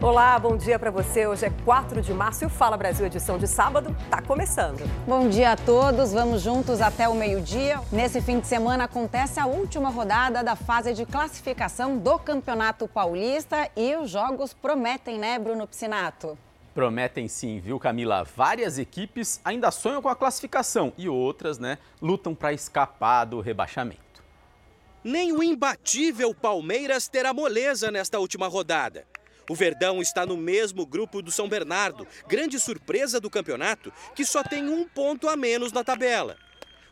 Olá, 0.00 0.38
bom 0.38 0.56
dia 0.56 0.78
para 0.78 0.92
você. 0.92 1.26
Hoje 1.26 1.46
é 1.46 1.50
4 1.64 2.00
de 2.00 2.14
março 2.14 2.44
e 2.44 2.46
o 2.46 2.48
Fala 2.48 2.76
Brasil 2.76 3.04
edição 3.04 3.36
de 3.36 3.48
sábado 3.48 3.96
está 4.04 4.22
começando. 4.22 4.88
Bom 5.04 5.28
dia 5.28 5.50
a 5.50 5.56
todos. 5.56 6.12
Vamos 6.12 6.40
juntos 6.40 6.80
até 6.80 7.08
o 7.08 7.16
meio-dia. 7.16 7.80
Nesse 7.90 8.20
fim 8.20 8.38
de 8.38 8.46
semana 8.46 8.84
acontece 8.84 9.40
a 9.40 9.46
última 9.46 9.90
rodada 9.90 10.44
da 10.44 10.54
fase 10.54 10.94
de 10.94 11.04
classificação 11.04 11.98
do 11.98 12.16
Campeonato 12.16 12.86
Paulista 12.86 13.68
e 13.76 13.96
os 13.96 14.08
jogos 14.08 14.54
prometem, 14.54 15.18
né, 15.18 15.36
Bruno 15.36 15.66
Piscinato? 15.66 16.38
Prometem 16.72 17.26
sim, 17.26 17.58
viu, 17.58 17.76
Camila? 17.80 18.22
Várias 18.22 18.78
equipes 18.78 19.40
ainda 19.44 19.72
sonham 19.72 20.00
com 20.00 20.08
a 20.08 20.14
classificação 20.14 20.92
e 20.96 21.08
outras, 21.08 21.58
né, 21.58 21.76
lutam 22.00 22.36
para 22.36 22.52
escapar 22.52 23.24
do 23.24 23.40
rebaixamento. 23.40 24.22
Nem 25.02 25.32
o 25.32 25.42
imbatível 25.42 26.32
Palmeiras 26.32 27.08
terá 27.08 27.34
moleza 27.34 27.90
nesta 27.90 28.20
última 28.20 28.46
rodada. 28.46 29.04
O 29.48 29.54
Verdão 29.54 30.02
está 30.02 30.26
no 30.26 30.36
mesmo 30.36 30.84
grupo 30.84 31.22
do 31.22 31.30
São 31.30 31.48
Bernardo, 31.48 32.06
grande 32.28 32.60
surpresa 32.60 33.18
do 33.18 33.30
campeonato, 33.30 33.90
que 34.14 34.24
só 34.24 34.42
tem 34.42 34.68
um 34.68 34.86
ponto 34.86 35.28
a 35.28 35.36
menos 35.36 35.72
na 35.72 35.82
tabela. 35.82 36.36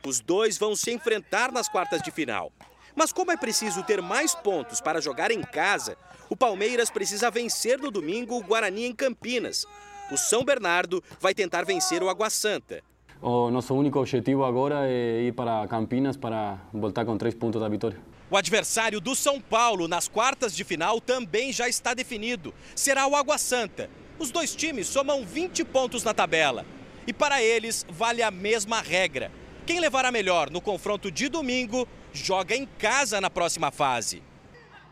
Os 0.06 0.20
dois 0.20 0.56
vão 0.56 0.74
se 0.74 0.90
enfrentar 0.90 1.52
nas 1.52 1.68
quartas 1.68 2.00
de 2.00 2.10
final. 2.10 2.50
Mas 2.94 3.12
como 3.12 3.30
é 3.30 3.36
preciso 3.36 3.82
ter 3.82 4.00
mais 4.00 4.34
pontos 4.34 4.80
para 4.80 5.02
jogar 5.02 5.30
em 5.30 5.42
casa, 5.42 5.98
o 6.30 6.36
Palmeiras 6.36 6.88
precisa 6.88 7.30
vencer 7.30 7.78
no 7.78 7.90
domingo 7.90 8.36
o 8.36 8.42
Guarani 8.42 8.86
em 8.86 8.94
Campinas. 8.94 9.66
O 10.10 10.16
São 10.16 10.42
Bernardo 10.42 11.04
vai 11.20 11.34
tentar 11.34 11.64
vencer 11.64 12.02
o 12.02 12.08
Água 12.08 12.30
Santa. 12.30 12.82
O 13.20 13.50
nosso 13.50 13.74
único 13.74 13.98
objetivo 13.98 14.44
agora 14.44 14.88
é 14.88 15.24
ir 15.24 15.32
para 15.32 15.66
Campinas 15.68 16.16
para 16.16 16.58
voltar 16.72 17.04
com 17.04 17.18
três 17.18 17.34
pontos 17.34 17.60
da 17.60 17.68
vitória. 17.68 17.98
O 18.28 18.36
adversário 18.36 19.00
do 19.00 19.14
São 19.14 19.40
Paulo 19.40 19.86
nas 19.86 20.08
quartas 20.08 20.54
de 20.54 20.64
final 20.64 21.00
também 21.00 21.52
já 21.52 21.68
está 21.68 21.94
definido. 21.94 22.52
Será 22.74 23.06
o 23.06 23.14
Água 23.14 23.38
Santa. 23.38 23.88
Os 24.18 24.32
dois 24.32 24.52
times 24.52 24.88
somam 24.88 25.24
20 25.24 25.64
pontos 25.64 26.02
na 26.02 26.12
tabela. 26.12 26.66
E 27.06 27.12
para 27.12 27.40
eles 27.40 27.86
vale 27.88 28.24
a 28.24 28.30
mesma 28.32 28.80
regra. 28.80 29.30
Quem 29.64 29.78
levará 29.78 30.10
melhor 30.10 30.50
no 30.50 30.60
confronto 30.60 31.08
de 31.08 31.28
domingo 31.28 31.86
joga 32.12 32.56
em 32.56 32.66
casa 32.66 33.20
na 33.20 33.30
próxima 33.30 33.70
fase. 33.70 34.20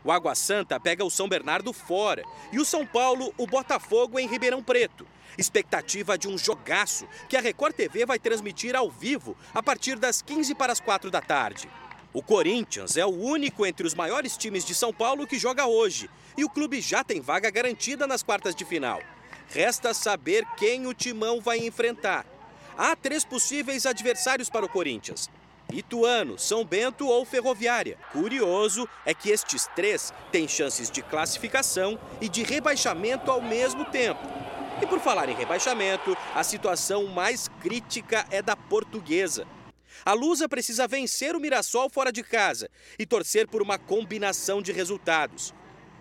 O 0.01 0.11
Água 0.13 0.33
Santa 0.33 0.79
pega 0.79 1.03
o 1.03 1.09
São 1.09 1.27
Bernardo 1.27 1.73
fora 1.73 2.23
e 2.53 2.59
o 2.59 2.63
São 2.63 2.85
Paulo 2.85 3.33
o 3.37 3.45
Botafogo 3.45 4.17
em 4.17 4.29
Ribeirão 4.29 4.63
Preto. 4.63 5.05
Expectativa 5.37 6.17
de 6.17 6.29
um 6.29 6.37
jogaço 6.37 7.05
que 7.27 7.35
a 7.35 7.41
Record 7.41 7.75
TV 7.75 8.05
vai 8.05 8.17
transmitir 8.17 8.77
ao 8.77 8.89
vivo 8.89 9.35
a 9.53 9.61
partir 9.61 9.99
das 9.99 10.21
15 10.21 10.55
para 10.55 10.71
as 10.71 10.79
4 10.79 11.11
da 11.11 11.19
tarde. 11.19 11.67
O 12.15 12.23
Corinthians 12.23 12.95
é 12.95 13.05
o 13.05 13.09
único 13.09 13.65
entre 13.65 13.85
os 13.85 13.93
maiores 13.93 14.37
times 14.37 14.63
de 14.63 14.73
São 14.73 14.93
Paulo 14.93 15.27
que 15.27 15.37
joga 15.37 15.67
hoje 15.67 16.09
e 16.37 16.45
o 16.45 16.49
clube 16.49 16.79
já 16.79 17.03
tem 17.03 17.19
vaga 17.19 17.49
garantida 17.49 18.07
nas 18.07 18.23
quartas 18.23 18.55
de 18.55 18.63
final. 18.63 19.01
Resta 19.49 19.93
saber 19.93 20.45
quem 20.55 20.87
o 20.87 20.93
timão 20.93 21.41
vai 21.41 21.57
enfrentar. 21.57 22.25
Há 22.77 22.95
três 22.95 23.25
possíveis 23.25 23.85
adversários 23.85 24.49
para 24.49 24.65
o 24.65 24.69
Corinthians: 24.69 25.29
Ituano, 25.73 26.39
São 26.39 26.63
Bento 26.63 27.05
ou 27.05 27.25
Ferroviária. 27.25 27.97
Curioso 28.13 28.87
é 29.05 29.13
que 29.13 29.29
estes 29.29 29.67
três 29.75 30.13
têm 30.31 30.47
chances 30.47 30.89
de 30.89 31.01
classificação 31.01 31.99
e 32.21 32.29
de 32.29 32.43
rebaixamento 32.43 33.29
ao 33.29 33.41
mesmo 33.41 33.83
tempo. 33.83 34.25
E 34.81 34.87
por 34.87 35.01
falar 35.01 35.27
em 35.27 35.35
rebaixamento, 35.35 36.15
a 36.33 36.45
situação 36.45 37.07
mais 37.07 37.49
crítica 37.61 38.25
é 38.31 38.41
da 38.41 38.55
portuguesa. 38.55 39.45
A 40.03 40.13
Lusa 40.13 40.49
precisa 40.49 40.87
vencer 40.87 41.35
o 41.35 41.39
Mirassol 41.39 41.89
fora 41.89 42.11
de 42.11 42.23
casa 42.23 42.69
e 42.97 43.05
torcer 43.05 43.47
por 43.47 43.61
uma 43.61 43.77
combinação 43.77 44.61
de 44.61 44.71
resultados. 44.71 45.53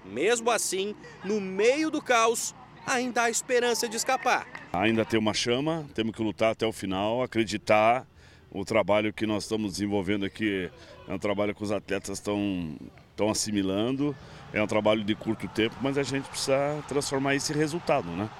Mesmo 0.04 0.50
assim, 0.50 0.94
no 1.24 1.40
meio 1.40 1.90
do 1.90 2.02
caos, 2.02 2.54
ainda 2.86 3.22
há 3.22 3.30
esperança 3.30 3.88
de 3.88 3.96
escapar. 3.96 4.46
Ainda 4.72 5.04
tem 5.04 5.18
uma 5.18 5.32
chama, 5.32 5.86
temos 5.94 6.14
que 6.14 6.22
lutar 6.22 6.52
até 6.52 6.66
o 6.66 6.72
final, 6.72 7.22
acreditar. 7.22 8.06
O 8.50 8.64
trabalho 8.64 9.12
que 9.12 9.26
nós 9.26 9.44
estamos 9.44 9.72
desenvolvendo 9.72 10.24
aqui 10.24 10.70
é 11.08 11.12
um 11.12 11.18
trabalho 11.18 11.54
que 11.54 11.62
os 11.62 11.72
atletas 11.72 12.18
estão, 12.18 12.76
estão 13.10 13.28
assimilando, 13.28 14.14
é 14.52 14.62
um 14.62 14.66
trabalho 14.66 15.02
de 15.02 15.14
curto 15.14 15.48
tempo, 15.48 15.74
mas 15.82 15.98
a 15.98 16.04
gente 16.04 16.28
precisa 16.28 16.82
transformar 16.86 17.34
isso 17.34 17.52
em 17.52 17.56
resultado, 17.56 18.08
né? 18.10 18.30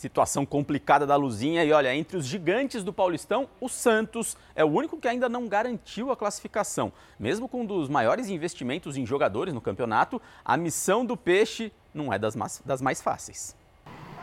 Situação 0.00 0.46
complicada 0.46 1.06
da 1.06 1.14
Luzinha 1.14 1.62
e 1.62 1.72
olha, 1.72 1.94
entre 1.94 2.16
os 2.16 2.24
gigantes 2.24 2.82
do 2.82 2.90
Paulistão, 2.90 3.46
o 3.60 3.68
Santos 3.68 4.34
é 4.54 4.64
o 4.64 4.66
único 4.66 4.96
que 4.96 5.06
ainda 5.06 5.28
não 5.28 5.46
garantiu 5.46 6.10
a 6.10 6.16
classificação. 6.16 6.90
Mesmo 7.18 7.46
com 7.46 7.60
um 7.60 7.66
dos 7.66 7.86
maiores 7.86 8.30
investimentos 8.30 8.96
em 8.96 9.04
jogadores 9.04 9.52
no 9.52 9.60
campeonato, 9.60 10.18
a 10.42 10.56
missão 10.56 11.04
do 11.04 11.18
Peixe 11.18 11.70
não 11.92 12.10
é 12.10 12.18
das 12.18 12.34
mais, 12.34 12.62
das 12.64 12.80
mais 12.80 13.02
fáceis. 13.02 13.54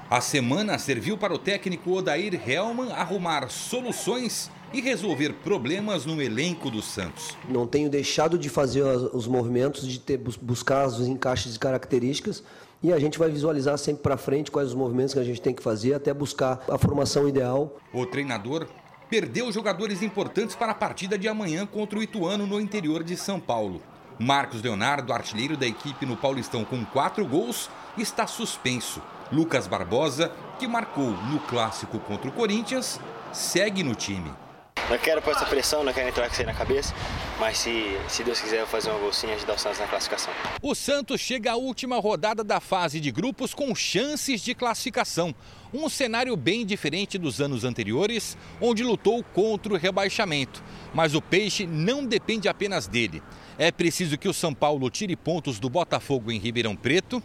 A 0.10 0.20
semana 0.20 0.80
serviu 0.80 1.16
para 1.16 1.36
o 1.36 1.38
técnico 1.38 1.92
Odair 1.92 2.42
Helman 2.50 2.92
arrumar 2.94 3.48
soluções 3.48 4.50
e 4.74 4.82
resolver 4.82 5.34
problemas 5.44 6.08
no 6.08 6.20
elenco 6.20 6.72
do 6.72 6.82
Santos. 6.82 7.38
Não 7.48 7.68
tenho 7.68 7.88
deixado 7.88 8.36
de 8.36 8.50
fazer 8.50 8.82
os 8.82 9.28
movimentos, 9.28 9.88
de 9.88 10.00
ter, 10.00 10.18
buscar 10.18 10.88
os 10.88 11.08
encaixes 11.08 11.54
de 11.54 11.60
características 11.60 12.44
e 12.82 12.94
a 12.94 13.00
gente 13.00 13.18
vai 13.18 13.30
visualizar 13.30 13.78
sempre 13.78 14.04
para 14.04 14.18
frente 14.18 14.52
quais 14.52 14.70
os 14.70 14.76
movimentos 14.76 15.14
que 15.14 15.20
a 15.20 15.24
gente 15.24 15.42
tem 15.42 15.54
que 15.54 15.64
fazer 15.64 15.94
até 15.94 16.14
buscar 16.14 16.64
a 16.70 16.78
formação 16.78 17.28
ideal. 17.28 17.78
O 17.94 18.06
treinador 18.06 18.68
perdeu 19.10 19.52
jogadores 19.52 20.02
importantes 20.02 20.56
para 20.56 20.72
a 20.72 20.76
partida 20.76 21.18
de 21.18 21.28
amanhã 21.28 21.66
contra 21.66 21.98
o 21.98 22.04
Ituano 22.04 22.46
no 22.46 22.60
interior 22.60 23.04
de 23.04 23.16
São 23.16 23.40
Paulo. 23.40 23.82
Marcos 24.20 24.62
Leonardo, 24.62 25.14
artilheiro 25.14 25.56
da 25.56 25.68
equipe 25.68 26.06
no 26.06 26.18
Paulistão 26.18 26.66
com 26.66 26.84
quatro 26.86 27.26
gols, 27.26 27.70
está 27.98 28.26
suspenso. 28.26 29.02
Lucas 29.32 29.68
Barbosa, 29.68 30.32
que 30.58 30.68
marcou 30.68 31.12
no 31.12 31.40
clássico 31.42 32.00
contra 32.00 32.30
o 32.30 32.34
Corinthians, 32.34 33.00
segue 33.32 33.84
no 33.84 33.94
time. 33.94 34.32
Não 34.90 34.98
quero 34.98 35.22
pôr 35.22 35.31
essa 35.31 35.46
pressão, 35.46 35.84
não 35.84 35.92
quero 35.92 36.08
entrar 36.08 36.28
com 36.28 36.31
isso 36.31 36.42
aí 36.42 36.46
na 36.46 36.53
cabeça, 36.53 36.96
mas 37.38 37.58
se, 37.58 37.98
se 38.08 38.24
Deus 38.24 38.40
quiser 38.40 38.62
eu 38.62 38.68
fazer 38.68 38.90
uma 38.90 39.00
bolsinha, 39.00 39.36
ajudar 39.36 39.56
o 39.56 39.58
Santos 39.58 39.80
na 39.80 39.86
classificação. 39.86 40.34
O 40.62 40.74
Santos 40.74 41.20
chega 41.20 41.52
à 41.52 41.56
última 41.58 42.00
rodada 42.00 42.42
da 42.42 42.62
fase 42.62 43.02
de 43.02 43.12
grupos 43.12 43.53
com 43.53 43.75
chances 43.75 44.42
de 44.42 44.56
classificação. 44.56 45.36
Um 45.74 45.90
cenário 45.90 46.38
bem 46.38 46.66
diferente 46.66 47.18
dos 47.18 47.42
anos 47.42 47.66
anteriores, 47.66 48.38
onde 48.62 48.81
lutou 48.81 49.22
contra 49.34 49.74
o 49.74 49.78
rebaixamento. 49.78 50.64
Mas 50.94 51.14
o 51.14 51.22
Peixe 51.22 51.68
não 51.68 52.06
depende 52.06 52.48
apenas 52.48 52.88
dele. 52.88 53.22
É 53.59 53.74
preciso 53.74 54.18
que 54.18 54.30
o 54.30 54.34
São 54.34 54.54
Paulo 54.54 54.90
tire 54.90 55.18
pontos 55.18 55.59
do 55.59 55.69
Botafogo 55.69 56.31
em 56.31 56.40
Ribeirão 56.40 56.78
Preto 56.78 57.22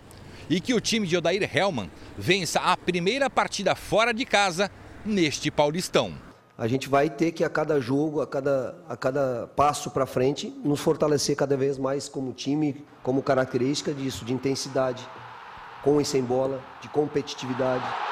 e 0.50 0.60
que 0.60 0.74
o 0.74 0.80
time 0.80 1.06
de 1.06 1.16
Odair 1.16 1.48
Hellman 1.56 1.88
vença 2.18 2.58
a 2.58 2.76
primeira 2.76 3.30
partida 3.30 3.76
fora 3.76 4.12
de 4.12 4.24
casa 4.24 4.68
neste 5.06 5.48
Paulistão 5.48 6.31
a 6.56 6.68
gente 6.68 6.88
vai 6.88 7.08
ter 7.08 7.32
que 7.32 7.44
a 7.44 7.50
cada 7.50 7.80
jogo, 7.80 8.20
a 8.20 8.26
cada, 8.26 8.74
a 8.88 8.96
cada 8.96 9.48
passo 9.56 9.90
para 9.90 10.06
frente, 10.06 10.48
nos 10.62 10.80
fortalecer 10.80 11.34
cada 11.34 11.56
vez 11.56 11.78
mais 11.78 12.08
como 12.08 12.32
time, 12.32 12.84
como 13.02 13.22
característica 13.22 13.92
disso, 13.92 14.24
de 14.24 14.32
intensidade, 14.32 15.08
com 15.82 16.00
e 16.00 16.04
sem 16.04 16.22
bola, 16.22 16.60
de 16.80 16.88
competitividade. 16.88 18.11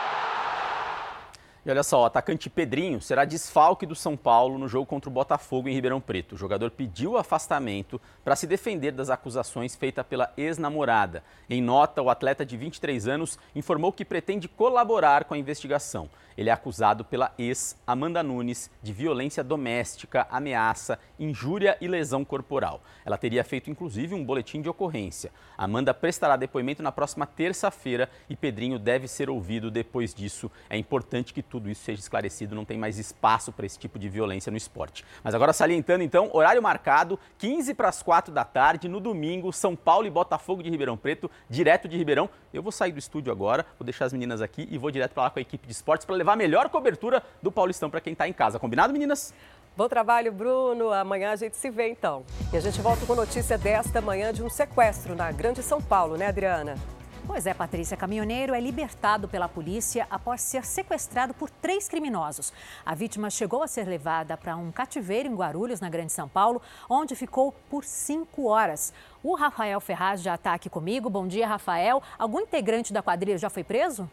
Olha 1.70 1.84
só, 1.84 2.03
o 2.03 2.04
atacante 2.04 2.50
Pedrinho 2.50 3.00
será 3.00 3.25
desfalque 3.25 3.86
do 3.86 3.94
São 3.94 4.16
Paulo 4.16 4.58
no 4.58 4.66
jogo 4.66 4.86
contra 4.86 5.08
o 5.08 5.12
Botafogo 5.12 5.69
em 5.69 5.72
Ribeirão 5.72 6.00
Preto. 6.00 6.34
O 6.34 6.38
jogador 6.38 6.72
pediu 6.72 7.16
afastamento 7.16 8.00
para 8.25 8.34
se 8.34 8.44
defender 8.44 8.91
das 8.91 9.08
acusações 9.08 9.76
feitas 9.76 10.04
pela 10.04 10.32
ex-namorada. 10.36 11.22
Em 11.48 11.62
nota, 11.62 12.03
o 12.03 12.10
atleta 12.10 12.44
de 12.44 12.56
23 12.56 13.06
anos 13.06 13.38
informou 13.54 13.92
que 13.92 14.04
pretende 14.04 14.48
colaborar 14.48 15.25
com 15.25 15.34
a 15.34 15.38
investigação. 15.38 16.10
Ele 16.41 16.48
é 16.48 16.53
acusado 16.53 17.04
pela 17.04 17.34
ex, 17.38 17.76
Amanda 17.87 18.22
Nunes, 18.22 18.70
de 18.82 18.94
violência 18.94 19.44
doméstica, 19.44 20.26
ameaça, 20.31 20.99
injúria 21.19 21.76
e 21.82 21.87
lesão 21.87 22.25
corporal. 22.25 22.82
Ela 23.05 23.19
teria 23.19 23.44
feito 23.44 23.70
inclusive 23.70 24.14
um 24.14 24.25
boletim 24.25 24.62
de 24.62 24.69
ocorrência. 24.69 25.31
Amanda 25.58 25.93
prestará 25.93 26.37
depoimento 26.37 26.82
na 26.82 26.90
próxima 26.90 27.26
terça-feira 27.26 28.08
e 28.28 28.34
Pedrinho 28.34 28.78
deve 28.78 29.06
ser 29.06 29.28
ouvido 29.28 29.70
depois 29.70 30.14
disso. 30.14 30.50
É 30.70 30.78
importante 30.78 31.34
que 31.34 31.43
tudo 31.43 31.60
isso 31.69 31.83
seja 31.83 32.01
esclarecido, 32.01 32.55
não 32.55 32.65
tem 32.65 32.79
mais 32.79 32.99
espaço 32.99 33.53
para 33.53 33.67
esse 33.67 33.79
tipo 33.79 33.99
de 33.99 34.09
violência 34.09 34.51
no 34.51 34.57
esporte. 34.57 35.05
Mas 35.23 35.35
agora 35.35 35.53
salientando 35.53 36.05
então, 36.05 36.31
horário 36.33 36.62
marcado, 36.62 37.19
15 37.39 37.75
para 37.75 37.89
as 37.89 38.03
4 38.03 38.33
da 38.33 38.45
tarde, 38.45 38.89
no 38.89 39.01
domingo, 39.01 39.53
São 39.53 39.75
Paulo 39.75 40.07
e 40.07 40.11
Botafogo 40.11 40.62
de 40.62 40.71
Ribeirão 40.71 40.97
Preto, 40.97 41.31
direto 41.49 41.89
de 41.89 41.97
Ribeirão. 41.97 42.31
Eu 42.55 42.62
vou 42.62 42.73
sair 42.73 42.93
do 42.93 42.99
estúdio 42.99 43.33
agora, 43.33 43.67
vou 43.79 43.85
deixar 43.85 44.05
as 44.05 44.12
meninas 44.12 44.41
aqui 44.41 44.69
e 44.71 44.79
vou 44.79 44.91
direto 44.91 45.12
para 45.12 45.25
lá 45.25 45.31
com 45.31 45.39
a 45.39 45.43
equipe 45.43 45.67
de 45.67 45.73
esportes 45.73 46.05
para 46.05 46.15
levar 46.15 46.35
a 46.35 46.37
melhor 46.37 46.69
cobertura 46.69 47.23
do 47.43 47.51
Paulistão 47.51 47.91
para 47.91 48.01
quem 48.01 48.12
está 48.12 48.29
em 48.29 48.33
casa. 48.33 48.59
Combinado, 48.59 48.93
meninas? 48.93 49.35
Bom 49.77 49.89
trabalho, 49.89 50.33
Bruno. 50.33 50.93
Amanhã 50.93 51.31
a 51.31 51.37
gente 51.37 51.57
se 51.57 51.71
vê 51.71 51.89
então. 51.89 52.25
E 52.53 52.57
a 52.57 52.61
gente 52.61 52.81
volta 52.81 53.07
com 53.07 53.15
notícia 53.15 53.57
desta 53.57 54.01
manhã 54.01 54.33
de 54.33 54.43
um 54.43 54.51
sequestro 54.51 55.15
na 55.15 55.31
Grande 55.33 55.62
São 55.62 55.81
Paulo, 55.81 56.17
né, 56.17 56.27
Adriana? 56.27 56.75
Pois 57.32 57.47
é, 57.47 57.55
Patrícia. 57.55 57.97
Caminhoneiro 57.97 58.53
é 58.53 58.61
libertado 58.61 59.29
pela 59.29 59.49
polícia 59.49 60.05
após 60.11 60.41
ser 60.41 60.65
sequestrado 60.65 61.32
por 61.32 61.49
três 61.49 61.88
criminosos. 61.88 62.53
A 62.85 62.93
vítima 62.93 63.31
chegou 63.31 63.62
a 63.62 63.69
ser 63.69 63.87
levada 63.87 64.37
para 64.37 64.56
um 64.56 64.73
cativeiro 64.73 65.29
em 65.29 65.35
Guarulhos, 65.37 65.81
na 65.81 65.88
Grande 65.88 66.12
São 66.12 66.29
Paulo, 66.29 66.61
onde 66.88 67.15
ficou 67.15 67.53
por 67.71 67.85
cinco 67.85 68.49
horas. 68.49 68.93
O 69.23 69.37
Rafael 69.37 69.81
Ferraz 69.81 70.21
já 70.21 70.35
está 70.35 70.55
aqui 70.55 70.69
comigo. 70.69 71.09
Bom 71.09 71.29
dia, 71.29 71.47
Rafael. 71.47 72.03
Algum 72.19 72.41
integrante 72.41 72.93
da 72.93 73.00
quadrilha 73.00 73.38
já 73.38 73.49
foi 73.49 73.62
preso? 73.62 74.11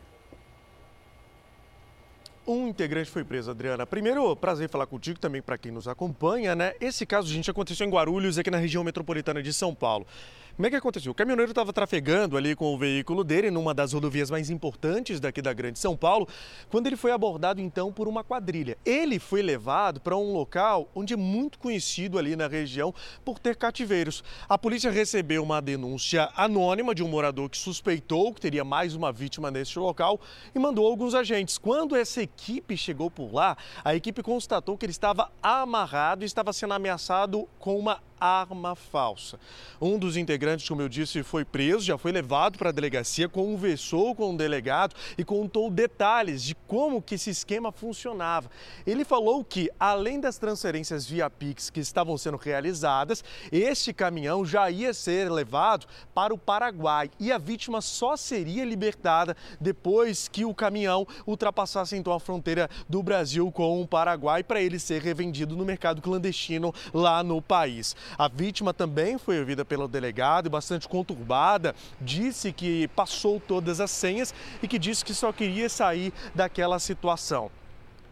Um 2.47 2.69
integrante 2.69 3.11
foi 3.11 3.25
preso, 3.25 3.51
Adriana. 3.51 3.85
Primeiro, 3.85 4.33
prazer 4.37 4.69
falar 4.69 4.85
contigo 4.85 5.19
também 5.19 5.41
para 5.41 5.57
quem 5.57 5.69
nos 5.69 5.85
acompanha, 5.85 6.55
né? 6.55 6.75
Esse 6.79 7.05
caso, 7.05 7.27
gente, 7.27 7.51
aconteceu 7.51 7.85
em 7.85 7.89
Guarulhos, 7.89 8.37
aqui 8.37 8.49
na 8.49 8.57
região 8.57 8.85
metropolitana 8.85 9.43
de 9.43 9.51
São 9.51 9.75
Paulo. 9.75 10.07
Como 10.57 10.65
é 10.65 10.71
que 10.71 10.75
aconteceu? 10.75 11.11
O 11.11 11.13
caminhoneiro 11.13 11.51
estava 11.51 11.71
trafegando 11.71 12.35
ali 12.35 12.55
com 12.55 12.73
o 12.73 12.79
veículo 12.79 13.23
dele 13.23 13.51
numa 13.51 13.75
das 13.75 13.93
rodovias 13.93 14.31
mais 14.31 14.49
importantes 14.49 15.19
daqui 15.19 15.39
da 15.39 15.53
Grande 15.53 15.77
São 15.77 15.95
Paulo, 15.95 16.27
quando 16.67 16.87
ele 16.87 16.95
foi 16.95 17.11
abordado 17.11 17.61
então 17.61 17.93
por 17.93 18.07
uma 18.07 18.23
quadrilha. 18.23 18.75
Ele 18.83 19.19
foi 19.19 19.43
levado 19.43 20.01
para 20.01 20.17
um 20.17 20.33
local 20.33 20.89
onde 20.95 21.13
é 21.13 21.15
muito 21.15 21.59
conhecido 21.59 22.17
ali 22.17 22.35
na 22.35 22.47
região 22.47 22.91
por 23.23 23.37
ter 23.37 23.55
cativeiros. 23.55 24.23
A 24.49 24.57
polícia 24.57 24.89
recebeu 24.89 25.43
uma 25.43 25.61
denúncia 25.61 26.27
anônima 26.35 26.95
de 26.95 27.03
um 27.03 27.07
morador 27.07 27.51
que 27.51 27.57
suspeitou 27.59 28.33
que 28.33 28.41
teria 28.41 28.63
mais 28.63 28.95
uma 28.95 29.11
vítima 29.11 29.51
neste 29.51 29.77
local 29.77 30.19
e 30.55 30.57
mandou 30.57 30.87
alguns 30.87 31.13
agentes. 31.13 31.59
Quando 31.59 31.95
essa 31.95 32.23
equipe 32.23 32.75
chegou 32.75 33.11
por 33.11 33.31
lá, 33.31 33.55
a 33.85 33.93
equipe 33.93 34.23
constatou 34.23 34.75
que 34.75 34.87
ele 34.87 34.91
estava 34.91 35.29
amarrado 35.39 36.23
e 36.23 36.25
estava 36.25 36.51
sendo 36.51 36.73
ameaçado 36.73 37.47
com 37.59 37.77
uma 37.77 37.99
arma 38.19 38.75
falsa. 38.75 39.39
Um 39.79 39.97
dos 39.97 40.17
integrantes, 40.17 40.67
como 40.67 40.81
eu 40.81 40.89
disse, 40.89 41.23
foi 41.23 41.45
preso, 41.45 41.85
já 41.85 41.97
foi 41.97 42.11
levado 42.11 42.57
para 42.57 42.69
a 42.69 42.71
delegacia, 42.71 43.29
conversou 43.29 44.15
com 44.15 44.33
o 44.33 44.37
delegado 44.37 44.95
e 45.17 45.23
contou 45.23 45.69
detalhes 45.69 46.43
de 46.43 46.55
como 46.55 47.01
que 47.01 47.15
esse 47.15 47.29
esquema 47.29 47.71
funcionava. 47.71 48.49
Ele 48.85 49.05
falou 49.05 49.43
que, 49.43 49.69
além 49.79 50.19
das 50.19 50.37
transferências 50.37 51.05
via 51.05 51.29
Pix 51.29 51.69
que 51.69 51.79
estavam 51.79 52.17
sendo 52.17 52.37
realizadas, 52.37 53.23
este 53.51 53.93
caminhão 53.93 54.45
já 54.45 54.69
ia 54.69 54.93
ser 54.93 55.31
levado 55.31 55.87
para 56.13 56.33
o 56.33 56.37
Paraguai 56.37 57.09
e 57.19 57.31
a 57.31 57.37
vítima 57.37 57.81
só 57.81 58.15
seria 58.17 58.65
libertada 58.65 59.35
depois 59.59 60.27
que 60.27 60.45
o 60.45 60.53
caminhão 60.53 61.07
ultrapassasse 61.25 61.95
então 61.95 62.13
a 62.13 62.19
fronteira 62.19 62.69
do 62.87 63.01
Brasil 63.03 63.51
com 63.51 63.81
o 63.81 63.87
Paraguai 63.87 64.43
para 64.43 64.61
ele 64.61 64.79
ser 64.79 65.01
revendido 65.01 65.55
no 65.55 65.65
mercado 65.65 66.01
clandestino 66.01 66.73
lá 66.93 67.23
no 67.23 67.41
país. 67.41 67.95
A 68.17 68.27
vítima 68.27 68.73
também 68.73 69.17
foi 69.17 69.39
ouvida 69.39 69.65
pelo 69.65 69.87
delegado, 69.87 70.49
bastante 70.49 70.87
conturbada, 70.87 71.73
disse 71.99 72.51
que 72.51 72.87
passou 72.89 73.39
todas 73.39 73.81
as 73.81 73.89
senhas 73.89 74.33
e 74.61 74.67
que 74.67 74.77
disse 74.77 75.03
que 75.03 75.13
só 75.13 75.31
queria 75.31 75.69
sair 75.69 76.13
daquela 76.35 76.79
situação 76.79 77.49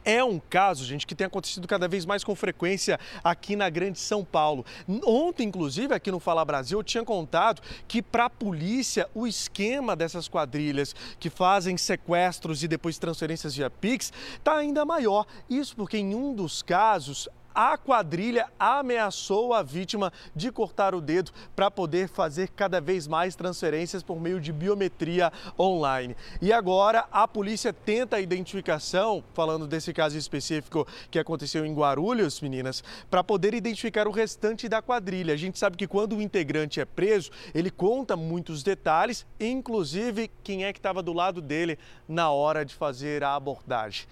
é 0.06 0.24
um 0.24 0.40
caso, 0.40 0.86
gente, 0.86 1.08
que 1.08 1.16
tem 1.16 1.26
acontecido 1.26 1.68
cada 1.68 1.88
vez 1.88 2.06
mais 2.06 2.24
com 2.24 2.36
frequência 2.36 3.00
aqui 3.24 3.56
na 3.56 3.68
Grande 3.70 4.00
São 4.00 4.24
Paulo. 4.24 4.64
Ontem, 5.04 5.48
inclusive, 5.48 5.94
aqui 5.94 6.12
no 6.12 6.20
Fala 6.20 6.46
Brasil, 6.46 6.80
eu 6.80 6.84
tinha 6.84 7.04
contado 7.04 7.62
que 7.88 8.02
para 8.02 8.26
a 8.26 8.30
polícia 8.30 9.10
o 9.16 9.26
esquema 9.26 9.96
dessas 9.96 10.28
quadrilhas 10.28 10.96
que 11.20 11.30
fazem 11.30 11.76
sequestros 11.76 12.64
e 12.64 12.68
depois 12.68 13.00
transferências 13.00 13.56
via 13.56 13.70
Pix 13.70 14.14
está 14.38 14.56
ainda 14.56 14.86
maior. 14.86 15.26
Isso 15.50 15.76
porque 15.76 15.98
em 15.98 16.14
um 16.14 16.36
dos 16.36 16.62
casos 16.62 17.28
a 17.56 17.78
quadrilha 17.78 18.48
ameaçou 18.60 19.54
a 19.54 19.64
vítima 19.64 20.12
de 20.36 20.52
cortar 20.52 20.94
o 20.94 21.00
dedo 21.00 21.32
para 21.56 21.72
poder 21.72 22.10
fazer 22.10 22.50
cada 22.50 22.82
vez 22.82 23.08
mais 23.08 23.36
transferências 23.36 24.04
por 24.04 24.20
meio 24.20 24.42
de 24.42 24.52
biometria 24.52 25.32
online. 25.58 26.18
E 26.42 26.52
agora 26.52 27.08
a 27.10 27.26
polícia 27.26 27.72
tenta 27.72 28.18
a 28.18 28.22
identificação, 28.22 29.24
falando 29.34 29.66
desse 29.66 29.94
caso 29.94 30.18
específico 30.18 30.86
que 31.10 31.18
aconteceu 31.18 31.66
em 31.66 31.74
Guarulhos, 31.74 32.42
meninas, 32.42 32.84
para 33.10 33.24
poder 33.24 33.54
identificar 33.54 34.08
o 34.08 34.12
restante 34.12 34.68
da 34.68 34.82
quadrilha. 34.82 35.34
A 35.34 35.38
gente 35.38 35.58
sabe 35.58 35.78
que 35.78 35.88
quando 35.88 36.18
o 36.18 36.22
integrante 36.22 36.82
é 36.82 36.86
preso, 36.86 37.32
ele 37.54 37.72
conta 37.72 38.18
muitos 38.18 38.64
detalhes, 38.64 39.26
inclusive 39.40 40.30
quem 40.44 40.66
é 40.66 40.74
que 40.74 40.80
estava 40.80 41.02
do 41.02 41.14
lado 41.14 41.42
dele 41.42 41.80
na 42.08 42.30
hora 42.30 42.66
de 42.66 42.76
fazer 42.76 43.24
a 43.24 43.36
abordagem. 43.36 44.06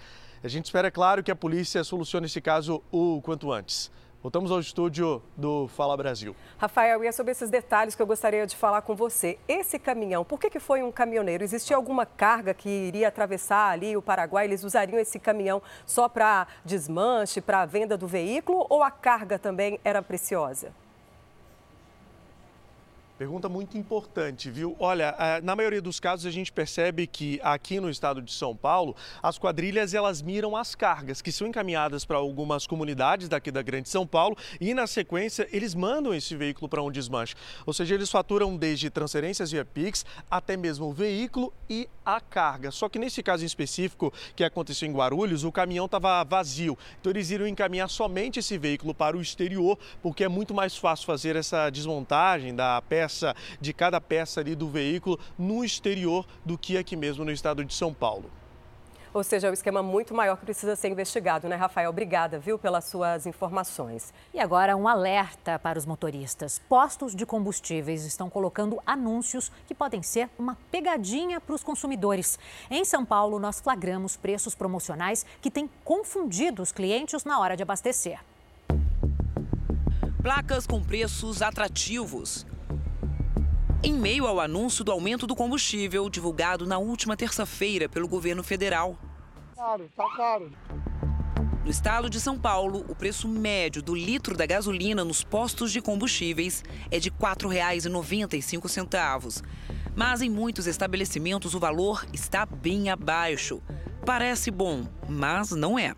A 0.44 0.50
gente 0.50 0.66
espera, 0.66 0.90
é 0.90 0.92
claro, 0.92 1.24
que 1.24 1.32
a 1.32 1.36
polícia 1.38 1.82
solucione 1.86 2.26
esse 2.26 2.42
caso 2.42 2.84
o 2.92 3.22
quanto 3.22 3.50
antes. 3.50 3.90
Voltamos 4.22 4.52
ao 4.52 4.60
estúdio 4.60 5.24
do 5.38 5.70
Fala 5.70 5.96
Brasil. 5.96 6.36
Rafael, 6.58 7.02
e 7.02 7.08
é 7.08 7.14
sobre 7.14 7.32
esses 7.32 7.50
detalhes 7.50 7.96
que 7.96 8.02
eu 8.02 8.06
gostaria 8.06 8.46
de 8.46 8.54
falar 8.54 8.82
com 8.82 8.94
você. 8.94 9.40
Esse 9.48 9.80
caminhão, 9.80 10.26
por 10.26 10.38
que, 10.38 10.50
que 10.50 10.60
foi 10.60 10.84
um 10.84 10.92
caminhoneiro? 10.92 11.46
Existia 11.46 11.78
alguma 11.78 12.06
carga 12.06 12.54
que 12.54 12.68
iria 12.68 13.08
atravessar 13.08 13.72
ali 13.72 13.96
o 13.96 14.02
Paraguai? 14.02 14.44
Eles 14.44 14.66
usariam 14.66 15.00
esse 15.00 15.18
caminhão 15.18 15.62
só 15.86 16.10
para 16.10 16.46
desmanche, 16.66 17.40
para 17.40 17.66
venda 17.66 17.98
do 17.98 18.06
veículo 18.06 18.66
ou 18.70 18.84
a 18.84 18.92
carga 18.92 19.40
também 19.40 19.80
era 19.82 20.02
preciosa? 20.02 20.74
Pergunta 23.16 23.48
muito 23.48 23.78
importante, 23.78 24.50
viu? 24.50 24.76
Olha, 24.80 25.16
na 25.44 25.56
maioria 25.56 25.82
dos 25.82 26.00
casos 26.00 26.26
a 26.26 26.32
gente 26.32 26.52
percebe 26.52 27.06
que 27.06 27.40
aqui 27.44 27.80
no 27.80 27.88
estado 27.88 28.24
de 28.24 28.34
São 28.34 28.56
Paulo, 28.56 28.96
as 29.22 29.38
quadrilhas 29.38 29.94
elas 29.94 30.20
miram 30.20 30.58
as 30.58 30.74
cargas 30.74 31.22
que 31.22 31.32
são 31.32 31.46
encaminhadas 31.46 32.06
para 32.06 32.18
algumas 32.18 32.66
comunidades 32.66 33.30
daqui 33.30 33.52
da 33.52 33.62
Grande 33.62 33.88
São 33.88 34.08
Paulo 34.08 34.36
e 34.60 34.74
na 34.74 34.88
sequência 34.88 35.48
eles 35.52 35.76
mandam 35.76 36.12
esse 36.12 36.36
veículo 36.36 36.68
para 36.68 36.82
um 36.82 36.90
desmanche. 36.90 37.36
Ou 37.68 37.72
seja, 37.72 37.94
eles 37.94 38.10
faturam 38.10 38.58
desde 38.58 38.90
transferências 38.90 39.52
via 39.52 39.64
Pix 39.64 40.04
até 40.30 40.58
mesmo 40.58 40.88
o 40.88 40.92
veículo 40.92 41.54
e 41.70 41.88
a 42.04 42.20
carga. 42.20 42.72
Só 42.72 42.90
que 42.90 42.98
nesse 42.98 43.22
caso 43.22 43.44
em 43.44 43.46
específico 43.46 44.12
que 44.36 44.44
aconteceu 44.44 44.90
em 44.90 44.92
Guarulhos, 44.92 45.44
o 45.44 45.52
caminhão 45.52 45.86
estava 45.86 46.24
vazio. 46.24 46.76
Então 47.00 47.12
eles 47.12 47.30
iriam 47.30 47.48
encaminhar 47.48 47.90
somente 47.92 48.40
esse 48.40 48.58
veículo 48.58 48.92
para 48.92 49.16
o 49.16 49.22
exterior, 49.22 49.78
porque 50.02 50.24
é 50.24 50.28
muito 50.28 50.52
mais 50.52 50.76
fácil 50.76 51.06
fazer 51.06 51.36
essa 51.36 51.70
desmontagem 51.70 52.56
da 52.56 52.82
peça 52.82 53.03
peça, 53.04 53.36
de 53.60 53.74
cada 53.74 54.00
peça 54.00 54.40
ali 54.40 54.56
do 54.56 54.70
veículo 54.70 55.20
no 55.38 55.64
exterior 55.64 56.26
do 56.46 56.58
que 56.58 56.78
aqui 56.78 56.96
mesmo 56.96 57.26
no 57.26 57.32
estado 57.32 57.66
de 57.66 57.74
São 57.74 57.94
Paulo. 57.94 58.32
Ou 59.14 59.24
seja, 59.24 59.48
é 59.48 59.50
um 59.52 59.54
esquema 59.54 59.84
muito 59.84 60.12
maior 60.12 60.38
que 60.38 60.46
precisa 60.46 60.76
ser 60.76 60.88
investigado, 60.88 61.48
né, 61.48 61.56
Rafael? 61.56 61.92
Obrigada, 61.92 62.40
viu, 62.40 62.58
pelas 62.58 62.86
suas 62.86 63.28
informações. 63.28 64.12
E 64.34 64.40
agora 64.40 64.76
um 64.76 64.88
alerta 64.88 65.60
para 65.60 65.78
os 65.78 65.86
motoristas. 65.86 66.60
Postos 66.68 67.16
de 67.16 67.24
combustíveis 67.24 68.06
estão 68.06 68.28
colocando 68.28 68.82
anúncios 68.88 69.52
que 69.68 69.76
podem 69.76 70.02
ser 70.02 70.30
uma 70.40 70.58
pegadinha 70.72 71.40
para 71.40 71.54
os 71.54 71.64
consumidores. 71.64 72.40
Em 72.72 72.84
São 72.84 73.06
Paulo, 73.06 73.38
nós 73.38 73.60
flagramos 73.60 74.18
preços 74.18 74.56
promocionais 74.56 75.24
que 75.42 75.52
têm 75.52 75.70
confundido 75.84 76.64
os 76.64 76.72
clientes 76.72 77.24
na 77.24 77.40
hora 77.40 77.56
de 77.56 77.62
abastecer. 77.62 78.20
Placas 80.24 80.66
com 80.66 80.82
preços 80.82 81.42
atrativos 81.42 82.48
em 83.84 83.94
meio 83.94 84.26
ao 84.26 84.40
anúncio 84.40 84.82
do 84.82 84.94
aumento 84.94 85.28
do 85.28 85.36
combustível 85.36 86.10
divulgado 86.10 86.66
na 86.66 86.78
última 86.78 87.18
terça-feira 87.18 87.90
pelo 87.90 88.08
governo 88.08 88.42
federal. 88.42 88.98
Caro, 89.56 89.92
tá 89.96 90.06
caro. 90.16 90.50
No 91.66 91.70
estado 91.70 92.10
de 92.10 92.22
São 92.22 92.40
Paulo, 92.40 92.86
o 92.88 92.96
preço 92.96 93.28
médio 93.28 93.82
do 93.82 93.94
litro 93.94 94.38
da 94.38 94.46
gasolina 94.46 95.04
nos 95.04 95.22
postos 95.22 95.70
de 95.72 95.82
combustíveis 95.82 96.64
é 96.90 96.98
de 96.98 97.10
R$ 97.10 97.16
4,95. 97.20 99.44
Mas 99.94 100.22
em 100.22 100.30
muitos 100.30 100.66
estabelecimentos 100.66 101.54
o 101.54 101.60
valor 101.60 102.06
está 102.14 102.46
bem 102.46 102.90
abaixo. 102.90 103.62
Parece 104.06 104.50
bom, 104.50 104.88
mas 105.10 105.52
não 105.52 105.78
é. 105.78 105.94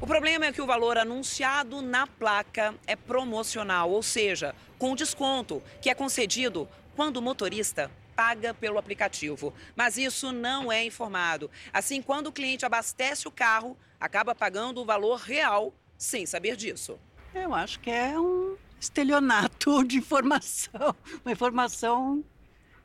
O 0.00 0.06
problema 0.06 0.46
é 0.46 0.52
que 0.52 0.62
o 0.62 0.66
valor 0.66 0.96
anunciado 0.96 1.82
na 1.82 2.06
placa 2.06 2.74
é 2.86 2.96
promocional, 2.96 3.90
ou 3.90 4.02
seja, 4.02 4.54
com 4.78 4.94
desconto, 4.94 5.62
que 5.82 5.90
é 5.90 5.94
concedido 5.94 6.66
quando 6.94 7.18
o 7.18 7.22
motorista 7.22 7.90
paga 8.14 8.52
pelo 8.52 8.78
aplicativo. 8.78 9.52
Mas 9.74 9.96
isso 9.96 10.30
não 10.32 10.70
é 10.70 10.84
informado. 10.84 11.50
Assim, 11.72 12.02
quando 12.02 12.26
o 12.26 12.32
cliente 12.32 12.66
abastece 12.66 13.26
o 13.26 13.30
carro, 13.30 13.76
acaba 13.98 14.34
pagando 14.34 14.80
o 14.80 14.84
valor 14.84 15.18
real 15.20 15.72
sem 15.96 16.26
saber 16.26 16.56
disso. 16.56 16.98
Eu 17.34 17.54
acho 17.54 17.80
que 17.80 17.90
é 17.90 18.18
um 18.18 18.56
estelionato 18.78 19.84
de 19.84 19.96
informação. 19.98 20.94
Uma 21.24 21.32
informação 21.32 22.24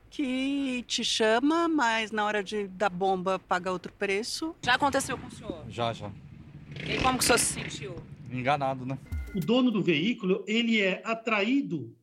que 0.10 0.84
te 0.88 1.04
chama, 1.04 1.68
mas 1.68 2.12
na 2.12 2.24
hora 2.24 2.42
de 2.42 2.68
dar 2.70 2.90
bomba 2.90 3.38
paga 3.38 3.72
outro 3.72 3.92
preço. 3.92 4.56
Já 4.62 4.76
aconteceu 4.76 5.18
com 5.18 5.28
o 5.28 5.32
senhor? 5.32 5.66
Já, 5.68 5.92
já. 5.92 6.10
E 6.88 7.02
como 7.02 7.18
que 7.18 7.24
o 7.24 7.28
senhor 7.28 7.40
se 7.40 7.54
sentiu? 7.54 7.96
Enganado, 8.32 8.86
né? 8.86 8.98
O 9.34 9.40
dono 9.42 9.70
do 9.70 9.82
veículo, 9.82 10.44
ele 10.48 10.80
é 10.80 11.02
atraído 11.04 11.94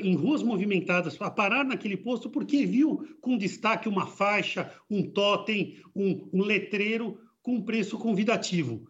em 0.00 0.14
ruas 0.14 0.42
movimentadas 0.42 1.20
a 1.20 1.30
parar 1.30 1.64
naquele 1.64 1.96
posto 1.96 2.30
porque 2.30 2.64
viu 2.64 3.16
com 3.20 3.36
destaque 3.36 3.88
uma 3.88 4.06
faixa, 4.06 4.72
um 4.90 5.02
totem, 5.02 5.76
um, 5.94 6.28
um 6.32 6.42
letreiro 6.42 7.18
com 7.42 7.62
preço 7.62 7.98
convidativo. 7.98 8.86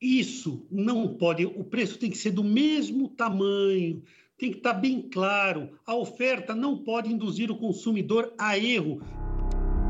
Isso 0.00 0.66
não 0.70 1.16
pode, 1.16 1.44
o 1.44 1.64
preço 1.64 1.98
tem 1.98 2.10
que 2.10 2.18
ser 2.18 2.30
do 2.30 2.44
mesmo 2.44 3.08
tamanho, 3.08 4.02
tem 4.38 4.52
que 4.52 4.58
estar 4.58 4.74
bem 4.74 5.02
claro. 5.02 5.70
A 5.84 5.94
oferta 5.94 6.54
não 6.54 6.78
pode 6.78 7.12
induzir 7.12 7.50
o 7.50 7.58
consumidor 7.58 8.32
a 8.38 8.56
erro. 8.56 9.00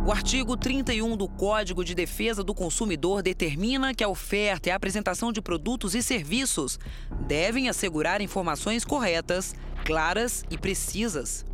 O 0.08 0.10
artigo 0.10 0.56
31 0.56 1.18
do 1.18 1.28
Código 1.28 1.84
de 1.84 1.94
Defesa 1.94 2.42
do 2.42 2.54
Consumidor 2.54 3.22
determina 3.22 3.92
que 3.92 4.02
a 4.02 4.08
oferta 4.08 4.70
e 4.70 4.72
a 4.72 4.76
apresentação 4.76 5.30
de 5.30 5.42
produtos 5.42 5.94
e 5.94 6.02
serviços 6.02 6.80
devem 7.26 7.68
assegurar 7.68 8.22
informações 8.22 8.86
corretas, 8.86 9.54
claras 9.88 10.44
e 10.50 10.58
precisas. 10.58 11.46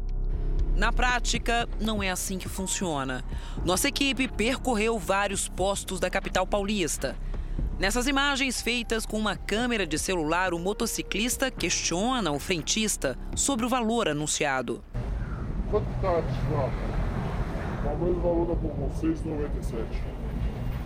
Na 0.75 0.93
prática, 0.93 1.69
não 1.81 2.03
é 2.03 2.11
assim 2.11 2.37
que 2.37 2.49
funciona. 2.49 3.23
Nossa 3.65 3.87
equipe 3.87 4.27
percorreu 4.27 4.99
vários 4.99 5.49
postos 5.49 6.01
da 6.01 6.11
capital 6.11 6.45
paulista. 6.45 7.17
Nessas 7.79 8.09
imagens 8.09 8.61
feitas 8.61 9.07
com 9.07 9.17
uma 9.17 9.37
câmera 9.37 9.87
de 9.87 9.97
celular, 10.01 10.53
o 10.53 10.59
motociclista 10.59 11.49
questiona 11.49 12.33
o 12.33 12.41
frentista 12.41 13.17
sobre 13.37 13.65
o 13.67 13.69
valor 13.69 14.09
anunciado. 14.09 14.83
Quanto 15.71 15.89
está 15.95 16.09
a 16.09 17.93
o 17.93 17.97
mesmo 17.99 18.21
valor 18.21 18.49
da 18.49 18.57
Pombom, 18.57 18.91
6,97. 19.01 19.85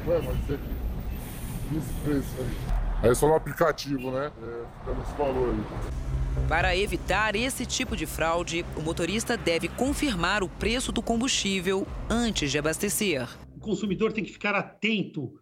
Ué, 0.07 0.21
mas 0.23 0.50
é 0.50 0.59
que 0.59 1.78
esse 1.78 1.93
preço 2.05 2.35
aí. 2.40 2.57
Aí 3.05 3.11
é 3.11 3.14
só 3.14 3.26
no 3.26 3.37
aplicativo, 3.37 4.11
né? 4.11 4.26
É, 4.26 4.64
fica 4.81 4.99
nesse 4.99 5.12
valor 5.17 5.55
aí. 5.55 6.08
Para 6.47 6.76
evitar 6.76 7.35
esse 7.35 7.66
tipo 7.66 7.97
de 7.97 8.07
fraude, 8.07 8.64
o 8.76 8.80
motorista 8.80 9.37
deve 9.37 9.68
confirmar 9.68 10.42
o 10.42 10.49
preço 10.49 10.92
do 10.92 11.02
combustível 11.02 11.87
antes 12.09 12.50
de 12.50 12.59
abastecer. 12.59 13.26
O 13.57 13.61
consumidor 13.61 14.12
tem 14.12 14.25
que 14.25 14.33
ficar 14.33 14.54
atento 14.54 15.33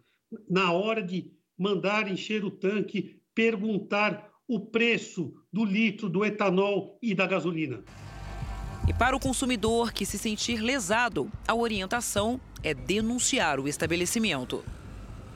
na 0.49 0.71
hora 0.71 1.03
de 1.03 1.31
mandar 1.57 2.09
encher 2.09 2.43
o 2.43 2.51
tanque, 2.51 3.21
perguntar 3.33 4.29
o 4.47 4.59
preço 4.59 5.33
do 5.51 5.65
litro 5.65 6.09
do 6.09 6.23
etanol 6.23 6.97
e 7.01 7.13
da 7.13 7.25
gasolina. 7.25 7.83
E 8.87 8.93
para 8.93 9.15
o 9.15 9.19
consumidor 9.19 9.91
que 9.91 10.05
se 10.05 10.17
sentir 10.17 10.61
lesado, 10.61 11.29
a 11.45 11.53
orientação 11.53 12.39
é 12.63 12.73
denunciar 12.73 13.59
o 13.59 13.67
estabelecimento. 13.67 14.63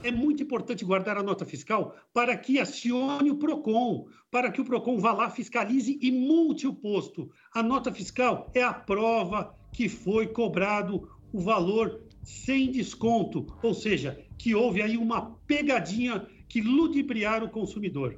É 0.04 0.12
muito 0.12 0.42
importante 0.42 0.84
guardar 0.84 1.18
a 1.18 1.24
nota 1.24 1.46
fiscal 1.46 1.96
para 2.14 2.36
que 2.36 2.60
acione 2.60 3.30
o 3.30 3.38
PROCON, 3.38 4.08
para 4.32 4.52
que 4.52 4.60
o 4.60 4.66
PROCON 4.66 4.98
vá 4.98 5.12
lá, 5.14 5.30
fiscalize 5.30 6.00
e 6.02 6.12
multe 6.12 6.66
o 6.66 6.74
posto. 6.74 7.30
A 7.54 7.62
nota 7.62 7.92
fiscal 7.92 8.50
é 8.56 8.64
a 8.64 8.74
prova 8.74 9.56
que 9.72 9.88
foi 9.88 10.28
cobrado 10.28 11.08
o 11.32 11.40
valor 11.40 12.02
sem 12.24 12.72
desconto, 12.72 13.46
ou 13.62 13.74
seja, 13.74 14.20
que 14.38 14.56
houve 14.56 14.82
aí 14.82 14.98
uma 14.98 15.32
pegadinha 15.48 16.26
que 16.50 16.62
ludibriar 16.62 17.44
o 17.44 17.50
consumidor. 17.50 18.18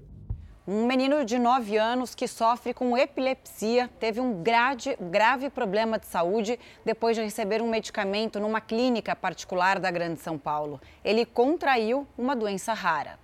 Um 0.66 0.88
menino 0.88 1.26
de 1.26 1.38
9 1.38 1.78
anos 1.78 2.16
que 2.16 2.26
sofre 2.26 2.74
com 2.74 2.98
epilepsia 2.98 3.90
teve 4.00 4.22
um 4.22 4.42
grave, 4.42 5.50
problema 5.54 6.00
de 6.00 6.06
saúde 6.06 6.58
depois 6.86 7.18
de 7.18 7.22
receber 7.22 7.62
um 7.62 7.70
medicamento 7.70 8.40
numa 8.40 8.62
clínica 8.62 9.14
particular 9.14 9.78
da 9.78 9.92
Grande 9.92 10.22
São 10.22 10.38
Paulo. 10.38 10.80
Ele 11.04 11.26
contraiu 11.26 12.08
uma 12.18 12.34
doença 12.34 12.72
rara. 12.72 13.20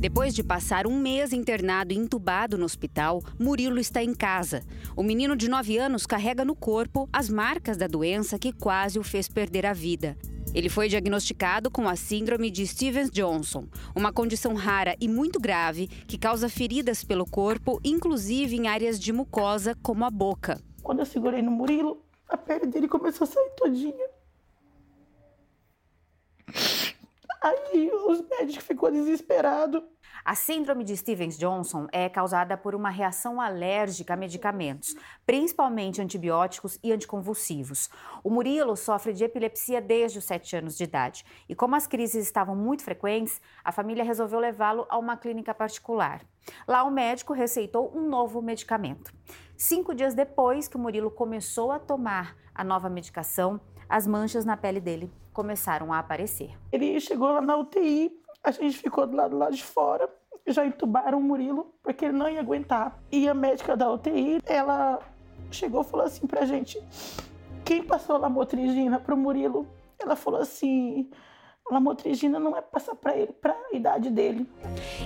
Depois 0.00 0.34
de 0.34 0.42
passar 0.42 0.88
um 0.88 0.98
mês 0.98 1.32
internado 1.32 1.92
e 1.92 1.96
entubado 1.96 2.58
no 2.58 2.64
hospital, 2.64 3.22
Murilo 3.38 3.78
está 3.78 4.02
em 4.02 4.12
casa. 4.12 4.64
O 4.96 5.04
menino 5.04 5.36
de 5.36 5.48
9 5.48 5.78
anos 5.78 6.04
carrega 6.04 6.44
no 6.44 6.56
corpo 6.56 7.08
as 7.12 7.30
marcas 7.30 7.76
da 7.76 7.86
doença 7.86 8.40
que 8.40 8.52
quase 8.52 8.98
o 8.98 9.04
fez 9.04 9.28
perder 9.28 9.66
a 9.66 9.72
vida. 9.72 10.16
Ele 10.54 10.68
foi 10.68 10.88
diagnosticado 10.88 11.70
com 11.70 11.88
a 11.88 11.96
síndrome 11.96 12.50
de 12.50 12.66
Stevens-Johnson, 12.66 13.66
uma 13.94 14.12
condição 14.12 14.54
rara 14.54 14.96
e 15.00 15.08
muito 15.08 15.38
grave 15.38 15.86
que 15.86 16.16
causa 16.16 16.48
feridas 16.48 17.04
pelo 17.04 17.26
corpo, 17.26 17.80
inclusive 17.84 18.56
em 18.56 18.68
áreas 18.68 18.98
de 18.98 19.12
mucosa, 19.12 19.76
como 19.82 20.04
a 20.04 20.10
boca. 20.10 20.60
Quando 20.82 21.00
eu 21.00 21.06
segurei 21.06 21.42
no 21.42 21.50
Murilo, 21.50 22.02
a 22.28 22.36
pele 22.36 22.66
dele 22.66 22.88
começou 22.88 23.24
a 23.24 23.28
sair 23.28 23.50
todinha. 23.56 24.06
Aí 27.42 27.90
os 28.06 28.22
médicos 28.28 28.64
ficou 28.64 28.90
desesperado. 28.90 29.84
A 30.24 30.34
síndrome 30.34 30.84
de 30.84 30.96
Stevens-Johnson 30.96 31.86
é 31.92 32.08
causada 32.08 32.56
por 32.56 32.74
uma 32.74 32.90
reação 32.90 33.40
alérgica 33.40 34.14
a 34.14 34.16
medicamentos, 34.16 34.94
principalmente 35.24 36.00
antibióticos 36.00 36.78
e 36.82 36.92
anticonvulsivos. 36.92 37.88
O 38.24 38.30
Murilo 38.30 38.76
sofre 38.76 39.12
de 39.12 39.24
epilepsia 39.24 39.80
desde 39.80 40.18
os 40.18 40.24
7 40.24 40.56
anos 40.56 40.76
de 40.76 40.84
idade 40.84 41.24
e, 41.48 41.54
como 41.54 41.76
as 41.76 41.86
crises 41.86 42.24
estavam 42.24 42.56
muito 42.56 42.82
frequentes, 42.82 43.40
a 43.64 43.72
família 43.72 44.04
resolveu 44.04 44.38
levá-lo 44.38 44.86
a 44.88 44.98
uma 44.98 45.16
clínica 45.16 45.54
particular. 45.54 46.24
Lá, 46.66 46.84
o 46.84 46.90
médico 46.90 47.32
receitou 47.32 47.92
um 47.94 48.08
novo 48.08 48.40
medicamento. 48.40 49.12
Cinco 49.56 49.94
dias 49.94 50.14
depois 50.14 50.68
que 50.68 50.76
o 50.76 50.78
Murilo 50.78 51.10
começou 51.10 51.72
a 51.72 51.78
tomar 51.78 52.36
a 52.54 52.62
nova 52.62 52.88
medicação, 52.88 53.60
as 53.88 54.06
manchas 54.06 54.44
na 54.44 54.56
pele 54.56 54.80
dele 54.80 55.10
começaram 55.32 55.92
a 55.92 55.98
aparecer. 55.98 56.56
Ele 56.72 56.98
chegou 56.98 57.30
lá 57.30 57.40
na 57.40 57.56
UTI, 57.56 58.10
a 58.46 58.52
gente 58.52 58.78
ficou 58.78 59.06
do 59.06 59.16
lado 59.16 59.36
lá 59.36 59.50
de 59.50 59.62
fora, 59.62 60.08
já 60.46 60.64
entubaram 60.64 61.18
o 61.18 61.22
Murilo, 61.22 61.74
porque 61.82 62.04
ele 62.04 62.16
não 62.16 62.28
ia 62.28 62.38
aguentar. 62.38 62.96
E 63.10 63.28
a 63.28 63.34
médica 63.34 63.76
da 63.76 63.90
UTI, 63.90 64.40
ela 64.46 65.00
chegou 65.50 65.82
e 65.82 65.84
falou 65.84 66.06
assim 66.06 66.26
pra 66.28 66.46
gente: 66.46 66.80
quem 67.64 67.82
passou 67.82 68.16
lamotrigina 68.16 69.00
pro 69.00 69.16
Murilo? 69.16 69.66
Ela 69.98 70.14
falou 70.14 70.40
assim: 70.40 71.10
lamotrigina 71.68 72.38
não 72.38 72.56
é 72.56 72.62
passar 72.62 72.94
para 72.94 73.16
ele, 73.16 73.32
para 73.32 73.52
a 73.52 73.76
idade 73.76 74.10
dele. 74.10 74.48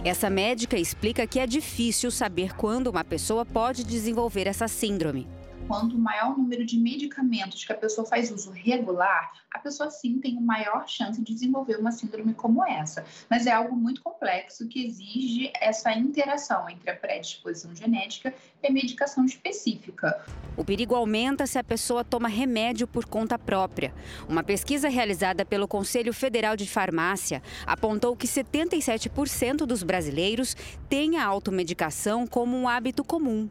Essa 0.04 0.28
médica 0.28 0.76
explica 0.76 1.26
que 1.26 1.40
é 1.40 1.46
difícil 1.46 2.10
saber 2.10 2.54
quando 2.54 2.88
uma 2.88 3.04
pessoa 3.04 3.46
pode 3.46 3.84
desenvolver 3.84 4.46
essa 4.46 4.68
síndrome 4.68 5.26
quanto 5.70 5.96
maior 5.96 6.32
o 6.32 6.36
número 6.36 6.66
de 6.66 6.76
medicamentos 6.76 7.64
que 7.64 7.72
a 7.72 7.76
pessoa 7.76 8.04
faz 8.04 8.28
uso 8.32 8.50
regular, 8.50 9.30
a 9.52 9.58
pessoa 9.60 9.88
sim 9.88 10.18
tem 10.18 10.34
maior 10.40 10.88
chance 10.88 11.22
de 11.22 11.32
desenvolver 11.32 11.76
uma 11.76 11.92
síndrome 11.92 12.34
como 12.34 12.66
essa. 12.66 13.04
Mas 13.30 13.46
é 13.46 13.52
algo 13.52 13.76
muito 13.76 14.02
complexo 14.02 14.66
que 14.66 14.84
exige 14.84 15.52
essa 15.60 15.92
interação 15.92 16.68
entre 16.68 16.90
a 16.90 16.96
predisposição 16.96 17.72
genética 17.72 18.34
e 18.60 18.66
a 18.66 18.72
medicação 18.72 19.24
específica. 19.24 20.20
O 20.56 20.64
perigo 20.64 20.96
aumenta 20.96 21.46
se 21.46 21.56
a 21.56 21.62
pessoa 21.62 22.02
toma 22.02 22.26
remédio 22.26 22.88
por 22.88 23.04
conta 23.04 23.38
própria. 23.38 23.94
Uma 24.28 24.42
pesquisa 24.42 24.88
realizada 24.88 25.44
pelo 25.44 25.68
Conselho 25.68 26.12
Federal 26.12 26.56
de 26.56 26.66
Farmácia 26.66 27.40
apontou 27.64 28.16
que 28.16 28.26
77% 28.26 29.58
dos 29.58 29.84
brasileiros 29.84 30.56
têm 30.88 31.16
a 31.16 31.24
automedicação 31.24 32.26
como 32.26 32.56
um 32.56 32.68
hábito 32.68 33.04
comum. 33.04 33.48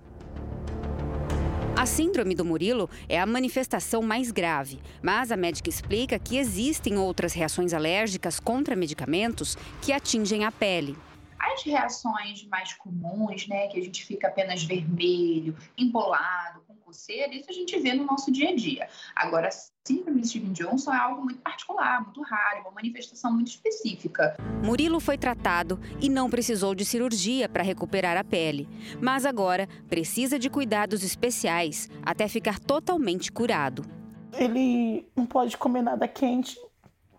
A 1.79 1.85
síndrome 1.85 2.35
do 2.35 2.43
Murilo 2.43 2.89
é 3.07 3.17
a 3.17 3.25
manifestação 3.25 4.01
mais 4.01 4.31
grave, 4.31 4.81
mas 5.01 5.31
a 5.31 5.37
médica 5.37 5.69
explica 5.69 6.19
que 6.19 6.37
existem 6.37 6.97
outras 6.97 7.31
reações 7.31 7.73
alérgicas 7.73 8.37
contra 8.37 8.75
medicamentos 8.75 9.55
que 9.81 9.93
atingem 9.93 10.43
a 10.43 10.51
pele. 10.51 10.97
As 11.39 11.63
reações 11.63 12.45
mais 12.49 12.73
comuns, 12.73 13.47
né, 13.47 13.69
que 13.69 13.79
a 13.79 13.81
gente 13.81 14.03
fica 14.03 14.27
apenas 14.27 14.61
vermelho, 14.61 15.55
embolado, 15.77 16.59
com 16.89 16.93
coceira, 16.93 17.33
isso 17.33 17.49
a 17.49 17.53
gente 17.53 17.79
vê 17.79 17.93
no 17.93 18.05
nosso 18.05 18.31
dia 18.31 18.49
a 18.49 18.55
dia. 18.55 18.87
Agora, 19.15 19.49
síndrome 19.85 20.21
de 20.21 20.27
Steven 20.27 20.51
Johnson 20.51 20.91
é 20.91 20.97
algo 20.97 21.23
muito 21.23 21.39
particular, 21.41 22.01
muito 22.03 22.21
raro, 22.21 22.61
uma 22.61 22.71
manifestação 22.71 23.31
muito 23.31 23.49
específica. 23.49 24.35
Murilo 24.63 24.99
foi 24.99 25.17
tratado 25.17 25.79
e 26.01 26.09
não 26.09 26.29
precisou 26.29 26.73
de 26.73 26.83
cirurgia 26.83 27.47
para 27.47 27.63
recuperar 27.63 28.17
a 28.17 28.23
pele, 28.23 28.67
mas 28.99 29.25
agora 29.25 29.67
precisa 29.87 30.39
de 30.39 30.49
cuidados 30.49 31.03
especiais 31.03 31.89
até 32.01 32.27
ficar 32.27 32.59
totalmente 32.59 33.31
curado. 33.31 33.85
Ele 34.33 35.07
não 35.15 35.25
pode 35.25 35.57
comer 35.57 35.81
nada 35.81 36.07
quente, 36.07 36.57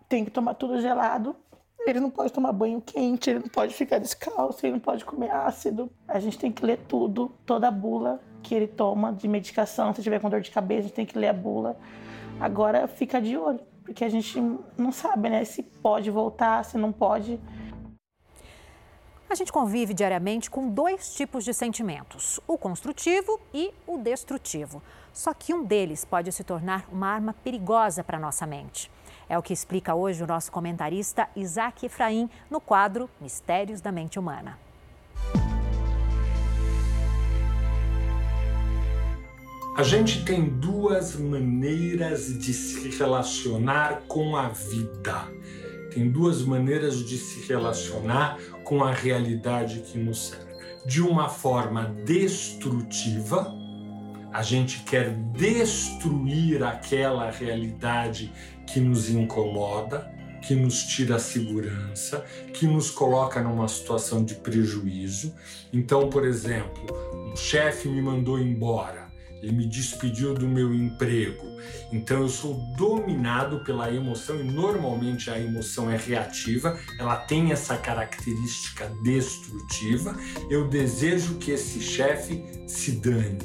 tem 0.08 0.24
que 0.24 0.30
tomar 0.30 0.54
tudo 0.54 0.80
gelado 0.80 1.36
ele 1.86 1.98
não 1.98 2.10
pode 2.10 2.30
tomar 2.30 2.52
banho 2.52 2.78
quente, 2.82 3.30
ele 3.30 3.38
não 3.38 3.48
pode 3.48 3.72
ficar 3.72 3.98
descalço, 3.98 4.64
ele 4.66 4.74
não 4.74 4.80
pode 4.80 5.02
comer 5.02 5.30
ácido. 5.30 5.90
A 6.06 6.20
gente 6.20 6.38
tem 6.38 6.52
que 6.52 6.64
ler 6.64 6.78
tudo, 6.86 7.32
toda 7.46 7.68
a 7.68 7.70
bula 7.70 8.20
que 8.42 8.54
ele 8.54 8.66
toma 8.66 9.12
de 9.12 9.28
medicação. 9.28 9.94
Se 9.94 10.02
tiver 10.02 10.20
com 10.20 10.28
dor 10.28 10.40
de 10.40 10.50
cabeça, 10.50 10.80
a 10.80 10.82
gente 10.82 10.94
tem 10.94 11.06
que 11.06 11.18
ler 11.18 11.28
a 11.28 11.32
bula. 11.32 11.76
Agora 12.40 12.88
fica 12.88 13.20
de 13.20 13.36
olho, 13.36 13.60
porque 13.84 14.04
a 14.04 14.08
gente 14.08 14.40
não 14.76 14.92
sabe, 14.92 15.28
né, 15.28 15.44
se 15.44 15.62
pode 15.62 16.10
voltar, 16.10 16.64
se 16.64 16.78
não 16.78 16.92
pode. 16.92 17.38
A 19.28 19.34
gente 19.34 19.52
convive 19.52 19.94
diariamente 19.94 20.50
com 20.50 20.68
dois 20.68 21.14
tipos 21.14 21.44
de 21.44 21.54
sentimentos: 21.54 22.40
o 22.48 22.58
construtivo 22.58 23.38
e 23.54 23.72
o 23.86 23.98
destrutivo. 23.98 24.82
Só 25.12 25.34
que 25.34 25.52
um 25.52 25.64
deles 25.64 26.04
pode 26.04 26.32
se 26.32 26.42
tornar 26.42 26.86
uma 26.90 27.08
arma 27.08 27.32
perigosa 27.32 28.02
para 28.02 28.18
nossa 28.18 28.46
mente. 28.46 28.90
É 29.28 29.38
o 29.38 29.42
que 29.42 29.52
explica 29.52 29.94
hoje 29.94 30.24
o 30.24 30.26
nosso 30.26 30.50
comentarista 30.50 31.28
Isaac 31.36 31.86
Efraim 31.86 32.28
no 32.50 32.60
quadro 32.60 33.08
Mistérios 33.20 33.80
da 33.80 33.92
Mente 33.92 34.18
Humana. 34.18 34.69
A 39.76 39.82
gente 39.84 40.24
tem 40.24 40.44
duas 40.44 41.14
maneiras 41.16 42.36
de 42.38 42.52
se 42.52 42.88
relacionar 42.98 44.02
com 44.08 44.36
a 44.36 44.48
vida. 44.48 45.28
Tem 45.94 46.10
duas 46.10 46.42
maneiras 46.42 46.98
de 47.04 47.16
se 47.16 47.46
relacionar 47.46 48.36
com 48.64 48.82
a 48.82 48.92
realidade 48.92 49.80
que 49.80 49.96
nos 49.96 50.28
cerca. 50.28 50.50
de 50.84 51.00
uma 51.00 51.28
forma 51.28 51.84
destrutiva. 52.04 53.54
A 54.32 54.42
gente 54.42 54.82
quer 54.82 55.10
destruir 55.32 56.62
aquela 56.64 57.30
realidade 57.30 58.32
que 58.66 58.80
nos 58.80 59.08
incomoda, 59.10 60.10
que 60.42 60.54
nos 60.54 60.82
tira 60.84 61.16
a 61.16 61.18
segurança, 61.18 62.24
que 62.54 62.66
nos 62.66 62.90
coloca 62.90 63.42
numa 63.42 63.68
situação 63.68 64.24
de 64.24 64.34
prejuízo. 64.36 65.34
Então, 65.72 66.08
por 66.08 66.26
exemplo, 66.26 66.86
um 67.30 67.36
chefe 67.36 67.88
me 67.88 68.00
mandou 68.00 68.38
embora, 68.38 68.99
ele 69.42 69.52
me 69.52 69.66
despediu 69.66 70.34
do 70.34 70.46
meu 70.46 70.74
emprego. 70.74 71.46
Então 71.92 72.20
eu 72.20 72.28
sou 72.28 72.54
dominado 72.76 73.60
pela 73.60 73.92
emoção 73.92 74.38
e 74.40 74.44
normalmente 74.44 75.30
a 75.30 75.38
emoção 75.38 75.90
é 75.90 75.96
reativa, 75.96 76.78
ela 76.98 77.16
tem 77.16 77.52
essa 77.52 77.76
característica 77.76 78.90
destrutiva. 79.02 80.16
Eu 80.50 80.68
desejo 80.68 81.36
que 81.36 81.50
esse 81.50 81.80
chefe 81.80 82.44
se 82.66 82.92
dane. 82.92 83.38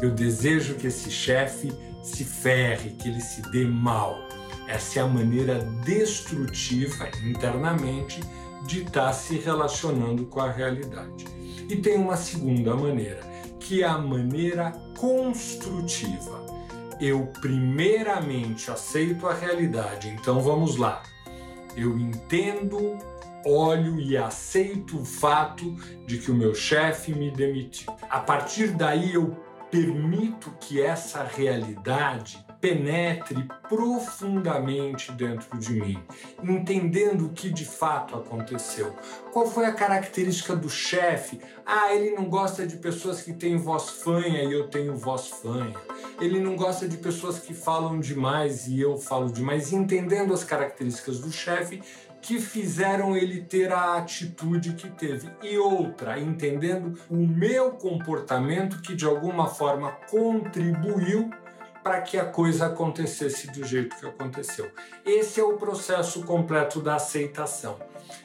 Eu 0.00 0.10
desejo 0.10 0.74
que 0.74 0.86
esse 0.86 1.10
chefe 1.10 1.72
se 2.02 2.24
ferre, 2.24 2.90
que 2.90 3.08
ele 3.08 3.20
se 3.20 3.42
dê 3.50 3.64
mal. 3.64 4.18
Essa 4.66 5.00
é 5.00 5.02
a 5.02 5.06
maneira 5.06 5.58
destrutiva 5.84 7.08
internamente 7.24 8.20
de 8.66 8.82
estar 8.82 9.12
se 9.12 9.38
relacionando 9.38 10.24
com 10.26 10.40
a 10.40 10.50
realidade. 10.50 11.24
E 11.68 11.76
tem 11.76 11.96
uma 11.96 12.16
segunda 12.16 12.74
maneira, 12.74 13.20
que 13.62 13.84
a 13.84 13.96
maneira 13.96 14.72
construtiva. 14.98 16.42
Eu 17.00 17.26
primeiramente 17.40 18.70
aceito 18.70 19.26
a 19.26 19.34
realidade, 19.34 20.08
então 20.08 20.40
vamos 20.40 20.76
lá. 20.76 21.02
Eu 21.76 21.98
entendo, 21.98 22.98
olho 23.44 23.98
e 23.98 24.16
aceito 24.16 25.00
o 25.00 25.04
fato 25.04 25.74
de 26.06 26.18
que 26.18 26.30
o 26.30 26.34
meu 26.34 26.54
chefe 26.54 27.12
me 27.12 27.30
demitiu. 27.30 27.92
A 28.08 28.20
partir 28.20 28.68
daí 28.68 29.14
eu 29.14 29.36
permito 29.70 30.52
que 30.60 30.80
essa 30.80 31.24
realidade 31.24 32.44
penetre 32.62 33.48
profundamente 33.68 35.10
dentro 35.10 35.58
de 35.58 35.72
mim, 35.72 36.00
entendendo 36.44 37.26
o 37.26 37.30
que 37.30 37.50
de 37.50 37.64
fato 37.64 38.14
aconteceu. 38.14 38.94
Qual 39.32 39.48
foi 39.48 39.66
a 39.66 39.72
característica 39.72 40.54
do 40.54 40.70
chefe? 40.70 41.40
Ah, 41.66 41.92
ele 41.92 42.14
não 42.14 42.26
gosta 42.26 42.64
de 42.64 42.76
pessoas 42.76 43.20
que 43.20 43.32
têm 43.32 43.56
voz 43.56 43.90
fanha 43.90 44.44
e 44.44 44.52
eu 44.52 44.68
tenho 44.68 44.96
voz 44.96 45.26
fanha. 45.26 45.74
Ele 46.20 46.38
não 46.38 46.54
gosta 46.54 46.88
de 46.88 46.98
pessoas 46.98 47.40
que 47.40 47.52
falam 47.52 47.98
demais 47.98 48.68
e 48.68 48.80
eu 48.80 48.96
falo 48.96 49.32
demais. 49.32 49.72
Entendendo 49.72 50.32
as 50.32 50.44
características 50.44 51.18
do 51.18 51.32
chefe, 51.32 51.82
que 52.20 52.38
fizeram 52.38 53.16
ele 53.16 53.42
ter 53.42 53.72
a 53.72 53.96
atitude 53.96 54.74
que 54.74 54.88
teve. 54.88 55.28
E 55.42 55.58
outra, 55.58 56.20
entendendo 56.20 56.96
o 57.10 57.16
meu 57.16 57.72
comportamento 57.72 58.80
que 58.80 58.94
de 58.94 59.04
alguma 59.04 59.48
forma 59.48 59.90
contribuiu 60.08 61.28
para 61.82 62.00
que 62.00 62.18
a 62.18 62.24
coisa 62.24 62.66
acontecesse 62.66 63.50
do 63.50 63.64
jeito 63.64 63.96
que 63.96 64.06
aconteceu. 64.06 64.70
Esse 65.04 65.40
é 65.40 65.44
o 65.44 65.56
processo 65.56 66.22
completo 66.22 66.80
da 66.80 66.96
aceitação. 66.96 67.78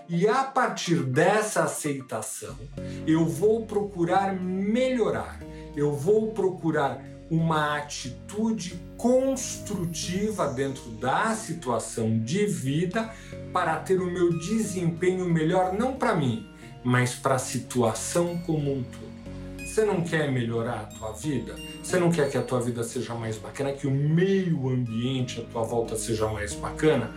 E 0.08 0.28
a 0.28 0.44
partir 0.44 1.04
dessa 1.04 1.64
aceitação, 1.64 2.58
eu 3.06 3.26
vou 3.26 3.66
procurar 3.66 4.34
melhorar, 4.34 5.40
eu 5.76 5.94
vou 5.94 6.32
procurar 6.32 7.02
uma 7.30 7.78
atitude 7.78 8.80
construtiva 8.98 10.48
dentro 10.48 10.90
da 10.92 11.36
situação 11.36 12.20
de 12.20 12.46
vida 12.46 13.14
para 13.52 13.78
ter 13.78 14.00
o 14.00 14.10
meu 14.10 14.38
desempenho 14.40 15.26
melhor, 15.26 15.74
não 15.74 15.94
para 15.96 16.16
mim, 16.16 16.50
mas 16.84 17.14
para 17.16 17.36
a 17.36 17.40
situação 17.40 18.38
como 18.46 18.74
um 18.74 18.84
todo. 18.84 19.07
Você 19.78 19.86
não 19.86 20.02
quer 20.02 20.32
melhorar 20.32 20.80
a 20.80 20.86
tua 20.86 21.12
vida? 21.12 21.56
Você 21.84 22.00
não 22.00 22.12
quer 22.12 22.32
que 22.32 22.36
a 22.36 22.42
tua 22.42 22.60
vida 22.60 22.84
seja 22.84 23.14
mais 23.14 23.38
bacana, 23.38 23.74
que 23.74 23.86
o 23.86 23.92
meio 23.92 24.70
ambiente 24.70 25.40
à 25.40 25.44
tua 25.44 25.62
volta 25.62 25.96
seja 25.96 26.28
mais 26.30 26.56
bacana? 26.56 27.14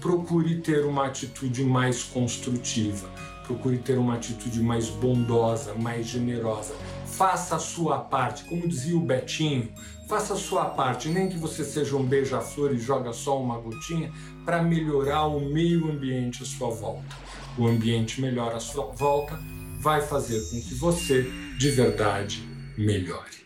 Procure 0.00 0.60
ter 0.60 0.84
uma 0.84 1.06
atitude 1.06 1.64
mais 1.64 2.04
construtiva. 2.04 3.10
Procure 3.42 3.78
ter 3.78 3.98
uma 3.98 4.14
atitude 4.14 4.62
mais 4.62 4.88
bondosa, 4.90 5.74
mais 5.74 6.06
generosa. 6.06 6.76
Faça 7.04 7.56
a 7.56 7.58
sua 7.58 7.98
parte, 7.98 8.44
como 8.44 8.68
dizia 8.68 8.96
o 8.96 9.00
Betinho, 9.00 9.72
faça 10.06 10.34
a 10.34 10.36
sua 10.36 10.66
parte, 10.66 11.08
nem 11.08 11.28
que 11.28 11.36
você 11.36 11.64
seja 11.64 11.96
um 11.96 12.04
beija-flor 12.04 12.72
e 12.72 12.78
joga 12.78 13.12
só 13.12 13.42
uma 13.42 13.58
gotinha, 13.58 14.12
para 14.44 14.62
melhorar 14.62 15.26
o 15.26 15.40
meio 15.40 15.90
ambiente 15.90 16.44
à 16.44 16.46
sua 16.46 16.70
volta. 16.70 17.16
O 17.58 17.66
ambiente 17.66 18.20
melhor 18.20 18.54
à 18.54 18.60
sua 18.60 18.86
volta 18.86 19.36
vai 19.84 20.00
fazer 20.00 20.40
com 20.48 20.62
que 20.62 20.74
você, 20.74 21.30
de 21.58 21.70
verdade, 21.70 22.42
melhore. 22.78 23.44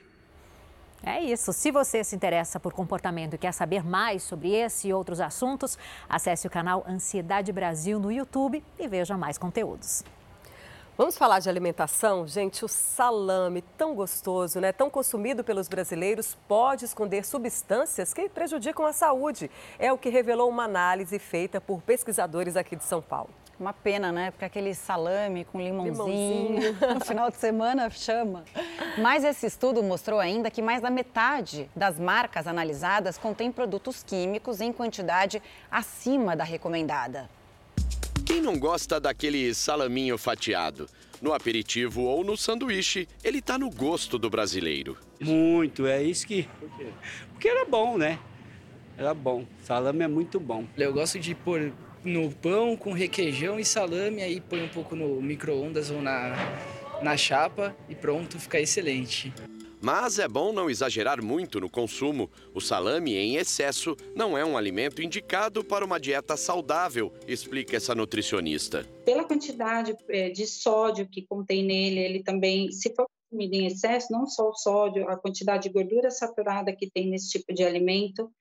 É 1.03 1.21
isso. 1.21 1.53
Se 1.53 1.73
você 1.73 2.05
se 2.05 2.15
interessa 2.15 2.61
por 2.61 2.73
comportamento 2.73 3.35
e 3.35 3.39
quer 3.39 3.51
saber 3.51 3.85
mais 3.85 4.23
sobre 4.23 4.55
esse 4.55 4.87
e 4.87 4.93
outros 4.93 5.21
assuntos, 5.21 5.77
acesse 6.09 6.47
o 6.47 6.51
canal 6.51 6.85
Ansiedade 6.87 7.51
Brasil 7.51 7.99
no 7.99 8.13
YouTube 8.13 8.63
e 8.79 8.87
veja 8.87 9.19
mais 9.19 9.37
conteúdos. 9.37 10.05
Vamos 10.97 11.19
falar 11.19 11.41
de 11.41 11.49
alimentação? 11.49 12.25
Gente, 12.27 12.65
o 12.65 12.69
salame, 12.69 13.63
tão 13.77 13.95
gostoso, 13.95 14.61
né? 14.61 14.71
tão 14.71 14.89
consumido 14.89 15.43
pelos 15.43 15.67
brasileiros, 15.67 16.37
pode 16.47 16.85
esconder 16.85 17.25
substâncias 17.25 18.15
que 18.15 18.29
prejudicam 18.29 18.87
a 18.87 18.93
saúde. 18.93 19.51
É 19.77 19.93
o 19.93 19.99
que 19.99 20.09
revelou 20.09 20.49
uma 20.49 20.65
análise 20.65 21.19
feita 21.19 21.61
por 21.61 21.83
pesquisadores 21.83 22.57
aqui 22.57 22.77
de 22.77 22.85
São 22.85 23.03
Paulo. 23.03 23.31
Uma 23.59 23.73
pena, 23.73 24.13
né? 24.13 24.31
Porque 24.31 24.45
aquele 24.45 24.73
salame 24.73 25.45
com 25.45 25.61
limãozinho, 25.61 26.61
limãozinho. 26.61 26.77
no 26.95 27.05
final 27.05 27.29
de 27.29 27.37
semana 27.37 27.91
chama. 27.91 28.45
Mas 28.99 29.25
esse 29.25 29.47
estudo 29.47 29.83
mostrou 29.83 30.21
ainda 30.21 30.49
que 30.49 30.63
mais 30.63 30.81
da 30.81 30.91
metade 30.91 31.69
das 31.75 31.99
marcas 31.99 32.47
analisadas 32.47 33.19
contém 33.19 33.51
produtos 33.51 34.05
químicos 34.05 34.61
em 34.61 34.73
quantidade 34.73 35.43
acima 35.69 36.37
da 36.37 36.45
recomendada. 36.45 37.29
Quem 38.25 38.41
não 38.41 38.57
gosta 38.59 39.01
daquele 39.01 39.53
salaminho 39.55 40.17
fatiado? 40.17 40.89
No 41.21 41.33
aperitivo 41.33 42.03
ou 42.03 42.23
no 42.23 42.37
sanduíche, 42.37 43.09
ele 43.25 43.43
tá 43.43 43.59
no 43.59 43.69
gosto 43.71 44.19
do 44.19 44.31
brasileiro. 44.31 44.97
Muito, 45.19 45.85
é 45.85 46.01
isso 46.01 46.25
que. 46.25 46.49
Porque 47.33 47.49
era 47.49 47.65
bom, 47.65 47.99
né? 47.99 48.21
Era 48.97 49.13
bom. 49.15 49.45
Salame 49.65 50.05
é 50.05 50.09
muito 50.09 50.39
bom. 50.39 50.65
Eu 50.77 50.93
gosto 50.93 51.19
de 51.19 51.35
pôr 51.35 51.73
no 52.09 52.33
pão 52.33 52.77
com 52.77 52.93
requeijão 52.93 53.61
e 53.61 53.65
salame, 53.65 54.23
aí 54.23 54.41
põe 54.41 54.63
um 54.65 54.69
pouco 54.69 54.97
no 54.97 55.21
micro-ondas 55.21 55.91
ou 55.91 56.01
na, 56.01 56.35
na 57.03 57.17
chapa 57.17 57.77
e 57.89 57.95
pronto, 57.95 58.39
fica 58.39 58.59
excelente. 58.59 59.33
Mas 59.81 60.19
é 60.19 60.27
bom 60.27 60.53
não 60.53 60.69
exagerar 60.69 61.23
muito 61.23 61.61
no 61.61 61.71
consumo. 61.71 62.29
O 62.53 62.61
salame 62.61 63.15
em 63.15 63.37
excesso 63.37 63.97
não 64.15 64.37
é 64.37 64.45
um 64.45 64.57
alimento 64.57 65.01
indicado 65.01 65.63
para 65.63 65.85
uma 65.85 66.01
dieta 66.01 66.37
saudável, 66.37 67.13
explica 67.29 67.77
essa 67.77 67.95
nutricionista. 67.95 68.85
Pela 69.05 69.25
quantidade 69.25 69.95
eh, 70.09 70.31
de 70.31 70.47
sódio 70.47 71.07
que 71.07 71.23
contém 71.23 71.65
nele, 71.65 72.01
ele 72.01 72.23
também, 72.25 72.73
se 72.73 72.93
for 72.93 73.07
consumido 73.31 73.55
em 73.55 73.67
excesso, 73.67 74.11
não 74.11 74.27
só 74.27 74.49
o 74.49 74.55
sódio, 74.55 75.09
a 75.09 75.17
quantidade 75.17 75.65
de 75.65 75.69
gordura 75.69 76.11
saturada 76.11 76.75
que 76.75 76.91
tem 76.91 77.09
nesse 77.09 77.31
tipo 77.31 77.55
de 77.55 77.63
alimento, 77.63 78.33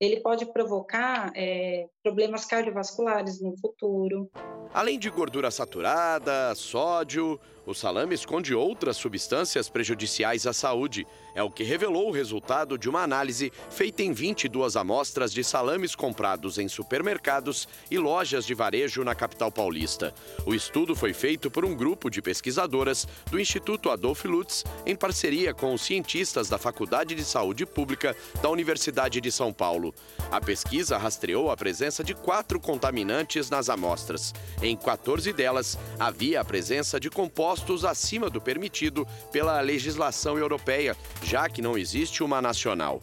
ele 0.00 0.20
pode 0.20 0.46
provocar 0.46 1.32
é, 1.34 1.88
problemas 2.06 2.44
cardiovasculares 2.44 3.40
no 3.40 3.56
futuro. 3.56 4.30
Além 4.72 4.96
de 4.96 5.10
gordura 5.10 5.50
saturada, 5.50 6.54
sódio, 6.54 7.40
o 7.66 7.74
salame 7.74 8.14
esconde 8.14 8.54
outras 8.54 8.96
substâncias 8.96 9.68
prejudiciais 9.68 10.46
à 10.46 10.52
saúde. 10.52 11.04
É 11.34 11.42
o 11.42 11.50
que 11.50 11.64
revelou 11.64 12.08
o 12.08 12.12
resultado 12.12 12.78
de 12.78 12.88
uma 12.88 13.02
análise 13.02 13.52
feita 13.70 14.04
em 14.04 14.12
22 14.12 14.76
amostras 14.76 15.32
de 15.32 15.42
salames 15.42 15.96
comprados 15.96 16.58
em 16.58 16.68
supermercados 16.68 17.66
e 17.90 17.98
lojas 17.98 18.46
de 18.46 18.54
varejo 18.54 19.02
na 19.02 19.16
capital 19.16 19.50
paulista. 19.50 20.14
O 20.46 20.54
estudo 20.54 20.94
foi 20.94 21.12
feito 21.12 21.50
por 21.50 21.64
um 21.64 21.74
grupo 21.74 22.08
de 22.08 22.22
pesquisadoras 22.22 23.06
do 23.30 23.40
Instituto 23.40 23.90
Adolf 23.90 24.24
Lutz, 24.26 24.62
em 24.86 24.94
parceria 24.94 25.52
com 25.52 25.74
os 25.74 25.82
cientistas 25.82 26.48
da 26.48 26.58
Faculdade 26.58 27.16
de 27.16 27.24
Saúde 27.24 27.66
Pública 27.66 28.14
da 28.40 28.48
Universidade 28.48 29.20
de 29.20 29.32
São 29.32 29.52
Paulo. 29.52 29.92
A 30.30 30.40
pesquisa 30.40 30.96
rastreou 30.96 31.50
a 31.50 31.56
presença 31.56 31.95
de 32.02 32.14
quatro 32.14 32.58
contaminantes 32.60 33.50
nas 33.50 33.68
amostras. 33.68 34.34
Em 34.62 34.76
14 34.76 35.32
delas, 35.32 35.78
havia 35.98 36.40
a 36.40 36.44
presença 36.44 36.98
de 36.98 37.10
compostos 37.10 37.84
acima 37.84 38.30
do 38.30 38.40
permitido 38.40 39.06
pela 39.32 39.60
legislação 39.60 40.38
europeia, 40.38 40.96
já 41.22 41.48
que 41.48 41.62
não 41.62 41.76
existe 41.76 42.22
uma 42.22 42.40
nacional. 42.40 43.02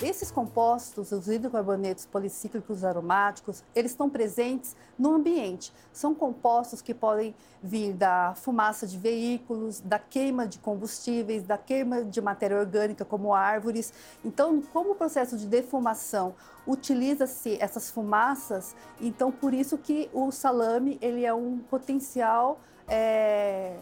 Esses 0.00 0.30
compostos, 0.30 1.10
os 1.10 1.26
hidrocarbonetos 1.26 2.06
policíclicos 2.06 2.84
aromáticos, 2.84 3.64
eles 3.74 3.90
estão 3.90 4.08
presentes 4.08 4.76
no 4.96 5.12
ambiente. 5.12 5.72
São 5.92 6.14
compostos 6.14 6.80
que 6.80 6.94
podem 6.94 7.34
vir 7.60 7.94
da 7.94 8.32
fumaça 8.36 8.86
de 8.86 8.96
veículos, 8.96 9.80
da 9.80 9.98
queima 9.98 10.46
de 10.46 10.60
combustíveis, 10.60 11.42
da 11.42 11.58
queima 11.58 12.04
de 12.04 12.20
matéria 12.20 12.58
orgânica 12.58 13.04
como 13.04 13.34
árvores. 13.34 13.92
Então, 14.24 14.62
como 14.72 14.92
o 14.92 14.94
processo 14.94 15.36
de 15.36 15.48
defumação 15.48 16.32
utiliza-se 16.64 17.58
essas 17.60 17.90
fumaças, 17.90 18.76
então 19.00 19.32
por 19.32 19.52
isso 19.52 19.76
que 19.76 20.08
o 20.12 20.30
salame 20.30 20.96
ele 21.00 21.24
é 21.24 21.34
um 21.34 21.58
potencial 21.58 22.60
é 22.86 23.76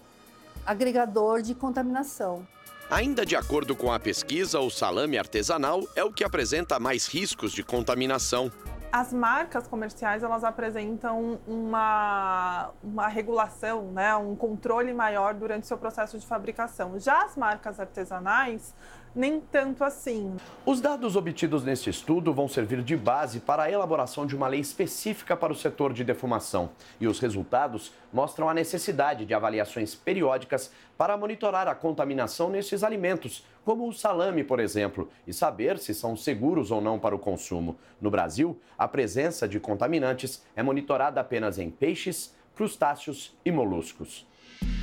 agregador 0.64 1.42
de 1.42 1.54
contaminação. 1.54 2.46
Ainda 2.88 3.26
de 3.26 3.34
acordo 3.34 3.74
com 3.74 3.92
a 3.92 3.98
pesquisa, 3.98 4.60
o 4.60 4.70
salame 4.70 5.18
artesanal 5.18 5.82
é 5.96 6.04
o 6.04 6.12
que 6.12 6.22
apresenta 6.22 6.78
mais 6.78 7.08
riscos 7.08 7.50
de 7.50 7.64
contaminação. 7.64 8.50
As 8.92 9.12
marcas 9.12 9.66
comerciais 9.66 10.22
elas 10.22 10.44
apresentam 10.44 11.40
uma, 11.48 12.70
uma 12.84 13.08
regulação, 13.08 13.90
né, 13.90 14.14
um 14.14 14.36
controle 14.36 14.94
maior 14.94 15.34
durante 15.34 15.64
o 15.64 15.66
seu 15.66 15.76
processo 15.76 16.16
de 16.16 16.24
fabricação. 16.24 16.96
Já 17.00 17.24
as 17.24 17.36
marcas 17.36 17.80
artesanais 17.80 18.72
nem 19.16 19.40
tanto 19.40 19.82
assim. 19.82 20.36
Os 20.66 20.78
dados 20.78 21.16
obtidos 21.16 21.64
neste 21.64 21.88
estudo 21.88 22.34
vão 22.34 22.46
servir 22.46 22.82
de 22.82 22.94
base 22.94 23.40
para 23.40 23.62
a 23.62 23.70
elaboração 23.70 24.26
de 24.26 24.36
uma 24.36 24.46
lei 24.46 24.60
específica 24.60 25.34
para 25.34 25.52
o 25.52 25.56
setor 25.56 25.94
de 25.94 26.04
defumação. 26.04 26.68
E 27.00 27.08
os 27.08 27.18
resultados 27.18 27.92
mostram 28.12 28.46
a 28.46 28.54
necessidade 28.54 29.24
de 29.24 29.32
avaliações 29.32 29.94
periódicas 29.94 30.70
para 30.98 31.16
monitorar 31.16 31.66
a 31.66 31.74
contaminação 31.74 32.50
nestes 32.50 32.84
alimentos, 32.84 33.42
como 33.64 33.88
o 33.88 33.92
salame, 33.92 34.44
por 34.44 34.60
exemplo, 34.60 35.08
e 35.26 35.32
saber 35.32 35.78
se 35.78 35.94
são 35.94 36.14
seguros 36.14 36.70
ou 36.70 36.82
não 36.82 36.98
para 36.98 37.16
o 37.16 37.18
consumo. 37.18 37.76
No 37.98 38.10
Brasil, 38.10 38.60
a 38.78 38.86
presença 38.86 39.48
de 39.48 39.58
contaminantes 39.58 40.44
é 40.54 40.62
monitorada 40.62 41.20
apenas 41.20 41.58
em 41.58 41.70
peixes, 41.70 42.34
crustáceos 42.54 43.34
e 43.44 43.50
moluscos. 43.50 44.26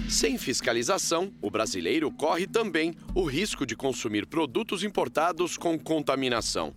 Sem 0.10 0.38
fiscalização, 0.38 1.34
o 1.42 1.50
brasileiro 1.50 2.12
corre 2.12 2.46
também 2.46 2.94
o 3.16 3.24
risco 3.24 3.66
de 3.66 3.76
consumir 3.76 4.28
produtos 4.28 4.84
importados 4.84 5.58
com 5.58 5.80
contaminação. 5.80 6.74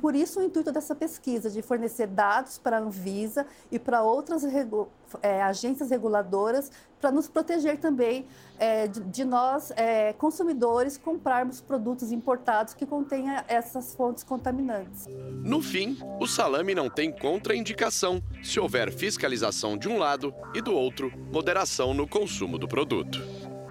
Por 0.00 0.14
isso, 0.14 0.40
o 0.40 0.42
intuito 0.42 0.70
dessa 0.70 0.94
pesquisa, 0.94 1.50
de 1.50 1.60
fornecer 1.60 2.06
dados 2.06 2.58
para 2.58 2.78
a 2.78 2.80
Anvisa 2.80 3.46
e 3.70 3.78
para 3.78 4.02
outras 4.02 4.44
regu 4.44 4.88
é, 5.22 5.42
agências 5.42 5.90
reguladoras, 5.90 6.70
para 7.00 7.10
nos 7.10 7.28
proteger 7.28 7.78
também 7.78 8.26
é, 8.58 8.86
de, 8.86 9.00
de, 9.00 9.24
nós, 9.24 9.72
é, 9.76 10.12
consumidores, 10.12 10.98
comprarmos 10.98 11.60
produtos 11.60 12.12
importados 12.12 12.74
que 12.74 12.84
contenham 12.84 13.42
essas 13.48 13.94
fontes 13.94 14.22
contaminantes. 14.22 15.06
No 15.44 15.62
fim, 15.62 15.96
o 16.20 16.26
salame 16.26 16.74
não 16.74 16.90
tem 16.90 17.10
contraindicação 17.10 18.22
se 18.42 18.58
houver 18.60 18.92
fiscalização 18.92 19.76
de 19.76 19.88
um 19.88 19.98
lado 19.98 20.34
e 20.54 20.60
do 20.60 20.74
outro, 20.74 21.12
moderação 21.32 21.94
no 21.94 22.06
consumo 22.06 22.58
do 22.58 22.68
produto. 22.68 23.20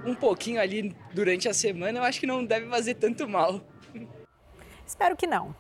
Um 0.06 0.16
pouquinho 0.16 0.60
ali 0.60 0.96
durante 1.14 1.50
a 1.50 1.54
semana, 1.54 2.00
eu 2.00 2.04
acho 2.04 2.20
que 2.20 2.28
não 2.28 2.44
deve 2.46 2.68
fazer 2.68 2.96
tanto 2.96 3.28
mal. 3.28 3.62
Espero 4.86 5.18
que 5.18 5.28
não. 5.28 5.54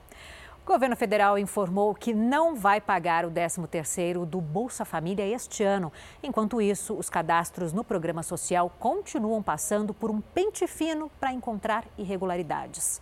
O 0.67 0.73
governo 0.73 0.97
federal 0.97 1.39
informou 1.39 1.95
que 1.95 2.13
não 2.13 2.53
vai 2.53 2.81
pagar 2.81 3.23
o 3.23 3.31
13º 3.31 4.25
do 4.25 4.41
Bolsa 4.41 4.83
Família 4.83 5.25
este 5.25 5.63
ano. 5.63 5.93
Enquanto 6.21 6.61
isso, 6.61 6.93
os 6.93 7.09
cadastros 7.09 7.71
no 7.71 7.85
programa 7.85 8.21
social 8.21 8.69
continuam 8.77 9.41
passando 9.41 9.93
por 9.93 10.11
um 10.11 10.19
pente 10.19 10.67
fino 10.67 11.09
para 11.21 11.31
encontrar 11.31 11.85
irregularidades. 11.97 13.01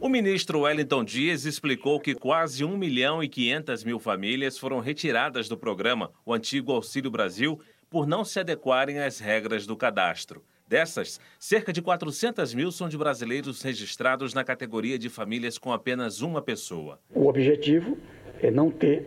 O 0.00 0.08
ministro 0.08 0.60
Wellington 0.60 1.04
Dias 1.04 1.44
explicou 1.44 2.00
que 2.00 2.14
quase 2.14 2.64
1 2.64 2.78
milhão 2.78 3.22
e 3.22 3.28
500 3.28 3.84
mil 3.84 4.00
famílias 4.00 4.56
foram 4.56 4.80
retiradas 4.80 5.50
do 5.50 5.58
programa, 5.58 6.10
o 6.24 6.32
antigo 6.32 6.72
Auxílio 6.72 7.10
Brasil, 7.10 7.60
por 7.90 8.06
não 8.06 8.24
se 8.24 8.40
adequarem 8.40 9.00
às 9.00 9.18
regras 9.18 9.66
do 9.66 9.76
cadastro. 9.76 10.42
Dessas, 10.68 11.20
cerca 11.38 11.72
de 11.72 11.80
400 11.80 12.52
mil 12.52 12.72
são 12.72 12.88
de 12.88 12.98
brasileiros 12.98 13.62
registrados 13.62 14.34
na 14.34 14.42
categoria 14.42 14.98
de 14.98 15.08
famílias 15.08 15.58
com 15.58 15.72
apenas 15.72 16.22
uma 16.22 16.42
pessoa. 16.42 16.98
O 17.14 17.28
objetivo 17.28 17.96
é 18.42 18.50
não 18.50 18.70
ter, 18.70 19.06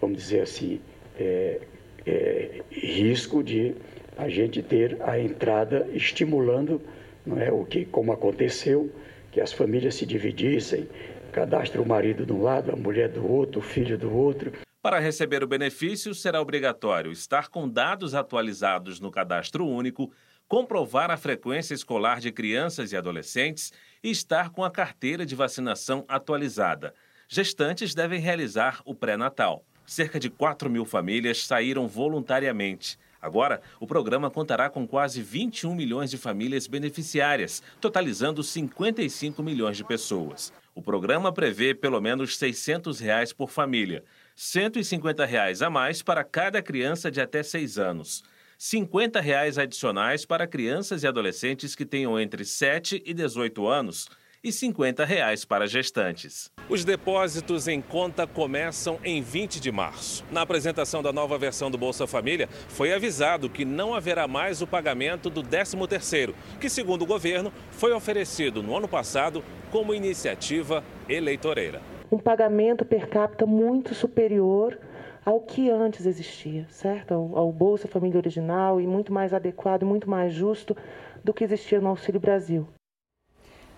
vamos 0.00 0.18
dizer 0.18 0.40
assim, 0.40 0.80
é, 1.16 1.60
é, 2.04 2.62
risco 2.70 3.44
de 3.44 3.76
a 4.16 4.28
gente 4.28 4.60
ter 4.60 5.00
a 5.02 5.18
entrada 5.18 5.88
estimulando, 5.92 6.82
não 7.24 7.38
é 7.38 7.52
o 7.52 7.64
que 7.64 7.84
como 7.84 8.12
aconteceu, 8.12 8.90
que 9.30 9.40
as 9.40 9.52
famílias 9.52 9.94
se 9.94 10.04
dividissem, 10.04 10.88
cadastra 11.30 11.80
o 11.80 11.86
marido 11.86 12.26
de 12.26 12.32
um 12.32 12.42
lado, 12.42 12.72
a 12.72 12.76
mulher 12.76 13.08
do 13.08 13.26
outro, 13.26 13.60
o 13.60 13.62
filho 13.62 13.96
do 13.96 14.12
outro. 14.12 14.52
Para 14.82 14.98
receber 14.98 15.44
o 15.44 15.46
benefício, 15.46 16.12
será 16.12 16.40
obrigatório 16.40 17.12
estar 17.12 17.48
com 17.48 17.68
dados 17.68 18.14
atualizados 18.14 18.98
no 18.98 19.12
cadastro 19.12 19.64
único, 19.64 20.12
comprovar 20.52 21.10
a 21.10 21.16
frequência 21.16 21.72
escolar 21.72 22.20
de 22.20 22.30
crianças 22.30 22.92
e 22.92 22.96
adolescentes 22.98 23.72
e 24.04 24.10
estar 24.10 24.50
com 24.50 24.62
a 24.62 24.70
carteira 24.70 25.24
de 25.24 25.34
vacinação 25.34 26.04
atualizada. 26.06 26.92
Gestantes 27.26 27.94
devem 27.94 28.20
realizar 28.20 28.82
o 28.84 28.94
pré-natal. 28.94 29.64
Cerca 29.86 30.20
de 30.20 30.28
4 30.28 30.68
mil 30.68 30.84
famílias 30.84 31.46
saíram 31.46 31.88
voluntariamente. 31.88 32.98
Agora, 33.18 33.62
o 33.80 33.86
programa 33.86 34.30
contará 34.30 34.68
com 34.68 34.86
quase 34.86 35.22
21 35.22 35.74
milhões 35.74 36.10
de 36.10 36.18
famílias 36.18 36.66
beneficiárias, 36.66 37.62
totalizando 37.80 38.42
55 38.42 39.42
milhões 39.42 39.78
de 39.78 39.84
pessoas. 39.84 40.52
O 40.74 40.82
programa 40.82 41.32
prevê 41.32 41.74
pelo 41.74 41.98
menos 41.98 42.36
600 42.36 43.00
reais 43.00 43.32
por 43.32 43.48
família, 43.48 44.04
150 44.36 45.24
reais 45.24 45.62
a 45.62 45.70
mais 45.70 46.02
para 46.02 46.22
cada 46.22 46.60
criança 46.60 47.10
de 47.10 47.22
até 47.22 47.42
6 47.42 47.78
anos. 47.78 48.22
50 48.64 49.20
reais 49.20 49.58
adicionais 49.58 50.24
para 50.24 50.46
crianças 50.46 51.02
e 51.02 51.06
adolescentes 51.08 51.74
que 51.74 51.84
tenham 51.84 52.18
entre 52.18 52.44
7 52.44 53.02
e 53.04 53.12
18 53.12 53.66
anos 53.66 54.08
e 54.42 54.52
50 54.52 55.04
reais 55.04 55.44
para 55.44 55.66
gestantes. 55.66 56.48
Os 56.68 56.84
depósitos 56.84 57.66
em 57.66 57.80
conta 57.80 58.24
começam 58.24 59.00
em 59.02 59.20
20 59.20 59.58
de 59.58 59.72
março. 59.72 60.24
Na 60.30 60.42
apresentação 60.42 61.02
da 61.02 61.12
nova 61.12 61.36
versão 61.36 61.72
do 61.72 61.76
Bolsa 61.76 62.06
Família, 62.06 62.48
foi 62.68 62.92
avisado 62.92 63.50
que 63.50 63.64
não 63.64 63.96
haverá 63.96 64.28
mais 64.28 64.62
o 64.62 64.66
pagamento 64.66 65.28
do 65.28 65.42
13º, 65.42 66.32
que 66.60 66.70
segundo 66.70 67.02
o 67.02 67.06
governo, 67.06 67.52
foi 67.72 67.92
oferecido 67.92 68.62
no 68.62 68.76
ano 68.76 68.86
passado 68.86 69.42
como 69.72 69.92
iniciativa 69.92 70.84
eleitoreira. 71.08 71.82
Um 72.12 72.18
pagamento 72.18 72.84
per 72.84 73.08
capita 73.08 73.44
muito 73.44 73.92
superior 73.92 74.78
ao 75.24 75.40
que 75.40 75.70
antes 75.70 76.06
existia, 76.06 76.66
certo? 76.70 77.14
Ao, 77.14 77.36
ao 77.36 77.52
Bolsa 77.52 77.86
Família 77.86 78.18
original 78.18 78.80
e 78.80 78.86
muito 78.86 79.12
mais 79.12 79.32
adequado, 79.32 79.84
muito 79.84 80.08
mais 80.08 80.32
justo 80.32 80.76
do 81.22 81.32
que 81.32 81.44
existia 81.44 81.80
no 81.80 81.88
Auxílio 81.88 82.20
Brasil. 82.20 82.68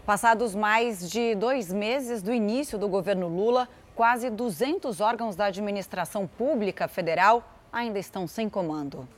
Passados 0.07 0.54
mais 0.54 1.09
de 1.11 1.35
dois 1.35 1.72
meses 1.72 2.22
do 2.22 2.33
início 2.33 2.78
do 2.78 2.88
governo 2.88 3.28
Lula, 3.28 3.68
quase 3.94 4.28
200 4.28 5.00
órgãos 5.00 5.37
da 5.37 5.46
administração 5.46 6.26
pública 6.26 6.88
federal 6.88 7.42
ainda 7.72 7.98
estão 7.98 8.26
sem 8.26 8.48
comando. 8.48 9.09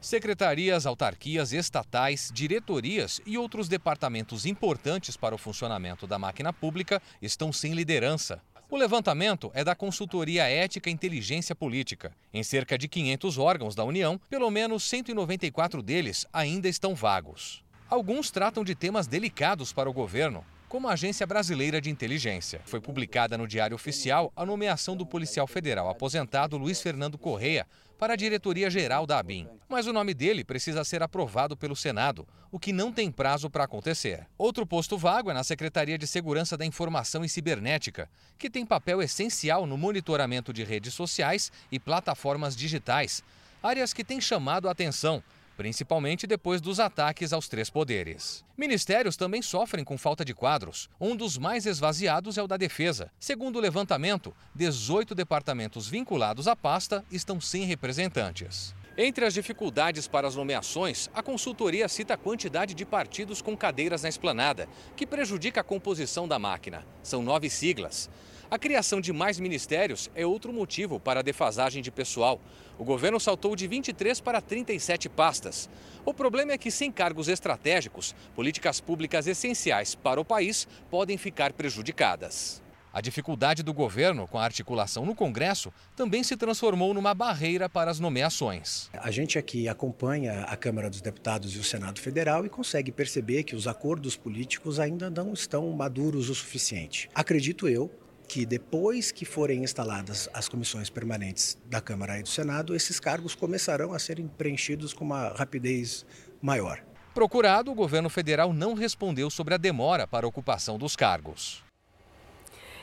Secretarias, 0.00 0.84
autarquias, 0.84 1.52
estatais, 1.52 2.30
diretorias 2.34 3.20
e 3.24 3.38
outros 3.38 3.68
departamentos 3.68 4.44
importantes 4.44 5.16
para 5.16 5.34
o 5.34 5.38
funcionamento 5.38 6.06
da 6.08 6.18
máquina 6.18 6.52
pública 6.52 7.00
estão 7.22 7.52
sem 7.52 7.72
liderança. 7.72 8.42
O 8.72 8.76
levantamento 8.78 9.50
é 9.52 9.62
da 9.62 9.74
consultoria 9.74 10.48
Ética 10.48 10.88
e 10.88 10.92
Inteligência 10.94 11.54
Política. 11.54 12.10
Em 12.32 12.42
cerca 12.42 12.78
de 12.78 12.88
500 12.88 13.36
órgãos 13.36 13.74
da 13.74 13.84
União, 13.84 14.18
pelo 14.30 14.50
menos 14.50 14.84
194 14.84 15.82
deles 15.82 16.26
ainda 16.32 16.70
estão 16.70 16.94
vagos. 16.94 17.62
Alguns 17.86 18.30
tratam 18.30 18.64
de 18.64 18.74
temas 18.74 19.06
delicados 19.06 19.74
para 19.74 19.90
o 19.90 19.92
governo, 19.92 20.42
como 20.70 20.88
a 20.88 20.94
Agência 20.94 21.26
Brasileira 21.26 21.82
de 21.82 21.90
Inteligência. 21.90 22.62
Foi 22.64 22.80
publicada 22.80 23.36
no 23.36 23.46
Diário 23.46 23.74
Oficial 23.74 24.32
a 24.34 24.46
nomeação 24.46 24.96
do 24.96 25.04
policial 25.04 25.46
federal 25.46 25.90
aposentado 25.90 26.56
Luiz 26.56 26.80
Fernando 26.80 27.18
Correia 27.18 27.66
para 28.02 28.14
a 28.14 28.16
diretoria-geral 28.16 29.06
da 29.06 29.20
ABIN. 29.20 29.46
Mas 29.68 29.86
o 29.86 29.92
nome 29.92 30.12
dele 30.12 30.42
precisa 30.42 30.82
ser 30.82 31.04
aprovado 31.04 31.56
pelo 31.56 31.76
Senado, 31.76 32.26
o 32.50 32.58
que 32.58 32.72
não 32.72 32.90
tem 32.90 33.12
prazo 33.12 33.48
para 33.48 33.62
acontecer. 33.62 34.26
Outro 34.36 34.66
posto 34.66 34.98
vago 34.98 35.30
é 35.30 35.34
na 35.34 35.44
Secretaria 35.44 35.96
de 35.96 36.04
Segurança 36.04 36.56
da 36.56 36.66
Informação 36.66 37.24
e 37.24 37.28
Cibernética, 37.28 38.10
que 38.36 38.50
tem 38.50 38.66
papel 38.66 39.00
essencial 39.00 39.66
no 39.66 39.78
monitoramento 39.78 40.52
de 40.52 40.64
redes 40.64 40.94
sociais 40.94 41.52
e 41.70 41.78
plataformas 41.78 42.56
digitais, 42.56 43.22
áreas 43.62 43.92
que 43.92 44.02
têm 44.02 44.20
chamado 44.20 44.66
a 44.66 44.72
atenção 44.72 45.22
principalmente 45.56 46.26
depois 46.26 46.60
dos 46.60 46.80
ataques 46.80 47.32
aos 47.32 47.48
três 47.48 47.70
poderes. 47.70 48.44
Ministérios 48.56 49.16
também 49.16 49.42
sofrem 49.42 49.84
com 49.84 49.98
falta 49.98 50.24
de 50.24 50.34
quadros. 50.34 50.88
Um 51.00 51.16
dos 51.16 51.38
mais 51.38 51.66
esvaziados 51.66 52.38
é 52.38 52.42
o 52.42 52.46
da 52.46 52.56
Defesa. 52.56 53.10
Segundo 53.18 53.56
o 53.56 53.60
levantamento, 53.60 54.34
18 54.54 55.14
departamentos 55.14 55.88
vinculados 55.88 56.48
à 56.48 56.54
pasta 56.54 57.04
estão 57.10 57.40
sem 57.40 57.64
representantes. 57.64 58.74
Entre 58.96 59.24
as 59.24 59.32
dificuldades 59.32 60.06
para 60.06 60.28
as 60.28 60.36
nomeações, 60.36 61.08
a 61.14 61.22
consultoria 61.22 61.88
cita 61.88 62.12
a 62.12 62.18
quantidade 62.18 62.74
de 62.74 62.84
partidos 62.84 63.40
com 63.40 63.56
cadeiras 63.56 64.02
na 64.02 64.08
esplanada, 64.10 64.68
que 64.94 65.06
prejudica 65.06 65.62
a 65.62 65.64
composição 65.64 66.28
da 66.28 66.38
máquina. 66.38 66.84
São 67.02 67.22
nove 67.22 67.48
siglas. 67.48 68.10
A 68.52 68.58
criação 68.58 69.00
de 69.00 69.14
mais 69.14 69.40
ministérios 69.40 70.10
é 70.14 70.26
outro 70.26 70.52
motivo 70.52 71.00
para 71.00 71.20
a 71.20 71.22
defasagem 71.22 71.82
de 71.82 71.90
pessoal. 71.90 72.38
O 72.78 72.84
governo 72.84 73.18
saltou 73.18 73.56
de 73.56 73.66
23 73.66 74.20
para 74.20 74.42
37 74.42 75.08
pastas. 75.08 75.70
O 76.04 76.12
problema 76.12 76.52
é 76.52 76.58
que, 76.58 76.70
sem 76.70 76.92
cargos 76.92 77.28
estratégicos, 77.28 78.14
políticas 78.34 78.78
públicas 78.78 79.26
essenciais 79.26 79.94
para 79.94 80.20
o 80.20 80.24
país 80.24 80.68
podem 80.90 81.16
ficar 81.16 81.54
prejudicadas. 81.54 82.62
A 82.92 83.00
dificuldade 83.00 83.62
do 83.62 83.72
governo 83.72 84.28
com 84.28 84.38
a 84.38 84.44
articulação 84.44 85.06
no 85.06 85.14
Congresso 85.14 85.72
também 85.96 86.22
se 86.22 86.36
transformou 86.36 86.92
numa 86.92 87.14
barreira 87.14 87.70
para 87.70 87.90
as 87.90 87.98
nomeações. 87.98 88.90
A 88.92 89.10
gente 89.10 89.38
aqui 89.38 89.66
acompanha 89.66 90.42
a 90.42 90.54
Câmara 90.58 90.90
dos 90.90 91.00
Deputados 91.00 91.56
e 91.56 91.58
o 91.58 91.64
Senado 91.64 91.98
Federal 91.98 92.44
e 92.44 92.50
consegue 92.50 92.92
perceber 92.92 93.44
que 93.44 93.56
os 93.56 93.66
acordos 93.66 94.14
políticos 94.14 94.78
ainda 94.78 95.08
não 95.08 95.32
estão 95.32 95.70
maduros 95.70 96.28
o 96.28 96.34
suficiente. 96.34 97.08
Acredito 97.14 97.66
eu 97.66 97.90
que 98.32 98.46
depois 98.46 99.12
que 99.12 99.26
forem 99.26 99.62
instaladas 99.62 100.26
as 100.32 100.48
comissões 100.48 100.88
permanentes 100.88 101.58
da 101.66 101.82
Câmara 101.82 102.18
e 102.18 102.22
do 102.22 102.30
Senado, 102.30 102.74
esses 102.74 102.98
cargos 102.98 103.34
começarão 103.34 103.92
a 103.92 103.98
serem 103.98 104.26
preenchidos 104.26 104.94
com 104.94 105.04
uma 105.04 105.28
rapidez 105.36 106.06
maior. 106.40 106.82
Procurado, 107.12 107.70
o 107.70 107.74
governo 107.74 108.08
federal 108.08 108.54
não 108.54 108.72
respondeu 108.72 109.28
sobre 109.28 109.52
a 109.52 109.58
demora 109.58 110.06
para 110.06 110.24
a 110.24 110.28
ocupação 110.30 110.78
dos 110.78 110.96
cargos. 110.96 111.61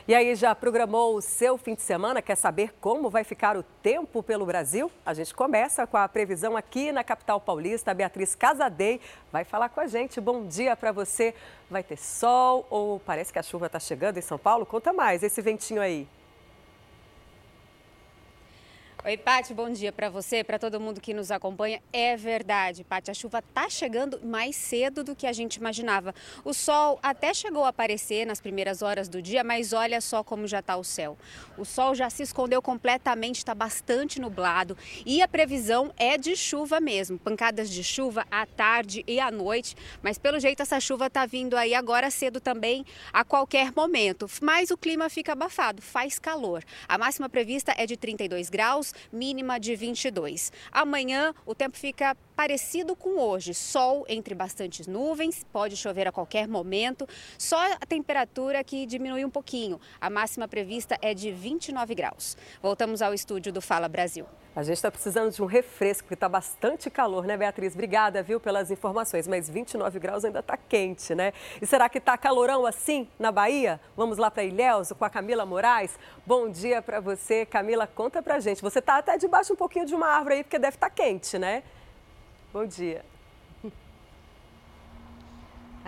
E 0.09 0.15
aí, 0.15 0.33
já 0.33 0.55
programou 0.55 1.15
o 1.15 1.21
seu 1.21 1.55
fim 1.55 1.75
de 1.75 1.83
semana? 1.83 2.19
Quer 2.19 2.33
saber 2.33 2.73
como 2.81 3.11
vai 3.11 3.23
ficar 3.23 3.55
o 3.55 3.61
tempo 3.61 4.23
pelo 4.23 4.43
Brasil? 4.43 4.91
A 5.05 5.13
gente 5.13 5.35
começa 5.35 5.85
com 5.85 5.97
a 5.97 6.09
previsão 6.09 6.57
aqui 6.57 6.91
na 6.91 7.03
capital 7.03 7.39
paulista. 7.39 7.91
A 7.91 7.93
Beatriz 7.93 8.33
Casadei 8.33 8.99
vai 9.31 9.43
falar 9.43 9.69
com 9.69 9.79
a 9.79 9.85
gente. 9.85 10.19
Bom 10.19 10.47
dia 10.47 10.75
para 10.75 10.91
você. 10.91 11.35
Vai 11.69 11.83
ter 11.83 11.95
sol 11.95 12.65
ou 12.71 12.99
parece 12.99 13.31
que 13.31 13.37
a 13.37 13.43
chuva 13.43 13.67
está 13.67 13.79
chegando 13.79 14.17
em 14.17 14.21
São 14.23 14.39
Paulo? 14.39 14.65
Conta 14.65 14.91
mais 14.91 15.21
esse 15.21 15.43
ventinho 15.43 15.79
aí. 15.79 16.07
Oi, 19.05 19.15
Pati, 19.15 19.53
bom 19.53 19.69
dia 19.69 19.93
para 19.93 20.09
você, 20.09 20.43
para 20.43 20.59
todo 20.59 20.77
mundo 20.77 20.99
que 20.99 21.13
nos 21.13 21.31
acompanha. 21.31 21.81
É 21.91 22.17
verdade, 22.17 22.83
Pati, 22.83 23.09
a 23.09 23.13
chuva 23.13 23.39
está 23.39 23.69
chegando 23.69 24.19
mais 24.25 24.57
cedo 24.57 25.05
do 25.05 25.15
que 25.15 25.25
a 25.25 25.31
gente 25.31 25.55
imaginava. 25.55 26.13
O 26.43 26.53
sol 26.53 26.99
até 27.01 27.33
chegou 27.33 27.63
a 27.63 27.69
aparecer 27.69 28.25
nas 28.25 28.41
primeiras 28.41 28.81
horas 28.81 29.07
do 29.07 29.21
dia, 29.21 29.41
mas 29.41 29.71
olha 29.71 30.01
só 30.01 30.21
como 30.21 30.45
já 30.45 30.59
está 30.59 30.75
o 30.75 30.83
céu. 30.83 31.17
O 31.57 31.63
sol 31.63 31.95
já 31.95 32.09
se 32.09 32.23
escondeu 32.23 32.61
completamente, 32.61 33.37
está 33.37 33.55
bastante 33.55 34.19
nublado 34.19 34.77
e 35.05 35.21
a 35.21 35.29
previsão 35.29 35.93
é 35.95 36.17
de 36.17 36.35
chuva 36.35 36.81
mesmo. 36.81 37.17
Pancadas 37.17 37.69
de 37.69 37.85
chuva 37.85 38.27
à 38.29 38.45
tarde 38.45 39.05
e 39.07 39.17
à 39.17 39.31
noite, 39.31 39.77
mas 40.03 40.17
pelo 40.17 40.41
jeito 40.41 40.61
essa 40.61 40.79
chuva 40.81 41.07
está 41.07 41.25
vindo 41.25 41.55
aí 41.55 41.73
agora 41.73 42.11
cedo 42.11 42.41
também, 42.41 42.85
a 43.13 43.23
qualquer 43.23 43.71
momento. 43.73 44.27
Mas 44.41 44.71
o 44.71 44.77
clima 44.77 45.09
fica 45.09 45.31
abafado, 45.31 45.81
faz 45.81 46.19
calor. 46.19 46.65
A 46.85 46.97
máxima 46.97 47.29
prevista 47.29 47.73
é 47.77 47.85
de 47.85 47.95
32 47.95 48.49
graus 48.49 48.88
mínima 49.11 49.59
de 49.59 49.75
22. 49.75 50.51
Amanhã 50.71 51.33
o 51.45 51.53
tempo 51.55 51.77
fica 51.77 52.15
parecido 52.39 52.95
com 52.95 53.19
hoje, 53.19 53.53
sol 53.53 54.05
entre 54.07 54.33
bastantes 54.33 54.87
nuvens, 54.87 55.45
pode 55.51 55.75
chover 55.75 56.07
a 56.07 56.11
qualquer 56.11 56.47
momento, 56.47 57.05
só 57.37 57.57
a 57.73 57.85
temperatura 57.85 58.63
que 58.63 58.85
diminui 58.85 59.25
um 59.25 59.29
pouquinho. 59.29 59.77
A 59.99 60.09
máxima 60.09 60.47
prevista 60.47 60.97
é 61.01 61.13
de 61.13 61.33
29 61.33 61.93
graus. 61.93 62.37
Voltamos 62.61 63.01
ao 63.01 63.13
estúdio 63.13 63.51
do 63.51 63.61
Fala 63.61 63.89
Brasil. 63.89 64.25
A 64.55 64.63
gente 64.63 64.77
está 64.77 64.89
precisando 64.89 65.31
de 65.33 65.43
um 65.43 65.45
refresco, 65.45 66.03
porque 66.03 66.13
está 66.13 66.29
bastante 66.29 66.89
calor, 66.89 67.25
né, 67.25 67.35
Beatriz? 67.35 67.73
Obrigada, 67.73 68.23
viu, 68.23 68.39
pelas 68.39 68.71
informações. 68.71 69.27
Mas 69.27 69.49
29 69.49 69.99
graus 69.99 70.23
ainda 70.23 70.39
está 70.39 70.55
quente, 70.55 71.13
né? 71.13 71.33
E 71.61 71.67
será 71.67 71.89
que 71.89 71.97
está 71.97 72.17
calorão 72.17 72.65
assim 72.65 73.07
na 73.19 73.33
Bahia? 73.33 73.81
Vamos 73.97 74.17
lá 74.17 74.31
para 74.31 74.45
Ilhéus 74.45 74.93
com 74.93 75.03
a 75.03 75.09
Camila 75.09 75.45
Moraes. 75.45 75.99
Bom 76.25 76.49
dia 76.49 76.81
para 76.81 77.01
você. 77.01 77.45
Camila, 77.45 77.85
conta 77.85 78.23
para 78.23 78.39
gente. 78.39 78.61
Você 78.61 78.79
está 78.79 78.97
até 78.97 79.17
debaixo 79.17 79.53
um 79.53 79.57
pouquinho 79.57 79.85
de 79.85 79.93
uma 79.93 80.07
árvore 80.07 80.35
aí, 80.35 80.43
porque 80.43 80.57
deve 80.57 80.77
estar 80.77 80.89
tá 80.89 80.95
quente, 80.95 81.37
né? 81.37 81.63
Bom 82.51 82.65
dia. 82.65 83.05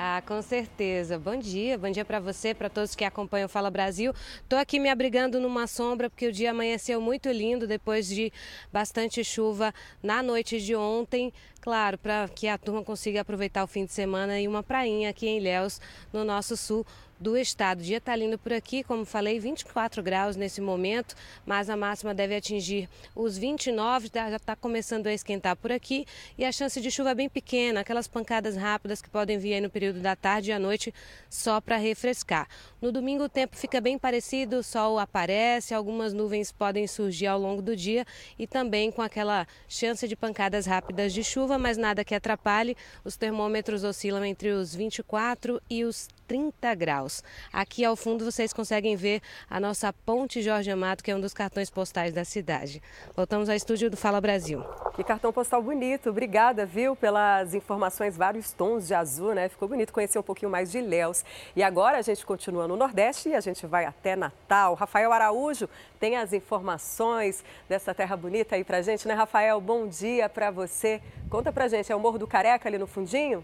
Ah, 0.03 0.23
com 0.25 0.41
certeza. 0.41 1.19
Bom 1.19 1.35
dia, 1.35 1.77
bom 1.77 1.91
dia 1.91 2.03
para 2.05 2.19
você, 2.19 2.53
para 2.55 2.69
todos 2.69 2.95
que 2.95 3.03
acompanham 3.03 3.45
o 3.45 3.49
Fala 3.49 3.69
Brasil. 3.69 4.13
Estou 4.41 4.57
aqui 4.57 4.79
me 4.79 4.89
abrigando 4.89 5.39
numa 5.39 5.67
sombra 5.67 6.09
porque 6.09 6.27
o 6.27 6.31
dia 6.31 6.51
amanheceu 6.51 6.99
muito 7.01 7.29
lindo 7.29 7.67
depois 7.67 8.07
de 8.07 8.31
bastante 8.71 9.21
chuva 9.23 9.73
na 10.01 10.23
noite 10.23 10.59
de 10.61 10.73
ontem. 10.73 11.31
Claro, 11.61 11.95
para 11.99 12.27
que 12.27 12.47
a 12.47 12.57
turma 12.57 12.83
consiga 12.83 13.21
aproveitar 13.21 13.63
o 13.63 13.67
fim 13.67 13.85
de 13.85 13.93
semana 13.93 14.41
e 14.41 14.47
uma 14.47 14.63
prainha 14.63 15.11
aqui 15.11 15.27
em 15.27 15.37
Ilhéus, 15.37 15.79
no 16.11 16.23
nosso 16.23 16.57
sul 16.57 16.83
do 17.21 17.37
estado. 17.37 17.81
O 17.81 17.83
dia 17.83 17.97
está 17.97 18.15
lindo 18.15 18.37
por 18.37 18.51
aqui, 18.51 18.83
como 18.83 19.05
falei, 19.05 19.39
24 19.39 20.01
graus 20.01 20.35
nesse 20.35 20.59
momento, 20.59 21.15
mas 21.45 21.69
a 21.69 21.77
máxima 21.77 22.15
deve 22.15 22.35
atingir 22.35 22.89
os 23.15 23.37
29, 23.37 24.09
já 24.11 24.35
está 24.35 24.55
começando 24.55 25.05
a 25.05 25.13
esquentar 25.13 25.55
por 25.55 25.71
aqui 25.71 26.05
e 26.35 26.43
a 26.43 26.51
chance 26.51 26.81
de 26.81 26.89
chuva 26.89 27.11
é 27.11 27.15
bem 27.15 27.29
pequena, 27.29 27.81
aquelas 27.81 28.07
pancadas 28.07 28.57
rápidas 28.57 29.01
que 29.01 29.09
podem 29.09 29.37
vir 29.37 29.53
aí 29.53 29.61
no 29.61 29.69
período 29.69 29.99
da 29.99 30.15
tarde 30.15 30.49
e 30.49 30.53
à 30.53 30.57
noite 30.57 30.91
só 31.29 31.61
para 31.61 31.77
refrescar. 31.77 32.47
No 32.81 32.91
domingo 32.91 33.25
o 33.25 33.29
tempo 33.29 33.55
fica 33.55 33.79
bem 33.79 33.99
parecido, 33.99 34.57
o 34.57 34.63
sol 34.63 34.97
aparece, 34.97 35.75
algumas 35.75 36.13
nuvens 36.13 36.51
podem 36.51 36.87
surgir 36.87 37.27
ao 37.27 37.39
longo 37.39 37.61
do 37.61 37.75
dia 37.75 38.03
e 38.39 38.47
também 38.47 38.91
com 38.91 39.01
aquela 39.03 39.47
chance 39.69 40.07
de 40.07 40.15
pancadas 40.15 40.65
rápidas 40.65 41.13
de 41.13 41.23
chuva, 41.23 41.50
mas 41.59 41.77
nada 41.77 42.03
que 42.03 42.15
atrapalhe. 42.15 42.75
Os 43.03 43.17
termômetros 43.17 43.83
oscilam 43.83 44.25
entre 44.25 44.49
os 44.49 44.75
24 44.75 45.61
e 45.69 45.83
os 45.83 46.07
30 46.31 46.73
graus. 46.75 47.21
Aqui 47.51 47.83
ao 47.83 47.93
fundo 47.93 48.23
vocês 48.23 48.53
conseguem 48.53 48.95
ver 48.95 49.21
a 49.49 49.59
nossa 49.59 49.91
Ponte 49.91 50.41
Jorge 50.41 50.71
Amato, 50.71 51.03
que 51.03 51.11
é 51.11 51.15
um 51.15 51.19
dos 51.19 51.33
cartões 51.33 51.69
postais 51.69 52.13
da 52.13 52.23
cidade. 52.23 52.81
Voltamos 53.13 53.49
ao 53.49 53.55
estúdio 53.57 53.89
do 53.89 53.97
Fala 53.97 54.21
Brasil. 54.21 54.63
Que 54.95 55.03
cartão 55.03 55.33
postal 55.33 55.61
bonito. 55.61 56.09
Obrigada, 56.09 56.65
viu, 56.65 56.95
pelas 56.95 57.53
informações, 57.53 58.15
vários 58.15 58.53
tons 58.53 58.87
de 58.87 58.93
azul, 58.93 59.35
né? 59.35 59.49
Ficou 59.49 59.67
bonito 59.67 59.91
conhecer 59.91 60.19
um 60.19 60.23
pouquinho 60.23 60.49
mais 60.49 60.71
de 60.71 60.77
Ilhéus. 60.77 61.25
E 61.53 61.61
agora 61.61 61.97
a 61.97 62.01
gente 62.01 62.25
continua 62.25 62.65
no 62.65 62.77
Nordeste 62.77 63.27
e 63.27 63.35
a 63.35 63.41
gente 63.41 63.67
vai 63.67 63.83
até 63.83 64.15
Natal. 64.15 64.73
Rafael 64.75 65.11
Araújo 65.11 65.67
tem 65.99 66.15
as 66.15 66.31
informações 66.31 67.43
dessa 67.67 67.93
terra 67.93 68.15
bonita 68.15 68.55
aí 68.55 68.63
pra 68.63 68.81
gente, 68.81 69.05
né, 69.05 69.13
Rafael? 69.13 69.59
Bom 69.59 69.85
dia 69.85 70.29
para 70.29 70.49
você. 70.49 71.01
Conta 71.29 71.51
pra 71.51 71.67
gente, 71.67 71.91
é 71.91 71.95
o 71.95 71.99
Morro 71.99 72.17
do 72.17 72.25
Careca 72.25 72.69
ali 72.69 72.77
no 72.77 72.87
fundinho? 72.87 73.43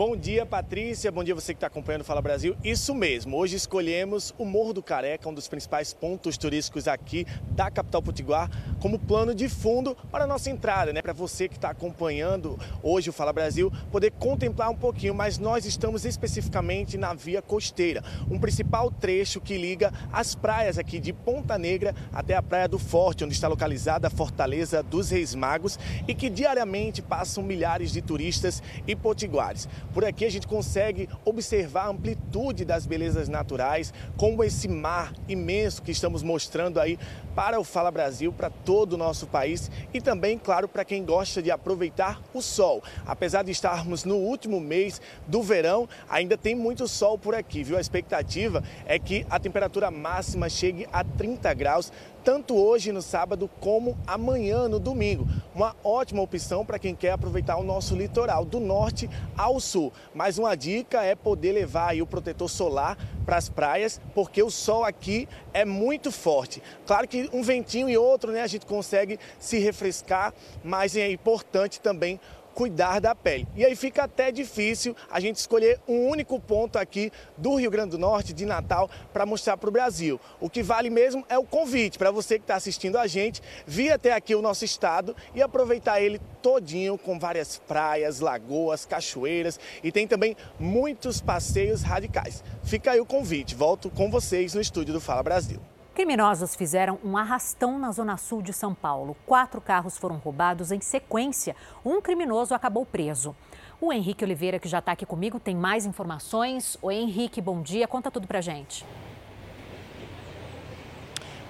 Bom 0.00 0.16
dia, 0.16 0.46
Patrícia. 0.46 1.12
Bom 1.12 1.22
dia 1.22 1.34
você 1.34 1.52
que 1.52 1.58
está 1.58 1.66
acompanhando 1.66 2.00
o 2.00 2.04
Fala 2.04 2.22
Brasil. 2.22 2.56
Isso 2.64 2.94
mesmo. 2.94 3.36
Hoje 3.36 3.56
escolhemos 3.56 4.34
o 4.38 4.46
Morro 4.46 4.72
do 4.72 4.82
Careca, 4.82 5.28
um 5.28 5.34
dos 5.34 5.46
principais 5.46 5.92
pontos 5.92 6.38
turísticos 6.38 6.88
aqui 6.88 7.26
da 7.50 7.70
capital 7.70 8.00
potiguar, 8.00 8.48
como 8.80 8.98
plano 8.98 9.34
de 9.34 9.46
fundo 9.46 9.94
para 10.10 10.24
a 10.24 10.26
nossa 10.26 10.48
entrada, 10.48 10.90
né? 10.90 11.02
Para 11.02 11.12
você 11.12 11.50
que 11.50 11.56
está 11.56 11.68
acompanhando 11.68 12.58
hoje 12.82 13.10
o 13.10 13.12
Fala 13.12 13.30
Brasil 13.30 13.70
poder 13.92 14.10
contemplar 14.12 14.70
um 14.70 14.74
pouquinho, 14.74 15.14
mas 15.14 15.36
nós 15.36 15.66
estamos 15.66 16.06
especificamente 16.06 16.96
na 16.96 17.12
via 17.12 17.42
costeira, 17.42 18.02
um 18.30 18.38
principal 18.38 18.90
trecho 18.90 19.38
que 19.38 19.58
liga 19.58 19.92
as 20.10 20.34
praias 20.34 20.78
aqui 20.78 20.98
de 20.98 21.12
Ponta 21.12 21.58
Negra 21.58 21.94
até 22.10 22.34
a 22.34 22.42
Praia 22.42 22.66
do 22.66 22.78
Forte, 22.78 23.22
onde 23.22 23.34
está 23.34 23.48
localizada 23.48 24.06
a 24.06 24.10
Fortaleza 24.10 24.82
dos 24.82 25.10
Reis 25.10 25.34
Magos 25.34 25.78
e 26.08 26.14
que 26.14 26.30
diariamente 26.30 27.02
passam 27.02 27.44
milhares 27.44 27.92
de 27.92 28.00
turistas 28.00 28.62
e 28.86 28.96
potiguares. 28.96 29.68
Por 29.92 30.04
aqui 30.04 30.24
a 30.24 30.30
gente 30.30 30.46
consegue 30.46 31.08
observar 31.24 31.86
a 31.86 31.88
amplitude 31.88 32.64
das 32.64 32.86
belezas 32.86 33.28
naturais, 33.28 33.92
como 34.16 34.44
esse 34.44 34.68
mar 34.68 35.12
imenso 35.28 35.82
que 35.82 35.90
estamos 35.90 36.22
mostrando 36.22 36.78
aí 36.78 36.98
para 37.34 37.58
o 37.58 37.64
Fala 37.64 37.90
Brasil, 37.90 38.32
para 38.32 38.50
todo 38.50 38.92
o 38.92 38.96
nosso 38.96 39.26
país 39.26 39.70
e 39.92 40.00
também, 40.00 40.38
claro, 40.38 40.68
para 40.68 40.84
quem 40.84 41.04
gosta 41.04 41.42
de 41.42 41.50
aproveitar 41.50 42.20
o 42.32 42.40
sol. 42.40 42.82
Apesar 43.04 43.42
de 43.42 43.50
estarmos 43.50 44.04
no 44.04 44.16
último 44.16 44.60
mês 44.60 45.00
do 45.26 45.42
verão, 45.42 45.88
ainda 46.08 46.36
tem 46.36 46.54
muito 46.54 46.86
sol 46.86 47.18
por 47.18 47.34
aqui, 47.34 47.64
viu? 47.64 47.76
A 47.76 47.80
expectativa 47.80 48.62
é 48.86 48.98
que 48.98 49.26
a 49.28 49.38
temperatura 49.40 49.90
máxima 49.90 50.48
chegue 50.48 50.86
a 50.92 51.02
30 51.02 51.52
graus 51.54 51.92
tanto 52.24 52.56
hoje 52.56 52.92
no 52.92 53.02
sábado 53.02 53.48
como 53.60 53.96
amanhã 54.06 54.68
no 54.68 54.78
domingo. 54.78 55.26
Uma 55.54 55.74
ótima 55.82 56.22
opção 56.22 56.64
para 56.64 56.78
quem 56.78 56.94
quer 56.94 57.12
aproveitar 57.12 57.56
o 57.56 57.64
nosso 57.64 57.94
litoral 57.96 58.44
do 58.44 58.60
norte 58.60 59.08
ao 59.36 59.58
sul. 59.58 59.92
Mas 60.14 60.38
uma 60.38 60.56
dica 60.56 61.02
é 61.02 61.14
poder 61.14 61.52
levar 61.52 61.94
o 62.00 62.06
protetor 62.06 62.48
solar 62.48 62.96
para 63.24 63.36
as 63.36 63.48
praias, 63.48 64.00
porque 64.14 64.42
o 64.42 64.50
sol 64.50 64.84
aqui 64.84 65.28
é 65.52 65.64
muito 65.64 66.10
forte. 66.10 66.62
Claro 66.86 67.06
que 67.06 67.28
um 67.32 67.42
ventinho 67.42 67.88
e 67.88 67.96
outro, 67.96 68.32
né, 68.32 68.42
a 68.42 68.46
gente 68.46 68.66
consegue 68.66 69.18
se 69.38 69.58
refrescar, 69.58 70.32
mas 70.62 70.96
é 70.96 71.10
importante 71.10 71.80
também 71.80 72.20
cuidar 72.54 73.00
da 73.00 73.14
pele. 73.14 73.46
E 73.56 73.64
aí 73.64 73.74
fica 73.74 74.04
até 74.04 74.30
difícil 74.30 74.94
a 75.10 75.20
gente 75.20 75.36
escolher 75.36 75.80
um 75.88 76.08
único 76.08 76.38
ponto 76.38 76.78
aqui 76.78 77.10
do 77.36 77.54
Rio 77.54 77.70
Grande 77.70 77.90
do 77.92 77.98
Norte, 77.98 78.32
de 78.32 78.44
Natal, 78.44 78.90
para 79.12 79.26
mostrar 79.26 79.56
para 79.56 79.68
o 79.68 79.72
Brasil. 79.72 80.20
O 80.40 80.50
que 80.50 80.62
vale 80.62 80.90
mesmo 80.90 81.24
é 81.28 81.38
o 81.38 81.44
convite 81.44 81.98
para 81.98 82.10
você 82.10 82.38
que 82.38 82.44
está 82.44 82.56
assistindo 82.56 82.96
a 82.98 83.06
gente, 83.06 83.42
vir 83.66 83.92
até 83.92 84.12
aqui 84.12 84.34
o 84.34 84.42
nosso 84.42 84.64
estado 84.64 85.16
e 85.34 85.42
aproveitar 85.42 86.00
ele 86.00 86.20
todinho 86.42 86.96
com 86.98 87.18
várias 87.18 87.58
praias, 87.58 88.20
lagoas, 88.20 88.86
cachoeiras 88.86 89.58
e 89.82 89.92
tem 89.92 90.06
também 90.06 90.36
muitos 90.58 91.20
passeios 91.20 91.82
radicais. 91.82 92.42
Fica 92.62 92.92
aí 92.92 93.00
o 93.00 93.06
convite. 93.06 93.54
Volto 93.54 93.90
com 93.90 94.10
vocês 94.10 94.54
no 94.54 94.60
estúdio 94.60 94.94
do 94.94 95.00
Fala 95.00 95.22
Brasil. 95.22 95.60
Criminosos 96.00 96.56
fizeram 96.56 96.98
um 97.04 97.14
arrastão 97.14 97.78
na 97.78 97.92
zona 97.92 98.16
sul 98.16 98.40
de 98.40 98.54
São 98.54 98.74
Paulo. 98.74 99.14
Quatro 99.26 99.60
carros 99.60 99.98
foram 99.98 100.16
roubados 100.16 100.72
em 100.72 100.80
sequência. 100.80 101.54
Um 101.84 102.00
criminoso 102.00 102.54
acabou 102.54 102.86
preso. 102.86 103.36
O 103.78 103.92
Henrique 103.92 104.24
Oliveira, 104.24 104.58
que 104.58 104.66
já 104.66 104.78
está 104.78 104.92
aqui 104.92 105.04
comigo, 105.04 105.38
tem 105.38 105.54
mais 105.54 105.84
informações. 105.84 106.78
Oi, 106.80 106.94
Henrique, 106.94 107.42
bom 107.42 107.60
dia. 107.60 107.86
Conta 107.86 108.10
tudo 108.10 108.26
pra 108.26 108.40
gente. 108.40 108.82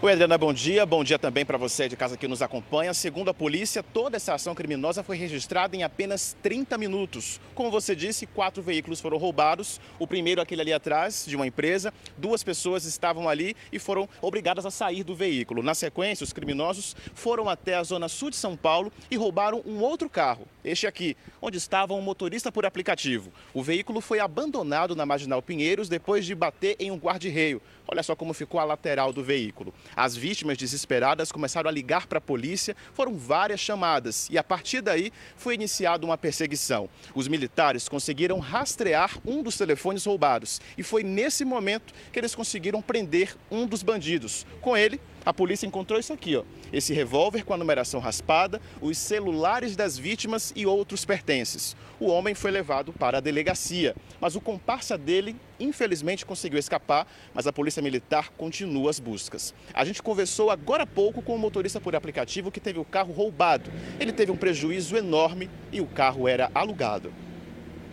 Oi, 0.02 0.12
Adriana, 0.12 0.38
bom 0.38 0.50
dia. 0.50 0.86
Bom 0.86 1.04
dia 1.04 1.18
também 1.18 1.44
para 1.44 1.58
você 1.58 1.86
de 1.86 1.94
casa 1.94 2.16
que 2.16 2.26
nos 2.26 2.40
acompanha. 2.40 2.94
Segundo 2.94 3.28
a 3.28 3.34
polícia, 3.34 3.82
toda 3.82 4.16
essa 4.16 4.32
ação 4.32 4.54
criminosa 4.54 5.02
foi 5.02 5.14
registrada 5.14 5.76
em 5.76 5.82
apenas 5.82 6.34
30 6.42 6.78
minutos. 6.78 7.38
Como 7.54 7.70
você 7.70 7.94
disse, 7.94 8.24
quatro 8.24 8.62
veículos 8.62 8.98
foram 8.98 9.18
roubados. 9.18 9.78
O 9.98 10.06
primeiro, 10.06 10.40
aquele 10.40 10.62
ali 10.62 10.72
atrás, 10.72 11.26
de 11.28 11.36
uma 11.36 11.46
empresa. 11.46 11.92
Duas 12.16 12.42
pessoas 12.42 12.86
estavam 12.86 13.28
ali 13.28 13.54
e 13.70 13.78
foram 13.78 14.08
obrigadas 14.22 14.64
a 14.64 14.70
sair 14.70 15.04
do 15.04 15.14
veículo. 15.14 15.62
Na 15.62 15.74
sequência, 15.74 16.24
os 16.24 16.32
criminosos 16.32 16.96
foram 17.12 17.46
até 17.46 17.74
a 17.74 17.82
zona 17.82 18.08
sul 18.08 18.30
de 18.30 18.36
São 18.36 18.56
Paulo 18.56 18.90
e 19.10 19.18
roubaram 19.18 19.60
um 19.66 19.80
outro 19.80 20.08
carro, 20.08 20.48
este 20.64 20.86
aqui, 20.86 21.14
onde 21.42 21.58
estava 21.58 21.92
um 21.92 22.00
motorista 22.00 22.50
por 22.50 22.64
aplicativo. 22.64 23.30
O 23.52 23.62
veículo 23.62 24.00
foi 24.00 24.18
abandonado 24.18 24.96
na 24.96 25.04
Marginal 25.04 25.42
Pinheiros 25.42 25.90
depois 25.90 26.24
de 26.24 26.34
bater 26.34 26.74
em 26.78 26.90
um 26.90 26.96
guarda-reio. 26.96 27.60
Olha 27.92 28.04
só 28.04 28.14
como 28.14 28.32
ficou 28.32 28.60
a 28.60 28.64
lateral 28.64 29.12
do 29.12 29.24
veículo. 29.24 29.74
As 29.96 30.14
vítimas 30.16 30.56
desesperadas 30.56 31.32
começaram 31.32 31.68
a 31.68 31.72
ligar 31.72 32.06
para 32.06 32.18
a 32.18 32.20
polícia, 32.20 32.76
foram 32.94 33.18
várias 33.18 33.58
chamadas 33.58 34.28
e 34.30 34.38
a 34.38 34.44
partir 34.44 34.80
daí 34.80 35.12
foi 35.36 35.54
iniciada 35.54 36.06
uma 36.06 36.16
perseguição. 36.16 36.88
Os 37.16 37.26
militares 37.26 37.88
conseguiram 37.88 38.38
rastrear 38.38 39.18
um 39.26 39.42
dos 39.42 39.56
telefones 39.56 40.04
roubados 40.04 40.60
e 40.78 40.84
foi 40.84 41.02
nesse 41.02 41.44
momento 41.44 41.92
que 42.12 42.18
eles 42.20 42.32
conseguiram 42.32 42.80
prender 42.80 43.36
um 43.50 43.66
dos 43.66 43.82
bandidos. 43.82 44.46
Com 44.60 44.76
ele, 44.76 45.00
a 45.24 45.32
polícia 45.32 45.66
encontrou 45.66 45.98
isso 45.98 46.12
aqui, 46.12 46.36
ó. 46.36 46.44
Esse 46.72 46.94
revólver 46.94 47.44
com 47.44 47.52
a 47.52 47.56
numeração 47.56 48.00
raspada, 48.00 48.60
os 48.80 48.96
celulares 48.96 49.76
das 49.76 49.98
vítimas 49.98 50.52
e 50.56 50.66
outros 50.66 51.04
pertences. 51.04 51.76
O 51.98 52.06
homem 52.06 52.34
foi 52.34 52.50
levado 52.50 52.92
para 52.92 53.18
a 53.18 53.20
delegacia, 53.20 53.94
mas 54.20 54.34
o 54.34 54.40
comparsa 54.40 54.96
dele, 54.96 55.36
infelizmente, 55.58 56.24
conseguiu 56.24 56.58
escapar, 56.58 57.06
mas 57.34 57.46
a 57.46 57.52
polícia 57.52 57.82
militar 57.82 58.30
continua 58.36 58.90
as 58.90 58.98
buscas. 58.98 59.54
A 59.74 59.84
gente 59.84 60.02
conversou 60.02 60.50
agora 60.50 60.84
há 60.84 60.86
pouco 60.86 61.20
com 61.20 61.32
o 61.32 61.34
um 61.34 61.38
motorista 61.38 61.80
por 61.80 61.94
aplicativo 61.94 62.50
que 62.50 62.60
teve 62.60 62.78
o 62.78 62.84
carro 62.84 63.12
roubado. 63.12 63.70
Ele 63.98 64.12
teve 64.12 64.32
um 64.32 64.36
prejuízo 64.36 64.96
enorme 64.96 65.50
e 65.72 65.80
o 65.80 65.86
carro 65.86 66.26
era 66.26 66.50
alugado. 66.54 67.12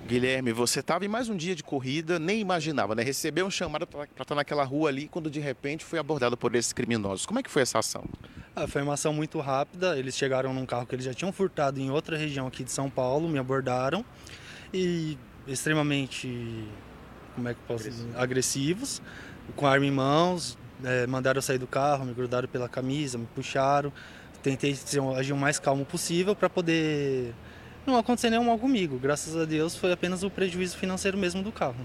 Guilherme, 0.08 0.54
você 0.54 0.80
estava 0.80 1.04
em 1.04 1.10
mais 1.10 1.28
um 1.28 1.36
dia 1.36 1.54
de 1.54 1.62
corrida, 1.62 2.17
nem 2.17 2.39
imaginava, 2.39 2.96
né? 2.96 3.04
Recebeu 3.04 3.46
um 3.46 3.52
chamado 3.52 3.86
para 3.86 4.06
estar 4.06 4.36
naquela 4.36 4.63
rua 4.63 4.88
ali, 4.88 5.10
quando 5.10 5.30
de 5.30 5.41
repente 5.41 5.84
foi 5.84 6.00
abordado 6.00 6.38
por 6.38 6.56
esses 6.56 6.72
criminosos. 6.72 7.26
Como 7.26 7.39
é 7.39 7.43
que 7.43 7.52
foi 7.52 7.62
essa 7.63 7.80
ação? 7.80 8.06
Ah, 8.56 8.65
foi 8.65 8.82
uma 8.82 8.93
ação 8.93 9.12
muito 9.12 9.38
rápida. 9.41 10.00
Eles 10.00 10.15
chegaram 10.15 10.54
num 10.54 10.65
carro 10.65 10.86
que 10.86 10.96
eles 10.96 11.04
já 11.04 11.13
tinham 11.13 11.34
furtado 11.34 11.78
em 11.82 11.91
outra 11.91 12.17
região 12.17 12.48
aqui 12.48 12.63
de 12.63 12.72
São 12.72 12.89
Paulo, 12.89 13.28
me 13.28 13.38
abordaram 13.38 14.06
e 14.74 15.17
extremamente, 15.46 16.65
como 17.36 17.50
é 17.50 17.54
que 17.54 17.60
posso 17.67 17.89
dizer, 17.89 18.08
agressivos, 18.15 19.02
com 19.58 19.67
arma 19.67 19.86
em 19.86 19.91
mãos, 19.91 20.58
é, 20.86 21.06
mandaram 21.06 21.39
eu 21.39 21.41
sair 21.41 21.58
do 21.58 21.67
carro, 21.67 22.06
me 22.06 22.13
grudaram 22.13 22.48
pela 22.48 22.70
camisa, 22.70 23.17
me 23.17 23.28
puxaram. 23.36 23.91
Tentei 24.41 24.74
agir 25.17 25.34
o 25.34 25.38
mais 25.38 25.60
calmo 25.60 25.84
possível 25.84 26.34
para 26.34 26.50
poder 26.50 27.34
não 27.88 27.97
acontecer 27.97 28.30
nenhum 28.30 28.45
mal 28.45 28.58
comigo. 28.60 29.00
Graças 29.00 29.36
a 29.36 29.45
Deus 29.45 29.76
foi 29.76 29.91
apenas 29.91 30.23
o 30.23 30.30
prejuízo 30.30 30.78
financeiro 30.78 31.17
mesmo 31.17 31.41
do 31.41 31.52
carro. 31.52 31.76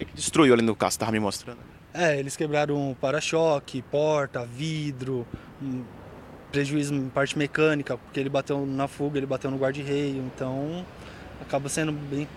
O 0.00 0.04
que 0.04 0.14
destruiu 0.14 0.54
ali 0.54 0.62
no 0.62 0.74
carro? 0.74 0.90
Você 0.90 0.96
estava 0.96 1.12
me 1.12 1.20
mostrando? 1.20 1.58
É, 1.92 2.18
eles 2.18 2.36
quebraram 2.36 2.96
para-choque, 3.00 3.82
porta, 3.82 4.46
vidro, 4.46 5.26
prejuízo 6.50 6.94
em 6.94 7.08
parte 7.08 7.36
mecânica, 7.36 7.96
porque 7.98 8.18
ele 8.20 8.28
bateu 8.28 8.64
na 8.64 8.88
fuga, 8.88 9.18
ele 9.18 9.26
bateu 9.26 9.50
no 9.50 9.56
guarda-reio, 9.56 10.22
então 10.34 10.84
acaba 11.40 11.68
sendo 11.68 11.92
bem, 11.92 12.28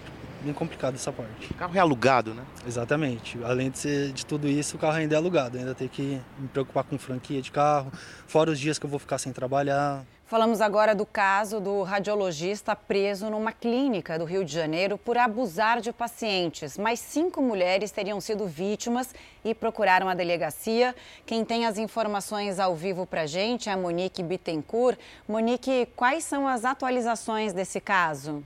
bem 0.41 0.53
complicado 0.53 0.95
essa 0.95 1.11
parte. 1.11 1.51
O 1.51 1.53
carro 1.53 1.75
é 1.75 1.79
alugado, 1.79 2.33
né? 2.33 2.43
Exatamente. 2.67 3.37
Além 3.43 3.69
de, 3.69 3.77
ser, 3.77 4.11
de 4.11 4.25
tudo 4.25 4.47
isso, 4.47 4.75
o 4.75 4.79
carro 4.79 4.97
ainda 4.97 5.15
é 5.15 5.17
alugado. 5.17 5.57
ainda 5.57 5.75
tem 5.75 5.87
que 5.87 6.19
me 6.39 6.47
preocupar 6.47 6.83
com 6.83 6.97
franquia 6.97 7.41
de 7.41 7.51
carro, 7.51 7.91
fora 8.27 8.51
os 8.51 8.59
dias 8.59 8.79
que 8.79 8.85
eu 8.85 8.89
vou 8.89 8.99
ficar 8.99 9.17
sem 9.17 9.31
trabalhar. 9.31 10.03
Falamos 10.33 10.61
agora 10.61 10.95
do 10.95 11.05
caso 11.05 11.59
do 11.59 11.83
radiologista 11.83 12.75
preso 12.75 13.29
numa 13.29 13.51
clínica 13.51 14.17
do 14.17 14.25
Rio 14.25 14.43
de 14.43 14.51
Janeiro 14.51 14.97
por 14.97 15.15
abusar 15.15 15.79
de 15.79 15.93
pacientes. 15.93 16.75
Mais 16.75 16.99
cinco 16.99 17.39
mulheres 17.39 17.91
teriam 17.91 18.19
sido 18.19 18.47
vítimas 18.47 19.13
e 19.45 19.53
procuraram 19.53 20.09
a 20.09 20.15
delegacia. 20.15 20.95
Quem 21.23 21.45
tem 21.45 21.67
as 21.67 21.77
informações 21.77 22.59
ao 22.59 22.75
vivo 22.75 23.05
para 23.05 23.27
gente 23.27 23.69
é 23.69 23.73
a 23.73 23.77
Monique 23.77 24.23
Bittencourt. 24.23 24.97
Monique, 25.27 25.87
quais 25.95 26.23
são 26.23 26.47
as 26.47 26.65
atualizações 26.65 27.53
desse 27.53 27.79
caso? 27.79 28.43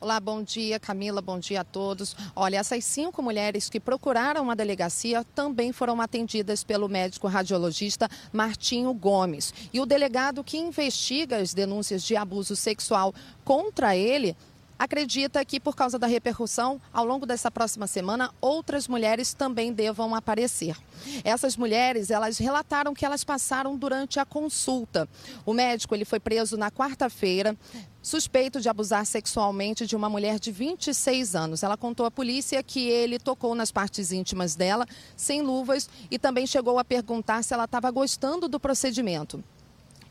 Olá, 0.00 0.20
bom 0.20 0.44
dia, 0.44 0.78
Camila, 0.78 1.20
bom 1.20 1.40
dia 1.40 1.62
a 1.62 1.64
todos. 1.64 2.14
Olha, 2.36 2.58
essas 2.58 2.84
cinco 2.84 3.20
mulheres 3.20 3.68
que 3.68 3.80
procuraram 3.80 4.48
a 4.48 4.54
delegacia 4.54 5.24
também 5.34 5.72
foram 5.72 6.00
atendidas 6.00 6.62
pelo 6.62 6.88
médico 6.88 7.26
radiologista 7.26 8.08
Martinho 8.32 8.94
Gomes. 8.94 9.52
E 9.72 9.80
o 9.80 9.86
delegado 9.86 10.44
que 10.44 10.56
investiga 10.56 11.38
as 11.38 11.52
denúncias 11.52 12.04
de 12.04 12.14
abuso 12.14 12.54
sexual 12.54 13.12
contra 13.44 13.96
ele 13.96 14.36
acredita 14.78 15.44
que, 15.44 15.58
por 15.58 15.74
causa 15.74 15.98
da 15.98 16.06
repercussão, 16.06 16.80
ao 16.92 17.04
longo 17.04 17.26
dessa 17.26 17.50
próxima 17.50 17.86
semana, 17.86 18.32
outras 18.40 18.86
mulheres 18.86 19.34
também 19.34 19.72
devam 19.72 20.14
aparecer. 20.14 20.76
Essas 21.24 21.56
mulheres, 21.56 22.10
elas 22.10 22.38
relataram 22.38 22.94
que 22.94 23.04
elas 23.04 23.24
passaram 23.24 23.76
durante 23.76 24.20
a 24.20 24.24
consulta. 24.24 25.08
O 25.44 25.52
médico 25.52 25.94
ele 25.94 26.04
foi 26.04 26.20
preso 26.20 26.56
na 26.56 26.70
quarta-feira, 26.70 27.56
suspeito 28.00 28.60
de 28.60 28.68
abusar 28.68 29.04
sexualmente 29.04 29.86
de 29.86 29.96
uma 29.96 30.08
mulher 30.08 30.38
de 30.38 30.52
26 30.52 31.34
anos. 31.34 31.62
Ela 31.62 31.76
contou 31.76 32.06
à 32.06 32.10
polícia 32.10 32.62
que 32.62 32.88
ele 32.88 33.18
tocou 33.18 33.54
nas 33.54 33.72
partes 33.72 34.12
íntimas 34.12 34.54
dela, 34.54 34.86
sem 35.16 35.42
luvas, 35.42 35.90
e 36.10 36.18
também 36.18 36.46
chegou 36.46 36.78
a 36.78 36.84
perguntar 36.84 37.42
se 37.42 37.52
ela 37.52 37.64
estava 37.64 37.90
gostando 37.90 38.48
do 38.48 38.60
procedimento. 38.60 39.42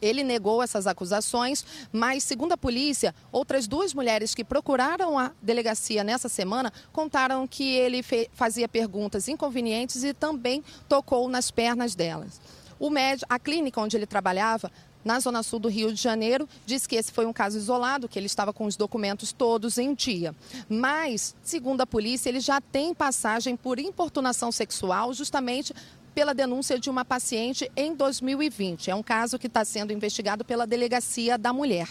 Ele 0.02 0.24
negou 0.24 0.62
essas 0.62 0.88
acusações, 0.88 1.66
mas, 1.92 2.24
segundo 2.24 2.54
a 2.54 2.58
polícia, 2.58 3.14
outras 3.32 3.68
duas 3.68 3.94
mulheres 3.94 4.34
que 4.36 4.44
procuraram 4.44 5.18
a 5.18 5.32
delegacia 5.42 6.04
nessa 6.04 6.30
semana 6.30 6.72
contaram 6.92 7.48
que 7.48 7.76
ele 7.76 8.04
fazia 8.34 8.68
perguntas 8.68 9.28
inconvenientes 9.28 10.04
e 10.04 10.14
também 10.14 10.64
tocou 10.88 11.28
nas 11.30 11.52
pernas 11.52 11.96
delas. 11.96 12.40
O 12.80 12.90
médico, 12.90 13.26
a 13.34 13.40
clínica 13.40 13.82
onde 13.82 13.98
ele 13.98 14.06
trabalhava, 14.06 14.72
na 15.08 15.20
zona 15.22 15.42
sul 15.42 15.58
do 15.58 15.70
Rio 15.70 15.94
de 15.94 16.02
Janeiro, 16.02 16.48
disse 16.66 16.88
que 16.88 16.96
esse 16.96 17.12
foi 17.14 17.26
um 17.26 17.32
caso 17.32 17.58
isolado, 17.58 18.10
que 18.10 18.20
ele 18.20 18.26
estava 18.26 18.52
com 18.52 18.66
os 18.66 18.76
documentos 18.76 19.32
todos 19.32 19.78
em 19.78 19.94
dia. 19.94 20.36
Mas, 20.68 21.34
segundo 21.42 21.80
a 21.80 21.88
polícia, 21.88 22.28
ele 22.30 22.42
já 22.42 22.60
tem 22.60 22.94
passagem 22.94 23.56
por 23.56 23.80
importunação 23.80 24.52
sexual, 24.52 25.14
justamente 25.14 25.74
pela 26.18 26.34
denúncia 26.34 26.80
de 26.80 26.90
uma 26.90 27.06
paciente 27.06 27.72
em 27.76 27.94
2020. 27.94 28.90
É 28.90 28.96
um 28.96 29.04
caso 29.04 29.38
que 29.38 29.46
está 29.46 29.64
sendo 29.64 29.94
investigado 29.94 30.44
pela 30.44 30.66
Delegacia 30.66 31.38
da 31.38 31.54
Mulher. 31.54 31.88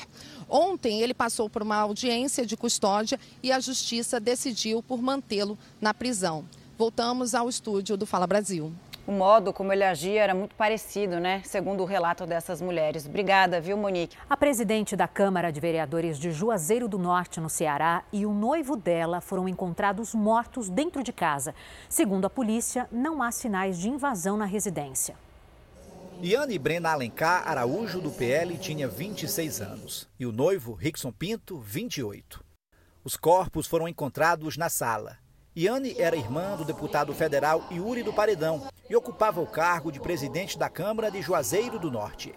Ontem 0.49 1.01
ele 1.01 1.15
passou 1.15 1.49
por 1.49 1.62
uma 1.62 1.77
audiência 1.77 2.45
de 2.45 2.57
custódia 2.57 3.21
e 3.41 3.53
a 3.53 3.61
justiça 3.61 4.19
decidiu 4.19 4.83
por 4.83 5.01
mantê-lo 5.01 5.57
na 5.81 5.95
prisão. 5.95 6.45
Voltamos 6.77 7.37
ao 7.37 7.49
estúdio 7.49 7.97
do 7.97 8.05
Fala 8.05 8.27
Brasil 8.27 8.73
o 9.07 9.12
modo 9.12 9.53
como 9.53 9.73
ele 9.73 9.85
agia 9.85 10.23
era 10.23 10.35
muito 10.35 10.55
parecido, 10.57 11.21
né? 11.21 11.40
Segundo 11.45 11.83
o 11.83 11.87
relato 11.87 12.27
dessas 12.27 12.61
mulheres. 12.61 13.07
Obrigada, 13.07 13.61
viu, 13.61 13.77
Monique? 13.77 14.16
A 14.29 14.37
presidente 14.37 14.97
da 14.97 15.07
Câmara 15.07 15.53
de 15.53 15.61
Vereadores 15.61 16.19
de 16.19 16.33
Juazeiro 16.33 16.88
do 16.88 16.99
Norte, 16.99 17.40
no 17.40 17.49
Ceará, 17.49 18.03
e 18.12 18.27
o 18.27 18.33
noivo 18.33 18.77
dela 18.77 19.21
foram 19.21 19.49
encontrados 19.49 20.14
mortos 20.14 20.69
dentro 20.69 21.03
de 21.03 21.12
casa. 21.12 21.55
Segundo 21.88 22.25
a 22.25 22.31
polícia, 22.31 22.88
não 22.90 23.23
há 23.23 23.31
sinais 23.31 23.79
de 23.79 23.88
invasão 23.88 24.37
na 24.37 24.45
residência. 24.45 25.14
Iane 26.21 26.59
Brena 26.59 26.92
Alencar 26.92 27.47
Araújo, 27.47 28.01
do 28.01 28.11
PL, 28.11 28.57
tinha 28.57 28.88
26 28.88 29.61
anos 29.61 30.09
e 30.19 30.25
o 30.25 30.33
noivo, 30.33 30.73
Rickson 30.73 31.12
Pinto, 31.12 31.59
28. 31.61 32.42
Os 33.05 33.16
corpos 33.16 33.66
foram 33.66 33.87
encontrados 33.87 34.57
na 34.57 34.69
sala. 34.69 35.19
Iane 35.59 35.97
era 35.99 36.14
irmã 36.14 36.55
do 36.55 36.66
deputado 36.66 37.14
federal 37.14 37.66
Yuri 37.73 38.03
do 38.03 38.12
Paredão 38.12 38.69
e 38.90 38.95
ocupava 38.95 39.40
o 39.40 39.47
cargo 39.47 39.90
de 39.90 39.99
presidente 39.99 40.59
da 40.59 40.69
Câmara 40.69 41.11
de 41.11 41.23
Juazeiro 41.23 41.79
do 41.79 41.90
Norte. 41.90 42.35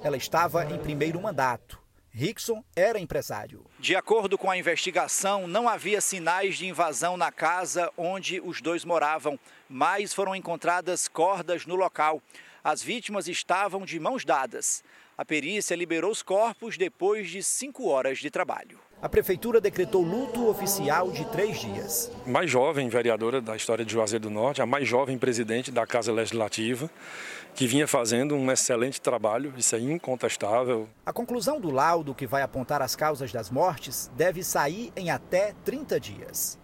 Ela 0.00 0.16
estava 0.16 0.64
em 0.66 0.78
primeiro 0.78 1.20
mandato. 1.20 1.82
Rickson 2.12 2.62
era 2.76 3.00
empresário. 3.00 3.66
De 3.80 3.96
acordo 3.96 4.38
com 4.38 4.48
a 4.48 4.56
investigação, 4.56 5.48
não 5.48 5.68
havia 5.68 6.00
sinais 6.00 6.56
de 6.56 6.68
invasão 6.68 7.16
na 7.16 7.32
casa 7.32 7.90
onde 7.96 8.40
os 8.40 8.60
dois 8.60 8.84
moravam, 8.84 9.36
mas 9.68 10.14
foram 10.14 10.32
encontradas 10.32 11.08
cordas 11.08 11.66
no 11.66 11.74
local. 11.74 12.22
As 12.62 12.80
vítimas 12.80 13.26
estavam 13.26 13.84
de 13.84 13.98
mãos 13.98 14.24
dadas. 14.24 14.84
A 15.18 15.24
perícia 15.24 15.74
liberou 15.74 16.12
os 16.12 16.22
corpos 16.22 16.78
depois 16.78 17.28
de 17.28 17.42
cinco 17.42 17.88
horas 17.88 18.18
de 18.18 18.30
trabalho. 18.30 18.78
A 19.02 19.08
prefeitura 19.08 19.60
decretou 19.60 20.00
luto 20.00 20.48
oficial 20.48 21.10
de 21.10 21.24
três 21.24 21.58
dias. 21.58 22.08
Mais 22.24 22.48
jovem 22.48 22.88
vereadora 22.88 23.40
da 23.40 23.56
história 23.56 23.84
de 23.84 23.92
Juazeiro 23.92 24.28
do 24.28 24.30
Norte, 24.30 24.62
a 24.62 24.66
mais 24.66 24.86
jovem 24.86 25.18
presidente 25.18 25.72
da 25.72 25.84
Casa 25.84 26.12
Legislativa, 26.12 26.88
que 27.52 27.66
vinha 27.66 27.88
fazendo 27.88 28.36
um 28.36 28.48
excelente 28.48 29.00
trabalho, 29.00 29.52
isso 29.56 29.74
é 29.74 29.80
incontestável. 29.80 30.88
A 31.04 31.12
conclusão 31.12 31.60
do 31.60 31.68
laudo, 31.68 32.14
que 32.14 32.28
vai 32.28 32.42
apontar 32.42 32.80
as 32.80 32.94
causas 32.94 33.32
das 33.32 33.50
mortes, 33.50 34.08
deve 34.16 34.44
sair 34.44 34.92
em 34.94 35.10
até 35.10 35.52
30 35.64 35.98
dias. 35.98 36.56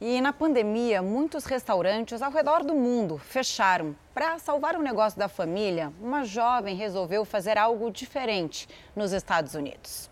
E 0.00 0.20
na 0.20 0.32
pandemia, 0.32 1.00
muitos 1.00 1.44
restaurantes 1.44 2.20
ao 2.20 2.32
redor 2.32 2.64
do 2.64 2.74
mundo 2.74 3.16
fecharam. 3.16 3.94
Para 4.12 4.40
salvar 4.40 4.74
o 4.74 4.82
negócio 4.82 5.16
da 5.16 5.28
família, 5.28 5.92
uma 6.00 6.24
jovem 6.24 6.74
resolveu 6.74 7.24
fazer 7.24 7.56
algo 7.56 7.92
diferente 7.92 8.68
nos 8.96 9.12
Estados 9.12 9.54
Unidos. 9.54 10.10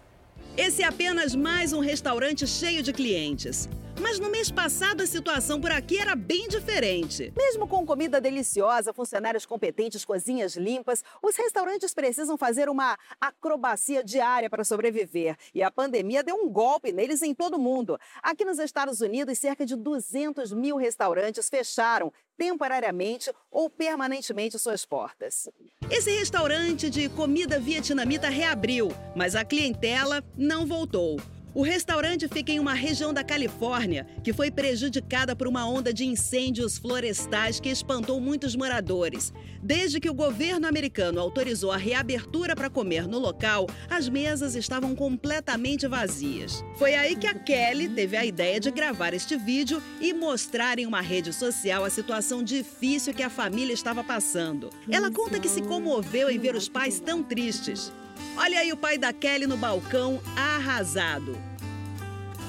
Esse 0.56 0.82
é 0.82 0.86
apenas 0.86 1.34
mais 1.34 1.72
um 1.72 1.80
restaurante 1.80 2.46
cheio 2.46 2.80
de 2.80 2.92
clientes. 2.92 3.68
Mas 4.00 4.18
no 4.18 4.28
mês 4.28 4.50
passado 4.50 5.02
a 5.02 5.06
situação 5.06 5.60
por 5.60 5.70
aqui 5.70 5.98
era 5.98 6.16
bem 6.16 6.48
diferente. 6.48 7.32
Mesmo 7.36 7.66
com 7.66 7.86
comida 7.86 8.20
deliciosa, 8.20 8.92
funcionários 8.92 9.46
competentes, 9.46 10.04
cozinhas 10.04 10.56
limpas, 10.56 11.04
os 11.22 11.36
restaurantes 11.36 11.94
precisam 11.94 12.36
fazer 12.36 12.68
uma 12.68 12.98
acrobacia 13.20 14.02
diária 14.02 14.50
para 14.50 14.64
sobreviver. 14.64 15.36
E 15.54 15.62
a 15.62 15.70
pandemia 15.70 16.22
deu 16.22 16.36
um 16.36 16.48
golpe 16.48 16.92
neles 16.92 17.22
em 17.22 17.34
todo 17.34 17.54
o 17.54 17.60
mundo. 17.60 17.98
Aqui 18.22 18.44
nos 18.44 18.58
Estados 18.58 19.00
Unidos, 19.00 19.38
cerca 19.38 19.64
de 19.64 19.76
200 19.76 20.52
mil 20.52 20.76
restaurantes 20.76 21.48
fecharam 21.48 22.12
temporariamente 22.36 23.32
ou 23.50 23.70
permanentemente 23.70 24.58
suas 24.58 24.84
portas. 24.84 25.48
Esse 25.88 26.10
restaurante 26.10 26.90
de 26.90 27.08
comida 27.08 27.60
vietnamita 27.60 28.28
reabriu, 28.28 28.88
mas 29.14 29.36
a 29.36 29.44
clientela 29.44 30.22
não 30.36 30.66
voltou. 30.66 31.16
O 31.54 31.62
restaurante 31.62 32.26
fica 32.26 32.50
em 32.50 32.58
uma 32.58 32.74
região 32.74 33.14
da 33.14 33.22
Califórnia 33.22 34.08
que 34.24 34.32
foi 34.32 34.50
prejudicada 34.50 35.36
por 35.36 35.46
uma 35.46 35.64
onda 35.64 35.94
de 35.94 36.04
incêndios 36.04 36.76
florestais 36.76 37.60
que 37.60 37.68
espantou 37.68 38.20
muitos 38.20 38.56
moradores. 38.56 39.32
Desde 39.62 40.00
que 40.00 40.10
o 40.10 40.14
governo 40.14 40.66
americano 40.66 41.20
autorizou 41.20 41.70
a 41.70 41.76
reabertura 41.76 42.56
para 42.56 42.68
comer 42.68 43.06
no 43.06 43.20
local, 43.20 43.68
as 43.88 44.08
mesas 44.08 44.56
estavam 44.56 44.96
completamente 44.96 45.86
vazias. 45.86 46.64
Foi 46.76 46.96
aí 46.96 47.14
que 47.14 47.28
a 47.28 47.34
Kelly 47.34 47.88
teve 47.88 48.16
a 48.16 48.26
ideia 48.26 48.58
de 48.58 48.72
gravar 48.72 49.14
este 49.14 49.36
vídeo 49.36 49.80
e 50.00 50.12
mostrar 50.12 50.80
em 50.80 50.86
uma 50.86 51.00
rede 51.00 51.32
social 51.32 51.84
a 51.84 51.90
situação 51.90 52.42
difícil 52.42 53.14
que 53.14 53.22
a 53.22 53.30
família 53.30 53.72
estava 53.72 54.02
passando. 54.02 54.70
Ela 54.90 55.08
conta 55.08 55.38
que 55.38 55.48
se 55.48 55.62
comoveu 55.62 56.28
em 56.28 56.38
ver 56.38 56.56
os 56.56 56.68
pais 56.68 56.98
tão 56.98 57.22
tristes. 57.22 57.92
Olha 58.36 58.60
aí 58.60 58.72
o 58.72 58.76
pai 58.76 58.98
da 58.98 59.12
Kelly 59.12 59.46
no 59.46 59.56
balcão, 59.56 60.20
arrasado. 60.36 61.38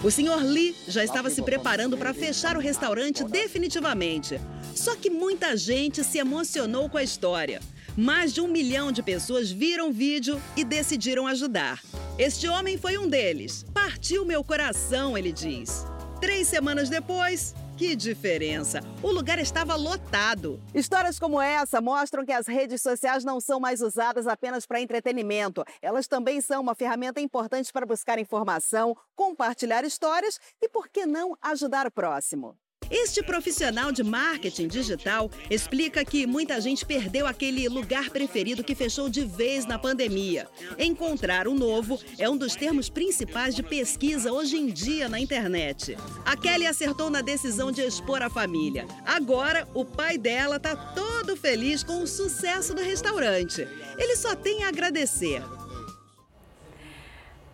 O 0.03 0.09
senhor 0.09 0.43
Lee 0.43 0.75
já 0.87 1.03
estava 1.03 1.29
se 1.29 1.41
preparando 1.41 1.97
para 1.97 2.13
fechar 2.13 2.57
o 2.57 2.59
restaurante 2.59 3.23
definitivamente. 3.23 4.39
Só 4.75 4.95
que 4.95 5.09
muita 5.09 5.55
gente 5.55 6.03
se 6.03 6.17
emocionou 6.17 6.89
com 6.89 6.97
a 6.97 7.03
história. 7.03 7.61
Mais 7.95 8.33
de 8.33 8.41
um 8.41 8.47
milhão 8.47 8.91
de 8.91 9.01
pessoas 9.01 9.49
viram 9.51 9.89
o 9.89 9.93
vídeo 9.93 10.41
e 10.57 10.63
decidiram 10.63 11.27
ajudar. 11.27 11.81
Este 12.17 12.47
homem 12.47 12.77
foi 12.77 12.97
um 12.97 13.07
deles. 13.07 13.65
Partiu 13.73 14.25
meu 14.25 14.43
coração, 14.43 15.17
ele 15.17 15.31
diz. 15.31 15.85
Três 16.19 16.47
semanas 16.47 16.89
depois, 16.89 17.55
que 17.77 17.95
diferença! 17.95 18.79
O 19.03 19.11
lugar 19.11 19.37
estava 19.39 19.75
lotado. 19.75 20.61
Histórias 20.73 21.19
como 21.19 21.41
essa 21.41 21.81
mostram 21.81 22.25
que 22.25 22.31
as 22.31 22.47
redes 22.47 22.81
sociais 22.81 23.23
não 23.23 23.39
são 23.39 23.59
mais 23.59 23.81
usadas 23.81 24.27
apenas 24.27 24.65
para 24.65 24.81
entretenimento. 24.81 25.63
Elas 25.81 26.07
também 26.07 26.41
são 26.41 26.61
uma 26.61 26.75
ferramenta 26.75 27.19
importante 27.19 27.71
para 27.71 27.85
buscar 27.85 28.17
informação, 28.17 28.95
compartilhar 29.15 29.83
histórias 29.83 30.39
e, 30.61 30.69
por 30.69 30.87
que 30.87 31.05
não, 31.05 31.37
ajudar 31.41 31.85
o 31.85 31.91
próximo. 31.91 32.57
Este 32.89 33.23
profissional 33.23 33.91
de 33.91 34.03
marketing 34.03 34.67
digital 34.67 35.29
explica 35.49 36.05
que 36.05 36.27
muita 36.27 36.61
gente 36.61 36.85
perdeu 36.85 37.25
aquele 37.25 37.67
lugar 37.67 38.09
preferido 38.09 38.63
que 38.63 38.75
fechou 38.75 39.09
de 39.09 39.25
vez 39.25 39.65
na 39.65 39.79
pandemia. 39.79 40.47
Encontrar 40.77 41.47
um 41.47 41.55
novo 41.55 41.99
é 42.17 42.29
um 42.29 42.37
dos 42.37 42.55
termos 42.55 42.89
principais 42.89 43.55
de 43.55 43.63
pesquisa 43.63 44.31
hoje 44.31 44.57
em 44.57 44.67
dia 44.67 45.09
na 45.09 45.19
internet. 45.19 45.97
A 46.23 46.37
Kelly 46.37 46.67
acertou 46.67 47.09
na 47.09 47.21
decisão 47.21 47.71
de 47.71 47.81
expor 47.81 48.21
a 48.21 48.29
família. 48.29 48.85
Agora, 49.05 49.67
o 49.73 49.83
pai 49.83 50.17
dela 50.17 50.57
está 50.57 50.75
todo 50.75 51.35
feliz 51.35 51.83
com 51.83 52.01
o 52.01 52.07
sucesso 52.07 52.73
do 52.73 52.81
restaurante. 52.81 53.67
Ele 53.97 54.15
só 54.15 54.35
tem 54.35 54.63
a 54.63 54.69
agradecer. 54.69 55.41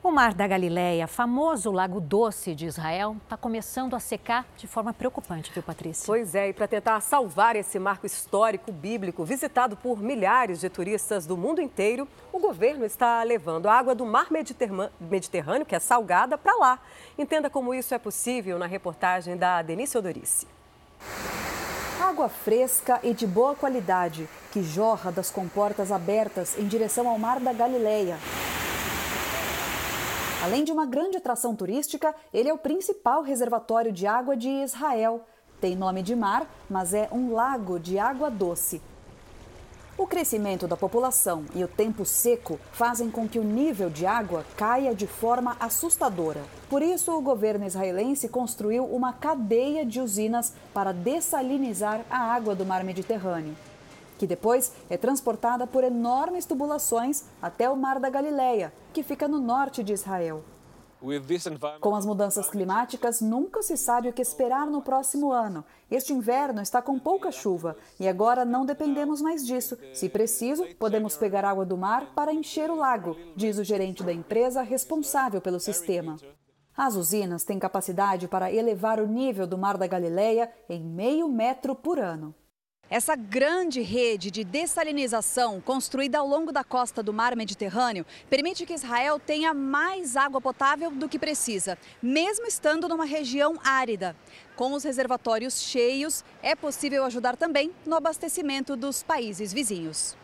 O 0.04 0.10
Mar 0.10 0.34
da 0.34 0.48
Galileia, 0.48 1.06
famoso 1.06 1.72
Lago 1.72 2.02
Doce 2.02 2.56
de 2.56 2.66
Israel, 2.66 3.16
está 3.24 3.38
começando 3.38 3.96
a 3.96 4.00
secar 4.00 4.48
de 4.58 4.66
forma 4.66 4.92
preocupante, 4.92 5.52
viu, 5.54 5.62
Patrícia? 5.62 6.08
Pois 6.08 6.34
é, 6.34 6.50
e 6.50 6.54
para 6.54 6.68
tentar 6.68 7.00
salvar 7.02 7.56
esse 7.56 7.78
marco 7.78 8.08
histórico 8.08 8.72
bíblico, 8.72 9.24
visitado 9.24 9.78
por 9.78 10.02
milhares 10.02 10.60
de 10.60 10.70
turistas 10.70 11.28
do 11.28 11.38
mundo 11.38 11.62
inteiro, 11.62 12.08
o 12.34 12.40
governo 12.40 12.84
está 12.84 13.22
levando 13.22 13.68
a 13.68 13.76
água 13.76 13.94
do 13.94 14.04
Mar 14.04 14.26
Mediterrâneo, 15.00 15.68
que 15.68 15.76
é 15.76 15.80
salgada, 15.80 16.36
para 16.36 16.56
lá. 16.56 16.80
Entenda 17.16 17.48
como 17.48 17.72
isso 17.72 17.94
é 17.94 18.00
possível 18.00 18.58
na 18.58 18.66
reportagem 18.66 19.38
da 19.38 19.62
Denise 19.62 19.96
Odorice. 19.96 20.48
Água 22.02 22.28
fresca 22.28 23.00
e 23.04 23.14
de 23.14 23.28
boa 23.28 23.54
qualidade, 23.54 24.28
que 24.52 24.64
jorra 24.64 25.12
das 25.12 25.30
comportas 25.30 25.92
abertas 25.92 26.58
em 26.58 26.68
direção 26.68 27.08
ao 27.08 27.20
Mar 27.20 27.40
da 27.40 27.54
Galileia. 27.54 28.18
Além 30.42 30.64
de 30.64 30.72
uma 30.72 30.88
grande 30.88 31.18
atração 31.18 31.56
turística, 31.56 32.16
ele 32.34 32.50
é 32.50 32.54
o 32.54 32.58
principal 32.58 33.22
reservatório 33.22 33.92
de 33.92 34.08
água 34.08 34.36
de 34.36 34.50
Israel. 34.50 35.22
Tem 35.62 35.76
nome 35.76 36.02
de 36.02 36.16
mar, 36.16 36.48
mas 36.68 36.96
é 36.96 37.08
um 37.12 37.32
lago 37.32 37.80
de 37.80 38.00
água 38.00 38.32
doce. 38.32 38.82
O 39.96 40.08
crescimento 40.08 40.68
da 40.68 40.76
população 40.76 41.46
e 41.54 41.64
o 41.64 41.68
tempo 41.68 42.04
seco 42.06 42.60
fazem 42.72 43.12
com 43.12 43.30
que 43.30 43.38
o 43.38 43.44
nível 43.44 43.88
de 43.88 44.08
água 44.08 44.44
caia 44.58 44.96
de 44.96 45.06
forma 45.06 45.56
assustadora. 45.60 46.42
Por 46.68 46.82
isso, 46.82 47.16
o 47.16 47.22
governo 47.22 47.68
israelense 47.68 48.28
construiu 48.28 48.84
uma 48.86 49.14
cadeia 49.14 49.86
de 49.86 50.02
usinas 50.02 50.56
para 50.74 50.92
dessalinizar 50.92 52.02
a 52.10 52.18
água 52.18 52.56
do 52.56 52.66
mar 52.66 52.84
Mediterrâneo 52.84 53.56
que 54.22 54.28
depois 54.28 54.72
é 54.88 54.98
transportada 54.98 55.66
por 55.66 55.84
enormes 55.84 56.46
tubulações 56.46 57.24
até 57.42 57.68
o 57.68 57.76
Mar 57.76 58.00
da 58.00 58.08
Galileia, 58.08 58.72
que 58.94 59.02
fica 59.02 59.28
no 59.28 59.40
norte 59.40 59.84
de 59.84 59.94
Israel. 59.94 60.44
Com 61.80 61.96
as 61.96 62.06
mudanças 62.06 62.48
climáticas, 62.48 63.20
nunca 63.20 63.64
se 63.64 63.76
sabe 63.76 64.10
o 64.10 64.14
que 64.14 64.22
esperar 64.22 64.68
no 64.68 64.84
próximo 64.84 65.32
ano. 65.32 65.66
Este 65.90 66.14
inverno 66.14 66.62
está 66.62 66.84
com 66.84 67.00
pouca 67.00 67.32
chuva 67.32 67.76
e 68.00 68.08
agora 68.08 68.46
não 68.46 68.64
dependemos 68.64 69.24
mais 69.24 69.44
disso. 69.44 69.76
Se 69.92 70.08
preciso, 70.08 70.68
podemos 70.78 71.18
pegar 71.18 71.44
água 71.44 71.66
do 71.66 71.76
mar 71.76 72.14
para 72.14 72.32
encher 72.32 72.70
o 72.70 72.76
lago, 72.76 73.18
diz 73.36 73.58
o 73.58 73.64
gerente 73.64 74.04
da 74.04 74.14
empresa 74.14 74.62
responsável 74.62 75.42
pelo 75.42 75.60
sistema. 75.60 76.18
As 76.78 76.96
usinas 76.96 77.44
têm 77.44 77.58
capacidade 77.58 78.28
para 78.28 78.54
elevar 78.54 79.00
o 79.00 79.08
nível 79.08 79.48
do 79.48 79.58
Mar 79.58 79.78
da 79.78 79.88
Galileia 79.88 80.52
em 80.70 80.80
meio 80.80 81.28
metro 81.28 81.74
por 81.74 81.98
ano. 82.00 82.36
Essa 82.92 83.16
grande 83.16 83.80
rede 83.80 84.30
de 84.30 84.44
dessalinização 84.44 85.62
construída 85.62 86.20
ao 86.20 86.28
longo 86.28 86.52
da 86.52 86.62
costa 86.62 87.02
do 87.02 87.14
mar 87.14 87.34
Mediterrâneo 87.38 88.06
permite 88.30 88.66
que 88.66 88.74
Israel 88.74 89.18
tenha 89.18 89.54
mais 89.54 90.18
água 90.18 90.42
potável 90.42 90.92
do 90.92 91.08
que 91.08 91.18
precisa, 91.18 91.78
mesmo 92.04 92.46
estando 92.46 92.90
numa 92.90 93.06
região 93.06 93.58
árida. 93.64 94.14
Com 94.58 94.74
os 94.74 94.84
reservatórios 94.84 95.62
cheios, 95.62 96.22
é 96.44 96.54
possível 96.54 97.06
ajudar 97.06 97.38
também 97.38 97.72
no 97.86 97.96
abastecimento 97.96 98.76
dos 98.76 99.02
países 99.02 99.54
vizinhos. 99.54 100.18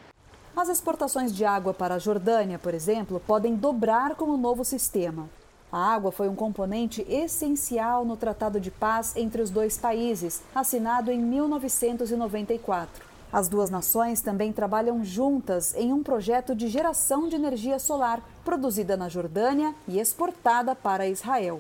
As 0.53 0.68
exportações 0.68 1.34
de 1.34 1.45
água 1.45 1.74
para 1.74 1.95
a 1.95 1.99
Jordânia, 1.99 2.59
por 2.59 2.74
exemplo, 2.74 3.22
podem 3.26 3.55
dobrar 3.55 4.15
com 4.15 4.26
o 4.26 4.36
novo 4.36 4.65
sistema. 4.65 5.30
A 5.72 5.93
água 5.93 6.13
foi 6.13 6.30
um 6.30 6.36
componente 6.36 7.05
essencial 7.09 8.05
no 8.05 8.15
Tratado 8.15 8.59
de 8.59 8.72
Paz 8.72 9.15
entre 9.18 9.41
os 9.41 9.49
dois 9.49 9.78
países, 9.78 10.41
assinado 10.55 11.11
em 11.11 11.20
1994. 11.20 13.05
As 13.32 13.49
duas 13.49 13.70
nações 13.70 14.22
também 14.22 14.53
trabalham 14.53 15.03
juntas 15.03 15.76
em 15.76 15.91
um 15.91 16.01
projeto 16.01 16.55
de 16.55 16.70
geração 16.70 17.28
de 17.28 17.36
energia 17.36 17.78
solar, 17.80 18.22
produzida 18.45 18.95
na 18.95 19.09
Jordânia 19.09 19.76
e 19.88 19.99
exportada 19.99 20.74
para 20.74 21.07
Israel. 21.07 21.59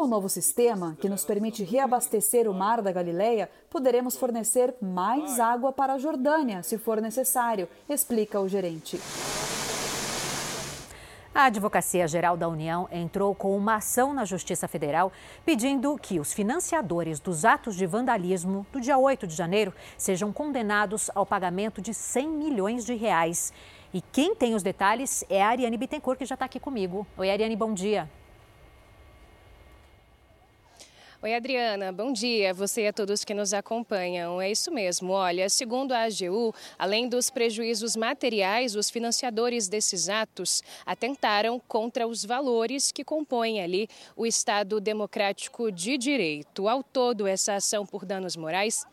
Com 0.00 0.02
o 0.04 0.06
novo 0.06 0.28
sistema, 0.28 0.96
que 1.00 1.08
nos 1.08 1.24
permite 1.24 1.62
reabastecer 1.62 2.50
o 2.50 2.54
mar 2.54 2.82
da 2.82 2.92
Galileia, 2.92 3.48
poderemos 3.70 4.16
fornecer 4.16 4.74
mais 4.80 5.38
água 5.38 5.72
para 5.72 5.94
a 5.94 5.98
Jordânia, 5.98 6.62
se 6.64 6.78
for 6.78 7.00
necessário, 7.00 7.68
explica 7.88 8.40
o 8.40 8.48
gerente. 8.48 9.00
A 11.38 11.44
Advocacia 11.44 12.08
Geral 12.08 12.36
da 12.36 12.48
União 12.48 12.88
entrou 12.90 13.32
com 13.32 13.56
uma 13.56 13.76
ação 13.76 14.12
na 14.12 14.24
Justiça 14.24 14.66
Federal 14.66 15.12
pedindo 15.46 15.96
que 15.96 16.18
os 16.18 16.32
financiadores 16.32 17.20
dos 17.20 17.44
atos 17.44 17.76
de 17.76 17.86
vandalismo 17.86 18.66
do 18.72 18.80
dia 18.80 18.98
8 18.98 19.24
de 19.24 19.36
janeiro 19.36 19.72
sejam 19.96 20.32
condenados 20.32 21.08
ao 21.14 21.24
pagamento 21.24 21.80
de 21.80 21.94
100 21.94 22.28
milhões 22.28 22.84
de 22.84 22.96
reais. 22.96 23.52
E 23.94 24.00
quem 24.00 24.34
tem 24.34 24.56
os 24.56 24.64
detalhes 24.64 25.24
é 25.30 25.40
a 25.40 25.50
Ariane 25.50 25.78
Bittencourt, 25.78 26.18
que 26.18 26.26
já 26.26 26.34
está 26.34 26.46
aqui 26.46 26.58
comigo. 26.58 27.06
Oi, 27.16 27.30
Ariane, 27.30 27.54
bom 27.54 27.72
dia. 27.72 28.10
Oi, 31.20 31.34
Adriana, 31.34 31.90
bom 31.90 32.12
dia. 32.12 32.54
Você 32.54 32.82
e 32.82 32.86
a 32.86 32.92
todos 32.92 33.24
que 33.24 33.34
nos 33.34 33.52
acompanham. 33.52 34.40
É 34.40 34.52
isso 34.52 34.70
mesmo. 34.70 35.10
Olha, 35.10 35.48
segundo 35.48 35.90
a 35.90 36.04
AGU, 36.04 36.54
além 36.78 37.08
dos 37.08 37.28
prejuízos 37.28 37.96
materiais, 37.96 38.76
os 38.76 38.88
financiadores 38.88 39.66
desses 39.66 40.08
atos 40.08 40.62
atentaram 40.86 41.60
contra 41.66 42.06
os 42.06 42.24
valores 42.24 42.92
que 42.92 43.02
compõem 43.02 43.60
ali 43.60 43.88
o 44.16 44.26
Estado 44.26 44.80
Democrático 44.80 45.72
de 45.72 45.98
Direito. 45.98 46.68
Ao 46.68 46.84
todo, 46.84 47.26
essa 47.26 47.56
ação 47.56 47.84
por 47.84 48.04
danos 48.04 48.36
morais 48.36 48.86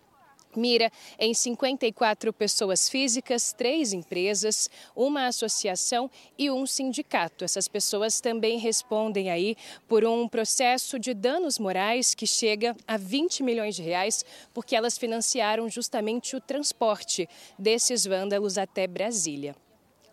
mira 0.60 0.92
em 1.20 1.34
54 1.34 2.32
pessoas 2.34 2.90
físicas, 2.90 3.54
três 3.54 3.94
empresas, 3.94 4.70
uma 4.96 5.28
associação 5.28 6.10
e 6.38 6.50
um 6.52 6.66
sindicato. 6.66 7.44
Essas 7.44 7.68
pessoas 7.68 8.22
também 8.22 8.58
respondem 8.58 9.30
aí 9.30 9.56
por 9.88 10.06
um 10.06 10.28
processo 10.28 11.00
de 11.00 11.14
danos 11.14 11.60
morais 11.60 12.14
que 12.14 12.28
chega 12.28 12.76
a 12.88 12.98
20 12.98 13.44
milhões 13.44 13.76
de 13.76 13.82
reais, 13.82 14.24
porque 14.54 14.76
elas 14.76 14.98
financiaram 14.98 15.70
justamente 15.70 16.36
o 16.36 16.42
transporte 16.42 17.28
desses 17.58 18.06
vândalos 18.06 18.58
até 18.58 18.88
Brasília. 18.88 19.56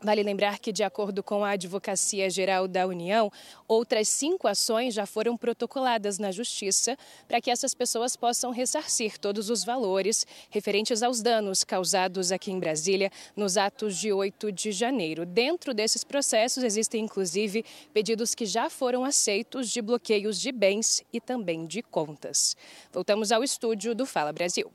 Vale 0.02 0.20
lembrar 0.24 0.58
que, 0.58 0.72
de 0.72 0.82
acordo 0.82 1.22
com 1.22 1.44
a 1.44 1.50
Advocacia 1.50 2.28
Geral 2.28 2.66
da 2.66 2.84
União, 2.88 3.30
outras 3.68 4.08
cinco 4.08 4.48
ações 4.48 4.94
já 4.94 5.06
foram 5.06 5.36
protocoladas 5.36 6.18
na 6.18 6.32
Justiça 6.32 6.98
para 7.28 7.40
que 7.40 7.48
essas 7.48 7.72
pessoas 7.72 8.16
possam 8.16 8.50
ressarcir 8.50 9.16
todos 9.16 9.48
os 9.48 9.62
valores 9.62 10.26
referentes 10.50 11.04
aos 11.04 11.22
danos 11.22 11.62
causados 11.62 12.32
aqui 12.32 12.50
em 12.50 12.58
Brasília 12.58 13.12
nos 13.36 13.56
atos 13.56 13.96
de 13.96 14.12
8 14.12 14.50
de 14.50 14.72
janeiro. 14.72 15.24
Dentro 15.24 15.72
desses 15.72 16.02
processos, 16.02 16.64
existem 16.64 17.04
inclusive 17.04 17.64
pedidos 17.94 18.34
que 18.34 18.44
já 18.44 18.68
foram 18.68 19.04
aceitos 19.04 19.70
de 19.70 19.80
bloqueios 19.80 20.40
de 20.40 20.50
bens 20.50 21.04
e 21.12 21.20
também 21.20 21.64
de 21.64 21.80
contas. 21.80 22.56
Voltamos 22.92 23.30
ao 23.30 23.44
estúdio 23.44 23.94
do 23.94 24.04
Fala 24.04 24.32
Brasil. 24.32 24.68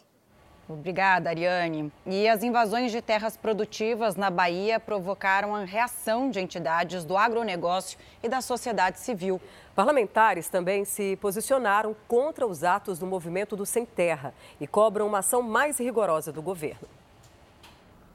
Obrigada, 0.70 1.30
Ariane. 1.30 1.89
E 2.05 2.28
as 2.28 2.43
invasões 2.43 2.91
de 2.91 3.01
terras 3.01 3.38
produtivas 3.38 4.18
na 4.18 4.30
Bahia 4.30 4.80
provocaram 4.82 5.55
a 5.55 5.63
reação 5.63 6.30
de 6.30 6.41
entidades 6.41 7.05
do 7.05 7.15
agronegócio 7.15 7.97
e 8.22 8.28
da 8.28 8.41
sociedade 8.41 8.99
civil. 8.99 9.39
Parlamentares 9.74 10.49
também 10.49 10.84
se 10.84 11.15
posicionaram 11.18 11.95
contra 12.05 12.45
os 12.45 12.65
atos 12.65 12.99
do 12.99 13.05
movimento 13.05 13.55
do 13.55 13.65
Sem 13.65 13.86
Terra 13.86 14.34
e 14.59 14.68
cobram 14.68 15.07
uma 15.07 15.20
ação 15.20 15.41
mais 15.41 15.80
rigorosa 15.80 16.34
do 16.34 16.41
governo. 16.41 16.88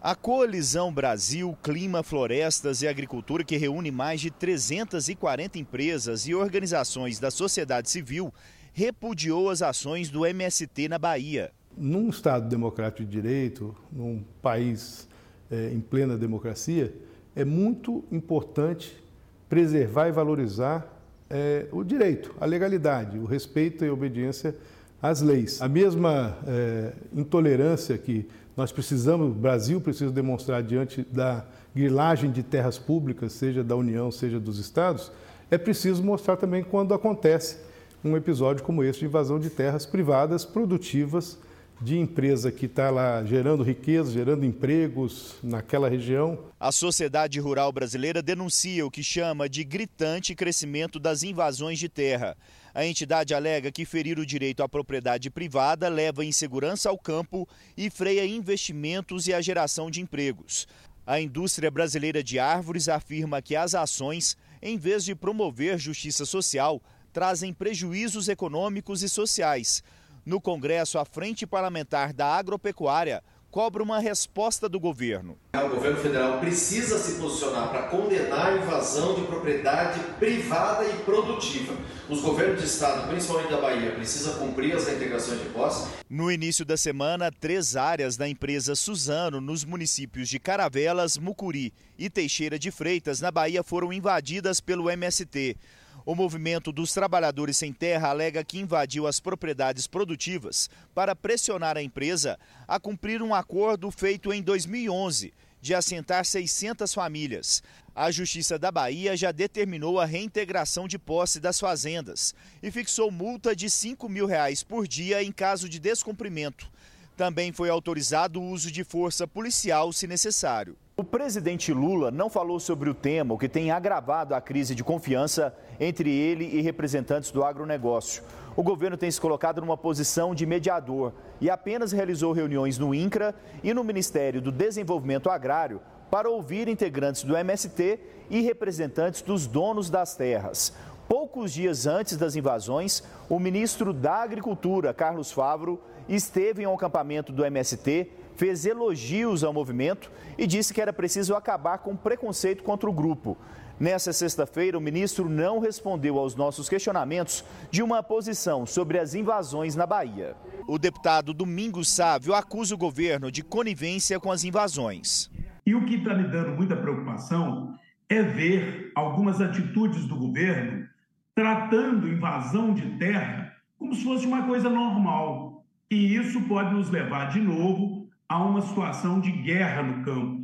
A 0.05 0.14
Coalizão 0.14 0.92
Brasil, 0.92 1.57
Clima, 1.62 2.03
Florestas 2.03 2.82
e 2.82 2.88
Agricultura, 2.88 3.44
que 3.44 3.57
reúne 3.57 3.90
mais 3.90 4.20
de 4.20 4.30
340 4.30 5.59
empresas 5.59 6.26
e 6.26 6.34
organizações 6.34 7.18
da 7.18 7.30
sociedade 7.30 7.88
civil, 7.88 8.34
repudiou 8.74 9.48
as 9.48 9.62
ações 9.62 10.11
do 10.11 10.26
MST 10.26 10.88
na 10.88 10.98
Bahia. 10.98 11.50
Num 11.77 12.09
Estado 12.09 12.49
democrático 12.49 13.05
de 13.05 13.11
direito, 13.11 13.75
num 13.91 14.23
país 14.41 15.09
é, 15.51 15.70
em 15.73 15.81
plena 15.81 16.16
democracia, 16.16 16.95
é 17.35 17.45
muito 17.45 18.05
importante 18.11 19.03
preservar 19.49 20.09
e 20.09 20.12
valorizar 20.12 20.87
é, 21.29 21.66
o 21.73 21.83
direito, 21.83 22.35
a 22.41 22.47
legalidade, 22.47 23.18
o 23.18 23.25
respeito 23.25 23.85
e 23.85 23.89
a 23.89 23.93
obediência 23.93 24.55
às 25.01 25.20
leis. 25.20 25.61
A 25.61 25.68
mesma 25.68 26.37
é, 26.47 26.93
intolerância 27.12 27.97
que 27.97 28.29
nós 28.57 28.70
precisamos, 28.70 29.29
o 29.29 29.35
Brasil 29.35 29.81
precisa 29.81 30.11
demonstrar 30.11 30.62
diante 30.62 31.03
da 31.03 31.45
grilagem 31.75 32.31
de 32.31 32.43
terras 32.43 32.79
públicas, 32.79 33.33
seja 33.33 33.64
da 33.64 33.75
União, 33.75 34.11
seja 34.11 34.39
dos 34.39 34.59
Estados, 34.59 35.11
é 35.51 35.57
preciso 35.57 36.03
mostrar 36.03 36.37
também 36.37 36.62
quando 36.62 36.93
acontece 36.93 37.59
um 38.05 38.16
episódio 38.16 38.64
como 38.64 38.83
esse 38.83 39.01
de 39.01 39.05
invasão 39.07 39.39
de 39.39 39.49
terras 39.49 39.87
privadas 39.87 40.45
produtivas 40.45 41.39
de 41.83 41.99
empresa 41.99 42.53
que 42.53 42.66
está 42.66 42.91
lá 42.91 43.24
gerando 43.24 43.64
riqueza, 43.64 44.12
gerando 44.12 44.47
empregos 44.47 45.35
naquela 45.43 45.89
região. 45.89 46.39
A 46.59 46.70
sociedade 46.70 47.41
rural 47.41 47.72
brasileira 47.72 48.22
denuncia 48.22 48.87
o 48.87 48.91
que 48.91 49.03
chama 49.03 49.49
de 49.49 49.64
gritante 49.64 50.35
crescimento 50.35 51.01
das 51.01 51.24
invasões 51.24 51.80
de 51.80 51.89
terra. 51.89 52.37
A 52.72 52.87
entidade 52.87 53.35
alega 53.35 53.72
que 53.72 53.85
ferir 53.85 54.18
o 54.18 54.24
direito 54.24 54.62
à 54.62 54.68
propriedade 54.68 55.28
privada 55.28 55.89
leva 55.89 56.24
insegurança 56.24 56.89
ao 56.89 56.97
campo 56.97 57.49
e 57.76 57.91
freia 57.91 58.24
investimentos 58.24 59.26
e 59.26 59.35
a 59.35 59.41
geração 59.41 59.91
de 59.91 60.01
empregos. 60.01 60.68
A 61.05 61.20
indústria 61.20 61.70
brasileira 61.70 62.22
de 62.22 62.39
árvores 62.39 62.89
afirma 62.89 63.43
que 63.43 63.57
as 63.57 63.74
ações, 63.74 64.37
em 64.62 64.78
vez 64.78 65.05
de 65.05 65.16
promover 65.16 65.78
justiça 65.78 66.24
social, 66.24 66.80
trazem 67.12 67.53
prejuízos 67.53 68.28
econômicos 68.28 69.03
e 69.03 69.09
sociais 69.09 69.83
no 70.25 70.41
Congresso, 70.41 70.99
a 70.99 71.05
Frente 71.05 71.47
Parlamentar 71.47 72.12
da 72.12 72.27
Agropecuária 72.27 73.23
cobra 73.53 73.83
uma 73.83 73.99
resposta 73.99 74.66
do 74.66 74.81
governo. 74.81 75.37
O 75.55 75.68
governo 75.68 75.99
federal 75.99 76.41
precisa 76.41 76.99
se 76.99 77.20
posicionar 77.20 77.68
para 77.68 77.83
condenar 77.89 78.47
a 78.47 78.57
invasão 78.57 79.14
de 79.14 79.27
propriedade 79.27 80.01
privada 80.18 80.87
e 80.87 80.95
produtiva. 81.03 81.77
Os 82.09 82.23
governos 82.23 82.61
de 82.61 82.66
estado, 82.66 83.09
principalmente 83.09 83.51
da 83.51 83.61
Bahia, 83.61 83.93
precisam 83.93 84.39
cumprir 84.39 84.75
as 84.75 84.89
integrações 84.89 85.39
de 85.39 85.51
posse. 85.51 85.87
No 86.09 86.33
início 86.33 86.64
da 86.64 86.79
semana, 86.79 87.31
três 87.31 87.77
áreas 87.77 88.16
da 88.16 88.27
empresa 88.27 88.75
Suzano, 88.75 89.39
nos 89.39 89.66
municípios 89.66 90.31
de 90.31 90.39
Caravelas, 90.39 91.18
Mucuri 91.18 91.75
e 91.99 92.09
Teixeira 92.09 92.59
de 92.59 92.70
Freitas, 92.70 93.20
na 93.20 93.31
Bahia, 93.31 93.62
foram 93.62 93.93
invadidas 93.93 94.62
pelo 94.62 94.89
MST. 94.89 95.59
O 96.05 96.16
movimento 96.16 96.72
dos 96.72 96.92
trabalhadores 96.92 97.57
sem 97.57 97.72
terra 97.72 98.09
alega 98.09 98.42
que 98.42 98.59
invadiu 98.59 99.07
as 99.07 99.20
propriedades 99.20 99.86
produtivas 99.86 100.68
para 100.92 101.14
pressionar 101.14 101.76
a 101.76 101.82
empresa 101.82 102.38
a 102.66 102.80
cumprir 102.80 103.22
um 103.22 103.32
acordo 103.32 103.88
feito 103.90 104.32
em 104.32 104.42
2011 104.42 105.32
de 105.61 105.76
assentar 105.76 106.24
600 106.24 106.92
famílias. 106.92 107.62
A 107.94 108.11
Justiça 108.11 108.59
da 108.59 108.72
Bahia 108.72 109.16
já 109.16 109.30
determinou 109.30 110.00
a 110.00 110.05
reintegração 110.05 110.88
de 110.88 110.98
posse 110.98 111.38
das 111.38 111.61
fazendas 111.61 112.34
e 112.61 112.68
fixou 112.68 113.12
multa 113.12 113.55
de 113.55 113.70
5 113.70 114.09
mil 114.09 114.26
reais 114.26 114.64
por 114.64 114.88
dia 114.88 115.22
em 115.22 115.30
caso 115.30 115.68
de 115.68 115.78
descumprimento. 115.78 116.68
Também 117.16 117.53
foi 117.53 117.70
autorizado 117.70 118.40
o 118.40 118.50
uso 118.50 118.72
de 118.72 118.82
força 118.82 119.28
policial 119.28 119.92
se 119.92 120.09
necessário. 120.09 120.76
O 120.94 121.05
presidente 121.05 121.72
Lula 121.72 122.11
não 122.11 122.28
falou 122.28 122.61
sobre 122.61 122.90
o 122.90 122.94
tema, 122.94 123.34
o 123.34 123.38
que 123.38 123.48
tem 123.48 123.70
agravado 123.70 124.34
a 124.34 124.40
crise 124.40 124.74
de 124.74 124.84
confiança 124.84 125.55
entre 125.83 126.11
ele 126.11 126.45
e 126.45 126.61
representantes 126.61 127.30
do 127.30 127.43
agronegócio. 127.43 128.22
O 128.55 128.62
governo 128.62 128.97
tem 128.97 129.11
se 129.11 129.20
colocado 129.20 129.61
numa 129.61 129.76
posição 129.76 130.35
de 130.35 130.47
mediador 130.47 131.12
e 131.41 131.51
apenas 131.51 131.91
realizou 131.91 132.33
reuniões 132.33 132.78
no 132.78 132.95
INCRA 132.95 133.35
e 133.64 133.74
no 133.74 133.83
Ministério 133.83 134.41
do 134.41 134.53
Desenvolvimento 134.53 135.28
Agrário 135.28 135.80
para 136.11 136.28
ouvir 136.28 136.68
integrantes 136.68 137.24
do 137.24 137.37
MST 137.37 137.99
e 138.30 138.43
representantes 138.43 139.22
dos 139.22 139.47
donos 139.47 139.89
das 139.89 140.14
terras. 140.14 140.72
Poucos 141.09 141.53
dias 141.53 141.87
antes 141.87 142.16
das 142.16 142.37
invasões, 142.37 143.03
o 143.28 143.41
ministro 143.41 143.93
da 143.93 144.22
Agricultura, 144.22 144.95
Carlos 144.95 145.33
Favro, 145.33 145.80
esteve 146.09 146.62
em 146.62 146.66
um 146.66 146.74
acampamento 146.74 147.33
do 147.33 147.45
MST, 147.45 148.11
fez 148.37 148.66
elogios 148.66 149.43
ao 149.43 149.53
movimento 149.53 150.11
e 150.39 150.47
disse 150.47 150.72
que 150.72 150.80
era 150.80 150.93
preciso 150.93 151.35
acabar 151.35 151.78
com 151.78 151.93
o 151.93 151.97
preconceito 151.97 152.62
contra 152.62 152.89
o 152.89 152.93
grupo. 152.93 153.37
Nessa 153.83 154.12
sexta-feira, 154.12 154.78
o 154.78 154.80
ministro 154.80 155.28
não 155.28 155.59
respondeu 155.59 156.16
aos 156.16 156.37
nossos 156.37 156.68
questionamentos 156.68 157.45
de 157.68 157.83
uma 157.83 158.01
posição 158.01 158.64
sobre 158.64 158.97
as 158.97 159.12
invasões 159.12 159.74
na 159.74 159.85
Bahia. 159.85 160.37
O 160.68 160.78
deputado 160.78 161.35
Domingos 161.35 161.89
Sávio 161.89 162.33
acusa 162.33 162.76
o 162.76 162.78
governo 162.78 163.28
de 163.28 163.43
conivência 163.43 164.20
com 164.20 164.30
as 164.30 164.45
invasões. 164.45 165.28
E 165.66 165.74
o 165.74 165.85
que 165.85 165.97
está 165.97 166.14
me 166.14 166.28
dando 166.28 166.53
muita 166.53 166.76
preocupação 166.76 167.76
é 168.09 168.22
ver 168.22 168.93
algumas 168.95 169.41
atitudes 169.41 170.05
do 170.05 170.14
governo 170.14 170.87
tratando 171.35 172.07
invasão 172.07 172.72
de 172.74 172.89
terra 173.01 173.53
como 173.80 173.97
se 173.97 174.05
fosse 174.05 174.24
uma 174.24 174.47
coisa 174.47 174.70
normal. 174.70 175.64
E 175.91 176.14
isso 176.14 176.41
pode 176.43 176.72
nos 176.72 176.89
levar 176.89 177.30
de 177.30 177.41
novo 177.41 178.09
a 178.28 178.45
uma 178.45 178.62
situação 178.62 179.18
de 179.18 179.33
guerra 179.33 179.83
no 179.83 180.05
campo. 180.05 180.41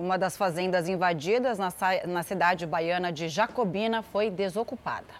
Uma 0.00 0.16
das 0.16 0.34
fazendas 0.34 0.88
invadidas 0.88 1.58
na, 1.58 1.68
na 2.08 2.22
cidade 2.22 2.64
baiana 2.64 3.12
de 3.12 3.28
Jacobina 3.28 4.00
foi 4.02 4.30
desocupada. 4.30 5.12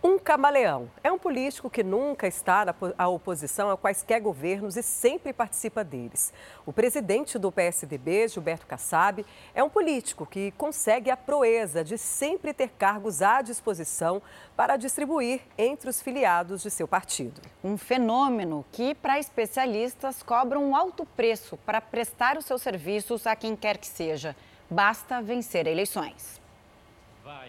Um 0.00 0.16
camaleão 0.16 0.88
é 1.02 1.10
um 1.10 1.18
político 1.18 1.68
que 1.68 1.82
nunca 1.82 2.28
está 2.28 2.72
à 2.96 3.08
oposição 3.08 3.68
a 3.68 3.76
quaisquer 3.76 4.20
governos 4.20 4.76
e 4.76 4.82
sempre 4.82 5.32
participa 5.32 5.82
deles. 5.82 6.32
O 6.64 6.72
presidente 6.72 7.36
do 7.36 7.50
PSDB, 7.50 8.28
Gilberto 8.28 8.64
Kassab, 8.64 9.26
é 9.52 9.60
um 9.60 9.68
político 9.68 10.24
que 10.24 10.52
consegue 10.52 11.10
a 11.10 11.16
proeza 11.16 11.82
de 11.82 11.98
sempre 11.98 12.54
ter 12.54 12.68
cargos 12.78 13.22
à 13.22 13.42
disposição 13.42 14.22
para 14.56 14.76
distribuir 14.76 15.40
entre 15.58 15.90
os 15.90 16.00
filiados 16.00 16.62
de 16.62 16.70
seu 16.70 16.86
partido. 16.86 17.40
Um 17.64 17.76
fenômeno 17.76 18.64
que, 18.70 18.94
para 18.94 19.18
especialistas, 19.18 20.22
cobra 20.22 20.60
um 20.60 20.76
alto 20.76 21.04
preço 21.04 21.56
para 21.66 21.80
prestar 21.80 22.38
os 22.38 22.44
seus 22.44 22.62
serviços 22.62 23.26
a 23.26 23.34
quem 23.34 23.56
quer 23.56 23.76
que 23.76 23.86
seja. 23.86 24.36
Basta 24.70 25.20
vencer 25.20 25.66
eleições. 25.66 26.37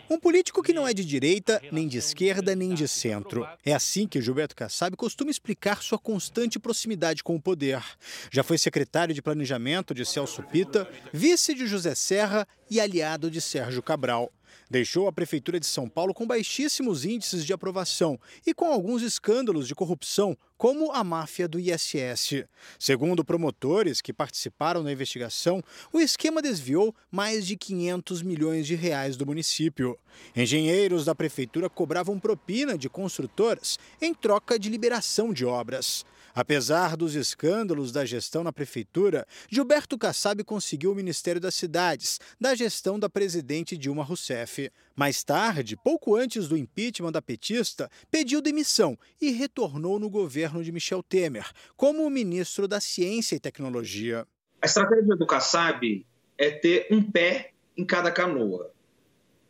Um 0.09 0.19
político 0.19 0.63
que 0.63 0.73
não 0.73 0.88
é 0.88 0.93
de 0.93 1.05
direita, 1.05 1.61
nem 1.71 1.88
de 1.88 1.97
esquerda, 1.97 2.55
nem 2.55 2.73
de 2.73 2.88
centro. 2.88 3.47
É 3.63 3.73
assim 3.73 4.07
que 4.07 4.21
Gilberto 4.21 4.55
Kassab 4.55 4.95
costuma 4.95 5.30
explicar 5.30 5.84
sua 5.84 5.99
constante 5.99 6.57
proximidade 6.57 7.23
com 7.23 7.36
o 7.36 7.41
poder. 7.41 7.84
Já 8.32 8.43
foi 8.43 8.57
secretário 8.57 9.13
de 9.13 9.21
Planejamento 9.21 9.93
de 9.93 10.05
Celso 10.05 10.41
Pita, 10.43 10.89
vice 11.13 11.53
de 11.53 11.67
José 11.67 11.93
Serra 11.93 12.47
e 12.69 12.80
aliado 12.80 13.30
de 13.30 13.39
Sérgio 13.39 13.84
Cabral 13.84 14.32
deixou 14.70 15.07
a 15.07 15.11
Prefeitura 15.11 15.59
de 15.59 15.65
São 15.65 15.89
Paulo 15.89 16.13
com 16.13 16.28
baixíssimos 16.28 17.05
índices 17.05 17.45
de 17.45 17.53
aprovação 17.53 18.20
e 18.45 18.53
com 18.53 18.65
alguns 18.65 19.01
escândalos 19.01 19.67
de 19.67 19.76
corrupção, 19.76 20.38
como 20.57 20.91
a 20.91 21.03
máfia 21.03 21.47
do 21.47 21.59
ISS. 21.59 22.45
Segundo 22.78 23.24
promotores 23.24 24.01
que 24.01 24.13
participaram 24.13 24.84
da 24.84 24.91
investigação, 24.91 25.63
o 25.91 25.99
esquema 25.99 26.41
desviou 26.41 26.93
mais 27.09 27.47
de 27.47 27.55
500 27.55 28.22
milhões 28.22 28.67
de 28.67 28.76
reais 28.76 29.15
do 29.15 29.26
município. 29.26 29.97
Engenheiros 30.36 31.05
da 31.05 31.15
prefeitura 31.15 31.70
cobravam 31.70 32.20
propina 32.20 32.78
de 32.78 32.89
construtoras 32.89 33.80
em 34.01 34.13
troca 34.13 34.59
de 34.59 34.70
liberação 34.70 35.34
de 35.34 35.45
obras. 35.45 36.05
Apesar 36.34 36.95
dos 36.95 37.15
escândalos 37.15 37.91
da 37.91 38.05
gestão 38.05 38.43
na 38.43 38.53
prefeitura, 38.53 39.25
Gilberto 39.49 39.97
Kassab 39.97 40.43
conseguiu 40.43 40.91
o 40.91 40.95
Ministério 40.95 41.41
das 41.41 41.55
Cidades, 41.55 42.19
da 42.39 42.55
gestão 42.55 42.99
da 42.99 43.09
presidente 43.09 43.77
Dilma 43.77 44.03
Rousseff. 44.03 44.71
Mais 44.95 45.23
tarde, 45.23 45.77
pouco 45.77 46.15
antes 46.15 46.47
do 46.47 46.57
impeachment 46.57 47.11
da 47.11 47.21
petista, 47.21 47.89
pediu 48.11 48.41
demissão 48.41 48.97
e 49.21 49.32
retornou 49.32 49.99
no 49.99 50.09
governo 50.09 50.63
de 50.63 50.71
Michel 50.71 51.03
Temer, 51.03 51.49
como 51.75 52.09
ministro 52.09 52.67
da 52.67 52.80
Ciência 52.80 53.36
e 53.36 53.39
Tecnologia. 53.39 54.27
A 54.61 54.65
estratégia 54.65 55.15
do 55.15 55.25
Kassab 55.25 56.05
é 56.38 56.51
ter 56.51 56.88
um 56.91 57.01
pé 57.01 57.51
em 57.77 57.86
cada 57.86 58.11
canoa. 58.11 58.71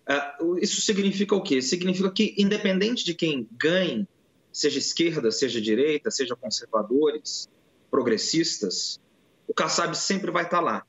Ah, 0.08 0.38
isso 0.60 0.82
significa 0.82 1.36
o 1.36 1.42
quê? 1.42 1.62
Significa 1.62 2.12
que, 2.12 2.34
independente 2.38 3.04
de 3.06 3.14
quem 3.14 3.48
ganhe 3.52 4.08
seja 4.52 4.80
esquerda, 4.80 5.32
seja 5.32 5.62
direita, 5.62 6.12
seja 6.12 6.36
conservadores, 6.36 7.50
progressistas, 7.90 9.00
o 9.48 9.54
Kassab 9.54 9.96
sempre 9.96 10.32
vai 10.32 10.44
estar 10.44 10.60
lá. 10.60 10.86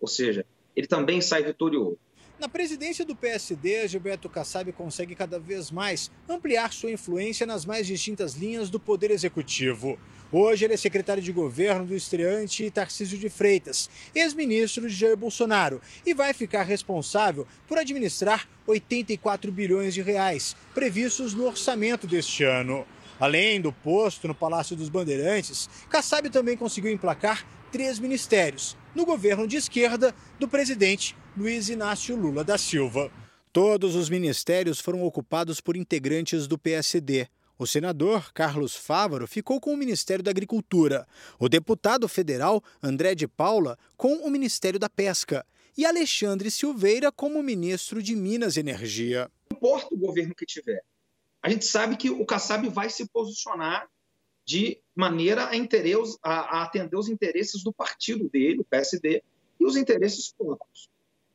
Ou 0.00 0.08
seja, 0.08 0.46
ele 0.74 0.86
também 0.86 1.20
sai 1.20 1.42
vitorioso. 1.44 1.98
Na 2.40 2.48
presidência 2.48 3.04
do 3.04 3.14
PSD, 3.14 3.86
Gilberto 3.86 4.26
Kassab 4.26 4.72
consegue 4.72 5.14
cada 5.14 5.38
vez 5.38 5.70
mais 5.70 6.10
ampliar 6.26 6.72
sua 6.72 6.90
influência 6.90 7.44
nas 7.44 7.66
mais 7.66 7.86
distintas 7.86 8.32
linhas 8.32 8.70
do 8.70 8.80
Poder 8.80 9.10
Executivo. 9.10 9.98
Hoje 10.32 10.64
ele 10.64 10.72
é 10.72 10.76
secretário 10.78 11.22
de 11.22 11.32
governo 11.32 11.84
do 11.84 11.94
estreante 11.94 12.70
Tarcísio 12.70 13.18
de 13.18 13.28
Freitas, 13.28 13.90
ex-ministro 14.14 14.88
de 14.88 14.94
Jair 14.94 15.18
Bolsonaro, 15.18 15.82
e 16.06 16.14
vai 16.14 16.32
ficar 16.32 16.62
responsável 16.62 17.46
por 17.68 17.76
administrar 17.76 18.48
84 18.66 19.52
bilhões 19.52 19.92
de 19.92 20.00
reais 20.00 20.56
previstos 20.72 21.34
no 21.34 21.44
orçamento 21.44 22.06
deste 22.06 22.42
ano. 22.42 22.86
Além 23.20 23.60
do 23.60 23.70
posto 23.70 24.26
no 24.26 24.34
Palácio 24.34 24.74
dos 24.74 24.88
Bandeirantes, 24.88 25.68
Kassab 25.90 26.30
também 26.30 26.56
conseguiu 26.56 26.90
emplacar 26.90 27.44
três 27.70 27.98
ministérios 27.98 28.76
no 28.94 29.04
governo 29.04 29.46
de 29.46 29.56
esquerda 29.56 30.14
do 30.38 30.48
presidente 30.48 31.16
Luiz 31.36 31.68
Inácio 31.68 32.16
Lula 32.16 32.42
da 32.42 32.58
Silva. 32.58 33.10
Todos 33.52 33.94
os 33.94 34.08
ministérios 34.08 34.80
foram 34.80 35.02
ocupados 35.04 35.60
por 35.60 35.76
integrantes 35.76 36.46
do 36.46 36.58
PSD. 36.58 37.28
O 37.58 37.66
senador 37.66 38.32
Carlos 38.32 38.74
Fávaro 38.74 39.26
ficou 39.26 39.60
com 39.60 39.74
o 39.74 39.76
Ministério 39.76 40.24
da 40.24 40.30
Agricultura, 40.30 41.06
o 41.38 41.48
deputado 41.48 42.08
federal 42.08 42.62
André 42.82 43.14
de 43.14 43.28
Paula 43.28 43.78
com 43.96 44.14
o 44.16 44.30
Ministério 44.30 44.78
da 44.78 44.88
Pesca 44.88 45.44
e 45.76 45.84
Alexandre 45.84 46.50
Silveira 46.50 47.12
como 47.12 47.42
ministro 47.42 48.02
de 48.02 48.16
Minas 48.16 48.56
e 48.56 48.60
Energia. 48.60 49.30
Não 49.50 49.56
importa 49.56 49.94
o 49.94 49.98
governo 49.98 50.34
que 50.34 50.46
tiver, 50.46 50.82
a 51.42 51.48
gente 51.48 51.64
sabe 51.64 51.96
que 51.96 52.10
o 52.10 52.24
Kassab 52.24 52.68
vai 52.68 52.90
se 52.90 53.08
posicionar 53.08 53.88
de 54.50 54.78
maneira 54.96 55.44
a, 55.44 55.50
a, 56.22 56.32
a 56.32 56.62
atender 56.64 56.96
os 56.96 57.08
interesses 57.08 57.62
do 57.62 57.72
partido 57.72 58.28
dele, 58.28 58.62
o 58.62 58.64
PSD, 58.64 59.22
e 59.60 59.64
os 59.64 59.76
interesses 59.76 60.34
próprios. 60.36 60.90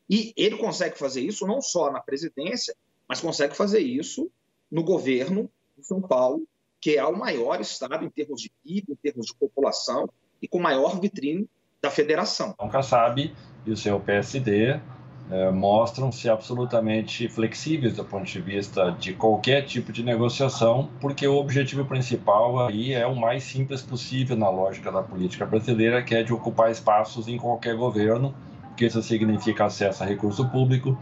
E 0.10 0.34
ele 0.36 0.58
consegue 0.58 0.98
fazer 0.98 1.22
isso 1.22 1.48
não 1.48 1.62
só 1.62 1.90
na 1.90 2.02
presidência, 2.02 2.76
mas 3.08 3.22
consegue 3.22 3.56
fazer 3.56 3.80
isso 3.80 4.30
no 4.70 4.84
governo 4.84 5.50
de 5.78 5.88
São 5.88 6.02
Paulo, 6.02 6.46
que 6.82 6.98
é 6.98 7.06
o 7.06 7.18
maior 7.18 7.62
estado 7.62 8.04
em 8.04 8.10
termos 8.10 8.42
de 8.42 8.52
PIB, 8.62 8.92
em 8.92 8.96
termos 8.96 9.28
de 9.28 9.36
população 9.36 10.10
e 10.42 10.48
com 10.48 10.60
maior 10.60 11.00
vitrine 11.00 11.48
da 11.82 11.90
federação. 11.90 12.52
Então, 12.54 12.70
Kassab 12.70 13.34
e 13.66 13.72
o 13.72 13.78
seu 13.78 13.98
PSD 13.98 14.82
é, 15.30 15.50
mostram-se 15.52 16.30
absolutamente 16.30 17.28
flexíveis 17.28 17.96
do 17.96 18.04
ponto 18.04 18.26
de 18.26 18.40
vista 18.40 18.92
de 18.92 19.14
qualquer 19.14 19.64
tipo 19.64 19.92
de 19.92 20.04
negociação, 20.04 20.90
porque 21.02 21.28
o 21.28 21.36
objetivo 21.36 21.84
principal 21.86 22.68
aí 22.68 22.94
é 22.94 23.08
o 23.08 23.16
mais 23.16 23.44
simples 23.44 23.82
possível 23.82 24.36
na 24.36 24.50
lógica 24.50 24.92
da 24.92 25.02
política 25.02 25.46
brasileira, 25.46 26.04
que 26.04 26.14
é 26.14 26.24
de 26.24 26.32
ocupar 26.32 26.70
espaços 26.70 27.28
em 27.28 27.38
qualquer 27.38 27.76
governo, 27.76 28.36
porque 28.68 28.86
isso 28.86 29.02
significa 29.02 29.66
acesso 29.66 30.04
a 30.04 30.06
recurso 30.06 30.48
público, 30.50 30.98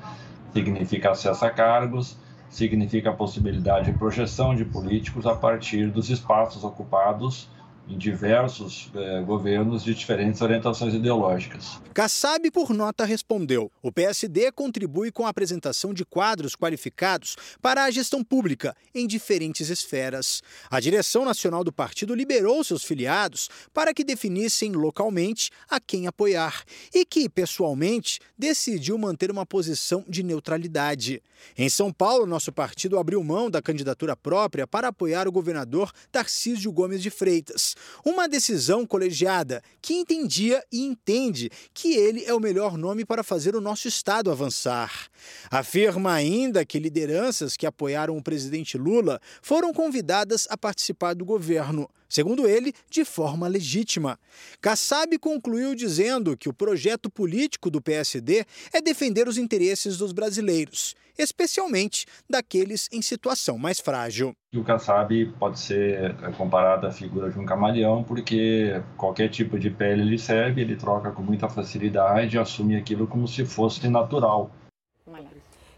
significa 0.53 1.11
acesso 1.11 1.45
a 1.45 1.49
cargos, 1.49 2.17
significa 2.49 3.09
a 3.09 3.13
possibilidade 3.13 3.91
de 3.91 3.97
projeção 3.97 4.55
de 4.55 4.63
políticos 4.63 5.26
a 5.26 5.36
partir 5.36 5.89
dos 5.89 6.09
espaços 6.09 6.63
ocupados 6.63 7.49
em 7.88 7.97
diversos 7.97 8.89
eh, 8.95 9.21
governos 9.21 9.84
de 9.84 9.93
diferentes 9.93 10.41
orientações 10.41 10.93
ideológicas. 10.93 11.81
Kassab, 11.93 12.49
por 12.51 12.73
nota, 12.73 13.05
respondeu: 13.05 13.71
o 13.81 13.91
PSD 13.91 14.51
contribui 14.51 15.11
com 15.11 15.25
a 15.25 15.29
apresentação 15.29 15.93
de 15.93 16.05
quadros 16.05 16.55
qualificados 16.55 17.36
para 17.61 17.84
a 17.84 17.91
gestão 17.91 18.23
pública 18.23 18.75
em 18.95 19.05
diferentes 19.05 19.69
esferas. 19.69 20.41
A 20.71 20.79
direção 20.79 21.25
nacional 21.25 21.63
do 21.63 21.73
partido 21.73 22.15
liberou 22.15 22.63
seus 22.63 22.84
filiados 22.84 23.49
para 23.73 23.93
que 23.93 24.03
definissem 24.03 24.71
localmente 24.71 25.51
a 25.69 25.79
quem 25.79 26.07
apoiar 26.07 26.63
e 26.93 27.05
que, 27.05 27.27
pessoalmente, 27.27 28.19
decidiu 28.38 28.97
manter 28.97 29.29
uma 29.29 29.45
posição 29.45 30.05
de 30.07 30.23
neutralidade. 30.23 31.21
Em 31.57 31.69
São 31.69 31.91
Paulo, 31.91 32.25
nosso 32.25 32.51
partido 32.51 32.97
abriu 32.97 33.23
mão 33.23 33.49
da 33.49 33.61
candidatura 33.61 34.15
própria 34.15 34.65
para 34.65 34.88
apoiar 34.88 35.27
o 35.27 35.31
governador 35.31 35.91
Tarcísio 36.11 36.71
Gomes 36.71 37.01
de 37.01 37.09
Freitas. 37.09 37.72
Uma 38.05 38.28
decisão 38.28 38.86
colegiada 38.86 39.61
que 39.82 39.93
entendia 39.93 40.63
e 40.71 40.82
entende 40.82 41.49
que 41.74 41.93
ele 41.95 42.24
é 42.26 42.34
o 42.34 42.39
melhor 42.39 42.78
nome 42.78 43.05
para 43.05 43.24
fazer 43.24 43.55
o 43.55 43.61
nosso 43.61 43.88
Estado 43.88 44.32
avançar. 44.32 45.09
Afirma 45.49 46.13
ainda 46.13 46.65
que 46.65 46.80
lideranças 46.80 47.55
que 47.57 47.65
apoiaram 47.65 48.17
o 48.17 48.24
presidente 48.24 48.78
Lula 48.78 49.19
foram 49.41 49.74
convidadas 49.74 50.47
a 50.49 50.57
participar 50.57 51.13
do 51.13 51.26
governo 51.26 51.89
segundo 52.13 52.47
ele, 52.47 52.74
de 52.91 53.03
forma 53.03 53.47
legítima. 53.47 54.19
Kassab 54.61 55.17
concluiu 55.17 55.74
dizendo 55.74 56.38
que 56.38 56.47
o 56.47 56.53
projeto 56.53 57.09
político 57.09 57.71
do 57.71 57.82
PSD 57.82 58.45
é 58.71 58.80
defender 58.80 59.28
os 59.28 59.36
interesses 59.36 59.97
dos 59.97 60.11
brasileiros, 60.11 60.93
especialmente 61.18 62.05
daqueles 62.30 62.89
em 62.91 63.01
situação 63.01 63.57
mais 63.57 63.80
frágil. 63.80 64.34
O 64.55 64.64
Kassab 64.64 65.26
pode 65.39 65.59
ser 65.59 66.16
comparado 66.38 66.88
à 66.88 66.91
figura 66.91 67.32
de 67.32 67.39
um 67.39 67.45
camaleão, 67.45 68.03
porque 68.03 68.82
qualquer 68.97 69.30
tipo 69.30 69.57
de 69.57 69.70
pele 69.70 70.01
ele 70.01 70.20
serve, 70.20 70.61
ele 70.61 70.76
troca 70.76 71.11
com 71.11 71.22
muita 71.22 71.49
facilidade 71.49 72.36
e 72.36 72.39
assume 72.39 72.76
aquilo 72.76 73.07
como 73.07 73.28
se 73.28 73.45
fosse 73.45 73.88
natural. 73.88 74.51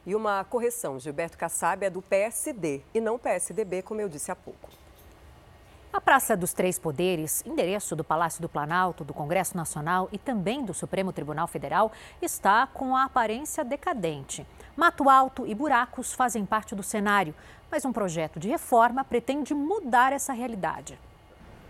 E 0.06 0.14
uma 0.14 0.44
correção, 0.44 1.00
Gilberto 1.00 1.38
Kassab 1.38 1.84
é 1.84 1.90
do 1.90 2.02
PSD 2.02 2.82
e 2.94 3.02
não 3.02 3.18
PSDB, 3.18 3.82
como 3.82 4.02
eu 4.02 4.08
disse 4.08 4.30
há 4.30 4.36
pouco. 4.36 4.70
A 5.96 6.02
Praça 6.02 6.36
dos 6.36 6.52
Três 6.52 6.78
Poderes, 6.78 7.42
endereço 7.46 7.96
do 7.96 8.04
Palácio 8.04 8.42
do 8.42 8.50
Planalto, 8.50 9.06
do 9.06 9.14
Congresso 9.14 9.56
Nacional 9.56 10.10
e 10.12 10.18
também 10.18 10.62
do 10.62 10.74
Supremo 10.74 11.14
Tribunal 11.14 11.48
Federal, 11.48 11.90
está 12.22 12.68
com 12.68 12.94
a 12.98 13.06
aparência 13.06 13.64
decadente. 13.64 14.46
Mato 14.76 15.10
alto 15.10 15.48
e 15.48 15.56
buracos 15.56 16.12
fazem 16.12 16.46
parte 16.46 16.76
do 16.76 16.84
cenário, 16.84 17.34
mas 17.72 17.86
um 17.86 17.94
projeto 17.94 18.42
de 18.42 18.50
reforma 18.50 19.06
pretende 19.06 19.54
mudar 19.54 20.12
essa 20.12 20.34
realidade. 20.34 21.00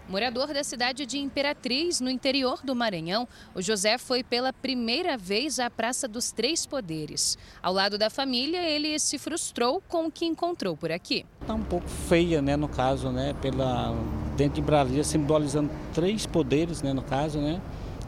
Morador 0.08 0.54
da 0.54 0.64
cidade 0.64 1.04
de 1.04 1.18
Imperatriz, 1.18 2.00
no 2.00 2.12
interior 2.12 2.60
do 2.64 2.76
Maranhão, 2.76 3.28
o 3.56 3.62
José 3.62 3.98
foi 3.98 4.24
pela 4.24 4.54
primeira 4.54 5.18
vez 5.18 5.60
à 5.60 5.68
Praça 5.68 6.08
dos 6.08 6.32
Três 6.32 6.64
Poderes. 6.64 7.40
Ao 7.62 7.74
lado 7.74 7.98
da 7.98 8.08
família, 8.08 8.62
ele 8.62 9.00
se 9.00 9.18
frustrou 9.18 9.82
com 9.88 10.06
o 10.06 10.12
que 10.12 10.24
encontrou 10.24 10.78
por 10.78 10.92
aqui. 10.92 11.26
Está 11.42 11.56
um 11.56 11.64
pouco 11.64 11.90
feia, 11.90 12.40
né, 12.40 12.56
no 12.56 12.68
caso, 12.68 13.10
né, 13.10 13.34
pela 13.42 13.96
dentro 14.38 14.56
de 14.56 14.62
Brasília 14.62 15.04
simbolizando 15.04 15.72
três 15.92 16.28
poderes, 16.28 16.84
né, 16.84 16.94
no 16.94 17.02
caso, 17.02 17.40
né. 17.40 17.60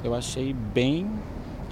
Eu 0.04 0.14
achei 0.14 0.54
bem 0.54 1.10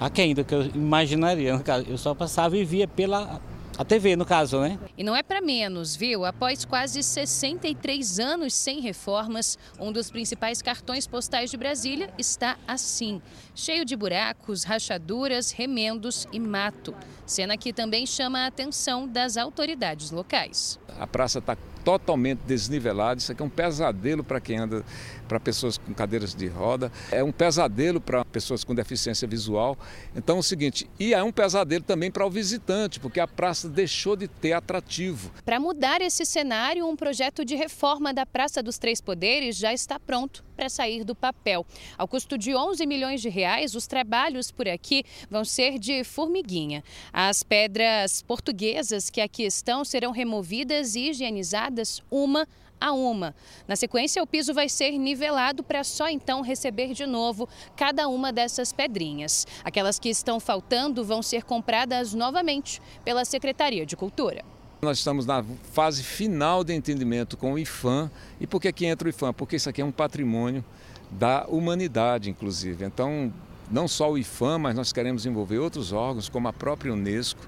aquém 0.00 0.34
do 0.34 0.44
que 0.44 0.54
eu 0.54 0.62
imaginaria, 0.74 1.56
no 1.56 1.62
caso. 1.62 1.86
Eu 1.88 1.96
só 1.96 2.14
passava 2.16 2.56
e 2.56 2.64
via 2.64 2.88
pela 2.88 3.40
a 3.78 3.84
TV, 3.84 4.16
no 4.16 4.24
caso, 4.24 4.60
né? 4.60 4.78
E 4.96 5.04
não 5.04 5.14
é 5.14 5.22
para 5.22 5.40
menos, 5.42 5.94
viu? 5.94 6.24
Após 6.24 6.64
quase 6.64 7.02
63 7.02 8.18
anos 8.18 8.54
sem 8.54 8.80
reformas, 8.80 9.58
um 9.78 9.92
dos 9.92 10.10
principais 10.10 10.62
cartões 10.62 11.06
postais 11.06 11.50
de 11.50 11.58
Brasília 11.58 12.08
está 12.16 12.56
assim, 12.66 13.20
cheio 13.54 13.84
de 13.84 13.94
buracos, 13.94 14.64
rachaduras, 14.64 15.50
remendos 15.50 16.26
e 16.32 16.40
mato. 16.40 16.94
Cena 17.26 17.56
que 17.58 17.72
também 17.72 18.06
chama 18.06 18.40
a 18.40 18.46
atenção 18.46 19.06
das 19.06 19.36
autoridades 19.36 20.10
locais. 20.10 20.78
A 20.98 21.06
praça 21.06 21.40
está 21.40 21.56
totalmente 21.84 22.40
desnivelada, 22.40 23.20
isso 23.20 23.30
aqui 23.30 23.42
é 23.42 23.44
um 23.44 23.50
pesadelo 23.50 24.24
para 24.24 24.40
quem 24.40 24.58
anda 24.58 24.84
para 25.26 25.40
pessoas 25.40 25.76
com 25.76 25.92
cadeiras 25.92 26.34
de 26.34 26.46
roda, 26.46 26.90
é 27.10 27.22
um 27.22 27.32
pesadelo 27.32 28.00
para 28.00 28.24
pessoas 28.24 28.64
com 28.64 28.74
deficiência 28.74 29.26
visual. 29.26 29.76
Então 30.14 30.36
é 30.36 30.40
o 30.40 30.42
seguinte, 30.42 30.88
e 30.98 31.12
é 31.12 31.22
um 31.22 31.32
pesadelo 31.32 31.84
também 31.84 32.10
para 32.10 32.26
o 32.26 32.30
visitante, 32.30 33.00
porque 33.00 33.20
a 33.20 33.28
praça 33.28 33.68
deixou 33.68 34.16
de 34.16 34.28
ter 34.28 34.52
atrativo. 34.52 35.30
Para 35.44 35.60
mudar 35.60 36.00
esse 36.00 36.24
cenário, 36.24 36.86
um 36.86 36.96
projeto 36.96 37.44
de 37.44 37.54
reforma 37.54 38.12
da 38.12 38.24
Praça 38.24 38.62
dos 38.62 38.78
Três 38.78 39.00
Poderes 39.00 39.56
já 39.56 39.72
está 39.72 39.98
pronto 39.98 40.44
para 40.56 40.68
sair 40.68 41.04
do 41.04 41.14
papel. 41.14 41.66
Ao 41.98 42.08
custo 42.08 42.38
de 42.38 42.54
11 42.54 42.86
milhões 42.86 43.20
de 43.20 43.28
reais, 43.28 43.74
os 43.74 43.86
trabalhos 43.86 44.50
por 44.50 44.66
aqui 44.66 45.04
vão 45.30 45.44
ser 45.44 45.78
de 45.78 46.02
formiguinha. 46.02 46.82
As 47.12 47.42
pedras 47.42 48.22
portuguesas 48.22 49.10
que 49.10 49.20
aqui 49.20 49.44
estão 49.44 49.84
serão 49.84 50.10
removidas 50.10 50.94
e 50.94 51.10
higienizadas 51.10 52.02
uma 52.10 52.48
a 52.80 52.92
uma. 52.92 53.34
Na 53.66 53.76
sequência, 53.76 54.22
o 54.22 54.26
piso 54.26 54.52
vai 54.52 54.68
ser 54.68 54.92
nivelado 54.98 55.62
para 55.62 55.82
só 55.84 56.08
então 56.08 56.40
receber 56.40 56.92
de 56.92 57.06
novo 57.06 57.48
cada 57.76 58.08
uma 58.08 58.32
dessas 58.32 58.72
pedrinhas. 58.72 59.46
Aquelas 59.64 59.98
que 59.98 60.08
estão 60.08 60.38
faltando 60.38 61.04
vão 61.04 61.22
ser 61.22 61.44
compradas 61.44 62.14
novamente 62.14 62.80
pela 63.04 63.24
Secretaria 63.24 63.84
de 63.86 63.96
Cultura. 63.96 64.44
Nós 64.82 64.98
estamos 64.98 65.24
na 65.24 65.42
fase 65.72 66.02
final 66.02 66.62
de 66.62 66.74
entendimento 66.74 67.36
com 67.36 67.54
o 67.54 67.58
IFAM. 67.58 68.10
E 68.38 68.46
por 68.46 68.60
que, 68.60 68.70
que 68.72 68.86
entra 68.86 69.06
o 69.06 69.10
IFAM? 69.10 69.32
Porque 69.32 69.56
isso 69.56 69.68
aqui 69.68 69.80
é 69.80 69.84
um 69.84 69.90
patrimônio 69.90 70.64
da 71.10 71.46
humanidade, 71.48 72.28
inclusive. 72.28 72.84
Então, 72.84 73.32
não 73.70 73.88
só 73.88 74.10
o 74.12 74.18
IFAM, 74.18 74.58
mas 74.58 74.74
nós 74.76 74.92
queremos 74.92 75.26
envolver 75.26 75.58
outros 75.58 75.92
órgãos, 75.92 76.28
como 76.28 76.46
a 76.46 76.52
própria 76.52 76.92
Unesco. 76.92 77.40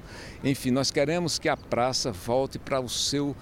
Enfim, 0.42 0.70
nós 0.70 0.90
queremos 0.90 1.38
que 1.38 1.48
a 1.48 1.56
praça 1.56 2.10
volte 2.10 2.58
para 2.58 2.80
o 2.80 2.88
seu 2.88 3.36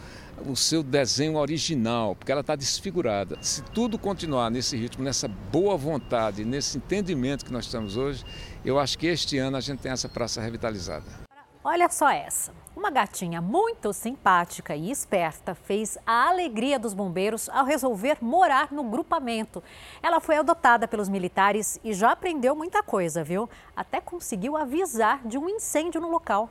o 0.44 0.56
seu 0.56 0.82
desenho 0.82 1.36
original, 1.36 2.14
porque 2.14 2.30
ela 2.30 2.40
está 2.40 2.54
desfigurada. 2.54 3.38
Se 3.40 3.62
tudo 3.62 3.98
continuar 3.98 4.50
nesse 4.50 4.76
ritmo, 4.76 5.04
nessa 5.04 5.28
boa 5.28 5.76
vontade, 5.76 6.44
nesse 6.44 6.78
entendimento 6.78 7.44
que 7.44 7.52
nós 7.52 7.64
estamos 7.64 7.96
hoje, 7.96 8.24
eu 8.64 8.78
acho 8.78 8.98
que 8.98 9.06
este 9.06 9.38
ano 9.38 9.56
a 9.56 9.60
gente 9.60 9.80
tem 9.80 9.92
essa 9.92 10.08
praça 10.08 10.40
revitalizada. 10.40 11.26
Olha 11.68 11.88
só 11.88 12.08
essa. 12.10 12.52
Uma 12.76 12.90
gatinha 12.90 13.40
muito 13.40 13.92
simpática 13.92 14.76
e 14.76 14.88
esperta 14.88 15.52
fez 15.52 15.98
a 16.06 16.28
alegria 16.28 16.78
dos 16.78 16.94
bombeiros 16.94 17.48
ao 17.48 17.64
resolver 17.64 18.18
morar 18.20 18.70
no 18.70 18.84
grupamento. 18.84 19.60
Ela 20.00 20.20
foi 20.20 20.36
adotada 20.36 20.86
pelos 20.86 21.08
militares 21.08 21.80
e 21.82 21.92
já 21.92 22.12
aprendeu 22.12 22.54
muita 22.54 22.84
coisa, 22.84 23.24
viu? 23.24 23.50
Até 23.74 24.00
conseguiu 24.00 24.56
avisar 24.56 25.26
de 25.26 25.38
um 25.38 25.48
incêndio 25.48 26.00
no 26.00 26.08
local. 26.08 26.48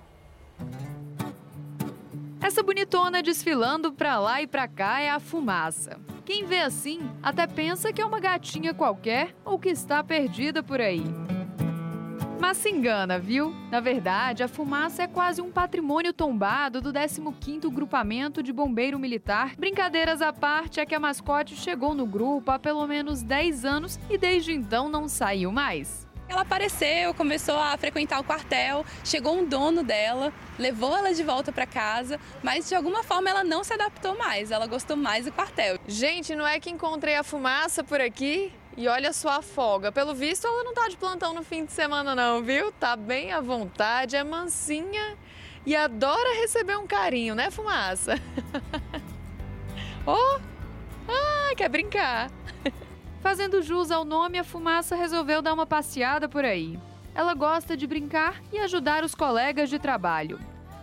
Essa 2.45 2.61
bonitona 2.61 3.23
desfilando 3.23 3.91
pra 3.91 4.19
lá 4.19 4.39
e 4.39 4.45
pra 4.45 4.67
cá 4.67 5.01
é 5.01 5.09
a 5.09 5.19
fumaça. 5.19 5.99
Quem 6.23 6.45
vê 6.45 6.59
assim 6.59 6.99
até 7.23 7.47
pensa 7.47 7.91
que 7.91 7.99
é 7.99 8.05
uma 8.05 8.19
gatinha 8.19 8.71
qualquer 8.71 9.35
ou 9.43 9.57
que 9.57 9.69
está 9.69 10.03
perdida 10.03 10.61
por 10.61 10.79
aí. 10.79 11.01
Mas 12.39 12.57
se 12.57 12.69
engana, 12.69 13.17
viu? 13.17 13.51
Na 13.71 13.79
verdade, 13.79 14.43
a 14.43 14.47
fumaça 14.47 15.01
é 15.01 15.07
quase 15.07 15.41
um 15.41 15.51
patrimônio 15.51 16.13
tombado 16.13 16.81
do 16.81 16.93
15º 16.93 17.67
Grupamento 17.71 18.43
de 18.43 18.53
Bombeiro 18.53 18.99
Militar. 18.99 19.55
Brincadeiras 19.57 20.21
à 20.21 20.31
parte 20.31 20.79
é 20.79 20.85
que 20.85 20.93
a 20.93 20.99
mascote 20.99 21.55
chegou 21.55 21.95
no 21.95 22.05
grupo 22.05 22.51
há 22.51 22.59
pelo 22.59 22.85
menos 22.85 23.23
10 23.23 23.65
anos 23.65 23.99
e 24.07 24.19
desde 24.19 24.53
então 24.53 24.87
não 24.87 25.07
saiu 25.07 25.51
mais. 25.51 26.04
Ela 26.35 26.41
apareceu, 26.41 27.13
começou 27.13 27.55
a 27.57 27.77
frequentar 27.77 28.19
o 28.19 28.23
quartel, 28.25 28.85
chegou 29.05 29.37
um 29.37 29.45
dono 29.45 29.81
dela, 29.83 30.33
levou 30.59 30.93
ela 30.93 31.13
de 31.13 31.23
volta 31.23 31.49
para 31.49 31.65
casa, 31.65 32.19
mas 32.43 32.67
de 32.67 32.75
alguma 32.75 33.03
forma 33.03 33.29
ela 33.29 33.41
não 33.41 33.63
se 33.63 33.73
adaptou 33.73 34.17
mais, 34.17 34.51
ela 34.51 34.67
gostou 34.67 34.97
mais 34.97 35.23
do 35.23 35.31
quartel. 35.31 35.79
Gente, 35.87 36.35
não 36.35 36.45
é 36.45 36.59
que 36.59 36.69
encontrei 36.69 37.15
a 37.15 37.23
fumaça 37.23 37.85
por 37.85 38.01
aqui? 38.01 38.51
E 38.75 38.85
olha 38.85 39.13
só 39.13 39.29
a 39.29 39.41
folga. 39.41 39.93
Pelo 39.93 40.13
visto, 40.13 40.45
ela 40.45 40.61
não 40.65 40.73
tá 40.73 40.89
de 40.89 40.97
plantão 40.97 41.33
no 41.33 41.41
fim 41.41 41.63
de 41.63 41.71
semana, 41.71 42.13
não, 42.13 42.43
viu? 42.43 42.69
Tá 42.73 42.97
bem 42.97 43.31
à 43.31 43.39
vontade, 43.39 44.17
é 44.17 44.23
mansinha 44.25 45.17
e 45.65 45.73
adora 45.73 46.41
receber 46.41 46.77
um 46.77 46.85
carinho, 46.85 47.33
né, 47.33 47.49
fumaça? 47.49 48.15
oh! 50.05 50.41
Ah, 51.07 51.55
quer 51.55 51.69
brincar! 51.69 52.29
Fazendo 53.25 53.59
jus 53.63 53.89
ao 53.89 54.05
nome, 54.05 54.37
a 54.37 54.43
fumaça 54.43 54.95
resolveu 54.95 55.41
dar 55.41 55.51
uma 55.51 55.65
passeada 55.65 56.29
por 56.29 56.45
aí. 56.45 56.79
Ela 57.15 57.33
gosta 57.33 57.75
de 57.75 57.87
brincar 57.87 58.39
e 58.53 58.59
ajudar 58.59 59.03
os 59.03 59.15
colegas 59.15 59.67
de 59.67 59.79
trabalho. 59.79 60.39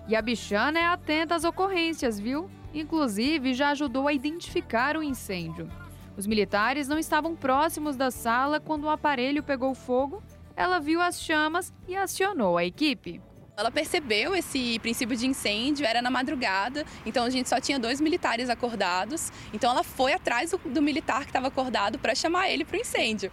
E 0.09 0.16
a 0.16 0.20
bichana 0.20 0.76
é 0.76 0.84
atenta 0.84 1.36
às 1.36 1.45
ocorrências, 1.45 2.18
viu? 2.18 2.51
Inclusive, 2.74 3.55
já 3.55 3.70
ajudou 3.70 4.09
a 4.09 4.12
identificar 4.12 4.97
o 4.97 5.05
incêndio. 5.05 5.70
Os 6.16 6.26
militares 6.26 6.88
não 6.88 6.99
estavam 6.99 7.36
próximos 7.36 7.95
da 7.95 8.11
sala 8.11 8.59
quando 8.59 8.84
o 8.86 8.90
aparelho 8.90 9.45
pegou 9.45 9.72
fogo. 9.72 10.20
Ela 10.57 10.80
viu 10.80 11.01
as 11.01 11.22
chamas 11.22 11.72
e 11.86 11.95
acionou 11.95 12.59
a 12.59 12.64
equipe. 12.64 13.22
Ela 13.55 13.71
percebeu 13.71 14.35
esse 14.35 14.79
princípio 14.79 15.15
de 15.15 15.27
incêndio, 15.27 15.85
era 15.85 16.01
na 16.01 16.11
madrugada, 16.11 16.87
então 17.05 17.25
a 17.25 17.31
gente 17.31 17.49
só 17.49 17.61
tinha 17.61 17.79
dois 17.79 18.01
militares 18.01 18.49
acordados. 18.49 19.31
Então 19.53 19.71
ela 19.71 19.83
foi 19.83 20.15
atrás 20.15 20.53
do, 20.53 20.59
do 20.59 20.81
militar 20.81 21.21
que 21.21 21.31
estava 21.31 21.49
acordado 21.49 21.99
para 21.99 22.15
chamar 22.15 22.49
ele 22.51 22.65
para 22.65 22.79
o 22.79 22.81
incêndio. 22.81 23.31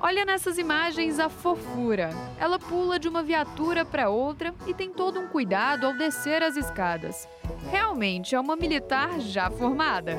Olha 0.00 0.24
nessas 0.24 0.58
imagens 0.58 1.20
a 1.20 1.28
fofura. 1.28 2.10
Ela 2.38 2.58
pula 2.58 2.98
de 2.98 3.08
uma 3.08 3.22
viatura 3.22 3.84
para 3.84 4.08
outra 4.08 4.52
e 4.66 4.74
tem 4.74 4.90
todo 4.90 5.20
um 5.20 5.28
cuidado 5.28 5.86
ao 5.86 5.96
descer 5.96 6.42
as 6.42 6.56
escadas. 6.56 7.28
Realmente 7.70 8.34
é 8.34 8.40
uma 8.40 8.56
militar 8.56 9.20
já 9.20 9.50
formada 9.50 10.16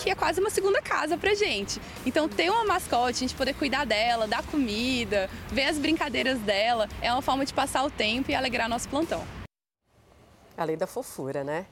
aqui 0.00 0.10
é 0.10 0.14
quase 0.14 0.40
uma 0.40 0.48
segunda 0.48 0.80
casa 0.80 1.18
pra 1.18 1.34
gente. 1.34 1.80
Então 2.06 2.26
ter 2.28 2.50
uma 2.50 2.64
mascote, 2.64 3.18
a 3.18 3.20
gente 3.20 3.34
poder 3.34 3.54
cuidar 3.54 3.84
dela, 3.84 4.26
dar 4.26 4.42
comida, 4.44 5.28
ver 5.50 5.64
as 5.64 5.78
brincadeiras 5.78 6.38
dela, 6.38 6.88
é 7.02 7.12
uma 7.12 7.20
forma 7.20 7.44
de 7.44 7.52
passar 7.52 7.84
o 7.84 7.90
tempo 7.90 8.30
e 8.30 8.34
alegrar 8.34 8.68
nosso 8.68 8.88
plantão. 8.88 9.22
Além 10.56 10.76
da 10.76 10.86
fofura, 10.86 11.44
né? 11.44 11.66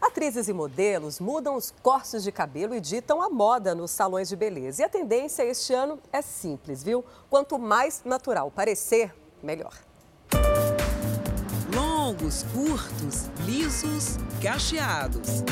Atrizes 0.00 0.48
e 0.48 0.52
modelos 0.52 1.18
mudam 1.18 1.56
os 1.56 1.72
cortes 1.82 2.22
de 2.22 2.30
cabelo 2.30 2.74
e 2.74 2.80
ditam 2.80 3.20
a 3.22 3.28
moda 3.28 3.74
nos 3.74 3.90
salões 3.90 4.28
de 4.28 4.36
beleza. 4.36 4.82
E 4.82 4.84
a 4.84 4.88
tendência 4.88 5.42
este 5.42 5.72
ano 5.72 5.98
é 6.12 6.22
simples, 6.22 6.82
viu? 6.82 7.04
Quanto 7.30 7.58
mais 7.58 8.02
natural 8.04 8.50
parecer, 8.50 9.12
melhor. 9.42 9.74
Longos, 11.74 12.44
curtos, 12.54 13.28
lisos, 13.44 14.16
cacheados. 14.40 15.42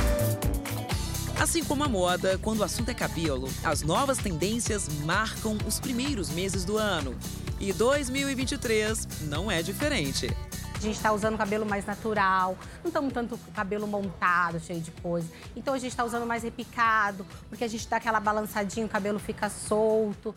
Assim 1.38 1.62
como 1.62 1.84
a 1.84 1.88
moda, 1.88 2.38
quando 2.38 2.60
o 2.60 2.64
assunto 2.64 2.88
é 2.88 2.94
cabelo, 2.94 3.48
as 3.62 3.82
novas 3.82 4.16
tendências 4.16 4.88
marcam 5.04 5.58
os 5.66 5.78
primeiros 5.78 6.30
meses 6.30 6.64
do 6.64 6.78
ano. 6.78 7.14
E 7.60 7.74
2023 7.74 9.06
não 9.22 9.50
é 9.50 9.62
diferente. 9.62 10.34
A 10.74 10.78
gente 10.78 10.96
está 10.96 11.12
usando 11.12 11.36
cabelo 11.36 11.66
mais 11.66 11.84
natural, 11.84 12.56
não 12.82 12.88
estamos 12.88 13.12
tanto 13.12 13.38
cabelo 13.54 13.86
montado, 13.86 14.58
cheio 14.60 14.80
de 14.80 14.90
coisa. 14.90 15.28
Então 15.54 15.74
a 15.74 15.78
gente 15.78 15.90
está 15.90 16.04
usando 16.04 16.26
mais 16.26 16.42
repicado, 16.42 17.26
porque 17.48 17.64
a 17.64 17.68
gente 17.68 17.86
dá 17.86 17.96
aquela 17.96 18.20
balançadinha, 18.20 18.86
o 18.86 18.88
cabelo 18.88 19.18
fica 19.18 19.50
solto. 19.50 20.34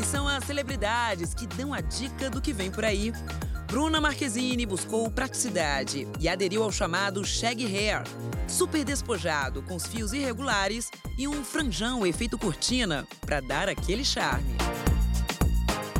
E 0.00 0.06
são 0.06 0.28
as 0.28 0.44
celebridades 0.44 1.32
que 1.32 1.46
dão 1.46 1.72
a 1.72 1.80
dica 1.80 2.28
do 2.28 2.40
que 2.40 2.52
vem 2.52 2.70
por 2.70 2.84
aí. 2.84 3.12
Bruna 3.74 4.00
Marquezine 4.00 4.64
buscou 4.64 5.10
praticidade 5.10 6.06
e 6.20 6.28
aderiu 6.28 6.62
ao 6.62 6.70
chamado 6.70 7.24
shag 7.24 7.66
hair, 7.66 8.04
super 8.46 8.84
despojado, 8.84 9.64
com 9.64 9.74
os 9.74 9.84
fios 9.84 10.12
irregulares 10.12 10.92
e 11.18 11.26
um 11.26 11.42
franjão 11.42 12.06
efeito 12.06 12.38
cortina 12.38 13.04
para 13.22 13.40
dar 13.40 13.68
aquele 13.68 14.04
charme. 14.04 14.54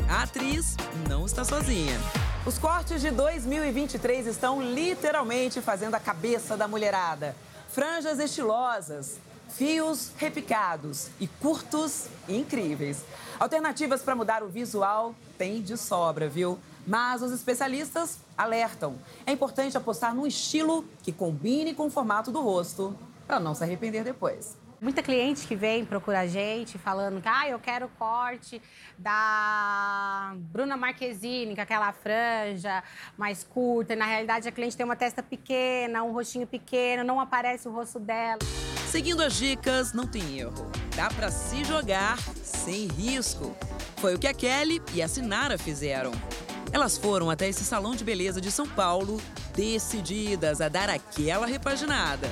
A 0.09 0.23
atriz 0.23 0.77
não 1.09 1.25
está 1.25 1.43
sozinha. 1.43 1.99
Os 2.45 2.57
cortes 2.57 3.01
de 3.01 3.11
2023 3.11 4.27
estão 4.27 4.61
literalmente 4.61 5.59
fazendo 5.59 5.95
a 5.95 5.99
cabeça 5.99 6.55
da 6.55 6.69
mulherada. 6.69 7.35
Franjas 7.67 8.19
estilosas, 8.19 9.17
fios 9.49 10.13
repicados 10.15 11.09
e 11.19 11.27
curtos 11.27 12.05
incríveis. 12.29 13.03
Alternativas 13.37 14.01
para 14.01 14.15
mudar 14.15 14.43
o 14.43 14.47
visual 14.47 15.13
tem 15.37 15.61
de 15.61 15.75
sobra, 15.75 16.29
viu? 16.29 16.57
Mas 16.85 17.21
os 17.21 17.31
especialistas 17.31 18.19
alertam. 18.37 18.95
É 19.25 19.31
importante 19.31 19.75
apostar 19.75 20.13
num 20.13 20.27
estilo 20.27 20.85
que 21.01 21.11
combine 21.11 21.73
com 21.73 21.87
o 21.87 21.89
formato 21.89 22.31
do 22.31 22.41
rosto, 22.41 22.95
para 23.25 23.39
não 23.39 23.55
se 23.55 23.63
arrepender 23.63 24.03
depois. 24.03 24.57
Muita 24.79 25.01
cliente 25.01 25.47
que 25.47 25.55
vem 25.55 25.85
procurar 25.85 26.19
a 26.21 26.27
gente 26.27 26.77
falando 26.77 27.21
que 27.21 27.27
ah, 27.27 27.49
eu 27.49 27.57
quero 27.57 27.85
o 27.85 27.89
corte 27.89 28.61
da 28.97 30.33
Bruna 30.35 30.75
Marquezine, 30.75 31.55
com 31.55 31.61
aquela 31.61 31.91
franja 31.93 32.83
mais 33.17 33.43
curta. 33.43 33.93
E, 33.93 33.95
na 33.95 34.05
realidade, 34.05 34.47
a 34.47 34.51
cliente 34.51 34.75
tem 34.75 34.85
uma 34.85 34.95
testa 34.95 35.23
pequena, 35.23 36.03
um 36.03 36.11
rostinho 36.11 36.45
pequeno, 36.45 37.03
não 37.03 37.19
aparece 37.19 37.67
o 37.67 37.71
rosto 37.71 37.99
dela. 37.99 38.39
Seguindo 38.87 39.23
as 39.23 39.33
dicas, 39.33 39.91
não 39.93 40.05
tem 40.05 40.39
erro. 40.39 40.69
Dá 40.95 41.07
para 41.07 41.31
se 41.31 41.63
jogar 41.63 42.19
sem 42.43 42.87
risco. 42.87 43.55
Foi 43.97 44.13
o 44.13 44.19
que 44.19 44.27
a 44.27 44.33
Kelly 44.33 44.81
e 44.93 45.01
a 45.01 45.07
Sinara 45.07 45.57
fizeram. 45.57 46.11
Elas 46.75 46.97
foram 46.97 47.31
até 47.31 47.47
esse 47.47 47.63
salão 47.63 47.95
de 47.95 48.03
beleza 48.03 48.41
de 48.41 48.51
São 48.51 48.67
Paulo, 48.67 49.21
decididas 49.55 50.59
a 50.59 50.67
dar 50.67 50.89
aquela 50.89 51.45
repaginada 51.47 52.27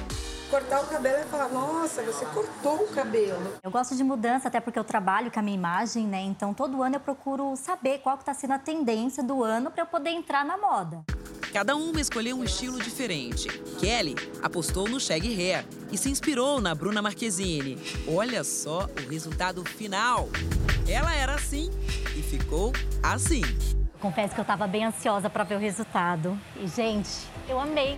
cortar 0.52 0.82
o 0.82 0.86
cabelo 0.86 1.24
e 1.24 1.26
falar, 1.30 1.50
nossa, 1.50 2.04
você 2.04 2.26
cortou 2.26 2.84
o 2.84 2.88
cabelo. 2.90 3.56
Eu 3.64 3.72
gosto 3.72 3.96
de 3.96 4.04
mudança, 4.04 4.50
até 4.50 4.60
porque 4.60 4.78
eu 4.78 4.84
trabalho 4.84 5.32
com 5.32 5.40
a 5.40 5.42
minha 5.42 5.58
imagem, 5.58 6.06
né? 6.06 6.22
Então 6.22 6.54
todo 6.54 6.84
ano 6.84 6.98
eu 6.98 7.00
procuro 7.00 7.56
saber 7.56 7.98
qual 8.00 8.20
que 8.20 8.26
tá 8.26 8.36
sendo 8.36 8.54
a 8.54 8.60
tendência 8.60 9.24
do 9.24 9.44
ano 9.44 9.72
para 9.72 9.82
eu 9.82 9.88
poder 9.88 10.12
entrar 10.12 10.46
na 10.46 10.56
moda. 10.56 11.04
Cada 11.52 11.76
uma 11.76 12.00
escolheu 12.00 12.38
um 12.38 12.44
estilo 12.44 12.80
diferente. 12.80 13.48
Kelly 13.80 14.14
apostou 14.44 14.88
no 14.88 15.00
shag 15.00 15.28
hair 15.28 15.66
e 15.92 15.98
se 15.98 16.12
inspirou 16.12 16.62
na 16.62 16.76
Bruna 16.76 17.02
Marquezine. 17.02 17.80
Olha 18.08 18.44
só 18.44 18.88
o 19.04 19.10
resultado 19.10 19.66
final. 19.66 20.30
Ela 20.88 21.16
era 21.16 21.34
assim 21.34 21.72
e 22.16 22.22
ficou 22.22 22.72
assim. 23.02 23.42
Confesso 24.04 24.34
que 24.34 24.42
eu 24.42 24.44
estava 24.44 24.68
bem 24.68 24.84
ansiosa 24.84 25.30
para 25.30 25.46
ver 25.46 25.56
o 25.56 25.60
resultado. 25.60 26.38
E, 26.58 26.68
gente, 26.68 27.10
eu 27.48 27.58
amei. 27.58 27.98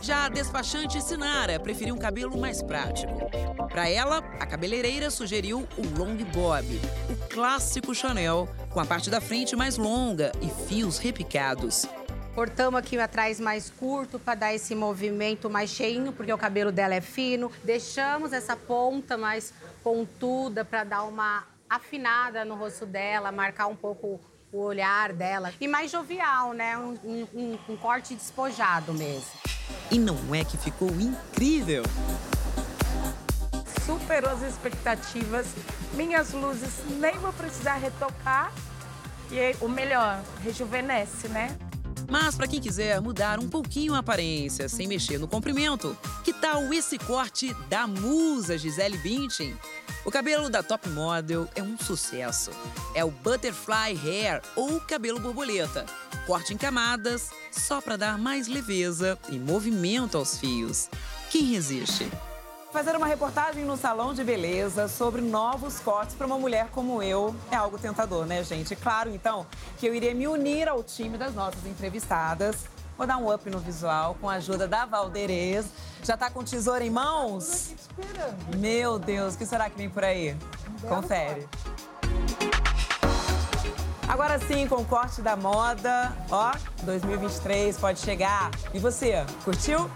Já 0.00 0.24
a 0.24 0.28
despachante 0.30 0.98
Sinara 1.02 1.60
preferiu 1.60 1.94
um 1.94 1.98
cabelo 1.98 2.40
mais 2.40 2.62
prático. 2.62 3.12
Para 3.68 3.86
ela, 3.86 4.20
a 4.40 4.46
cabeleireira 4.46 5.10
sugeriu 5.10 5.68
o 5.76 5.98
long 5.98 6.16
bob, 6.32 6.80
o 7.10 7.28
clássico 7.28 7.94
Chanel, 7.94 8.48
com 8.70 8.80
a 8.80 8.86
parte 8.86 9.10
da 9.10 9.20
frente 9.20 9.54
mais 9.54 9.76
longa 9.76 10.32
e 10.40 10.48
fios 10.48 10.96
repicados. 10.96 11.84
Cortamos 12.34 12.80
aqui 12.80 12.98
atrás 12.98 13.38
mais 13.38 13.68
curto 13.68 14.18
para 14.18 14.34
dar 14.34 14.54
esse 14.54 14.74
movimento 14.74 15.50
mais 15.50 15.68
cheinho, 15.68 16.14
porque 16.14 16.32
o 16.32 16.38
cabelo 16.38 16.72
dela 16.72 16.94
é 16.94 17.02
fino. 17.02 17.52
Deixamos 17.62 18.32
essa 18.32 18.56
ponta 18.56 19.18
mais 19.18 19.52
pontuda 19.84 20.64
para 20.64 20.82
dar 20.82 21.02
uma 21.02 21.44
afinada 21.68 22.42
no 22.42 22.54
rosto 22.54 22.86
dela, 22.86 23.30
marcar 23.30 23.66
um 23.66 23.76
pouco 23.76 24.18
o 24.52 24.62
olhar 24.62 25.12
dela. 25.12 25.52
E 25.58 25.66
mais 25.66 25.90
jovial, 25.90 26.52
né? 26.52 26.76
Um, 26.76 27.26
um, 27.34 27.58
um 27.70 27.76
corte 27.76 28.14
despojado 28.14 28.92
mesmo. 28.92 29.30
E 29.90 29.98
não 29.98 30.34
é 30.34 30.44
que 30.44 30.58
ficou 30.58 30.90
incrível? 30.90 31.82
Superou 33.86 34.30
as 34.30 34.42
expectativas. 34.42 35.46
Minhas 35.94 36.32
luzes 36.32 36.84
nem 36.98 37.18
vou 37.18 37.32
precisar 37.32 37.76
retocar. 37.76 38.52
E 39.30 39.56
o 39.64 39.68
melhor, 39.68 40.22
rejuvenesce, 40.42 41.26
né? 41.28 41.56
Mas 42.08 42.34
para 42.34 42.46
quem 42.46 42.60
quiser 42.60 43.00
mudar 43.00 43.38
um 43.38 43.48
pouquinho 43.48 43.94
a 43.94 43.98
aparência 43.98 44.68
sem 44.68 44.86
mexer 44.86 45.18
no 45.18 45.28
comprimento, 45.28 45.96
que 46.24 46.32
tal 46.32 46.72
esse 46.72 46.98
corte 46.98 47.54
da 47.68 47.86
musa 47.86 48.58
Gisele 48.58 48.98
Bündchen? 48.98 49.56
O 50.04 50.10
cabelo 50.10 50.50
da 50.50 50.62
top 50.62 50.88
model 50.88 51.48
é 51.54 51.62
um 51.62 51.78
sucesso. 51.78 52.50
É 52.94 53.04
o 53.04 53.10
butterfly 53.10 53.96
hair 54.04 54.42
ou 54.56 54.80
cabelo 54.80 55.20
borboleta. 55.20 55.86
Corte 56.26 56.52
em 56.52 56.56
camadas, 56.56 57.30
só 57.50 57.80
para 57.80 57.96
dar 57.96 58.18
mais 58.18 58.48
leveza 58.48 59.18
e 59.28 59.38
movimento 59.38 60.16
aos 60.16 60.38
fios. 60.38 60.88
Quem 61.30 61.44
resiste? 61.44 62.06
Fazer 62.72 62.96
uma 62.96 63.06
reportagem 63.06 63.66
no 63.66 63.76
salão 63.76 64.14
de 64.14 64.24
beleza 64.24 64.88
sobre 64.88 65.20
novos 65.20 65.78
cortes 65.78 66.14
para 66.14 66.26
uma 66.26 66.38
mulher 66.38 66.68
como 66.72 67.02
eu 67.02 67.36
é 67.50 67.54
algo 67.54 67.78
tentador, 67.78 68.24
né, 68.24 68.42
gente? 68.42 68.74
Claro, 68.74 69.10
então, 69.10 69.46
que 69.76 69.86
eu 69.86 69.94
iria 69.94 70.14
me 70.14 70.26
unir 70.26 70.70
ao 70.70 70.82
time 70.82 71.18
das 71.18 71.34
nossas 71.34 71.66
entrevistadas. 71.66 72.64
Vou 72.96 73.06
dar 73.06 73.18
um 73.18 73.30
up 73.30 73.48
no 73.50 73.58
visual 73.58 74.16
com 74.18 74.28
a 74.28 74.34
ajuda 74.34 74.66
da 74.66 74.86
Valderez. 74.86 75.66
Já 76.02 76.16
tá 76.16 76.30
com 76.30 76.42
tesoura 76.42 76.82
em 76.82 76.88
mãos? 76.88 77.74
Meu 78.56 78.98
Deus, 78.98 79.34
o 79.34 79.38
que 79.38 79.44
será 79.44 79.68
que 79.68 79.76
vem 79.76 79.90
por 79.90 80.02
aí? 80.02 80.34
Confere. 80.88 81.46
Agora 84.08 84.38
sim, 84.38 84.66
com 84.66 84.76
o 84.76 84.84
corte 84.86 85.20
da 85.20 85.36
moda, 85.36 86.10
ó, 86.30 86.52
2023 86.84 87.76
pode 87.76 88.00
chegar. 88.00 88.50
E 88.72 88.78
você, 88.78 89.26
curtiu? 89.44 89.90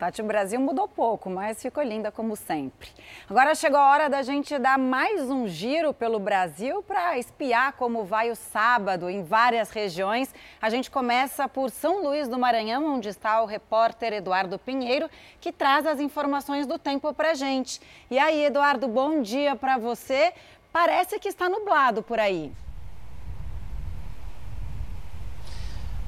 Tati 0.00 0.22
Brasil 0.22 0.58
mudou 0.58 0.88
pouco, 0.88 1.28
mas 1.28 1.60
ficou 1.60 1.82
linda 1.82 2.10
como 2.10 2.34
sempre. 2.34 2.88
Agora 3.28 3.54
chegou 3.54 3.78
a 3.78 3.90
hora 3.90 4.08
da 4.08 4.22
gente 4.22 4.58
dar 4.58 4.78
mais 4.78 5.30
um 5.30 5.46
giro 5.46 5.92
pelo 5.92 6.18
Brasil 6.18 6.82
para 6.82 7.18
espiar 7.18 7.74
como 7.74 8.02
vai 8.02 8.30
o 8.30 8.34
sábado 8.34 9.10
em 9.10 9.22
várias 9.22 9.68
regiões. 9.68 10.34
A 10.58 10.70
gente 10.70 10.90
começa 10.90 11.46
por 11.46 11.68
São 11.70 12.02
Luís 12.02 12.28
do 12.28 12.38
Maranhão, 12.38 12.94
onde 12.94 13.10
está 13.10 13.42
o 13.42 13.46
repórter 13.46 14.14
Eduardo 14.14 14.58
Pinheiro, 14.58 15.06
que 15.38 15.52
traz 15.52 15.84
as 15.84 16.00
informações 16.00 16.66
do 16.66 16.78
tempo 16.78 17.12
para 17.12 17.34
gente. 17.34 17.78
E 18.10 18.18
aí, 18.18 18.46
Eduardo, 18.46 18.88
bom 18.88 19.20
dia 19.20 19.54
para 19.54 19.76
você. 19.76 20.32
Parece 20.72 21.18
que 21.18 21.28
está 21.28 21.46
nublado 21.46 22.02
por 22.02 22.18
aí. 22.18 22.50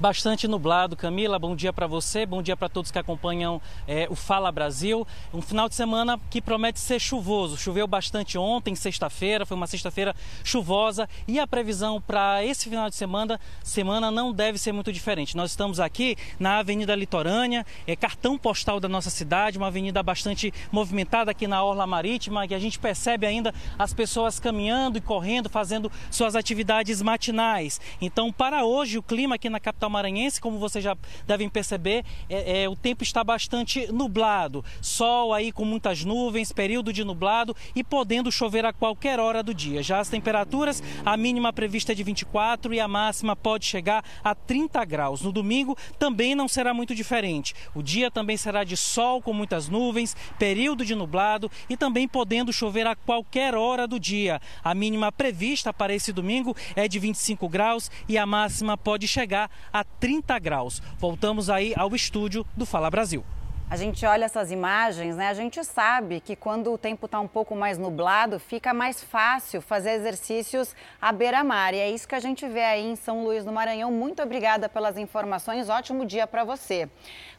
Bastante 0.02 0.48
nublado. 0.48 0.96
Camila, 0.96 1.38
bom 1.38 1.54
dia 1.54 1.72
para 1.72 1.86
você, 1.86 2.26
bom 2.26 2.42
dia 2.42 2.56
para 2.56 2.68
todos 2.68 2.90
que 2.90 2.98
acompanham 2.98 3.62
é, 3.86 4.08
o 4.10 4.16
Fala 4.16 4.50
Brasil. 4.50 5.06
Um 5.32 5.40
final 5.40 5.68
de 5.68 5.76
semana 5.76 6.18
que 6.28 6.42
promete 6.42 6.80
ser 6.80 6.98
chuvoso. 6.98 7.56
Choveu 7.56 7.86
bastante 7.86 8.36
ontem, 8.36 8.74
sexta-feira, 8.74 9.46
foi 9.46 9.56
uma 9.56 9.68
sexta-feira 9.68 10.12
chuvosa 10.42 11.08
e 11.28 11.38
a 11.38 11.46
previsão 11.46 12.00
para 12.00 12.44
esse 12.44 12.68
final 12.68 12.90
de 12.90 12.96
semana, 12.96 13.38
semana 13.62 14.10
não 14.10 14.32
deve 14.32 14.58
ser 14.58 14.72
muito 14.72 14.92
diferente. 14.92 15.36
Nós 15.36 15.52
estamos 15.52 15.78
aqui 15.78 16.16
na 16.36 16.58
Avenida 16.58 16.96
Litorânea, 16.96 17.64
é 17.86 17.94
cartão 17.94 18.36
postal 18.36 18.80
da 18.80 18.88
nossa 18.88 19.08
cidade, 19.08 19.56
uma 19.56 19.68
avenida 19.68 20.02
bastante 20.02 20.52
movimentada 20.72 21.30
aqui 21.30 21.46
na 21.46 21.62
Orla 21.62 21.86
Marítima, 21.86 22.48
que 22.48 22.56
a 22.56 22.58
gente 22.58 22.76
percebe 22.76 23.24
ainda 23.24 23.54
as 23.78 23.94
pessoas 23.94 24.40
caminhando 24.40 24.98
e 24.98 25.00
correndo, 25.00 25.48
fazendo 25.48 25.92
suas 26.10 26.34
atividades 26.34 27.00
matinais. 27.00 27.80
Então, 28.00 28.32
para 28.32 28.64
hoje, 28.64 28.98
o 28.98 29.02
clima 29.02 29.36
aqui 29.36 29.48
na 29.48 29.60
capital 29.60 29.91
maranhense, 29.92 30.40
como 30.40 30.58
vocês 30.58 30.82
já 30.82 30.96
devem 31.26 31.48
perceber, 31.48 32.04
é, 32.28 32.62
é, 32.62 32.68
o 32.68 32.74
tempo 32.74 33.02
está 33.02 33.22
bastante 33.22 33.86
nublado. 33.92 34.64
Sol 34.80 35.32
aí 35.32 35.52
com 35.52 35.64
muitas 35.64 36.04
nuvens, 36.04 36.52
período 36.52 36.92
de 36.92 37.04
nublado 37.04 37.54
e 37.76 37.84
podendo 37.84 38.32
chover 38.32 38.64
a 38.64 38.72
qualquer 38.72 39.20
hora 39.20 39.42
do 39.42 39.54
dia. 39.54 39.82
Já 39.82 40.00
as 40.00 40.08
temperaturas, 40.08 40.82
a 41.04 41.16
mínima 41.16 41.52
prevista 41.52 41.92
é 41.92 41.94
de 41.94 42.02
24 42.02 42.74
e 42.74 42.80
a 42.80 42.88
máxima 42.88 43.36
pode 43.36 43.66
chegar 43.66 44.04
a 44.24 44.34
30 44.34 44.84
graus. 44.84 45.22
No 45.22 45.30
domingo 45.30 45.76
também 45.98 46.34
não 46.34 46.48
será 46.48 46.72
muito 46.74 46.94
diferente. 46.94 47.54
O 47.74 47.82
dia 47.82 48.10
também 48.10 48.36
será 48.36 48.64
de 48.64 48.76
sol 48.76 49.20
com 49.20 49.32
muitas 49.32 49.68
nuvens, 49.68 50.16
período 50.38 50.84
de 50.84 50.94
nublado 50.94 51.50
e 51.68 51.76
também 51.76 52.08
podendo 52.08 52.52
chover 52.52 52.86
a 52.86 52.96
qualquer 52.96 53.54
hora 53.54 53.86
do 53.86 54.00
dia. 54.00 54.40
A 54.64 54.74
mínima 54.74 55.12
prevista 55.12 55.72
para 55.72 55.94
esse 55.94 56.12
domingo 56.12 56.56
é 56.74 56.88
de 56.88 56.98
25 56.98 57.48
graus 57.48 57.90
e 58.08 58.16
a 58.16 58.26
máxima 58.26 58.76
pode 58.76 59.06
chegar 59.06 59.50
a 59.72 59.84
30 59.84 60.38
graus. 60.38 60.82
Voltamos 60.98 61.48
aí 61.48 61.72
ao 61.76 61.94
estúdio 61.94 62.44
do 62.56 62.66
Fala 62.66 62.90
Brasil. 62.90 63.24
A 63.72 63.76
gente 63.76 64.04
olha 64.04 64.26
essas 64.26 64.50
imagens, 64.50 65.16
né? 65.16 65.28
A 65.28 65.32
gente 65.32 65.64
sabe 65.64 66.20
que 66.20 66.36
quando 66.36 66.70
o 66.70 66.76
tempo 66.76 67.06
está 67.06 67.18
um 67.18 67.26
pouco 67.26 67.56
mais 67.56 67.78
nublado, 67.78 68.38
fica 68.38 68.74
mais 68.74 69.02
fácil 69.02 69.62
fazer 69.62 69.92
exercícios 69.92 70.76
à 71.00 71.10
beira-mar. 71.10 71.72
E 71.72 71.78
é 71.78 71.90
isso 71.90 72.06
que 72.06 72.14
a 72.14 72.20
gente 72.20 72.46
vê 72.46 72.62
aí 72.62 72.84
em 72.84 72.96
São 72.96 73.24
Luís 73.24 73.46
do 73.46 73.50
Maranhão. 73.50 73.90
Muito 73.90 74.22
obrigada 74.22 74.68
pelas 74.68 74.98
informações. 74.98 75.70
Ótimo 75.70 76.04
dia 76.04 76.26
para 76.26 76.44
você. 76.44 76.86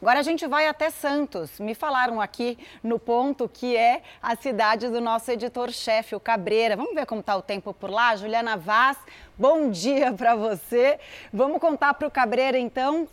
Agora 0.01 0.21
a 0.21 0.23
gente 0.23 0.47
vai 0.47 0.65
até 0.65 0.89
Santos. 0.89 1.59
Me 1.59 1.75
falaram 1.75 2.19
aqui 2.19 2.57
no 2.81 2.97
ponto 2.97 3.47
que 3.47 3.77
é 3.77 4.01
a 4.19 4.35
cidade 4.35 4.89
do 4.89 4.99
nosso 4.99 5.29
editor-chefe, 5.29 6.15
o 6.15 6.19
Cabreira. 6.19 6.75
Vamos 6.75 6.95
ver 6.95 7.05
como 7.05 7.21
está 7.21 7.37
o 7.37 7.43
tempo 7.43 7.75
por 7.75 7.91
lá? 7.91 8.15
Juliana 8.15 8.57
Vaz, 8.57 8.97
bom 9.37 9.69
dia 9.69 10.11
para 10.11 10.33
você. 10.33 10.99
Vamos 11.31 11.59
contar 11.59 11.93
para 11.93 12.07
o 12.07 12.11
Cabreira 12.11 12.57
então 12.57 13.07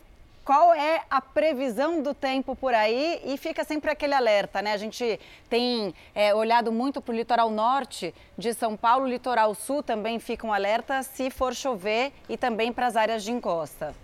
qual 0.50 0.74
é 0.74 1.02
a 1.08 1.20
previsão 1.20 2.02
do 2.02 2.12
tempo 2.12 2.56
por 2.56 2.74
aí 2.74 3.22
e 3.24 3.36
fica 3.36 3.62
sempre 3.62 3.88
aquele 3.88 4.14
alerta, 4.14 4.60
né? 4.60 4.72
A 4.72 4.76
gente 4.76 5.20
tem 5.48 5.94
é, 6.12 6.34
olhado 6.34 6.72
muito 6.72 7.00
para 7.00 7.12
o 7.12 7.14
litoral 7.14 7.48
norte 7.50 8.12
de 8.36 8.52
São 8.52 8.76
Paulo, 8.76 9.06
litoral 9.06 9.54
sul 9.54 9.80
também 9.80 10.18
fica 10.18 10.44
um 10.44 10.52
alerta 10.52 11.04
se 11.04 11.30
for 11.30 11.54
chover 11.54 12.12
e 12.28 12.36
também 12.36 12.72
para 12.72 12.88
as 12.88 12.96
áreas 12.96 13.22
de 13.22 13.30
encosta. 13.30 13.94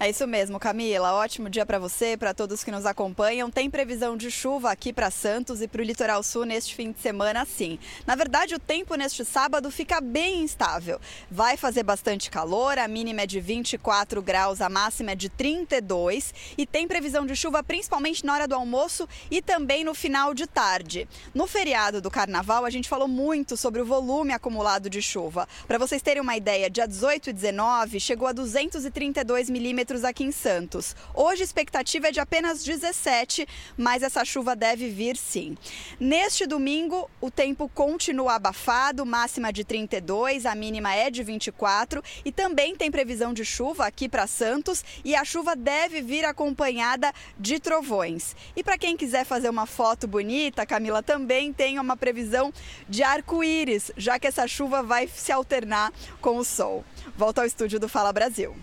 É 0.00 0.10
isso 0.10 0.26
mesmo, 0.26 0.58
Camila. 0.58 1.12
Ótimo 1.12 1.48
dia 1.48 1.64
para 1.64 1.78
você, 1.78 2.16
para 2.16 2.34
todos 2.34 2.64
que 2.64 2.70
nos 2.70 2.84
acompanham. 2.84 3.48
Tem 3.48 3.70
previsão 3.70 4.16
de 4.16 4.28
chuva 4.28 4.72
aqui 4.72 4.92
para 4.92 5.08
Santos 5.08 5.62
e 5.62 5.68
para 5.68 5.80
o 5.80 5.84
litoral 5.84 6.20
sul 6.24 6.44
neste 6.44 6.74
fim 6.74 6.90
de 6.90 7.00
semana, 7.00 7.44
sim. 7.44 7.78
Na 8.04 8.16
verdade, 8.16 8.56
o 8.56 8.58
tempo 8.58 8.96
neste 8.96 9.24
sábado 9.24 9.70
fica 9.70 10.00
bem 10.00 10.42
instável. 10.42 11.00
Vai 11.30 11.56
fazer 11.56 11.84
bastante 11.84 12.28
calor, 12.28 12.76
a 12.76 12.88
mínima 12.88 13.22
é 13.22 13.26
de 13.26 13.38
24 13.38 14.20
graus, 14.20 14.60
a 14.60 14.68
máxima 14.68 15.12
é 15.12 15.14
de 15.14 15.28
32 15.28 16.34
e 16.58 16.66
tem 16.66 16.88
previsão 16.88 17.24
de 17.24 17.36
chuva 17.36 17.62
principalmente 17.62 18.26
na 18.26 18.34
hora 18.34 18.48
do 18.48 18.56
almoço 18.56 19.08
e 19.30 19.40
também 19.40 19.84
no 19.84 19.94
final 19.94 20.34
de 20.34 20.46
tarde. 20.48 21.08
No 21.32 21.46
feriado 21.46 22.02
do 22.02 22.10
carnaval, 22.10 22.64
a 22.64 22.70
gente 22.70 22.88
falou 22.88 23.06
muito 23.06 23.56
sobre 23.56 23.80
o 23.80 23.86
volume 23.86 24.32
acumulado 24.32 24.90
de 24.90 25.00
chuva. 25.00 25.48
Para 25.68 25.78
vocês 25.78 26.02
terem 26.02 26.20
uma 26.20 26.36
ideia, 26.36 26.68
dia 26.68 26.86
18 26.86 27.30
e 27.30 27.32
19 27.32 28.00
chegou 28.00 28.26
a 28.26 28.32
232 28.32 29.48
milímetros 29.48 29.83
aqui 30.04 30.24
em 30.24 30.32
Santos. 30.32 30.96
Hoje 31.12 31.42
a 31.42 31.44
expectativa 31.44 32.08
é 32.08 32.10
de 32.10 32.20
apenas 32.20 32.64
17, 32.64 33.46
mas 33.76 34.02
essa 34.02 34.24
chuva 34.24 34.56
deve 34.56 34.88
vir 34.88 35.16
sim. 35.16 35.56
Neste 36.00 36.46
domingo, 36.46 37.10
o 37.20 37.30
tempo 37.30 37.68
continua 37.68 38.34
abafado, 38.34 39.04
máxima 39.04 39.52
de 39.52 39.62
32, 39.62 40.46
a 40.46 40.54
mínima 40.54 40.94
é 40.94 41.10
de 41.10 41.22
24 41.22 42.02
e 42.24 42.32
também 42.32 42.74
tem 42.74 42.90
previsão 42.90 43.34
de 43.34 43.44
chuva 43.44 43.86
aqui 43.86 44.08
para 44.08 44.26
Santos 44.26 44.82
e 45.04 45.14
a 45.14 45.24
chuva 45.24 45.54
deve 45.54 46.00
vir 46.00 46.24
acompanhada 46.24 47.12
de 47.38 47.60
trovões. 47.60 48.34
E 48.56 48.64
para 48.64 48.78
quem 48.78 48.96
quiser 48.96 49.24
fazer 49.24 49.50
uma 49.50 49.66
foto 49.66 50.08
bonita, 50.08 50.64
Camila, 50.64 51.02
também 51.02 51.52
tem 51.52 51.78
uma 51.78 51.96
previsão 51.96 52.52
de 52.88 53.02
arco-íris, 53.02 53.92
já 53.96 54.18
que 54.18 54.26
essa 54.26 54.48
chuva 54.48 54.82
vai 54.82 55.06
se 55.08 55.30
alternar 55.30 55.92
com 56.20 56.38
o 56.38 56.44
sol. 56.44 56.84
Volta 57.16 57.42
ao 57.42 57.46
estúdio 57.46 57.78
do 57.78 57.88
Fala 57.88 58.12
Brasil. 58.12 58.56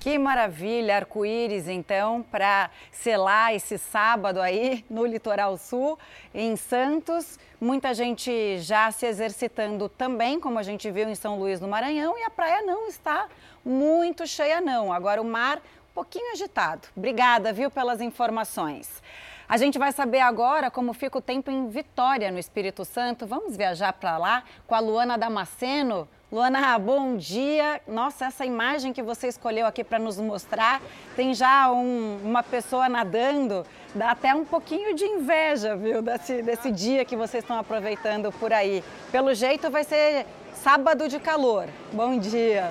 Que 0.00 0.16
maravilha, 0.16 0.94
arco-íris 0.94 1.66
então, 1.66 2.22
para 2.30 2.70
selar 2.92 3.52
esse 3.52 3.76
sábado 3.76 4.40
aí 4.40 4.84
no 4.88 5.04
litoral 5.04 5.56
sul, 5.58 5.98
em 6.32 6.54
Santos. 6.54 7.36
Muita 7.60 7.92
gente 7.92 8.58
já 8.58 8.92
se 8.92 9.06
exercitando 9.06 9.88
também, 9.88 10.38
como 10.38 10.56
a 10.56 10.62
gente 10.62 10.88
viu 10.88 11.08
em 11.08 11.16
São 11.16 11.36
Luís, 11.36 11.60
no 11.60 11.66
Maranhão, 11.66 12.16
e 12.16 12.22
a 12.22 12.30
praia 12.30 12.62
não 12.62 12.86
está 12.86 13.26
muito 13.64 14.24
cheia, 14.24 14.60
não. 14.60 14.92
Agora 14.92 15.20
o 15.20 15.24
mar 15.24 15.58
um 15.58 15.94
pouquinho 15.94 16.30
agitado. 16.32 16.86
Obrigada, 16.96 17.52
viu, 17.52 17.68
pelas 17.68 18.00
informações. 18.00 19.02
A 19.48 19.56
gente 19.56 19.80
vai 19.80 19.90
saber 19.90 20.20
agora 20.20 20.70
como 20.70 20.92
fica 20.92 21.18
o 21.18 21.22
tempo 21.22 21.50
em 21.50 21.68
Vitória, 21.68 22.30
no 22.30 22.38
Espírito 22.38 22.84
Santo. 22.84 23.26
Vamos 23.26 23.56
viajar 23.56 23.92
para 23.94 24.16
lá 24.16 24.44
com 24.64 24.76
a 24.76 24.78
Luana 24.78 25.18
Damasceno. 25.18 26.08
Luana, 26.30 26.78
bom 26.78 27.16
dia. 27.16 27.80
Nossa, 27.88 28.26
essa 28.26 28.44
imagem 28.44 28.92
que 28.92 29.02
você 29.02 29.28
escolheu 29.28 29.66
aqui 29.66 29.82
para 29.82 29.98
nos 29.98 30.18
mostrar, 30.18 30.82
tem 31.16 31.32
já 31.32 31.72
um, 31.72 32.18
uma 32.22 32.42
pessoa 32.42 32.86
nadando, 32.86 33.64
dá 33.94 34.10
até 34.10 34.34
um 34.34 34.44
pouquinho 34.44 34.94
de 34.94 35.06
inveja, 35.06 35.74
viu, 35.74 36.02
desse, 36.02 36.42
desse 36.42 36.70
dia 36.70 37.02
que 37.02 37.16
vocês 37.16 37.42
estão 37.42 37.58
aproveitando 37.58 38.30
por 38.30 38.52
aí. 38.52 38.84
Pelo 39.10 39.32
jeito 39.32 39.70
vai 39.70 39.84
ser 39.84 40.26
sábado 40.52 41.08
de 41.08 41.18
calor. 41.18 41.66
Bom 41.94 42.18
dia. 42.18 42.70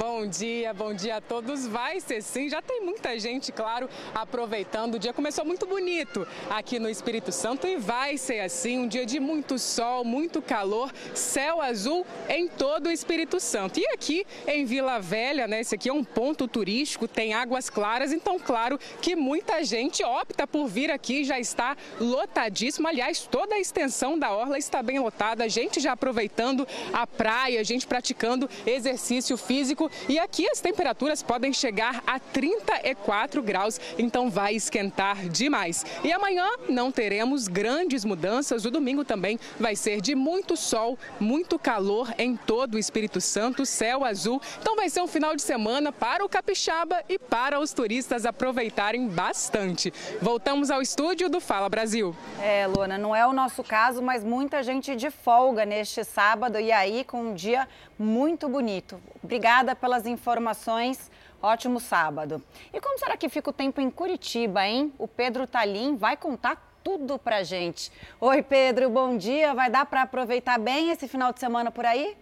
Bom 0.00 0.26
dia, 0.26 0.72
bom 0.72 0.94
dia 0.94 1.16
a 1.16 1.20
todos. 1.20 1.66
Vai 1.66 2.00
ser 2.00 2.22
sim, 2.22 2.48
já 2.48 2.62
tem 2.62 2.80
muita 2.80 3.18
gente, 3.18 3.52
claro, 3.52 3.86
aproveitando. 4.14 4.94
O 4.94 4.98
dia 4.98 5.12
começou 5.12 5.44
muito 5.44 5.66
bonito 5.66 6.26
aqui 6.48 6.78
no 6.78 6.88
Espírito 6.88 7.30
Santo 7.30 7.66
e 7.66 7.76
vai 7.76 8.16
ser 8.16 8.40
assim, 8.40 8.78
um 8.78 8.88
dia 8.88 9.04
de 9.04 9.20
muito 9.20 9.58
sol, 9.58 10.02
muito 10.02 10.40
calor, 10.40 10.90
céu 11.12 11.60
azul 11.60 12.06
em 12.30 12.48
todo 12.48 12.86
o 12.86 12.90
Espírito 12.90 13.38
Santo. 13.38 13.78
E 13.78 13.86
aqui 13.88 14.26
em 14.46 14.64
Vila 14.64 14.98
Velha, 14.98 15.46
né, 15.46 15.60
esse 15.60 15.74
aqui 15.74 15.90
é 15.90 15.92
um 15.92 16.02
ponto 16.02 16.48
turístico, 16.48 17.06
tem 17.06 17.34
águas 17.34 17.68
claras, 17.68 18.10
então 18.10 18.38
claro 18.38 18.80
que 19.02 19.14
muita 19.14 19.62
gente 19.64 20.02
opta 20.02 20.46
por 20.46 20.66
vir 20.66 20.90
aqui, 20.90 21.24
já 21.24 21.38
está 21.38 21.76
lotadíssimo. 22.00 22.88
Aliás, 22.88 23.28
toda 23.30 23.54
a 23.54 23.60
extensão 23.60 24.18
da 24.18 24.32
orla 24.32 24.56
está 24.56 24.82
bem 24.82 24.98
lotada, 24.98 25.46
gente 25.46 25.78
já 25.78 25.92
aproveitando 25.92 26.66
a 26.90 27.06
praia, 27.06 27.62
gente 27.62 27.86
praticando 27.86 28.48
exercício 28.64 29.36
físico 29.36 29.89
e 30.08 30.18
aqui 30.18 30.48
as 30.48 30.60
temperaturas 30.60 31.22
podem 31.22 31.52
chegar 31.52 32.02
a 32.06 32.18
34 32.18 33.42
graus, 33.42 33.80
então 33.98 34.30
vai 34.30 34.54
esquentar 34.54 35.28
demais. 35.28 35.84
E 36.02 36.12
amanhã 36.12 36.48
não 36.68 36.90
teremos 36.90 37.48
grandes 37.48 38.04
mudanças. 38.04 38.64
O 38.64 38.70
domingo 38.70 39.04
também 39.04 39.38
vai 39.58 39.76
ser 39.76 40.00
de 40.00 40.14
muito 40.14 40.56
sol, 40.56 40.98
muito 41.18 41.58
calor 41.58 42.12
em 42.18 42.36
todo 42.36 42.74
o 42.74 42.78
Espírito 42.78 43.20
Santo, 43.20 43.66
céu 43.66 44.04
azul. 44.04 44.40
Então 44.60 44.76
vai 44.76 44.88
ser 44.88 45.00
um 45.02 45.06
final 45.06 45.34
de 45.34 45.42
semana 45.42 45.92
para 45.92 46.24
o 46.24 46.28
capixaba 46.28 47.02
e 47.08 47.18
para 47.18 47.58
os 47.60 47.72
turistas 47.72 48.26
aproveitarem 48.26 49.08
bastante. 49.08 49.92
Voltamos 50.20 50.70
ao 50.70 50.82
estúdio 50.82 51.28
do 51.28 51.40
Fala 51.40 51.68
Brasil. 51.68 52.14
É, 52.40 52.66
Luana, 52.66 52.98
não 52.98 53.14
é 53.14 53.26
o 53.26 53.32
nosso 53.32 53.62
caso, 53.62 54.02
mas 54.02 54.24
muita 54.24 54.62
gente 54.62 54.94
de 54.96 55.10
folga 55.10 55.64
neste 55.64 56.04
sábado 56.04 56.58
e 56.58 56.72
aí 56.72 57.04
com 57.04 57.22
um 57.22 57.34
dia 57.34 57.68
muito 58.00 58.48
bonito. 58.48 58.98
Obrigada 59.22 59.76
pelas 59.76 60.06
informações. 60.06 61.10
Ótimo 61.42 61.78
sábado. 61.78 62.42
E 62.72 62.80
como 62.80 62.98
será 62.98 63.14
que 63.16 63.28
fica 63.28 63.50
o 63.50 63.52
tempo 63.52 63.80
em 63.80 63.90
Curitiba, 63.90 64.66
hein? 64.66 64.92
O 64.98 65.06
Pedro 65.06 65.46
Talim 65.46 65.96
vai 65.96 66.16
contar 66.16 66.78
tudo 66.82 67.18
pra 67.18 67.42
gente. 67.42 67.92
Oi, 68.18 68.42
Pedro, 68.42 68.88
bom 68.88 69.18
dia. 69.18 69.52
Vai 69.54 69.68
dar 69.68 69.84
para 69.84 70.02
aproveitar 70.02 70.58
bem 70.58 70.90
esse 70.90 71.06
final 71.06 71.30
de 71.30 71.40
semana 71.40 71.70
por 71.70 71.84
aí? 71.84 72.16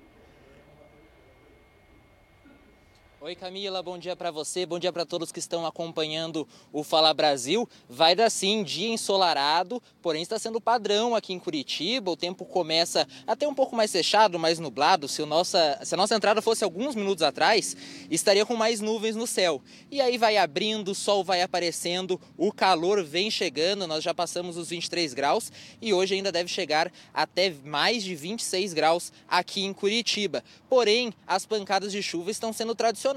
Oi 3.21 3.35
Camila, 3.35 3.83
bom 3.83 3.99
dia 3.99 4.15
para 4.15 4.31
você, 4.31 4.65
bom 4.65 4.79
dia 4.79 4.93
para 4.93 5.05
todos 5.05 5.33
que 5.33 5.41
estão 5.41 5.67
acompanhando 5.67 6.47
o 6.73 6.85
Fala 6.85 7.13
Brasil. 7.13 7.69
Vai 7.89 8.15
dar 8.15 8.31
sim 8.31 8.63
dia 8.63 8.91
ensolarado, 8.91 9.83
porém 10.01 10.23
está 10.23 10.39
sendo 10.39 10.61
padrão 10.61 11.17
aqui 11.17 11.33
em 11.33 11.39
Curitiba. 11.41 12.13
O 12.13 12.17
tempo 12.17 12.45
começa 12.45 13.09
até 13.27 13.49
um 13.49 13.55
pouco 13.55 13.75
mais 13.75 13.91
fechado, 13.91 14.39
mais 14.39 14.61
nublado. 14.61 15.09
Se, 15.09 15.25
nossa, 15.25 15.81
se 15.83 15.95
a 15.95 15.97
nossa 15.97 16.15
entrada 16.15 16.41
fosse 16.41 16.63
alguns 16.63 16.95
minutos 16.95 17.25
atrás, 17.25 17.77
estaria 18.09 18.47
com 18.47 18.55
mais 18.55 18.81
nuvens 18.81 19.17
no 19.17 19.27
céu. 19.27 19.61
E 19.91 20.01
aí 20.01 20.17
vai 20.17 20.37
abrindo, 20.37 20.93
o 20.93 20.95
sol 20.95 21.25
vai 21.25 21.43
aparecendo, 21.43 22.21
o 22.37 22.53
calor 22.53 23.03
vem 23.03 23.33
chegando. 23.33 23.89
Nós 23.89 24.05
já 24.05 24.15
passamos 24.15 24.57
os 24.57 24.69
23 24.69 25.13
graus 25.13 25.51
e 25.83 25.93
hoje 25.93 26.15
ainda 26.15 26.31
deve 26.31 26.49
chegar 26.49 26.89
até 27.13 27.53
mais 27.65 28.05
de 28.05 28.15
26 28.15 28.73
graus 28.75 29.13
aqui 29.27 29.65
em 29.65 29.73
Curitiba. 29.73 30.45
Porém, 30.69 31.13
as 31.27 31.45
pancadas 31.45 31.91
de 31.91 32.01
chuva 32.01 32.31
estão 32.31 32.53
sendo 32.53 32.77
tradicionais 32.77 33.08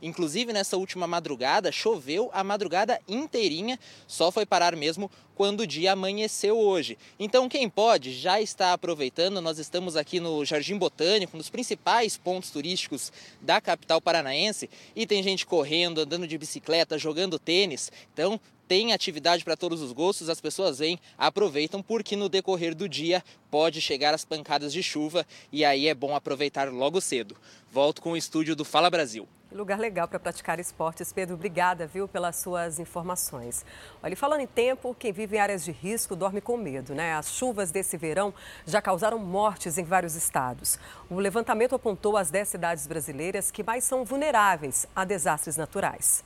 Inclusive, 0.00 0.52
nessa 0.52 0.76
última 0.76 1.06
madrugada, 1.06 1.72
choveu 1.72 2.30
a 2.32 2.42
madrugada 2.42 3.00
inteirinha, 3.08 3.78
só 4.06 4.30
foi 4.30 4.46
parar 4.46 4.74
mesmo 4.76 5.10
quando 5.38 5.60
o 5.60 5.66
dia 5.68 5.92
amanheceu 5.92 6.58
hoje. 6.58 6.98
Então, 7.16 7.48
quem 7.48 7.70
pode 7.70 8.12
já 8.12 8.40
está 8.40 8.72
aproveitando. 8.72 9.40
Nós 9.40 9.60
estamos 9.60 9.94
aqui 9.94 10.18
no 10.18 10.44
Jardim 10.44 10.76
Botânico, 10.76 11.36
um 11.36 11.38
dos 11.38 11.48
principais 11.48 12.16
pontos 12.16 12.50
turísticos 12.50 13.12
da 13.40 13.60
capital 13.60 14.00
paranaense, 14.00 14.68
e 14.96 15.06
tem 15.06 15.22
gente 15.22 15.46
correndo, 15.46 16.00
andando 16.00 16.26
de 16.26 16.36
bicicleta, 16.36 16.98
jogando 16.98 17.38
tênis. 17.38 17.92
Então, 18.12 18.40
tem 18.66 18.92
atividade 18.92 19.44
para 19.44 19.56
todos 19.56 19.80
os 19.80 19.92
gostos, 19.92 20.28
as 20.28 20.40
pessoas 20.40 20.80
vêm, 20.80 20.98
aproveitam, 21.16 21.80
porque 21.80 22.16
no 22.16 22.28
decorrer 22.28 22.74
do 22.74 22.88
dia 22.88 23.22
pode 23.48 23.80
chegar 23.80 24.12
as 24.12 24.24
pancadas 24.24 24.72
de 24.72 24.82
chuva 24.82 25.24
e 25.52 25.64
aí 25.64 25.86
é 25.86 25.94
bom 25.94 26.16
aproveitar 26.16 26.68
logo 26.68 27.00
cedo. 27.00 27.36
Volto 27.70 28.02
com 28.02 28.10
o 28.10 28.16
estúdio 28.16 28.56
do 28.56 28.64
Fala 28.64 28.90
Brasil. 28.90 29.28
Lugar 29.50 29.78
legal 29.78 30.06
para 30.06 30.20
praticar 30.20 30.60
esportes. 30.60 31.10
Pedro, 31.10 31.34
obrigada, 31.34 31.86
viu, 31.86 32.06
pelas 32.06 32.36
suas 32.36 32.78
informações. 32.78 33.64
Olha, 34.02 34.14
falando 34.14 34.42
em 34.42 34.46
tempo, 34.46 34.94
quem 34.94 35.10
vive 35.10 35.36
em 35.36 35.40
áreas 35.40 35.64
de 35.64 35.72
risco 35.72 36.14
dorme 36.14 36.42
com 36.42 36.58
medo, 36.58 36.94
né? 36.94 37.14
As 37.14 37.32
chuvas 37.32 37.70
desse 37.70 37.96
verão 37.96 38.34
já 38.66 38.82
causaram 38.82 39.18
mortes 39.18 39.78
em 39.78 39.84
vários 39.84 40.14
estados. 40.14 40.78
O 41.08 41.18
levantamento 41.18 41.74
apontou 41.74 42.18
as 42.18 42.30
10 42.30 42.46
cidades 42.46 42.86
brasileiras 42.86 43.50
que 43.50 43.62
mais 43.62 43.84
são 43.84 44.04
vulneráveis 44.04 44.86
a 44.94 45.02
desastres 45.02 45.56
naturais. 45.56 46.22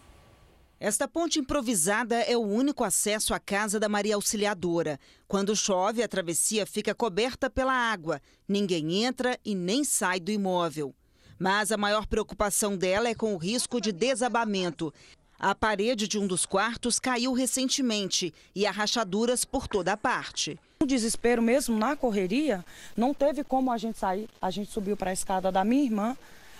Esta 0.80 1.06
ponte 1.06 1.38
improvisada 1.38 2.16
é 2.22 2.36
o 2.36 2.40
único 2.40 2.82
acesso 2.82 3.32
à 3.32 3.38
casa 3.38 3.78
da 3.78 3.88
Maria 3.88 4.16
Auxiliadora. 4.16 4.98
Quando 5.28 5.54
chove, 5.54 6.02
a 6.02 6.08
travessia 6.08 6.66
fica 6.66 6.92
coberta 6.92 7.48
pela 7.48 7.72
água. 7.72 8.20
Ninguém 8.48 9.04
entra 9.04 9.38
e 9.44 9.54
nem 9.54 9.84
sai 9.84 10.18
do 10.18 10.32
imóvel. 10.32 10.92
Mas 11.43 11.72
a 11.72 11.76
maior 11.76 12.07
preocupação 12.07 12.76
dela 12.76 13.09
é 13.09 13.16
com 13.16 13.34
o 13.34 13.36
risco 13.36 13.80
de 13.80 13.90
desabamento. 13.90 14.95
A 15.40 15.57
parede 15.57 16.07
de 16.07 16.16
um 16.16 16.24
dos 16.24 16.47
quartos 16.47 17.01
caiu 17.01 17.32
recentemente 17.32 18.32
e 18.55 18.64
há 18.64 18.70
rachaduras 18.70 19.45
por 19.45 19.66
toda 19.66 19.93
a 19.93 19.97
parte. 19.97 20.57
No 20.78 20.86
desespero 20.86 21.43
mesmo, 21.43 21.76
na 21.76 21.97
correria, 21.97 22.64
não 22.97 23.12
teve 23.12 23.43
como 23.43 23.72
a 23.72 23.76
gente 23.76 23.99
sair. 23.99 24.28
A 24.40 24.53
gente 24.53 24.70
subiu 24.70 24.97
para 24.97 25.11
a 25.11 25.12
escada 25.12 25.51
da 25.51 25.64
minha 25.64 25.82
irmã 25.82 26.16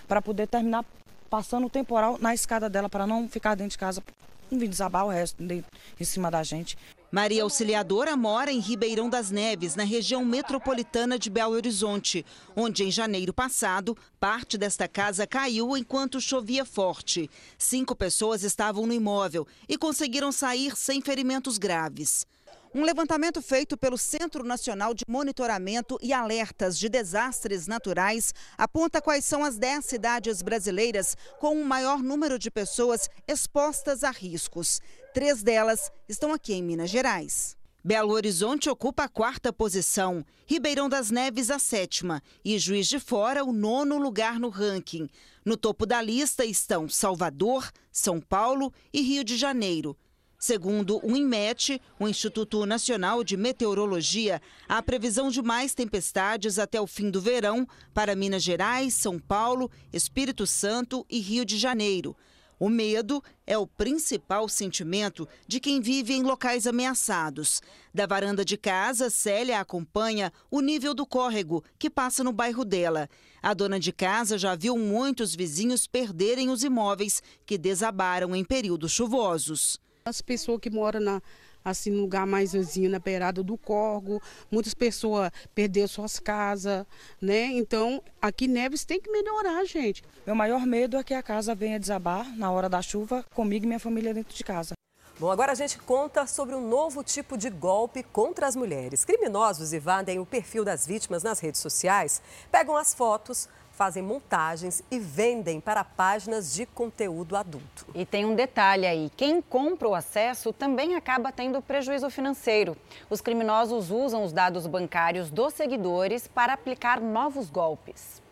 para 0.09 0.21
poder 0.21 0.49
terminar 0.49 0.85
passando 1.31 1.69
o 1.69 1.71
temporal 1.71 2.19
na 2.21 2.35
escada 2.35 2.69
dela 2.69 2.89
para 2.89 3.07
não 3.07 3.29
ficar 3.29 3.55
dentro 3.55 3.71
de 3.71 3.79
casa, 3.79 4.03
não 4.51 4.59
vir 4.59 4.67
desabar 4.67 5.07
o 5.07 5.11
resto 5.11 5.41
em 5.45 6.05
cima 6.05 6.29
da 6.29 6.43
gente. 6.43 6.77
Maria 7.15 7.43
Auxiliadora 7.43 8.17
mora 8.17 8.51
em 8.51 8.59
Ribeirão 8.59 9.07
das 9.11 9.31
Neves, 9.31 9.77
na 9.77 9.85
região 9.85 10.25
metropolitana 10.25 11.19
de 11.19 11.29
Belo 11.29 11.53
Horizonte, 11.53 12.25
onde 12.57 12.85
em 12.85 12.91
janeiro 12.91 13.35
passado, 13.35 13.95
parte 14.19 14.57
desta 14.57 14.89
casa 14.89 15.27
caiu 15.27 15.77
enquanto 15.77 16.23
chovia 16.23 16.65
forte. 16.65 17.29
Cinco 17.59 17.95
pessoas 17.95 18.43
estavam 18.43 18.87
no 18.87 18.95
imóvel 18.95 19.47
e 19.69 19.77
conseguiram 19.77 20.33
sair 20.33 20.75
sem 20.75 21.03
ferimentos 21.03 21.59
graves. 21.59 22.27
Um 22.75 22.83
levantamento 22.83 23.43
feito 23.43 23.77
pelo 23.77 23.99
Centro 23.99 24.43
Nacional 24.43 24.95
de 24.95 25.05
Monitoramento 25.07 25.99
e 26.01 26.15
Alertas 26.15 26.79
de 26.79 26.89
Desastres 26.89 27.67
Naturais 27.67 28.33
aponta 28.57 29.03
quais 29.03 29.27
são 29.27 29.45
as 29.45 29.59
10 29.59 29.85
cidades 29.85 30.41
brasileiras 30.41 31.15
com 31.39 31.61
o 31.61 31.67
maior 31.67 32.03
número 32.03 32.39
de 32.39 32.51
pessoas 32.51 33.11
expostas 33.29 34.03
a 34.03 34.11
riscos. 34.11 34.81
Três 35.13 35.43
delas 35.43 35.93
estão 36.09 36.33
aqui 36.33 36.55
em 36.55 36.63
Minas 36.63 36.89
Gerais. 36.89 37.55
Belo 37.85 38.15
Horizonte 38.15 38.71
ocupa 38.71 39.05
a 39.05 39.09
quarta 39.09 39.53
posição, 39.53 40.25
Ribeirão 40.47 40.89
das 40.89 41.11
Neves 41.11 41.51
a 41.51 41.59
sétima 41.59 42.23
e 42.43 42.59
Juiz 42.59 42.89
de 42.89 42.99
Fora 42.99 43.45
o 43.45 43.53
nono 43.53 43.99
lugar 43.99 44.41
no 44.41 44.49
ranking. 44.49 45.11
No 45.45 45.55
topo 45.55 45.85
da 45.85 46.01
lista 46.01 46.47
estão 46.47 46.89
Salvador, 46.89 47.71
São 47.91 48.23
Paulo 48.23 48.73
e 48.91 49.03
Rio 49.03 49.23
de 49.23 49.37
Janeiro. 49.37 49.95
Segundo 50.39 50.99
o 51.07 51.15
INMET, 51.15 51.79
o 52.01 52.09
Instituto 52.09 52.65
Nacional 52.65 53.23
de 53.23 53.37
Meteorologia, 53.37 54.41
há 54.67 54.81
previsão 54.83 55.31
de 55.31 55.43
mais 55.43 55.75
tempestades 55.75 56.59
até 56.59 56.81
o 56.81 56.87
fim 56.87 57.11
do 57.11 57.21
verão 57.21 57.69
para 57.93 58.17
Minas 58.17 58.43
Gerais, 58.43 58.95
São 58.95 59.19
Paulo, 59.19 59.71
Espírito 59.93 60.47
Santo 60.47 61.05
e 61.11 61.19
Rio 61.19 61.45
de 61.45 61.59
Janeiro. 61.59 62.17
O 62.63 62.69
medo 62.69 63.21
é 63.45 63.59
o 63.59 63.67
principal 63.67 64.49
sentimento 64.49 65.29
de 65.49 65.59
quem 65.59 65.81
vive 65.81 66.15
em 66.15 66.23
locais 66.23 66.65
ameaçados. 66.65 67.61
Da 67.93 68.07
varanda 68.07 68.45
de 68.45 68.57
casa, 68.57 69.11
Célia 69.11 69.59
acompanha 69.59 70.33
o 70.49 70.61
nível 70.61 70.95
do 70.95 71.05
córrego 71.05 71.65
que 71.77 71.91
passa 71.91 72.23
no 72.23 72.33
bairro 72.33 72.65
dela. 72.65 73.09
A 73.43 73.53
dona 73.53 73.81
de 73.81 73.91
casa 73.91 74.39
já 74.39 74.55
viu 74.55 74.79
muitos 74.79 75.35
vizinhos 75.35 75.89
perderem 75.89 76.51
os 76.51 76.63
imóveis 76.63 77.21
que 77.45 77.59
desabaram 77.59 78.33
em 78.33 78.45
períodos 78.45 78.93
chuvosos. 78.93 79.81
As 80.05 80.23
pessoas 80.23 80.61
que 80.61 80.71
moram 80.71 81.01
na, 81.01 81.23
assim, 81.65 81.91
no 81.91 82.03
lugar 82.03 82.27
mais 82.27 82.53
vizinho, 82.53 82.91
na 82.91 82.99
beirada 82.99 83.43
do 83.43 83.57
corgo, 83.57 84.21
muitas 84.51 84.75
pessoas 84.75 85.31
perderam 85.55 85.89
suas 85.89 86.19
casas, 86.19 86.87
né? 87.21 87.45
Então, 87.45 88.03
aqui 88.21 88.47
Neves 88.47 88.85
tem 88.85 89.01
que 89.01 89.11
melhorar, 89.11 89.65
gente. 89.65 90.03
Meu 90.27 90.35
maior 90.35 90.67
medo 90.67 90.97
é 90.97 91.05
que 91.05 91.15
a 91.15 91.23
casa 91.23 91.55
venha 91.55 91.79
desabar 91.79 92.37
na 92.37 92.51
hora 92.51 92.69
da 92.69 92.83
chuva, 92.83 93.25
comigo 93.35 93.65
e 93.65 93.69
minha 93.69 93.81
família 93.81 94.15
dentro 94.15 94.35
de 94.35 94.45
casa. 94.45 94.75
Bom, 95.19 95.31
agora 95.31 95.53
a 95.53 95.55
gente 95.55 95.79
conta 95.79 96.27
sobre 96.27 96.55
um 96.55 96.67
novo 96.67 97.05
tipo 97.05 97.37
de 97.37 97.49
golpe 97.49 98.03
contra 98.03 98.47
as 98.47 98.57
mulheres. 98.57 99.05
Criminosos 99.05 99.73
invadem 99.73 100.19
o 100.19 100.27
perfil 100.27 100.65
das 100.65 100.87
vítimas 100.87 101.23
nas 101.23 101.39
redes 101.39 101.61
sociais, 101.61 102.21
pegam 102.51 102.77
as 102.77 102.93
fotos, 102.93 103.49
fazem 103.83 104.01
montagens 104.01 104.81
e 104.93 104.99
vendem 105.01 105.61
para 105.61 105.83
páginas 105.83 106.55
de 106.55 106.65
conteúdo 106.67 107.35
adulto. 107.35 107.85
E 107.93 108.07
tem 108.07 108.25
um 108.25 108.33
detalhe 108.33 108.87
aí: 108.87 109.11
quem 109.17 109.43
compra 109.43 109.89
o 109.89 109.95
acesso 109.97 110.53
também 110.53 110.95
acaba 110.95 111.33
tendo 111.33 111.61
prejuízo 111.61 112.09
financeiro. 112.09 112.77
Os 113.11 113.21
criminosos 113.21 113.91
usam 113.91 114.23
os 114.23 114.33
dados 114.33 114.69
bancários 114.69 115.31
dos 115.31 115.53
seguidores 115.55 116.29
para 116.29 116.53
aplicar 116.53 117.01
novos 117.01 117.51
golpes. 117.51 118.23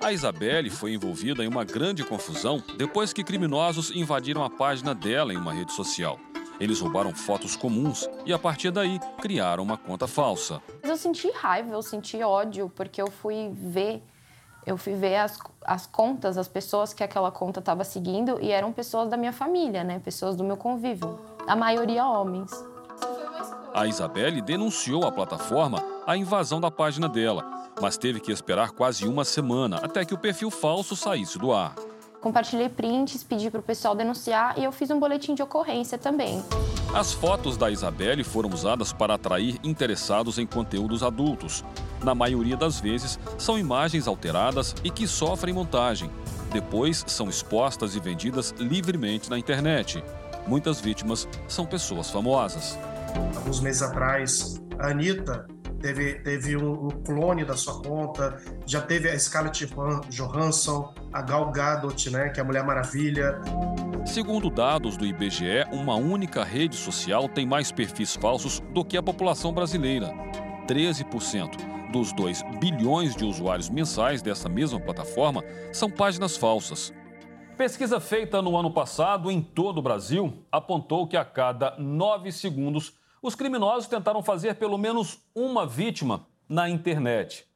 A 0.00 0.12
Isabelle 0.12 0.70
foi 0.70 0.94
envolvida 0.94 1.44
em 1.44 1.46
uma 1.46 1.62
grande 1.62 2.02
confusão 2.02 2.64
depois 2.78 3.12
que 3.12 3.22
criminosos 3.22 3.90
invadiram 3.94 4.42
a 4.42 4.48
página 4.48 4.94
dela 4.94 5.30
em 5.30 5.36
uma 5.36 5.52
rede 5.52 5.72
social. 5.72 6.18
Eles 6.58 6.80
roubaram 6.80 7.14
fotos 7.14 7.54
comuns 7.54 8.08
e, 8.24 8.32
a 8.32 8.38
partir 8.38 8.70
daí, 8.70 8.98
criaram 9.20 9.62
uma 9.62 9.76
conta 9.76 10.06
falsa. 10.06 10.62
Eu 10.82 10.96
senti 10.96 11.30
raiva, 11.32 11.74
eu 11.74 11.82
senti 11.82 12.22
ódio, 12.22 12.72
porque 12.74 13.02
eu 13.02 13.10
fui 13.10 13.50
ver 13.52 14.02
eu 14.66 14.76
fui 14.76 14.94
ver 14.94 15.16
as, 15.16 15.38
as 15.64 15.86
contas, 15.86 16.36
as 16.36 16.48
pessoas 16.48 16.92
que 16.92 17.04
aquela 17.04 17.30
conta 17.30 17.60
estava 17.60 17.84
seguindo 17.84 18.38
e 18.42 18.50
eram 18.50 18.72
pessoas 18.72 19.08
da 19.08 19.16
minha 19.16 19.32
família, 19.32 19.84
né? 19.84 20.00
Pessoas 20.00 20.34
do 20.34 20.42
meu 20.42 20.56
convívio. 20.56 21.20
A 21.46 21.54
maioria 21.54 22.04
homens. 22.04 22.50
A 23.72 23.86
Isabelle 23.86 24.42
denunciou 24.42 25.06
à 25.06 25.12
plataforma 25.12 25.80
a 26.04 26.16
invasão 26.16 26.60
da 26.60 26.70
página 26.70 27.08
dela, 27.08 27.70
mas 27.80 27.96
teve 27.96 28.18
que 28.18 28.32
esperar 28.32 28.72
quase 28.72 29.06
uma 29.06 29.24
semana 29.24 29.76
até 29.76 30.04
que 30.04 30.14
o 30.14 30.18
perfil 30.18 30.50
falso 30.50 30.96
saísse 30.96 31.38
do 31.38 31.52
ar. 31.52 31.74
Compartilhei 32.20 32.68
prints, 32.68 33.22
pedi 33.22 33.50
para 33.50 33.60
o 33.60 33.62
pessoal 33.62 33.94
denunciar 33.94 34.58
e 34.58 34.64
eu 34.64 34.72
fiz 34.72 34.90
um 34.90 34.98
boletim 34.98 35.32
de 35.34 35.42
ocorrência 35.42 35.96
também. 35.96 36.42
As 36.92 37.12
fotos 37.12 37.56
da 37.56 37.70
Isabelle 37.70 38.24
foram 38.24 38.50
usadas 38.50 38.92
para 38.92 39.14
atrair 39.14 39.60
interessados 39.62 40.38
em 40.38 40.46
conteúdos 40.46 41.04
adultos. 41.04 41.62
Na 42.02 42.14
maioria 42.14 42.56
das 42.56 42.80
vezes, 42.80 43.18
são 43.38 43.58
imagens 43.58 44.06
alteradas 44.06 44.74
e 44.84 44.90
que 44.90 45.06
sofrem 45.06 45.54
montagem. 45.54 46.10
Depois, 46.52 47.04
são 47.06 47.28
expostas 47.28 47.94
e 47.94 48.00
vendidas 48.00 48.54
livremente 48.58 49.28
na 49.28 49.38
internet. 49.38 50.02
Muitas 50.46 50.80
vítimas 50.80 51.28
são 51.48 51.66
pessoas 51.66 52.10
famosas. 52.10 52.78
Alguns 53.36 53.60
meses 53.60 53.82
atrás, 53.82 54.62
a 54.78 54.90
Anitta 54.90 55.46
teve, 55.80 56.14
teve 56.20 56.56
um, 56.56 56.88
clone 57.04 57.44
da 57.44 57.56
sua 57.56 57.82
conta, 57.82 58.40
já 58.64 58.80
teve 58.80 59.08
a 59.08 59.18
Scarlett 59.18 59.68
Johansson, 60.08 60.94
a 61.12 61.22
Gal 61.22 61.50
Gadot, 61.50 62.10
né, 62.10 62.28
que 62.28 62.38
é 62.38 62.42
a 62.42 62.46
Mulher 62.46 62.64
Maravilha. 62.64 63.40
Segundo 64.04 64.48
dados 64.48 64.96
do 64.96 65.04
IBGE, 65.04 65.66
uma 65.72 65.96
única 65.96 66.44
rede 66.44 66.76
social 66.76 67.28
tem 67.28 67.44
mais 67.44 67.72
perfis 67.72 68.14
falsos 68.14 68.60
do 68.72 68.84
que 68.84 68.96
a 68.96 69.02
população 69.02 69.52
brasileira. 69.52 70.12
13% 70.68 71.75
dos 71.92 72.12
2 72.12 72.42
bilhões 72.58 73.14
de 73.14 73.24
usuários 73.24 73.68
mensais 73.68 74.22
dessa 74.22 74.48
mesma 74.48 74.80
plataforma 74.80 75.42
são 75.72 75.90
páginas 75.90 76.36
falsas. 76.36 76.92
Pesquisa 77.56 77.98
feita 77.98 78.42
no 78.42 78.56
ano 78.56 78.70
passado 78.70 79.30
em 79.30 79.40
todo 79.40 79.78
o 79.78 79.82
Brasil 79.82 80.44
apontou 80.52 81.06
que 81.06 81.16
a 81.16 81.24
cada 81.24 81.76
nove 81.78 82.30
segundos 82.30 82.92
os 83.22 83.34
criminosos 83.34 83.88
tentaram 83.88 84.22
fazer 84.22 84.56
pelo 84.56 84.76
menos 84.76 85.18
uma 85.34 85.66
vítima 85.66 86.26
na 86.48 86.68
internet. 86.68 87.46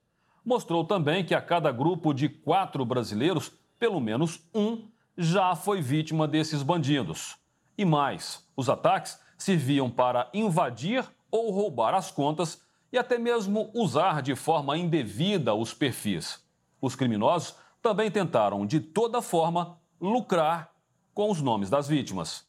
Mostrou 0.44 0.84
também 0.84 1.24
que 1.24 1.34
a 1.34 1.40
cada 1.40 1.70
grupo 1.70 2.14
de 2.14 2.28
quatro 2.28 2.84
brasileiros, 2.84 3.52
pelo 3.78 4.00
menos 4.00 4.40
um 4.54 4.88
já 5.16 5.54
foi 5.54 5.82
vítima 5.82 6.26
desses 6.26 6.62
bandidos. 6.62 7.36
E 7.76 7.84
mais, 7.84 8.44
os 8.56 8.68
ataques 8.68 9.20
serviam 9.36 9.90
para 9.90 10.30
invadir 10.32 11.04
ou 11.30 11.50
roubar 11.50 11.94
as 11.94 12.10
contas 12.10 12.62
e 12.93 12.99
até 12.99 13.18
mesmo 13.18 13.70
usar 13.74 14.22
de 14.22 14.34
forma 14.34 14.76
indevida 14.76 15.55
os 15.55 15.72
perfis. 15.72 16.43
Os 16.80 16.95
criminosos 16.95 17.55
também 17.82 18.11
tentaram, 18.11 18.66
de 18.66 18.80
toda 18.80 19.22
forma, 19.22 19.78
lucrar 20.01 20.70
com 21.14 21.30
os 21.30 21.41
nomes 21.41 21.70
das 21.70 21.88
vítimas. 21.88 22.49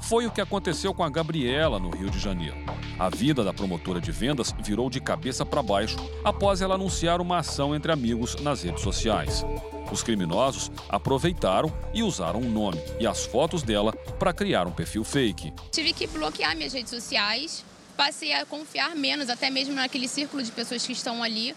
Foi 0.00 0.26
o 0.26 0.30
que 0.30 0.40
aconteceu 0.40 0.94
com 0.94 1.02
a 1.02 1.10
Gabriela 1.10 1.78
no 1.78 1.90
Rio 1.90 2.10
de 2.10 2.18
Janeiro. 2.18 2.56
A 2.98 3.08
vida 3.08 3.42
da 3.42 3.52
promotora 3.52 4.00
de 4.00 4.12
vendas 4.12 4.54
virou 4.62 4.88
de 4.88 5.00
cabeça 5.00 5.44
para 5.44 5.62
baixo 5.62 5.96
após 6.24 6.60
ela 6.60 6.74
anunciar 6.74 7.20
uma 7.20 7.38
ação 7.38 7.74
entre 7.74 7.90
amigos 7.90 8.36
nas 8.36 8.62
redes 8.62 8.82
sociais. 8.82 9.44
Os 9.90 10.02
criminosos 10.02 10.70
aproveitaram 10.88 11.72
e 11.94 12.02
usaram 12.02 12.40
o 12.40 12.48
nome 12.48 12.78
e 13.00 13.06
as 13.06 13.24
fotos 13.24 13.62
dela 13.62 13.92
para 14.18 14.32
criar 14.32 14.66
um 14.66 14.72
perfil 14.72 15.02
fake. 15.02 15.52
Tive 15.72 15.92
que 15.92 16.06
bloquear 16.06 16.56
minhas 16.56 16.72
redes 16.72 16.90
sociais, 16.90 17.64
passei 17.98 18.32
a 18.32 18.46
confiar 18.46 18.94
menos, 18.94 19.28
até 19.28 19.50
mesmo 19.50 19.74
naquele 19.74 20.06
círculo 20.06 20.40
de 20.40 20.52
pessoas 20.52 20.86
que 20.86 20.92
estão 20.92 21.20
ali. 21.20 21.52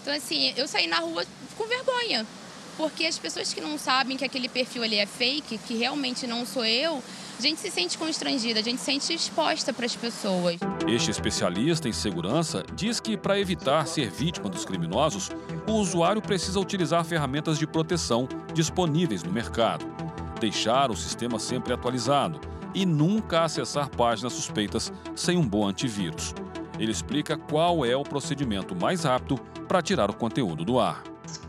Então, 0.00 0.14
assim, 0.14 0.54
eu 0.56 0.66
saí 0.66 0.86
na 0.86 0.96
rua 0.96 1.22
com 1.54 1.66
vergonha, 1.66 2.26
porque 2.78 3.04
as 3.04 3.18
pessoas 3.18 3.52
que 3.52 3.60
não 3.60 3.76
sabem 3.78 4.16
que 4.16 4.24
aquele 4.24 4.48
perfil 4.48 4.82
ali 4.82 4.96
é 4.96 5.04
fake, 5.04 5.58
que 5.58 5.74
realmente 5.74 6.26
não 6.26 6.46
sou 6.46 6.64
eu, 6.64 7.04
a 7.38 7.42
gente 7.42 7.60
se 7.60 7.70
sente 7.70 7.98
constrangida, 7.98 8.60
a 8.60 8.62
gente 8.62 8.78
se 8.78 8.86
sente 8.86 9.12
exposta 9.12 9.70
para 9.70 9.84
as 9.84 9.94
pessoas. 9.94 10.56
Este 10.88 11.10
especialista 11.10 11.86
em 11.90 11.92
segurança 11.92 12.64
diz 12.74 12.98
que, 12.98 13.14
para 13.14 13.38
evitar 13.38 13.86
ser 13.86 14.10
vítima 14.10 14.48
dos 14.48 14.64
criminosos, 14.64 15.28
o 15.68 15.72
usuário 15.72 16.22
precisa 16.22 16.58
utilizar 16.58 17.04
ferramentas 17.04 17.58
de 17.58 17.66
proteção 17.66 18.26
disponíveis 18.54 19.22
no 19.22 19.30
mercado, 19.30 19.84
deixar 20.40 20.90
o 20.90 20.96
sistema 20.96 21.38
sempre 21.38 21.74
atualizado 21.74 22.40
e 22.74 22.86
nunca 22.86 23.44
acessar 23.44 23.90
páginas 23.90 24.32
suspeitas 24.32 24.92
sem 25.14 25.36
um 25.36 25.46
bom 25.46 25.66
antivírus. 25.66 26.34
Ele 26.78 26.90
explica 26.90 27.36
qual 27.36 27.84
é 27.84 27.96
o 27.96 28.02
procedimento 28.02 28.74
mais 28.74 29.04
rápido 29.04 29.38
para 29.68 29.82
tirar 29.82 30.10
o 30.10 30.16
conteúdo 30.16 30.64
do 30.64 30.78
ar. 30.78 31.02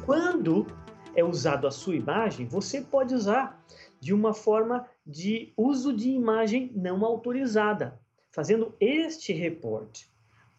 Quando 0.06 0.68
é 1.16 1.24
usado 1.24 1.68
a 1.68 1.72
sua 1.72 1.96
imagem, 1.96 2.46
você 2.46 2.82
pode 2.82 3.14
usar 3.14 3.64
de 4.00 4.14
uma 4.14 4.34
forma 4.34 4.86
de 5.06 5.54
uso 5.58 5.94
de 5.94 6.10
imagem 6.10 6.72
não 6.76 7.06
autorizada, 7.06 8.00
fazendo 8.32 8.76
este 8.80 9.32
reporte. 9.34 10.10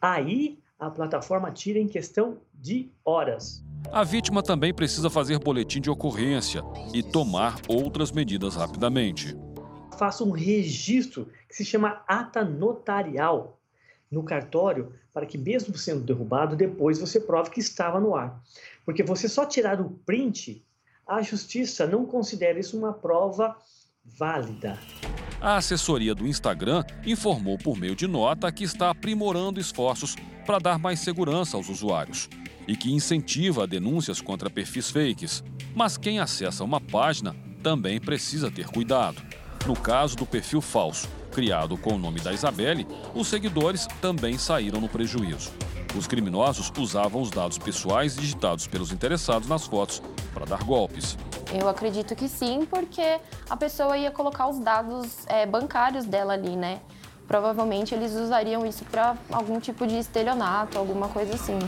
Aí 0.01 0.59
a 0.79 0.91
plataforma 0.91 1.51
tira 1.51 1.79
em 1.79 1.87
questão 1.87 2.39
de 2.53 2.91
horas. 3.05 3.65
A 3.93 4.03
vítima 4.03 4.43
também 4.43 4.73
precisa 4.73 5.11
fazer 5.11 5.39
boletim 5.39 5.81
de 5.81 5.91
ocorrência 5.91 6.63
e 6.93 7.03
tomar 7.03 7.61
outras 7.69 8.11
medidas 8.11 8.57
rapidamente. 8.57 9.37
Faça 9.99 10.25
um 10.25 10.31
registro 10.31 11.29
que 11.49 11.55
se 11.55 11.65
chama 11.65 12.03
ata 12.07 12.45
notarial 12.45 13.59
no 14.11 14.23
cartório 14.23 14.93
para 15.13 15.27
que, 15.27 15.39
mesmo 15.39 15.77
sendo 15.77 16.03
derrubado, 16.03 16.57
depois 16.57 16.99
você 16.99 17.21
prove 17.21 17.51
que 17.51 17.61
estava 17.61 18.01
no 18.01 18.15
ar. 18.15 18.43
Porque 18.85 19.03
você 19.03 19.29
só 19.29 19.47
tirar 19.47 19.81
o 19.81 19.91
print, 20.05 20.65
a 21.07 21.23
justiça 21.23 21.87
não 21.87 22.05
considera 22.05 22.59
isso 22.59 22.77
uma 22.77 22.93
prova 22.93 23.57
válida. 24.05 24.79
A 25.41 25.57
assessoria 25.57 26.15
do 26.15 26.27
Instagram 26.27 26.85
informou 27.07 27.59
por 27.59 27.77
meio 27.77 27.95
de 27.95 28.07
nota 28.07 28.51
que 28.51 28.65
está 28.65 28.91
aprimorando 28.91 29.61
esforços 29.61 30.17
para 30.47 30.59
dar 30.59 30.79
mais 30.79 31.01
segurança 31.01 31.57
aos 31.57 31.69
usuários 31.69 32.29
e 32.67 32.77
que 32.77 32.93
incentiva 32.93 33.67
denúncias 33.67 34.21
contra 34.21 34.51
perfis 34.51 34.91
fakes. 34.91 35.45
Mas 35.75 35.97
quem 35.97 36.19
acessa 36.19 36.65
uma 36.65 36.81
página 36.81 37.37
também 37.63 38.01
precisa 38.01 38.51
ter 38.51 38.67
cuidado. 38.69 39.23
No 39.67 39.75
caso 39.75 40.15
do 40.15 40.27
perfil 40.27 40.61
falso, 40.61 41.09
criado 41.33 41.79
com 41.79 41.95
o 41.95 41.99
nome 41.99 42.21
da 42.21 42.35
Isabelle, 42.35 42.87
os 43.15 43.29
seguidores 43.29 43.87
também 43.99 44.37
saíram 44.37 44.79
no 44.79 44.91
prejuízo. 44.91 45.53
Os 45.97 46.07
criminosos 46.07 46.71
usavam 46.77 47.23
os 47.23 47.31
dados 47.31 47.57
pessoais 47.57 48.15
digitados 48.15 48.67
pelos 48.67 48.93
interessados 48.93 49.49
nas 49.49 49.67
fotos 49.67 50.03
para 50.35 50.45
dar 50.45 50.63
golpes. 50.65 51.17
Eu 51.51 51.67
acredito 51.67 52.15
que 52.15 52.29
sim, 52.29 52.67
porque 52.69 53.19
a 53.49 53.57
pessoa 53.57 53.97
ia 53.97 54.11
colocar 54.11 54.49
os 54.49 54.59
dados 54.59 55.27
é, 55.29 55.47
bancários 55.47 56.05
dela 56.05 56.35
ali, 56.35 56.57
né? 56.57 56.81
Provavelmente 57.27 57.95
eles 57.95 58.13
usariam 58.13 58.67
isso 58.67 58.85
para 58.85 59.17
algum 59.31 59.59
tipo 59.59 59.87
de 59.87 59.97
estelionato, 59.97 60.79
alguma 60.79 61.09
coisa 61.09 61.35
assim. 61.37 61.59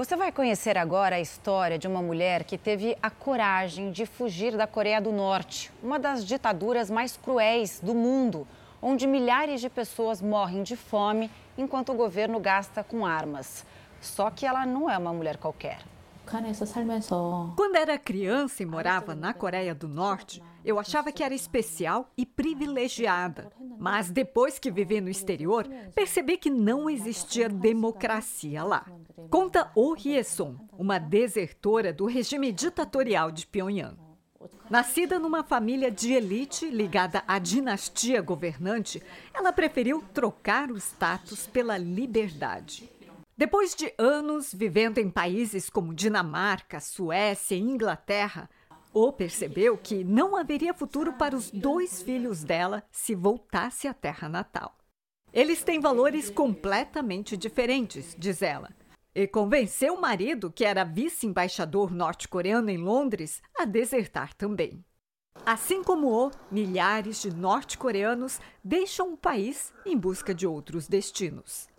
Você 0.00 0.16
vai 0.16 0.32
conhecer 0.32 0.78
agora 0.78 1.16
a 1.16 1.20
história 1.20 1.78
de 1.78 1.86
uma 1.86 2.00
mulher 2.00 2.44
que 2.44 2.56
teve 2.56 2.96
a 3.02 3.10
coragem 3.10 3.90
de 3.90 4.06
fugir 4.06 4.56
da 4.56 4.66
Coreia 4.66 4.98
do 4.98 5.12
Norte, 5.12 5.70
uma 5.82 5.98
das 5.98 6.24
ditaduras 6.24 6.90
mais 6.90 7.18
cruéis 7.18 7.80
do 7.80 7.94
mundo, 7.94 8.48
onde 8.80 9.06
milhares 9.06 9.60
de 9.60 9.68
pessoas 9.68 10.22
morrem 10.22 10.62
de 10.62 10.74
fome 10.74 11.30
enquanto 11.58 11.92
o 11.92 11.94
governo 11.94 12.40
gasta 12.40 12.82
com 12.82 13.04
armas. 13.04 13.66
Só 14.00 14.30
que 14.30 14.46
ela 14.46 14.64
não 14.64 14.88
é 14.88 14.96
uma 14.96 15.12
mulher 15.12 15.36
qualquer. 15.36 15.89
Quando 17.56 17.76
era 17.76 17.98
criança 17.98 18.62
e 18.62 18.66
morava 18.66 19.14
na 19.14 19.34
Coreia 19.34 19.74
do 19.74 19.88
Norte, 19.88 20.42
eu 20.64 20.78
achava 20.78 21.10
que 21.10 21.24
era 21.24 21.34
especial 21.34 22.10
e 22.16 22.24
privilegiada. 22.24 23.50
Mas 23.78 24.10
depois 24.10 24.58
que 24.58 24.70
vivi 24.70 25.00
no 25.00 25.08
exterior, 25.08 25.66
percebi 25.94 26.36
que 26.36 26.50
não 26.50 26.88
existia 26.88 27.48
democracia 27.48 28.62
lá. 28.62 28.86
Conta 29.28 29.70
Oh 29.74 29.94
Hye-sung, 29.94 30.56
uma 30.78 30.98
desertora 30.98 31.92
do 31.92 32.06
regime 32.06 32.52
ditatorial 32.52 33.30
de 33.30 33.46
Pyongyang. 33.46 33.96
Nascida 34.70 35.18
numa 35.18 35.42
família 35.42 35.90
de 35.90 36.12
elite 36.12 36.70
ligada 36.70 37.24
à 37.26 37.40
dinastia 37.40 38.22
governante, 38.22 39.02
ela 39.34 39.52
preferiu 39.52 40.00
trocar 40.14 40.70
o 40.70 40.76
status 40.76 41.46
pela 41.46 41.76
liberdade. 41.76 42.88
Depois 43.40 43.74
de 43.74 43.90
anos 43.96 44.52
vivendo 44.52 44.98
em 44.98 45.08
países 45.08 45.70
como 45.70 45.94
Dinamarca, 45.94 46.78
Suécia 46.78 47.54
e 47.54 47.58
Inglaterra, 47.58 48.50
O 48.92 49.10
percebeu 49.14 49.78
que 49.78 50.04
não 50.04 50.36
haveria 50.36 50.74
futuro 50.74 51.14
para 51.14 51.34
os 51.34 51.50
dois 51.50 52.02
filhos 52.02 52.44
dela 52.44 52.82
se 52.92 53.14
voltasse 53.14 53.88
à 53.88 53.94
terra 53.94 54.28
natal. 54.28 54.76
Eles 55.32 55.62
têm 55.64 55.80
valores 55.80 56.28
completamente 56.28 57.34
diferentes, 57.34 58.14
diz 58.18 58.42
ela. 58.42 58.68
E 59.14 59.26
convenceu 59.26 59.94
o 59.94 60.00
marido, 60.02 60.50
que 60.50 60.66
era 60.66 60.84
vice-embaixador 60.84 61.90
norte-coreano 61.90 62.68
em 62.68 62.76
Londres, 62.76 63.40
a 63.58 63.64
desertar 63.64 64.34
também. 64.34 64.84
Assim 65.46 65.82
como 65.82 66.08
o, 66.08 66.30
milhares 66.50 67.22
de 67.22 67.34
norte-coreanos 67.34 68.38
deixam 68.62 69.14
o 69.14 69.16
país 69.16 69.72
em 69.86 69.96
busca 69.96 70.34
de 70.34 70.46
outros 70.46 70.86
destinos. 70.86 71.69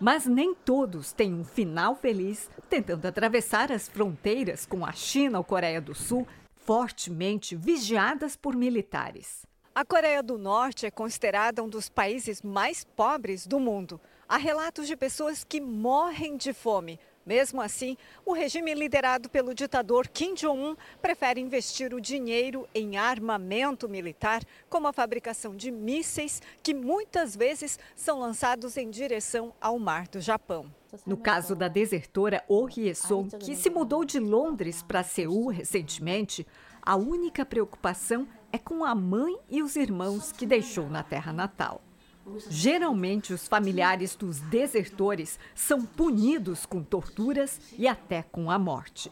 Mas 0.00 0.24
nem 0.24 0.54
todos 0.54 1.12
têm 1.12 1.34
um 1.34 1.44
final 1.44 1.94
feliz 1.94 2.48
tentando 2.70 3.04
atravessar 3.06 3.70
as 3.70 3.86
fronteiras 3.86 4.64
com 4.64 4.86
a 4.86 4.92
China 4.92 5.36
ou 5.36 5.44
Coreia 5.44 5.78
do 5.78 5.94
Sul, 5.94 6.26
fortemente 6.56 7.54
vigiadas 7.54 8.34
por 8.34 8.56
militares. 8.56 9.44
A 9.74 9.84
Coreia 9.84 10.22
do 10.22 10.38
Norte 10.38 10.86
é 10.86 10.90
considerada 10.90 11.62
um 11.62 11.68
dos 11.68 11.90
países 11.90 12.40
mais 12.40 12.82
pobres 12.82 13.46
do 13.46 13.60
mundo. 13.60 14.00
Há 14.26 14.38
relatos 14.38 14.86
de 14.86 14.96
pessoas 14.96 15.44
que 15.44 15.60
morrem 15.60 16.36
de 16.36 16.54
fome 16.54 16.98
mesmo 17.30 17.62
assim, 17.62 17.96
o 18.26 18.32
regime 18.32 18.74
liderado 18.74 19.30
pelo 19.30 19.54
ditador 19.54 20.08
Kim 20.08 20.34
Jong-un 20.34 20.74
prefere 21.00 21.40
investir 21.40 21.94
o 21.94 22.00
dinheiro 22.00 22.68
em 22.74 22.96
armamento 22.96 23.88
militar, 23.88 24.42
como 24.68 24.88
a 24.88 24.92
fabricação 24.92 25.54
de 25.54 25.70
mísseis 25.70 26.42
que 26.60 26.74
muitas 26.74 27.36
vezes 27.36 27.78
são 27.94 28.18
lançados 28.18 28.76
em 28.76 28.90
direção 28.90 29.54
ao 29.60 29.78
mar 29.78 30.08
do 30.08 30.20
Japão. 30.20 30.74
No 31.06 31.16
caso 31.16 31.54
da 31.54 31.68
desertora 31.68 32.42
Oh 32.48 32.66
Hye-sung, 32.66 33.28
que 33.38 33.54
se 33.54 33.70
mudou 33.70 34.04
de 34.04 34.18
Londres 34.18 34.82
para 34.82 35.04
Seul 35.04 35.50
recentemente, 35.50 36.44
a 36.82 36.96
única 36.96 37.46
preocupação 37.46 38.26
é 38.52 38.58
com 38.58 38.84
a 38.84 38.92
mãe 38.92 39.38
e 39.48 39.62
os 39.62 39.76
irmãos 39.76 40.32
que 40.32 40.44
deixou 40.44 40.90
na 40.90 41.04
terra 41.04 41.32
natal. 41.32 41.80
Geralmente, 42.48 43.32
os 43.32 43.48
familiares 43.48 44.14
dos 44.14 44.40
desertores 44.40 45.38
são 45.54 45.84
punidos 45.84 46.66
com 46.66 46.82
torturas 46.82 47.60
e 47.78 47.88
até 47.88 48.22
com 48.22 48.50
a 48.50 48.58
morte. 48.58 49.10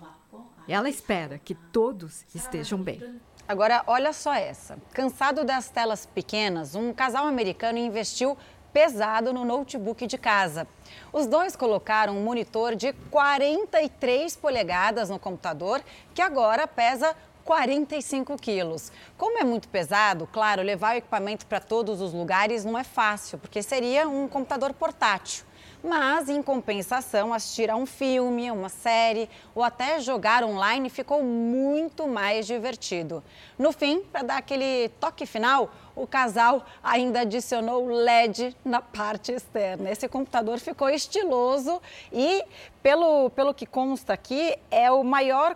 Ela 0.68 0.88
espera 0.88 1.38
que 1.38 1.54
todos 1.54 2.24
estejam 2.34 2.78
bem. 2.78 3.20
Agora, 3.48 3.82
olha 3.86 4.12
só 4.12 4.34
essa. 4.34 4.78
Cansado 4.92 5.42
das 5.42 5.70
telas 5.70 6.04
pequenas, 6.04 6.74
um 6.74 6.92
casal 6.92 7.26
americano 7.26 7.78
investiu 7.78 8.36
pesado 8.72 9.32
no 9.32 9.44
notebook 9.44 10.06
de 10.06 10.18
casa. 10.18 10.66
Os 11.12 11.26
dois 11.26 11.56
colocaram 11.56 12.16
um 12.16 12.22
monitor 12.22 12.76
de 12.76 12.92
43 13.10 14.36
polegadas 14.36 15.08
no 15.08 15.18
computador, 15.18 15.82
que 16.14 16.20
agora 16.20 16.66
pesa 16.66 17.16
45 17.48 18.36
quilos. 18.36 18.92
Como 19.16 19.38
é 19.38 19.42
muito 19.42 19.70
pesado, 19.70 20.28
claro, 20.30 20.60
levar 20.60 20.94
o 20.94 20.98
equipamento 20.98 21.46
para 21.46 21.58
todos 21.58 22.02
os 22.02 22.12
lugares 22.12 22.62
não 22.62 22.76
é 22.76 22.84
fácil, 22.84 23.38
porque 23.38 23.62
seria 23.62 24.06
um 24.06 24.28
computador 24.28 24.74
portátil. 24.74 25.46
Mas, 25.82 26.28
em 26.28 26.42
compensação, 26.42 27.32
assistir 27.32 27.70
a 27.70 27.76
um 27.76 27.86
filme, 27.86 28.50
uma 28.50 28.68
série 28.68 29.30
ou 29.54 29.62
até 29.62 30.00
jogar 30.00 30.42
online 30.42 30.90
ficou 30.90 31.22
muito 31.22 32.08
mais 32.08 32.46
divertido. 32.46 33.22
No 33.56 33.70
fim, 33.70 34.00
para 34.00 34.22
dar 34.22 34.36
aquele 34.38 34.88
toque 35.00 35.24
final, 35.24 35.70
o 35.94 36.06
casal 36.06 36.64
ainda 36.82 37.20
adicionou 37.20 37.86
LED 37.86 38.56
na 38.64 38.80
parte 38.80 39.30
externa. 39.30 39.90
Esse 39.90 40.08
computador 40.08 40.58
ficou 40.58 40.90
estiloso 40.90 41.80
e, 42.12 42.44
pelo, 42.82 43.30
pelo 43.30 43.54
que 43.54 43.66
consta 43.66 44.12
aqui, 44.12 44.56
é 44.70 44.90
o 44.90 45.04
maior 45.04 45.54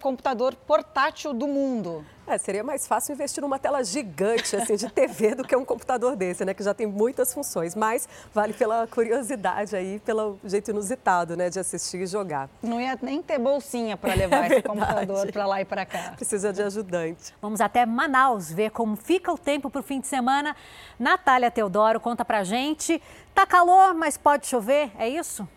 computador 0.00 0.56
portátil 0.56 1.32
do 1.32 1.46
mundo. 1.46 2.04
É, 2.26 2.38
seria 2.38 2.62
mais 2.62 2.86
fácil 2.86 3.12
investir 3.12 3.42
numa 3.42 3.58
tela 3.58 3.82
gigante 3.82 4.54
assim 4.56 4.76
de 4.76 4.88
TV 4.88 5.34
do 5.36 5.44
que 5.44 5.54
um 5.56 5.64
computador 5.64 6.14
desse, 6.14 6.44
né? 6.44 6.54
Que 6.54 6.62
já 6.62 6.72
tem 6.72 6.86
muitas 6.86 7.34
funções, 7.34 7.74
mas 7.74 8.08
vale 8.32 8.52
pela 8.52 8.86
curiosidade 8.86 9.74
aí, 9.74 9.98
pelo 10.00 10.38
jeito 10.44 10.70
inusitado, 10.70 11.36
né, 11.36 11.50
de 11.50 11.58
assistir 11.58 12.02
e 12.02 12.06
jogar. 12.06 12.48
Não 12.62 12.80
ia 12.80 12.98
nem 13.02 13.20
ter 13.22 13.38
bolsinha 13.38 13.96
para 13.96 14.14
levar 14.14 14.44
é 14.50 14.54
esse 14.54 14.62
computador 14.62 15.32
para 15.32 15.46
lá 15.46 15.60
e 15.60 15.64
para 15.64 15.84
cá. 15.84 16.12
Precisa 16.16 16.52
de 16.52 16.62
ajudante. 16.62 17.34
Vamos 17.40 17.60
até 17.60 17.84
Manaus 17.84 18.50
ver 18.50 18.70
como 18.70 18.96
fica 18.96 19.32
o 19.32 19.38
tempo 19.38 19.68
para 19.68 19.80
o 19.80 19.82
fim 19.82 20.00
de 20.00 20.06
semana. 20.06 20.54
Natália 20.98 21.50
Teodoro 21.50 21.98
conta 22.00 22.24
pra 22.24 22.44
gente. 22.44 23.02
Tá 23.34 23.46
calor, 23.46 23.94
mas 23.94 24.16
pode 24.16 24.46
chover, 24.46 24.92
é 24.98 25.08
isso? 25.08 25.48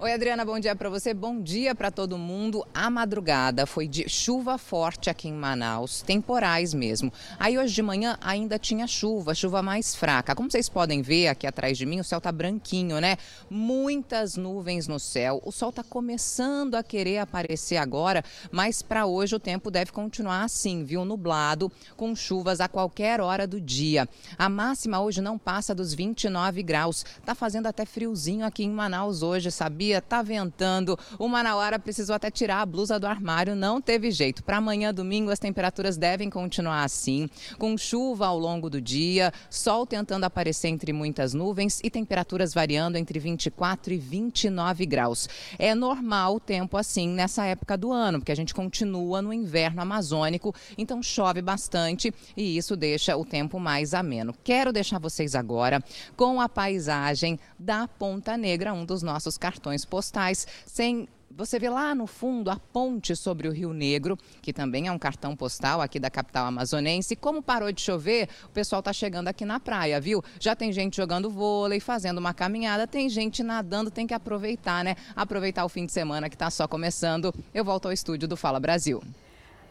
Oi, 0.00 0.12
Adriana, 0.12 0.44
bom 0.44 0.60
dia 0.60 0.76
para 0.76 0.88
você. 0.88 1.12
Bom 1.12 1.42
dia 1.42 1.74
para 1.74 1.90
todo 1.90 2.16
mundo. 2.16 2.64
A 2.72 2.88
madrugada 2.88 3.66
foi 3.66 3.88
de 3.88 4.08
chuva 4.08 4.56
forte 4.56 5.10
aqui 5.10 5.26
em 5.26 5.32
Manaus, 5.32 6.02
temporais 6.02 6.72
mesmo. 6.72 7.12
Aí 7.36 7.58
hoje 7.58 7.74
de 7.74 7.82
manhã 7.82 8.16
ainda 8.20 8.60
tinha 8.60 8.86
chuva, 8.86 9.34
chuva 9.34 9.60
mais 9.60 9.96
fraca. 9.96 10.36
Como 10.36 10.48
vocês 10.48 10.68
podem 10.68 11.02
ver 11.02 11.26
aqui 11.26 11.48
atrás 11.48 11.76
de 11.76 11.84
mim, 11.84 11.98
o 11.98 12.04
céu 12.04 12.20
tá 12.20 12.30
branquinho, 12.30 13.00
né? 13.00 13.16
Muitas 13.50 14.36
nuvens 14.36 14.86
no 14.86 15.00
céu. 15.00 15.42
O 15.44 15.50
sol 15.50 15.72
tá 15.72 15.82
começando 15.82 16.76
a 16.76 16.82
querer 16.84 17.18
aparecer 17.18 17.78
agora, 17.78 18.22
mas 18.52 18.82
para 18.82 19.04
hoje 19.04 19.34
o 19.34 19.40
tempo 19.40 19.68
deve 19.68 19.90
continuar 19.90 20.44
assim, 20.44 20.84
viu? 20.84 21.04
Nublado, 21.04 21.72
com 21.96 22.14
chuvas 22.14 22.60
a 22.60 22.68
qualquer 22.68 23.20
hora 23.20 23.48
do 23.48 23.60
dia. 23.60 24.08
A 24.38 24.48
máxima 24.48 25.00
hoje 25.00 25.20
não 25.20 25.36
passa 25.36 25.74
dos 25.74 25.92
29 25.92 26.62
graus. 26.62 27.04
Tá 27.26 27.34
fazendo 27.34 27.66
até 27.66 27.84
friozinho 27.84 28.46
aqui 28.46 28.62
em 28.62 28.70
Manaus 28.70 29.24
hoje, 29.24 29.50
sabia? 29.50 29.87
Dia, 29.88 30.02
tá 30.02 30.22
ventando. 30.22 30.98
O 31.18 31.26
Manauara 31.28 31.78
precisou 31.78 32.14
até 32.14 32.30
tirar 32.30 32.60
a 32.60 32.66
blusa 32.66 32.98
do 33.00 33.06
armário, 33.06 33.56
não 33.56 33.80
teve 33.80 34.10
jeito. 34.10 34.44
Para 34.44 34.58
amanhã, 34.58 34.92
domingo, 34.92 35.30
as 35.30 35.38
temperaturas 35.38 35.96
devem 35.96 36.28
continuar 36.28 36.84
assim, 36.84 37.28
com 37.58 37.76
chuva 37.78 38.26
ao 38.26 38.38
longo 38.38 38.68
do 38.68 38.80
dia, 38.80 39.32
sol 39.48 39.86
tentando 39.86 40.24
aparecer 40.24 40.68
entre 40.68 40.92
muitas 40.92 41.32
nuvens 41.32 41.80
e 41.82 41.90
temperaturas 41.90 42.52
variando 42.52 42.96
entre 42.96 43.18
24 43.18 43.94
e 43.94 43.96
29 43.96 44.84
graus. 44.84 45.28
É 45.58 45.74
normal 45.74 46.36
o 46.36 46.40
tempo 46.40 46.76
assim 46.76 47.08
nessa 47.08 47.46
época 47.46 47.76
do 47.76 47.90
ano, 47.90 48.18
porque 48.18 48.32
a 48.32 48.36
gente 48.36 48.54
continua 48.54 49.22
no 49.22 49.32
inverno 49.32 49.80
amazônico, 49.80 50.54
então 50.76 51.02
chove 51.02 51.40
bastante 51.40 52.12
e 52.36 52.58
isso 52.58 52.76
deixa 52.76 53.16
o 53.16 53.24
tempo 53.24 53.58
mais 53.58 53.94
ameno. 53.94 54.34
Quero 54.44 54.72
deixar 54.72 54.98
vocês 54.98 55.34
agora 55.34 55.82
com 56.14 56.40
a 56.40 56.48
paisagem 56.48 57.38
da 57.58 57.88
Ponta 57.88 58.36
Negra, 58.36 58.74
um 58.74 58.84
dos 58.84 59.02
nossos 59.02 59.38
cartões 59.38 59.77
postais, 59.84 60.46
sem 60.66 61.08
você 61.30 61.56
vê 61.58 61.70
lá 61.70 61.94
no 61.94 62.06
fundo 62.08 62.50
a 62.50 62.56
ponte 62.56 63.14
sobre 63.14 63.46
o 63.46 63.52
Rio 63.52 63.72
Negro, 63.72 64.18
que 64.42 64.52
também 64.52 64.88
é 64.88 64.92
um 64.92 64.98
cartão 64.98 65.36
postal 65.36 65.80
aqui 65.80 66.00
da 66.00 66.10
capital 66.10 66.46
amazonense. 66.46 67.14
Como 67.14 67.40
parou 67.40 67.70
de 67.70 67.80
chover, 67.80 68.28
o 68.46 68.48
pessoal 68.48 68.80
está 68.80 68.92
chegando 68.92 69.28
aqui 69.28 69.44
na 69.44 69.60
praia, 69.60 70.00
viu? 70.00 70.24
Já 70.40 70.56
tem 70.56 70.72
gente 70.72 70.96
jogando 70.96 71.30
vôlei, 71.30 71.78
fazendo 71.78 72.18
uma 72.18 72.34
caminhada, 72.34 72.88
tem 72.88 73.08
gente 73.08 73.44
nadando, 73.44 73.88
tem 73.88 74.04
que 74.04 74.14
aproveitar, 74.14 74.82
né? 74.82 74.96
Aproveitar 75.14 75.64
o 75.64 75.68
fim 75.68 75.86
de 75.86 75.92
semana 75.92 76.28
que 76.28 76.34
está 76.34 76.50
só 76.50 76.66
começando. 76.66 77.32
Eu 77.54 77.64
volto 77.64 77.86
ao 77.86 77.92
estúdio 77.92 78.26
do 78.26 78.36
Fala 78.36 78.58
Brasil. 78.58 79.00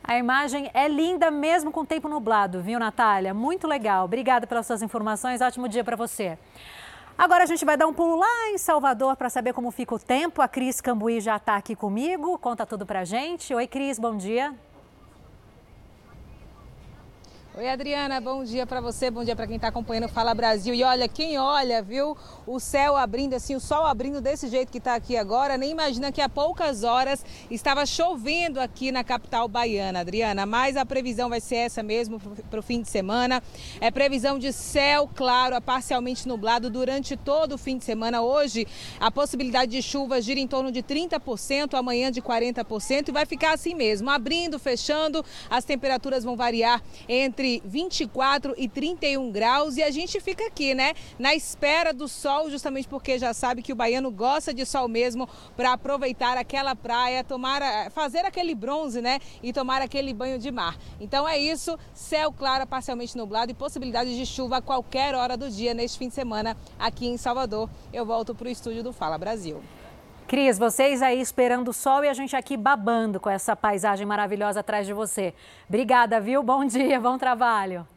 A 0.04 0.18
imagem 0.18 0.72
é 0.74 0.88
linda 0.88 1.30
mesmo 1.30 1.70
com 1.70 1.82
o 1.82 1.86
tempo 1.86 2.08
nublado, 2.08 2.62
viu, 2.62 2.80
Natália? 2.80 3.34
Muito 3.34 3.68
legal. 3.68 4.06
Obrigada 4.06 4.48
pelas 4.48 4.66
suas 4.66 4.82
informações. 4.82 5.42
Ótimo 5.42 5.68
dia 5.68 5.84
para 5.84 5.98
você. 5.98 6.38
Agora 7.18 7.44
a 7.44 7.48
gente 7.48 7.66
vai 7.66 7.76
dar 7.76 7.88
um 7.88 7.94
pulo 7.94 8.16
lá 8.16 8.50
em 8.50 8.60
Salvador 8.60 9.16
para 9.16 9.28
saber 9.28 9.52
como 9.52 9.72
fica 9.72 9.96
o 9.96 10.00
tempo. 10.00 10.40
A 10.40 10.48
Cris 10.48 10.80
Cambuí 10.80 11.20
já 11.20 11.38
está 11.38 11.56
aqui 11.56 11.76
comigo, 11.76 12.38
conta 12.38 12.64
tudo 12.64 12.86
para 12.86 13.04
gente. 13.04 13.56
Oi, 13.56 13.66
Cris, 13.66 13.98
bom 13.98 14.16
dia. 14.16 14.54
Oi, 17.58 17.68
Adriana, 17.68 18.22
bom 18.22 18.44
dia 18.44 18.68
para 18.68 18.80
você, 18.80 19.10
bom 19.10 19.24
dia 19.24 19.36
para 19.36 19.48
quem 19.48 19.56
está 19.56 19.70
acompanhando 19.70 20.06
o 20.06 20.10
Fala 20.10 20.32
Brasil. 20.36 20.76
E 20.76 20.84
olha, 20.84 21.08
quem 21.08 21.40
olha, 21.40 21.82
viu, 21.82 22.16
o 22.46 22.60
céu 22.60 22.96
abrindo, 22.96 23.34
assim, 23.34 23.56
o 23.56 23.60
sol 23.60 23.84
abrindo 23.84 24.22
desse 24.22 24.48
jeito 24.48 24.72
que 24.72 24.78
está 24.78 24.94
aqui 24.94 25.18
agora, 25.18 25.58
nem 25.58 25.72
imagina 25.72 26.12
que 26.12 26.22
há 26.22 26.30
poucas 26.30 26.84
horas 26.84 27.26
estava 27.50 27.84
chovendo 27.84 28.60
aqui 28.60 28.92
na 28.92 29.04
capital 29.04 29.48
baiana, 29.48 30.02
Adriana. 30.02 30.46
Mas 30.46 30.78
a 30.78 30.86
previsão 30.86 31.30
vai 31.30 31.42
ser 31.42 31.56
essa 31.56 31.82
mesmo 31.82 32.20
para 32.20 32.60
o 32.60 32.62
fim 32.62 32.80
de 32.80 32.90
semana. 32.90 33.42
É 33.82 33.90
previsão 33.90 34.38
de 34.38 34.54
céu 34.54 35.10
claro 35.16 35.56
a 35.56 35.60
parcialmente 35.60 36.28
nublado 36.28 36.70
durante 36.70 37.18
todo 37.18 37.54
o 37.54 37.58
fim 37.58 37.80
de 37.80 37.86
semana. 37.86 38.22
Hoje, 38.22 38.68
a 39.00 39.10
possibilidade 39.10 39.72
de 39.72 39.82
chuva 39.82 40.22
gira 40.22 40.40
em 40.40 40.48
torno 40.48 40.72
de 40.72 40.84
30%, 40.84 41.74
amanhã 41.74 42.12
de 42.12 42.22
40%, 42.22 43.08
e 43.08 43.12
vai 43.12 43.26
ficar 43.26 43.54
assim 43.54 43.74
mesmo, 43.74 44.12
abrindo, 44.12 44.60
fechando. 44.60 45.26
As 45.50 45.66
temperaturas 45.66 46.24
vão 46.24 46.36
variar 46.36 46.84
entre 47.10 47.47
entre 47.48 47.62
24 47.66 48.54
e 48.58 48.68
31 48.68 49.32
graus 49.32 49.78
e 49.78 49.84
a 49.84 49.90
gente 49.90 50.20
fica 50.20 50.46
aqui, 50.46 50.76
né, 50.76 50.94
na 51.18 51.34
espera 51.34 51.94
do 51.94 52.08
sol, 52.08 52.50
justamente 52.50 52.88
porque 52.88 53.18
já 53.18 53.34
sabe 53.34 53.62
que 53.62 53.72
o 53.72 53.76
baiano 53.76 54.12
gosta 54.12 54.54
de 54.54 54.66
sol 54.66 54.88
mesmo 54.88 55.28
para 55.56 55.74
aproveitar 55.74 56.38
aquela 56.38 56.76
praia, 56.76 57.24
tomar, 57.24 57.62
fazer 57.92 58.26
aquele 58.26 58.54
bronze, 58.54 59.02
né, 59.02 59.20
e 59.42 59.54
tomar 59.54 59.82
aquele 59.82 60.14
banho 60.14 60.38
de 60.38 60.52
mar. 60.52 60.78
Então 61.00 61.28
é 61.28 61.38
isso, 61.38 61.78
céu 61.94 62.32
claro, 62.32 62.68
parcialmente 62.68 63.16
nublado 63.16 63.52
e 63.52 63.56
possibilidade 63.56 64.16
de 64.16 64.26
chuva 64.26 64.58
a 64.58 64.62
qualquer 64.62 65.16
hora 65.16 65.38
do 65.38 65.50
dia 65.50 65.74
neste 65.74 65.98
fim 65.98 66.10
de 66.10 66.14
semana 66.14 66.58
aqui 66.78 67.08
em 67.08 67.18
Salvador. 67.18 67.70
Eu 67.94 68.06
volto 68.06 68.36
para 68.36 68.48
o 68.48 68.52
estúdio 68.52 68.84
do 68.84 68.92
Fala 68.92 69.18
Brasil. 69.18 69.62
Cris, 70.28 70.60
vocês 70.60 71.02
aí 71.02 71.22
esperando 71.22 71.70
o 71.70 71.74
sol 71.74 72.04
e 72.04 72.10
a 72.10 72.14
gente 72.14 72.36
aqui 72.36 72.58
babando 72.58 73.18
com 73.18 73.30
essa 73.30 73.56
paisagem 73.56 74.06
maravilhosa 74.06 74.60
atrás 74.60 74.86
de 74.86 74.92
você. 74.92 75.34
Obrigada, 75.70 76.20
viu? 76.20 76.44
Bom 76.44 76.66
dia, 76.68 77.00
bom 77.00 77.18
trabalho. 77.18 77.88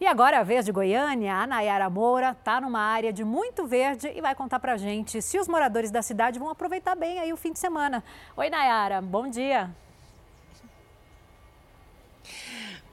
E 0.00 0.06
agora 0.06 0.40
a 0.40 0.42
vez 0.42 0.64
de 0.64 0.72
Goiânia, 0.72 1.36
a 1.36 1.46
Nayara 1.46 1.88
Moura 1.88 2.30
está 2.32 2.60
numa 2.60 2.80
área 2.80 3.12
de 3.12 3.22
muito 3.22 3.68
verde 3.68 4.12
e 4.12 4.20
vai 4.20 4.34
contar 4.34 4.58
pra 4.58 4.76
gente 4.76 5.22
se 5.22 5.38
os 5.38 5.46
moradores 5.46 5.92
da 5.92 6.02
cidade 6.02 6.40
vão 6.40 6.50
aproveitar 6.50 6.96
bem 6.96 7.20
aí 7.20 7.32
o 7.32 7.36
fim 7.36 7.52
de 7.52 7.60
semana. 7.60 8.02
Oi, 8.36 8.50
Nayara, 8.50 9.00
bom 9.00 9.28
dia. 9.28 9.70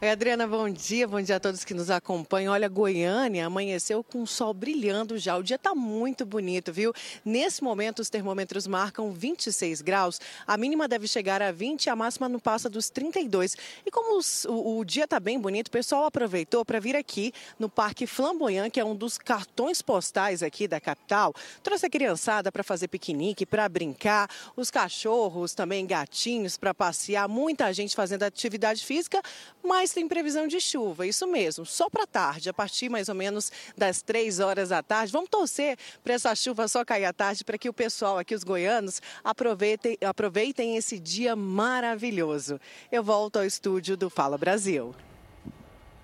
Oi, 0.03 0.09
Adriana, 0.09 0.47
bom 0.47 0.67
dia. 0.67 1.07
Bom 1.07 1.21
dia 1.21 1.35
a 1.35 1.39
todos 1.39 1.63
que 1.63 1.75
nos 1.75 1.91
acompanham. 1.91 2.51
Olha, 2.51 2.67
Goiânia 2.67 3.45
amanheceu 3.45 4.03
com 4.03 4.23
o 4.23 4.25
sol 4.25 4.51
brilhando 4.51 5.15
já. 5.15 5.37
O 5.37 5.43
dia 5.43 5.57
está 5.57 5.75
muito 5.75 6.25
bonito, 6.25 6.73
viu? 6.73 6.91
Nesse 7.23 7.63
momento, 7.63 7.99
os 7.99 8.09
termômetros 8.09 8.65
marcam 8.65 9.11
26 9.11 9.83
graus. 9.83 10.19
A 10.47 10.57
mínima 10.57 10.87
deve 10.87 11.07
chegar 11.07 11.39
a 11.39 11.51
20, 11.51 11.87
a 11.87 11.95
máxima 11.95 12.27
não 12.27 12.39
passa 12.39 12.67
dos 12.67 12.89
32. 12.89 13.55
E 13.85 13.91
como 13.91 14.17
os, 14.17 14.43
o, 14.45 14.79
o, 14.79 14.83
dia 14.83 15.03
está 15.03 15.19
bem 15.19 15.39
bonito, 15.39 15.67
o 15.67 15.71
pessoal 15.71 16.05
aproveitou 16.05 16.65
para 16.65 16.79
vir 16.79 16.95
aqui 16.95 17.31
no 17.59 17.69
Parque 17.69 18.07
Flamboyant, 18.07 18.71
que 18.71 18.79
é 18.79 18.83
um 18.83 18.95
dos 18.95 19.19
cartões 19.19 19.83
postais 19.83 20.41
aqui 20.41 20.67
da 20.67 20.81
capital. 20.81 21.31
Trouxe 21.61 21.85
a 21.85 21.89
criançada 21.91 22.51
para 22.51 22.63
fazer 22.63 22.87
piquenique, 22.87 23.45
para 23.45 23.69
brincar, 23.69 24.27
os 24.55 24.71
cachorros 24.71 25.53
também, 25.53 25.85
gatinhos 25.85 26.57
para 26.57 26.73
passear, 26.73 27.29
muita 27.29 27.71
gente 27.71 27.95
fazendo 27.95 28.23
atividade 28.23 28.83
física, 28.83 29.21
mas 29.63 29.90
tem 29.93 30.07
previsão 30.07 30.47
de 30.47 30.59
chuva, 30.59 31.05
isso 31.05 31.27
mesmo, 31.27 31.65
só 31.65 31.89
para 31.89 32.07
tarde, 32.07 32.49
a 32.49 32.53
partir 32.53 32.89
mais 32.89 33.09
ou 33.09 33.15
menos 33.15 33.51
das 33.77 34.01
três 34.01 34.39
horas 34.39 34.69
da 34.69 34.81
tarde. 34.81 35.11
Vamos 35.11 35.29
torcer 35.29 35.77
para 36.03 36.13
essa 36.13 36.35
chuva 36.35 36.67
só 36.67 36.83
cair 36.83 37.05
à 37.05 37.13
tarde, 37.13 37.43
para 37.43 37.57
que 37.57 37.69
o 37.69 37.73
pessoal 37.73 38.17
aqui, 38.17 38.35
os 38.35 38.43
goianos, 38.43 39.01
aproveitem, 39.23 39.97
aproveitem 40.05 40.77
esse 40.77 40.99
dia 40.99 41.35
maravilhoso. 41.35 42.59
Eu 42.91 43.03
volto 43.03 43.37
ao 43.37 43.45
estúdio 43.45 43.95
do 43.95 44.09
Fala 44.09 44.37
Brasil. 44.37 44.93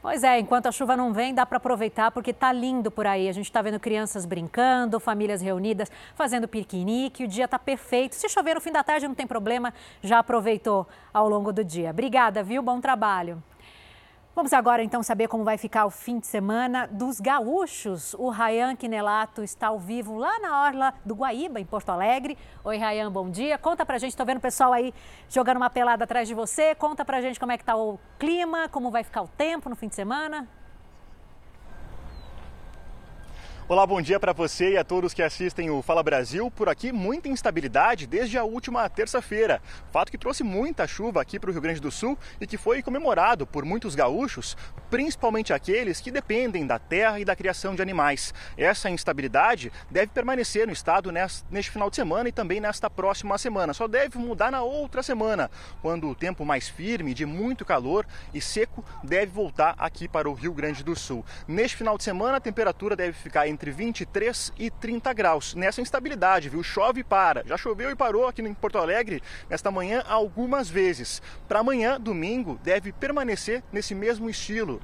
Pois 0.02 0.24
é, 0.24 0.40
enquanto 0.40 0.68
a 0.68 0.72
chuva 0.72 0.96
não 0.96 1.12
vem, 1.12 1.34
dá 1.34 1.46
para 1.46 1.58
aproveitar 1.58 2.12
porque 2.12 2.32
tá 2.32 2.54
lindo 2.54 2.90
por 2.90 3.06
aí. 3.06 3.28
A 3.28 3.32
gente 3.34 3.46
está 3.48 3.62
vendo 3.62 3.78
crianças 3.78 4.26
brincando, 4.26 5.02
famílias 5.02 5.42
reunidas, 5.42 5.92
fazendo 6.16 6.48
piquenique. 6.48 7.26
O 7.26 7.28
dia 7.28 7.44
está 7.44 7.60
perfeito. 7.60 8.16
Se 8.16 8.30
chover 8.30 8.56
no 8.56 8.62
fim 8.62 8.72
da 8.72 8.84
tarde, 8.84 9.06
não 9.06 9.16
tem 9.16 9.28
problema, 9.28 9.74
já 10.02 10.20
aproveitou 10.20 10.88
ao 11.14 11.28
longo 11.28 11.52
do 11.52 11.62
dia. 11.62 11.90
Obrigada, 11.90 12.42
viu? 12.42 12.62
Bom 12.62 12.80
trabalho. 12.80 13.44
Vamos 14.38 14.54
agora 14.54 14.84
então 14.84 15.02
saber 15.02 15.28
como 15.28 15.44
vai 15.44 15.58
ficar 15.58 15.88
o 15.88 15.90
fim 15.90 16.20
de 16.20 16.28
semana 16.28 16.86
dos 16.86 17.20
gaúchos. 17.20 18.14
O 18.14 18.30
Rayan 18.30 18.76
Quinelato 18.76 19.42
está 19.42 19.70
ao 19.70 19.80
vivo 19.80 20.16
lá 20.16 20.38
na 20.38 20.64
Orla 20.64 20.94
do 21.04 21.16
Guaíba, 21.16 21.60
em 21.60 21.66
Porto 21.66 21.90
Alegre. 21.90 22.38
Oi, 22.64 22.78
Rayan, 22.78 23.12
bom 23.12 23.32
dia. 23.32 23.58
Conta 23.58 23.84
pra 23.84 23.98
gente, 23.98 24.12
estou 24.12 24.28
vendo 24.28 24.38
o 24.38 24.42
pessoal 24.42 24.74
aí 24.74 24.94
jogando 25.28 25.58
uma 25.58 25.72
pelada 25.72 26.04
atrás 26.04 26.28
de 26.28 26.36
você. 26.36 26.76
Conta 26.76 27.04
pra 27.04 27.20
gente 27.20 27.40
como 27.40 27.52
é 27.52 27.58
que 27.58 27.64
tá 27.64 27.76
o 27.76 28.00
clima, 28.20 28.70
como 28.70 28.92
vai 28.92 29.04
ficar 29.04 29.24
o 29.24 29.28
tempo 29.28 29.72
no 29.72 29.76
fim 29.76 29.88
de 29.88 29.96
semana. 29.96 30.48
Olá, 33.70 33.86
bom 33.86 34.02
dia 34.02 34.18
para 34.18 34.32
você 34.32 34.72
e 34.72 34.78
a 34.78 34.84
todos 34.86 35.14
que 35.14 35.22
assistem 35.22 35.70
o 35.70 35.82
Fala 35.82 36.02
Brasil. 36.02 36.50
Por 36.50 36.70
aqui, 36.70 36.94
muita 36.94 37.28
instabilidade 37.28 38.08
desde 38.08 38.38
a 38.38 38.44
última 38.46 38.88
terça-feira. 38.88 39.62
Fato 39.92 40.10
que 40.10 40.18
trouxe 40.18 40.42
muita 40.42 40.88
chuva 40.88 41.22
aqui 41.22 41.38
para 41.38 41.50
o 41.50 41.52
Rio 41.52 41.62
Grande 41.62 41.82
do 41.82 41.92
Sul 41.92 42.18
e 42.40 42.48
que 42.48 42.56
foi 42.56 42.82
comemorado 42.82 43.46
por 43.46 43.66
muitos 43.66 43.94
gaúchos, 43.94 44.56
principalmente 44.90 45.52
aqueles 45.52 46.00
que 46.00 46.12
dependem 46.12 46.66
da 46.66 46.80
terra 46.80 47.20
e 47.20 47.26
da 47.26 47.36
criação 47.36 47.76
de 47.76 47.82
animais. 47.82 48.34
Essa 48.58 48.90
instabilidade 48.90 49.70
deve 49.92 50.14
permanecer 50.14 50.66
no 50.66 50.72
estado 50.72 51.12
neste 51.12 51.70
final 51.70 51.90
de 51.90 51.98
semana 51.98 52.30
e 52.30 52.32
também 52.32 52.62
nesta 52.62 52.90
próxima 52.90 53.38
semana. 53.38 53.74
Só 53.74 53.86
deve 53.86 54.18
mudar 54.18 54.50
na 54.50 54.62
outra 54.62 55.04
semana, 55.04 55.52
quando 55.82 56.08
o 56.08 56.16
tempo 56.16 56.46
mais 56.46 56.70
firme, 56.70 57.14
de 57.14 57.26
muito 57.26 57.66
calor 57.66 58.06
e 58.34 58.40
seco, 58.40 58.82
deve 59.04 59.30
voltar 59.34 59.76
aqui 59.78 60.08
para 60.08 60.30
o 60.30 60.34
Rio 60.34 60.54
Grande 60.54 60.86
do 60.86 60.96
Sul. 60.96 61.26
Neste 61.46 61.76
final 61.76 61.98
de 61.98 62.06
semana, 62.06 62.38
a 62.38 62.40
temperatura 62.40 62.96
deve 62.96 63.12
ficar 63.12 63.46
em 63.46 63.57
entre 63.58 63.72
23 63.72 64.54
e 64.60 64.70
30 64.70 65.12
graus. 65.14 65.56
Nessa 65.56 65.82
instabilidade, 65.82 66.48
viu? 66.48 66.62
Chove 66.62 67.02
e 67.02 67.04
para. 67.04 67.44
Já 67.44 67.58
choveu 67.58 67.90
e 67.90 67.96
parou 67.96 68.28
aqui 68.28 68.44
em 68.44 68.54
Porto 68.54 68.78
Alegre 68.78 69.22
nesta 69.50 69.72
manhã 69.72 70.04
algumas 70.08 70.70
vezes. 70.70 71.24
Para 71.48 71.60
amanhã, 71.60 72.00
domingo, 72.00 72.60
deve 72.64 72.92
permanecer 72.92 73.64
nesse 73.74 73.96
mesmo 73.96 74.30
estilo. 74.30 74.80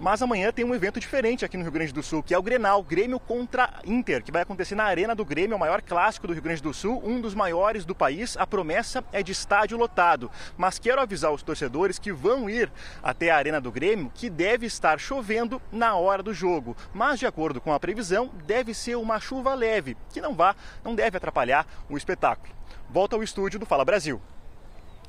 Mas 0.00 0.22
amanhã 0.22 0.50
tem 0.50 0.64
um 0.64 0.74
evento 0.74 0.98
diferente 0.98 1.44
aqui 1.44 1.58
no 1.58 1.62
Rio 1.62 1.72
Grande 1.72 1.92
do 1.92 2.02
Sul, 2.02 2.22
que 2.22 2.32
é 2.32 2.38
o 2.38 2.42
Grenal, 2.42 2.82
Grêmio 2.82 3.20
contra 3.20 3.74
Inter, 3.84 4.24
que 4.24 4.32
vai 4.32 4.40
acontecer 4.40 4.74
na 4.74 4.84
Arena 4.84 5.14
do 5.14 5.26
Grêmio, 5.26 5.54
o 5.54 5.60
maior 5.60 5.82
clássico 5.82 6.26
do 6.26 6.32
Rio 6.32 6.40
Grande 6.40 6.62
do 6.62 6.72
Sul, 6.72 7.02
um 7.04 7.20
dos 7.20 7.34
maiores 7.34 7.84
do 7.84 7.94
país. 7.94 8.34
A 8.38 8.46
promessa 8.46 9.04
é 9.12 9.22
de 9.22 9.32
estádio 9.32 9.76
lotado. 9.76 10.30
Mas 10.56 10.78
quero 10.78 11.02
avisar 11.02 11.30
os 11.30 11.42
torcedores 11.42 11.98
que 11.98 12.10
vão 12.10 12.48
ir 12.48 12.72
até 13.02 13.30
a 13.30 13.36
Arena 13.36 13.60
do 13.60 13.70
Grêmio 13.70 14.10
que 14.14 14.30
deve 14.30 14.64
estar 14.64 14.98
chovendo 14.98 15.60
na 15.70 15.94
hora 15.94 16.22
do 16.22 16.32
jogo. 16.32 16.74
Mas 16.94 17.18
de 17.18 17.26
acordo 17.26 17.60
com 17.60 17.70
a 17.70 17.78
previsão, 17.78 18.30
deve 18.46 18.72
ser 18.72 18.96
uma 18.96 19.20
chuva 19.20 19.52
leve, 19.52 19.98
que 20.14 20.22
não 20.22 20.34
vá, 20.34 20.56
não 20.82 20.94
deve 20.94 21.18
atrapalhar 21.18 21.66
o 21.90 21.98
espetáculo. 21.98 22.54
Volta 22.88 23.16
ao 23.16 23.22
estúdio 23.22 23.60
do 23.60 23.66
Fala 23.66 23.84
Brasil. 23.84 24.18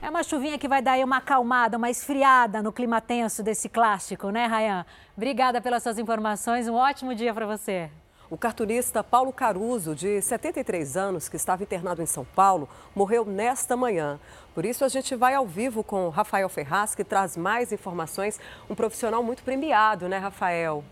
É 0.04 0.10
uma 0.10 0.24
chuvinha 0.24 0.58
que 0.58 0.68
vai 0.68 0.82
dar 0.82 0.94
aí 0.94 1.04
uma 1.04 1.18
acalmada, 1.18 1.78
uma 1.78 1.88
esfriada 1.90 2.60
no 2.64 2.74
clima 2.74 3.00
tenso 3.00 3.44
desse 3.44 3.70
clássico, 3.70 4.32
né, 4.32 4.48
Rayan? 4.48 4.84
Obrigada 5.16 5.62
pelas 5.62 5.84
suas 5.84 6.00
informações, 6.00 6.68
um 6.68 6.74
ótimo 6.74 7.14
dia 7.14 7.32
para 7.36 7.46
você. 7.46 7.88
O 8.28 8.36
cartunista 8.36 9.04
Paulo 9.04 9.32
Caruso, 9.32 9.94
de 9.94 10.20
73 10.20 10.98
anos, 10.98 11.30
que 11.30 11.36
estava 11.36 11.62
internado 11.62 12.02
em 12.02 12.08
São 12.08 12.26
Paulo, 12.26 12.68
morreu 12.96 13.24
nesta 13.24 13.78
manhã. 13.78 14.20
Por 14.56 14.66
isso, 14.66 14.84
a 14.84 14.90
gente 14.90 15.16
vai 15.16 15.36
ao 15.36 15.46
vivo 15.46 15.84
com 15.84 16.10
Rafael 16.10 16.50
Ferraz, 16.50 16.96
que 16.96 17.04
traz 17.04 17.38
mais 17.38 17.72
informações. 17.72 18.40
Um 18.68 18.74
profissional 18.74 19.22
muito 19.22 19.44
premiado, 19.44 20.10
né, 20.10 20.18
Rafael? 20.18 20.84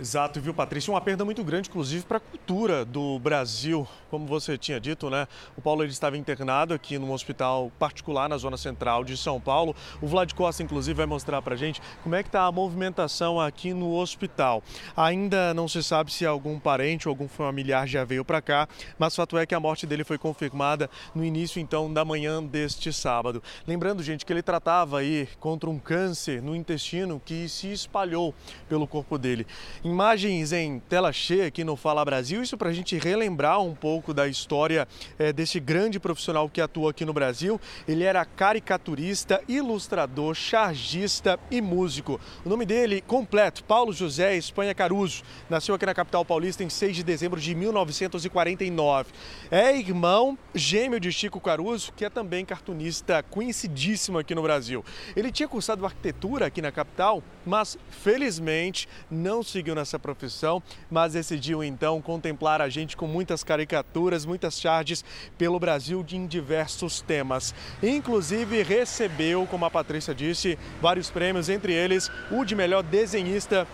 Exato, 0.00 0.40
viu, 0.40 0.54
Patrícia? 0.54 0.90
Uma 0.90 1.00
perda 1.02 1.26
muito 1.26 1.44
grande, 1.44 1.68
inclusive, 1.68 2.06
para 2.06 2.16
a 2.16 2.20
cultura 2.20 2.86
do 2.86 3.18
Brasil. 3.18 3.86
Como 4.08 4.26
você 4.26 4.56
tinha 4.56 4.80
dito, 4.80 5.10
né? 5.10 5.28
O 5.58 5.60
Paulo 5.60 5.82
ele 5.82 5.92
estava 5.92 6.16
internado 6.16 6.72
aqui 6.72 6.98
num 6.98 7.12
hospital 7.12 7.70
particular 7.78 8.26
na 8.26 8.38
zona 8.38 8.56
central 8.56 9.04
de 9.04 9.14
São 9.14 9.38
Paulo. 9.38 9.76
O 10.00 10.06
Vlad 10.06 10.32
Costa, 10.32 10.62
inclusive, 10.62 10.96
vai 10.96 11.04
mostrar 11.04 11.42
para 11.42 11.54
gente 11.54 11.82
como 12.02 12.14
é 12.14 12.22
que 12.22 12.30
está 12.30 12.46
a 12.46 12.50
movimentação 12.50 13.38
aqui 13.38 13.74
no 13.74 13.94
hospital. 13.94 14.62
Ainda 14.96 15.52
não 15.52 15.68
se 15.68 15.82
sabe 15.82 16.10
se 16.10 16.24
algum 16.24 16.58
parente 16.58 17.06
ou 17.06 17.12
algum 17.12 17.28
familiar 17.28 17.86
já 17.86 18.02
veio 18.02 18.24
para 18.24 18.40
cá, 18.40 18.66
mas 18.98 19.12
o 19.12 19.16
fato 19.16 19.36
é 19.36 19.44
que 19.44 19.54
a 19.54 19.60
morte 19.60 19.86
dele 19.86 20.02
foi 20.02 20.16
confirmada 20.16 20.88
no 21.14 21.22
início, 21.22 21.60
então, 21.60 21.92
da 21.92 22.06
manhã 22.06 22.42
deste 22.42 22.90
sábado. 22.90 23.42
Lembrando, 23.66 24.02
gente, 24.02 24.24
que 24.24 24.32
ele 24.32 24.42
tratava 24.42 25.00
aí 25.00 25.28
contra 25.38 25.68
um 25.68 25.78
câncer 25.78 26.40
no 26.40 26.56
intestino 26.56 27.20
que 27.22 27.46
se 27.50 27.70
espalhou 27.70 28.34
pelo 28.66 28.86
corpo 28.86 29.18
dele. 29.18 29.46
Imagens 29.90 30.52
em 30.52 30.78
tela 30.78 31.12
cheia 31.12 31.48
aqui 31.48 31.64
no 31.64 31.74
Fala 31.74 32.04
Brasil, 32.04 32.40
isso 32.40 32.56
para 32.56 32.68
a 32.68 32.72
gente 32.72 32.96
relembrar 32.96 33.60
um 33.60 33.74
pouco 33.74 34.14
da 34.14 34.28
história 34.28 34.86
é, 35.18 35.32
desse 35.32 35.58
grande 35.58 35.98
profissional 35.98 36.48
que 36.48 36.60
atua 36.60 36.92
aqui 36.92 37.04
no 37.04 37.12
Brasil. 37.12 37.60
Ele 37.88 38.04
era 38.04 38.24
caricaturista, 38.24 39.42
ilustrador, 39.48 40.32
chargista 40.36 41.40
e 41.50 41.60
músico. 41.60 42.20
O 42.44 42.48
nome 42.48 42.64
dele 42.64 43.00
completo, 43.00 43.64
Paulo 43.64 43.92
José 43.92 44.36
Espanha 44.36 44.72
Caruso. 44.72 45.24
Nasceu 45.48 45.74
aqui 45.74 45.84
na 45.84 45.92
capital 45.92 46.24
paulista 46.24 46.62
em 46.62 46.70
6 46.70 46.94
de 46.94 47.02
dezembro 47.02 47.40
de 47.40 47.52
1949. 47.52 49.10
É 49.50 49.76
irmão 49.76 50.38
gêmeo 50.54 51.00
de 51.00 51.10
Chico 51.10 51.40
Caruso, 51.40 51.92
que 51.96 52.04
é 52.04 52.08
também 52.08 52.44
cartunista 52.44 53.24
conhecidíssimo 53.24 54.18
aqui 54.20 54.36
no 54.36 54.42
Brasil. 54.42 54.84
Ele 55.16 55.32
tinha 55.32 55.48
cursado 55.48 55.84
arquitetura 55.84 56.46
aqui 56.46 56.62
na 56.62 56.70
capital, 56.70 57.24
mas 57.44 57.76
felizmente 57.90 58.88
não 59.10 59.42
seguiu 59.42 59.74
nessa 59.80 59.98
profissão, 59.98 60.62
mas 60.90 61.14
decidiu 61.14 61.64
então 61.64 62.00
contemplar 62.00 62.60
a 62.60 62.68
gente 62.68 62.96
com 62.96 63.06
muitas 63.06 63.42
caricaturas, 63.42 64.24
muitas 64.24 64.60
charges 64.60 65.04
pelo 65.36 65.58
Brasil 65.58 66.04
em 66.12 66.26
diversos 66.26 67.00
temas. 67.00 67.54
Inclusive 67.82 68.62
recebeu, 68.62 69.46
como 69.46 69.64
a 69.64 69.70
Patrícia 69.70 70.14
disse, 70.14 70.58
vários 70.80 71.10
prêmios, 71.10 71.48
entre 71.48 71.72
eles 71.72 72.10
o 72.30 72.44
de 72.44 72.54
melhor 72.54 72.82
desenhista 72.82 73.66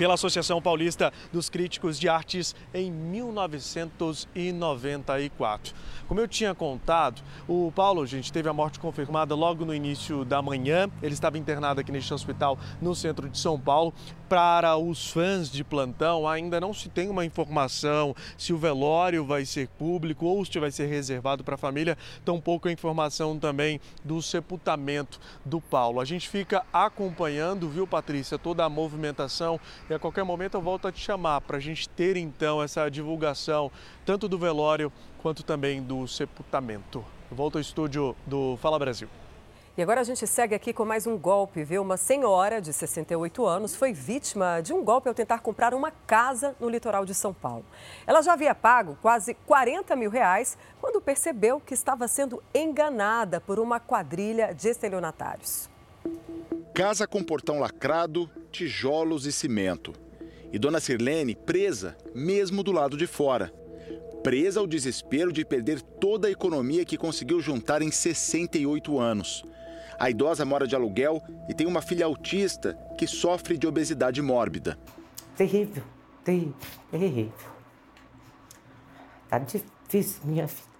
pela 0.00 0.14
Associação 0.14 0.60
Paulista 0.62 1.12
dos 1.30 1.50
Críticos 1.50 2.00
de 2.00 2.08
Artes 2.08 2.56
em 2.72 2.90
1994. 2.90 5.74
Como 6.08 6.18
eu 6.18 6.26
tinha 6.26 6.54
contado, 6.54 7.20
o 7.46 7.70
Paulo, 7.76 8.06
gente, 8.06 8.32
teve 8.32 8.48
a 8.48 8.52
morte 8.54 8.80
confirmada 8.80 9.34
logo 9.34 9.66
no 9.66 9.74
início 9.74 10.24
da 10.24 10.40
manhã. 10.40 10.88
Ele 11.02 11.12
estava 11.12 11.36
internado 11.36 11.82
aqui 11.82 11.92
neste 11.92 12.14
hospital 12.14 12.58
no 12.80 12.94
centro 12.94 13.28
de 13.28 13.38
São 13.38 13.60
Paulo. 13.60 13.92
Para 14.30 14.76
os 14.76 15.10
fãs 15.10 15.50
de 15.50 15.64
plantão, 15.64 16.28
ainda 16.28 16.60
não 16.60 16.72
se 16.72 16.88
tem 16.88 17.08
uma 17.08 17.24
informação 17.24 18.14
se 18.38 18.52
o 18.52 18.56
velório 18.56 19.24
vai 19.24 19.44
ser 19.44 19.66
público 19.66 20.24
ou 20.24 20.44
se 20.44 20.56
vai 20.60 20.70
ser 20.70 20.86
reservado 20.86 21.42
para 21.42 21.56
a 21.56 21.58
família, 21.58 21.98
tampouco 22.24 22.68
a 22.68 22.70
informação 22.72 23.36
também 23.36 23.80
do 24.04 24.22
sepultamento 24.22 25.18
do 25.44 25.60
Paulo. 25.60 25.98
A 25.98 26.04
gente 26.04 26.28
fica 26.28 26.64
acompanhando, 26.72 27.68
viu, 27.68 27.88
Patrícia, 27.88 28.38
toda 28.38 28.64
a 28.64 28.68
movimentação 28.68 29.58
e 29.90 29.94
a 29.94 29.98
qualquer 29.98 30.22
momento 30.22 30.54
eu 30.54 30.62
volto 30.62 30.86
a 30.86 30.92
te 30.92 31.00
chamar 31.00 31.40
para 31.40 31.56
a 31.56 31.60
gente 31.60 31.88
ter 31.88 32.16
então 32.16 32.62
essa 32.62 32.88
divulgação 32.88 33.68
tanto 34.06 34.28
do 34.28 34.38
velório 34.38 34.92
quanto 35.18 35.42
também 35.42 35.82
do 35.82 36.06
sepultamento. 36.06 37.04
Volto 37.32 37.56
ao 37.56 37.60
estúdio 37.60 38.14
do 38.28 38.56
Fala 38.58 38.78
Brasil. 38.78 39.08
E 39.80 39.82
agora 39.82 40.02
a 40.02 40.04
gente 40.04 40.26
segue 40.26 40.54
aqui 40.54 40.74
com 40.74 40.84
mais 40.84 41.06
um 41.06 41.16
golpe, 41.16 41.64
viu? 41.64 41.80
Uma 41.80 41.96
senhora 41.96 42.60
de 42.60 42.70
68 42.70 43.46
anos 43.46 43.74
foi 43.74 43.94
vítima 43.94 44.60
de 44.60 44.74
um 44.74 44.84
golpe 44.84 45.08
ao 45.08 45.14
tentar 45.14 45.38
comprar 45.38 45.72
uma 45.72 45.90
casa 45.90 46.54
no 46.60 46.68
litoral 46.68 47.06
de 47.06 47.14
São 47.14 47.32
Paulo. 47.32 47.64
Ela 48.06 48.20
já 48.20 48.34
havia 48.34 48.54
pago 48.54 48.98
quase 49.00 49.32
40 49.32 49.96
mil 49.96 50.10
reais 50.10 50.58
quando 50.82 51.00
percebeu 51.00 51.58
que 51.58 51.72
estava 51.72 52.06
sendo 52.08 52.42
enganada 52.54 53.40
por 53.40 53.58
uma 53.58 53.80
quadrilha 53.80 54.52
de 54.52 54.68
estelionatários. 54.68 55.70
Casa 56.74 57.06
com 57.06 57.24
portão 57.24 57.58
lacrado, 57.58 58.28
tijolos 58.52 59.24
e 59.24 59.32
cimento. 59.32 59.94
E 60.52 60.58
Dona 60.58 60.78
Sirlene 60.78 61.34
presa, 61.34 61.96
mesmo 62.14 62.62
do 62.62 62.70
lado 62.70 62.98
de 62.98 63.06
fora. 63.06 63.50
Presa 64.22 64.60
ao 64.60 64.66
desespero 64.66 65.32
de 65.32 65.42
perder 65.42 65.80
toda 65.80 66.28
a 66.28 66.30
economia 66.30 66.84
que 66.84 66.98
conseguiu 66.98 67.40
juntar 67.40 67.80
em 67.80 67.90
68 67.90 68.98
anos. 68.98 69.42
A 70.00 70.08
idosa 70.08 70.46
mora 70.46 70.66
de 70.66 70.74
aluguel 70.74 71.22
e 71.46 71.52
tem 71.52 71.66
uma 71.66 71.82
filha 71.82 72.06
autista 72.06 72.72
que 72.96 73.06
sofre 73.06 73.58
de 73.58 73.66
obesidade 73.66 74.22
mórbida. 74.22 74.78
Terrível, 75.36 75.82
terrível, 76.24 76.54
terrível. 76.90 77.50
Tá 79.28 79.38
difícil, 79.38 80.22
minha 80.24 80.48
filha. 80.48 80.70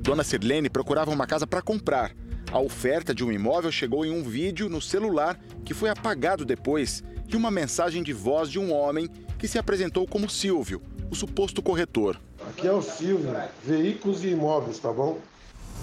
Dona 0.00 0.22
Sirlene 0.22 0.68
procurava 0.68 1.10
uma 1.10 1.26
casa 1.26 1.46
para 1.46 1.62
comprar. 1.62 2.14
A 2.52 2.60
oferta 2.60 3.14
de 3.14 3.24
um 3.24 3.32
imóvel 3.32 3.72
chegou 3.72 4.04
em 4.04 4.10
um 4.10 4.22
vídeo 4.22 4.68
no 4.68 4.82
celular 4.82 5.40
que 5.64 5.72
foi 5.72 5.88
apagado 5.88 6.44
depois 6.44 7.02
e 7.26 7.34
uma 7.36 7.50
mensagem 7.50 8.02
de 8.02 8.12
voz 8.12 8.50
de 8.50 8.58
um 8.58 8.70
homem 8.70 9.08
que 9.38 9.48
se 9.48 9.58
apresentou 9.58 10.06
como 10.06 10.28
Silvio, 10.28 10.82
o 11.10 11.14
suposto 11.14 11.62
corretor. 11.62 12.20
Aqui 12.50 12.68
é 12.68 12.72
o 12.72 12.82
Silvio, 12.82 13.34
veículos 13.64 14.24
e 14.24 14.28
imóveis, 14.28 14.78
tá 14.78 14.92
bom? 14.92 15.18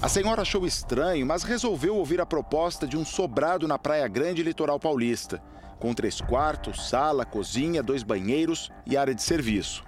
A 0.04 0.10
senhora 0.10 0.42
achou 0.42 0.68
estranho, 0.68 1.26
mas 1.26 1.44
resolveu 1.44 1.96
ouvir 1.96 2.20
a 2.20 2.26
proposta 2.26 2.86
de 2.86 2.98
um 2.98 3.06
sobrado 3.06 3.70
na 3.70 3.80
Praia 3.80 4.06
Grande, 4.06 4.44
litoral 4.44 4.78
paulista, 4.78 5.42
com 5.80 5.94
três 5.94 6.20
quartos, 6.20 6.90
sala, 6.90 7.26
cozinha, 7.26 7.82
dois 7.82 8.04
banheiros 8.04 8.70
e 8.86 8.98
área 8.98 9.16
de 9.16 9.24
serviço. 9.24 9.82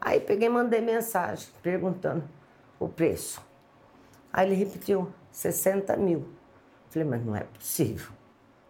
Aí 0.00 0.18
peguei 0.18 0.48
e 0.48 0.50
mandei 0.50 0.80
mensagem 0.80 1.46
perguntando 1.62 2.28
o 2.80 2.88
preço. 2.88 3.40
Aí 4.32 4.48
ele 4.48 4.56
repetiu, 4.56 5.14
60 5.30 5.96
mil. 5.98 6.28
Falei, 6.90 7.06
mas 7.06 7.24
não 7.24 7.36
é 7.36 7.44
possível. 7.44 8.10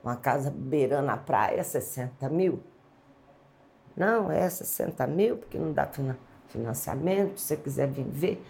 Uma 0.04 0.16
casa 0.16 0.50
beirando 0.54 1.10
a 1.10 1.16
praia, 1.16 1.64
60 1.64 2.28
mil? 2.28 2.62
Não, 3.96 4.30
é 4.30 4.50
60 4.50 5.06
mil, 5.06 5.38
porque 5.38 5.56
não 5.56 5.72
dá 5.72 5.88
financiamento, 6.46 7.40
se 7.40 7.46
você 7.46 7.56
quiser 7.56 7.88
vir 7.88 8.04
ver. 8.04 8.44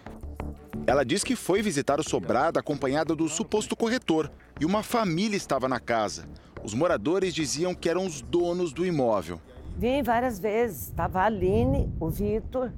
Ela 0.86 1.04
diz 1.04 1.22
que 1.22 1.36
foi 1.36 1.62
visitar 1.62 2.00
o 2.00 2.02
sobrado 2.02 2.58
acompanhada 2.58 3.14
do 3.14 3.28
suposto 3.28 3.76
corretor 3.76 4.30
e 4.60 4.64
uma 4.64 4.82
família 4.82 5.36
estava 5.36 5.68
na 5.68 5.78
casa. 5.78 6.26
Os 6.64 6.74
moradores 6.74 7.34
diziam 7.34 7.74
que 7.74 7.88
eram 7.88 8.06
os 8.06 8.20
donos 8.20 8.72
do 8.72 8.84
imóvel. 8.84 9.40
Vim 9.76 10.02
várias 10.02 10.38
vezes. 10.38 10.88
Estava 10.88 11.20
a 11.20 11.24
Aline, 11.24 11.92
o 11.98 12.08
Vitor 12.08 12.72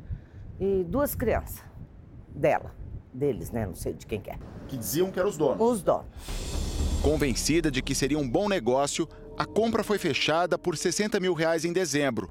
e 0.61 0.85
duas 0.85 1.15
crianças 1.15 1.63
dela. 2.35 2.75
Deles, 3.13 3.51
né? 3.51 3.67
Não 3.67 3.75
sei 3.75 3.93
de 3.93 4.07
quem 4.07 4.21
que 4.21 4.31
é. 4.31 4.39
Que 4.69 4.77
diziam 4.77 5.11
que 5.11 5.19
eram 5.19 5.31
os 5.31 5.37
donos. 5.37 5.61
Os 5.61 5.83
donos. 5.83 6.07
Convencida 7.03 7.71
de 7.71 7.83
que 7.83 7.95
seria 7.95 8.19
um 8.19 8.29
bom 8.29 8.49
negócio, 8.49 9.09
a 9.37 9.45
compra 9.45 9.85
foi 9.85 9.99
fechada 9.99 10.59
por 10.59 10.77
60 10.77 11.21
mil 11.21 11.35
reais 11.35 11.65
em 11.65 11.73
dezembro. 11.73 12.31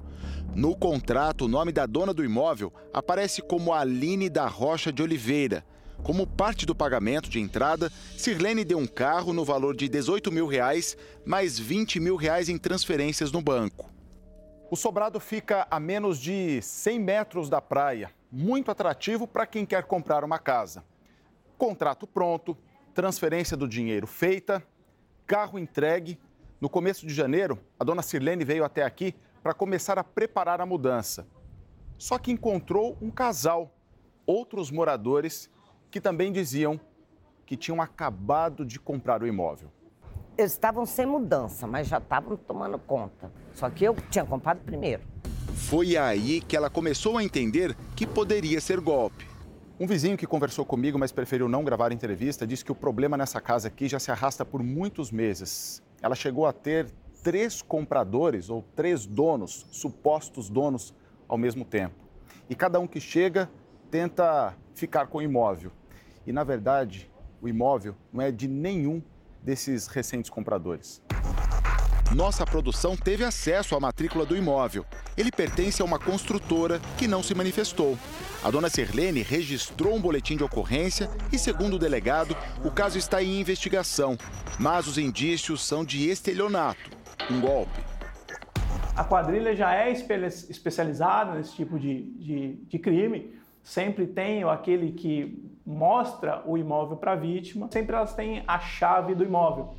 No 0.54 0.76
contrato, 0.76 1.46
o 1.46 1.48
nome 1.48 1.72
da 1.72 1.84
dona 1.84 2.14
do 2.14 2.24
imóvel 2.24 2.72
aparece 2.92 3.42
como 3.42 3.72
Aline 3.72 4.30
da 4.30 4.46
Rocha 4.46 4.92
de 4.92 5.02
Oliveira. 5.02 5.64
Como 6.04 6.28
parte 6.28 6.64
do 6.64 6.76
pagamento 6.76 7.28
de 7.28 7.40
entrada, 7.40 7.90
Sirlene 8.16 8.64
deu 8.64 8.78
um 8.78 8.86
carro 8.86 9.32
no 9.32 9.44
valor 9.44 9.74
de 9.74 9.88
18 9.88 10.30
mil 10.30 10.46
reais, 10.46 10.96
mais 11.26 11.58
20 11.58 11.98
mil 11.98 12.14
reais 12.14 12.48
em 12.48 12.56
transferências 12.56 13.32
no 13.32 13.42
banco. 13.42 13.90
O 14.70 14.76
sobrado 14.76 15.18
fica 15.18 15.66
a 15.68 15.80
menos 15.80 16.20
de 16.20 16.62
100 16.62 17.00
metros 17.00 17.48
da 17.48 17.60
praia, 17.60 18.12
muito 18.30 18.70
atrativo 18.70 19.26
para 19.26 19.46
quem 19.46 19.66
quer 19.66 19.82
comprar 19.82 20.22
uma 20.22 20.38
casa. 20.38 20.84
Contrato 21.58 22.06
pronto, 22.06 22.56
transferência 22.94 23.56
do 23.56 23.66
dinheiro 23.66 24.06
feita, 24.06 24.62
carro 25.26 25.58
entregue. 25.58 26.16
No 26.60 26.68
começo 26.68 27.04
de 27.04 27.12
janeiro, 27.12 27.58
a 27.78 27.82
dona 27.82 28.02
Sirlene 28.02 28.44
veio 28.44 28.64
até 28.64 28.84
aqui 28.84 29.16
para 29.44 29.52
começar 29.52 29.98
a 29.98 30.02
preparar 30.02 30.62
a 30.62 30.64
mudança. 30.64 31.26
Só 31.98 32.18
que 32.18 32.32
encontrou 32.32 32.96
um 33.02 33.10
casal, 33.10 33.76
outros 34.24 34.70
moradores, 34.70 35.50
que 35.90 36.00
também 36.00 36.32
diziam 36.32 36.80
que 37.44 37.54
tinham 37.54 37.82
acabado 37.82 38.64
de 38.64 38.80
comprar 38.80 39.22
o 39.22 39.26
imóvel. 39.26 39.70
Eles 40.38 40.52
estavam 40.52 40.86
sem 40.86 41.04
mudança, 41.04 41.66
mas 41.66 41.86
já 41.86 41.98
estavam 41.98 42.38
tomando 42.38 42.78
conta. 42.78 43.30
Só 43.52 43.68
que 43.68 43.84
eu 43.84 43.94
tinha 44.10 44.24
comprado 44.24 44.60
primeiro. 44.60 45.02
Foi 45.54 45.94
aí 45.94 46.40
que 46.40 46.56
ela 46.56 46.70
começou 46.70 47.18
a 47.18 47.22
entender 47.22 47.76
que 47.94 48.06
poderia 48.06 48.62
ser 48.62 48.80
golpe. 48.80 49.28
Um 49.78 49.86
vizinho 49.86 50.16
que 50.16 50.26
conversou 50.26 50.64
comigo, 50.64 50.98
mas 50.98 51.12
preferiu 51.12 51.50
não 51.50 51.62
gravar 51.62 51.90
a 51.90 51.94
entrevista, 51.94 52.46
disse 52.46 52.64
que 52.64 52.72
o 52.72 52.74
problema 52.74 53.14
nessa 53.14 53.42
casa 53.42 53.68
aqui 53.68 53.88
já 53.88 53.98
se 53.98 54.10
arrasta 54.10 54.42
por 54.42 54.62
muitos 54.62 55.12
meses. 55.12 55.82
Ela 56.00 56.14
chegou 56.14 56.46
a 56.46 56.52
ter 56.52 56.90
três 57.24 57.62
compradores 57.62 58.50
ou 58.50 58.62
três 58.76 59.06
donos, 59.06 59.66
supostos 59.72 60.50
donos, 60.50 60.94
ao 61.26 61.38
mesmo 61.38 61.64
tempo. 61.64 61.94
E 62.50 62.54
cada 62.54 62.78
um 62.78 62.86
que 62.86 63.00
chega 63.00 63.50
tenta 63.90 64.54
ficar 64.74 65.06
com 65.06 65.18
o 65.18 65.22
imóvel. 65.22 65.72
E, 66.26 66.32
na 66.32 66.44
verdade, 66.44 67.10
o 67.40 67.48
imóvel 67.48 67.96
não 68.12 68.22
é 68.22 68.30
de 68.30 68.46
nenhum 68.46 69.02
desses 69.42 69.86
recentes 69.86 70.30
compradores. 70.30 71.00
Nossa 72.14 72.44
produção 72.44 72.94
teve 72.94 73.24
acesso 73.24 73.74
à 73.74 73.80
matrícula 73.80 74.26
do 74.26 74.36
imóvel. 74.36 74.84
Ele 75.16 75.32
pertence 75.32 75.80
a 75.80 75.84
uma 75.84 75.98
construtora 75.98 76.78
que 76.98 77.08
não 77.08 77.22
se 77.22 77.34
manifestou. 77.34 77.98
A 78.42 78.50
dona 78.50 78.68
Sirlene 78.68 79.22
registrou 79.22 79.96
um 79.96 80.00
boletim 80.00 80.36
de 80.36 80.44
ocorrência 80.44 81.10
e, 81.32 81.38
segundo 81.38 81.76
o 81.76 81.78
delegado, 81.78 82.36
o 82.62 82.70
caso 82.70 82.98
está 82.98 83.22
em 83.22 83.40
investigação. 83.40 84.18
Mas 84.58 84.86
os 84.86 84.98
indícios 84.98 85.66
são 85.66 85.82
de 85.84 86.08
estelionato 86.08 87.03
um 87.30 87.40
golpe. 87.40 87.80
A 88.96 89.02
quadrilha 89.02 89.56
já 89.56 89.74
é 89.74 89.90
especializada 89.90 91.34
nesse 91.34 91.54
tipo 91.54 91.78
de, 91.78 92.02
de, 92.12 92.54
de 92.66 92.78
crime. 92.78 93.34
Sempre 93.62 94.06
tem 94.06 94.44
aquele 94.44 94.92
que 94.92 95.52
mostra 95.66 96.42
o 96.46 96.58
imóvel 96.58 96.96
para 96.96 97.12
a 97.12 97.16
vítima, 97.16 97.68
sempre 97.70 97.96
elas 97.96 98.14
têm 98.14 98.44
a 98.46 98.58
chave 98.58 99.14
do 99.14 99.24
imóvel. 99.24 99.74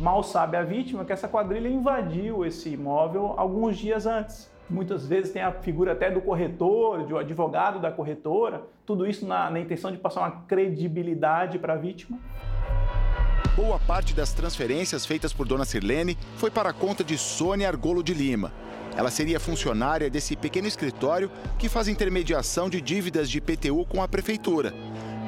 Mal 0.00 0.22
sabe 0.22 0.56
a 0.56 0.62
vítima 0.62 1.04
que 1.04 1.12
essa 1.12 1.28
quadrilha 1.28 1.68
invadiu 1.68 2.44
esse 2.44 2.70
imóvel 2.70 3.34
alguns 3.36 3.76
dias 3.76 4.06
antes. 4.06 4.50
Muitas 4.68 5.06
vezes 5.06 5.32
tem 5.32 5.42
a 5.42 5.52
figura 5.52 5.92
até 5.92 6.10
do 6.10 6.20
corretor, 6.20 7.04
do 7.04 7.16
advogado 7.16 7.78
da 7.78 7.92
corretora, 7.92 8.62
tudo 8.84 9.06
isso 9.06 9.26
na, 9.26 9.48
na 9.50 9.60
intenção 9.60 9.92
de 9.92 9.98
passar 9.98 10.20
uma 10.20 10.42
credibilidade 10.46 11.58
para 11.58 11.74
a 11.74 11.76
vítima. 11.76 12.18
Boa 13.56 13.78
parte 13.78 14.12
das 14.12 14.32
transferências 14.32 15.06
feitas 15.06 15.32
por 15.32 15.48
Dona 15.48 15.64
Sirlene 15.64 16.18
foi 16.36 16.50
para 16.50 16.68
a 16.68 16.72
conta 16.74 17.02
de 17.02 17.16
Sônia 17.16 17.68
Argolo 17.68 18.02
de 18.02 18.12
Lima. 18.12 18.52
Ela 18.94 19.10
seria 19.10 19.40
funcionária 19.40 20.10
desse 20.10 20.36
pequeno 20.36 20.68
escritório 20.68 21.30
que 21.58 21.68
faz 21.68 21.88
intermediação 21.88 22.68
de 22.68 22.80
dívidas 22.80 23.30
de 23.30 23.38
IPTU 23.38 23.86
com 23.86 24.02
a 24.02 24.08
prefeitura. 24.08 24.74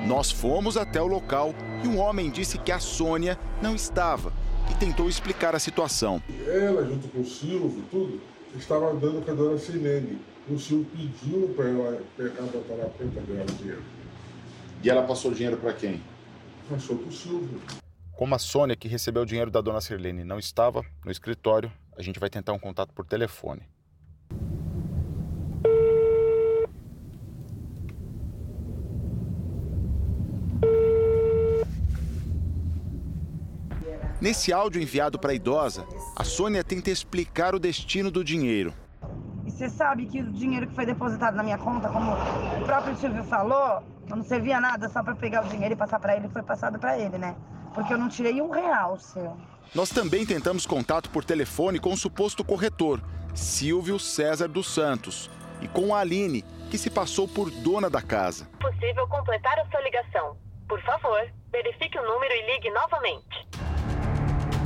Nós 0.07 0.31
fomos 0.31 0.77
até 0.77 1.01
o 1.01 1.07
local 1.07 1.55
e 1.83 1.89
um 1.89 1.99
homem 1.99 2.31
disse 2.31 2.59
que 2.59 2.71
a 2.71 2.79
Sônia 2.79 3.39
não 3.63 3.75
estava 3.75 4.33
e 4.71 4.75
tentou 4.75 5.09
explicar 5.09 5.55
a 5.55 5.59
situação. 5.59 6.23
Ela, 6.47 6.85
junto 6.85 7.09
com 7.09 7.21
o 7.21 7.25
Silvio, 7.25 7.83
tudo, 7.91 8.21
estava 8.57 8.91
andando 8.91 9.25
com 9.25 9.31
a 9.31 9.35
dona 9.35 9.59
Silene. 9.59 10.19
O 10.51 10.59
Silvio 10.59 10.87
pediu 10.95 11.49
para 11.57 11.69
ela 11.69 12.03
pegar, 12.17 12.43
botar 12.43 12.77
na 12.77 12.85
conta 12.85 13.21
dela 13.21 13.47
o 13.49 13.55
dinheiro. 13.55 13.83
E 14.83 14.89
ela 14.89 15.03
passou 15.03 15.31
o 15.31 15.35
dinheiro 15.35 15.57
para 15.57 15.73
quem? 15.73 16.03
Passou 16.71 16.97
para 16.97 17.09
o 17.09 17.13
Silvio. 17.13 17.61
Como 18.19 18.35
a 18.35 18.39
Sônia, 18.41 18.75
que 18.75 18.89
recebeu 18.89 19.23
o 19.23 19.25
dinheiro 19.25 19.49
da 19.49 19.61
dona 19.61 19.81
Sirlene, 19.81 20.25
não 20.25 20.41
estava 20.41 20.85
no 21.05 21.11
escritório, 21.13 21.71
a 21.97 22.03
gente 22.03 22.19
vai 22.19 22.29
tentar 22.29 22.53
um 22.53 22.59
contato 22.59 22.93
por 22.93 23.07
telefone. 23.07 23.63
Nesse 34.21 34.53
áudio 34.53 34.83
enviado 34.83 35.17
para 35.17 35.31
a 35.31 35.35
idosa, 35.35 35.87
a 36.17 36.25
Sônia 36.25 36.65
tenta 36.65 36.91
explicar 36.91 37.55
o 37.55 37.61
destino 37.61 38.11
do 38.11 38.25
dinheiro. 38.25 38.75
E 39.47 39.51
você 39.53 39.71
sabe 39.71 40.07
que 40.07 40.21
o 40.21 40.33
dinheiro 40.33 40.67
que 40.67 40.75
foi 40.75 40.85
depositado 40.85 41.37
na 41.37 41.45
minha 41.45 41.59
conta, 41.59 41.89
como 41.89 42.11
o 42.15 42.65
próprio 42.65 42.97
Silvio 42.97 43.23
falou, 43.23 43.81
não 44.09 44.25
servia 44.25 44.61
nada 44.61 44.89
só 44.89 45.05
para 45.05 45.15
pegar 45.15 45.47
o 45.47 45.49
dinheiro 45.49 45.75
e 45.75 45.77
passar 45.77 46.01
para 46.01 46.17
ele, 46.17 46.29
foi 46.29 46.43
passado 46.43 46.81
para 46.81 46.99
ele, 46.99 47.17
né? 47.17 47.37
Porque 47.79 47.95
eu 47.95 47.99
não 47.99 48.09
tirei 48.09 48.43
um 48.43 48.51
real 48.51 48.99
seu. 48.99 49.37
Nós 49.73 49.89
também 49.89 50.27
tentamos 50.27 50.67
contato 50.67 51.09
por 51.11 51.25
telefone 51.25 51.79
com 51.79 51.93
o 51.93 51.97
suposto 51.97 52.43
corretor, 52.43 53.01
Silvio 53.33 54.01
César 54.01 54.49
dos 54.49 54.69
Santos, 54.69 55.31
e 55.63 55.69
com 55.69 55.95
a 55.95 56.01
Aline, 56.01 56.45
que 56.73 56.77
se 56.77 56.91
passou 56.91 57.29
por 57.29 57.53
dona 57.53 57.89
da 57.89 58.03
casa. 58.03 58.49
Possível 58.61 59.07
completar 59.07 59.57
a 59.61 59.71
sua 59.71 59.81
ligação. 59.83 60.37
Por 60.69 60.83
favor, 60.83 61.25
verifique 61.53 61.97
o 61.97 62.03
número 62.03 62.35
e 62.35 62.53
ligue 62.53 62.69
novamente. 62.71 63.49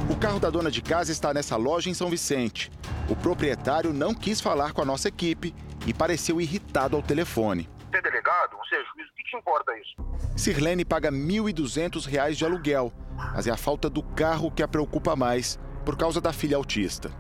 O 0.08 0.16
carro 0.16 0.40
da 0.40 0.48
dona 0.48 0.70
de 0.70 0.80
casa 0.80 1.12
está 1.12 1.34
nessa 1.34 1.56
loja 1.56 1.90
em 1.90 1.94
São 1.94 2.08
Vicente. 2.08 2.72
O 3.10 3.14
proprietário 3.14 3.92
não 3.92 4.14
quis 4.14 4.40
falar 4.40 4.72
com 4.72 4.80
a 4.80 4.86
nossa 4.86 5.08
equipe 5.08 5.54
e 5.86 5.92
pareceu 5.92 6.40
irritado 6.40 6.96
ao 6.96 7.02
telefone. 7.02 7.68
Você 7.90 7.98
é 7.98 8.02
delegado? 8.02 8.56
O 8.56 8.62
que 8.62 9.01
te 9.32 9.36
importa 9.36 9.72
isso? 9.78 9.96
Sirlene 10.36 10.84
paga 10.84 11.10
R$ 11.10 11.16
1.200 11.16 12.34
de 12.34 12.44
aluguel 12.44 12.92
mas 13.34 13.46
é 13.46 13.50
a 13.50 13.56
falta 13.56 13.88
do 13.88 14.02
carro 14.02 14.50
que 14.50 14.62
a 14.62 14.68
preocupa 14.68 15.14
mais 15.14 15.58
por 15.84 15.96
causa 15.96 16.20
da 16.20 16.32
filha 16.32 16.56
autista. 16.56 17.10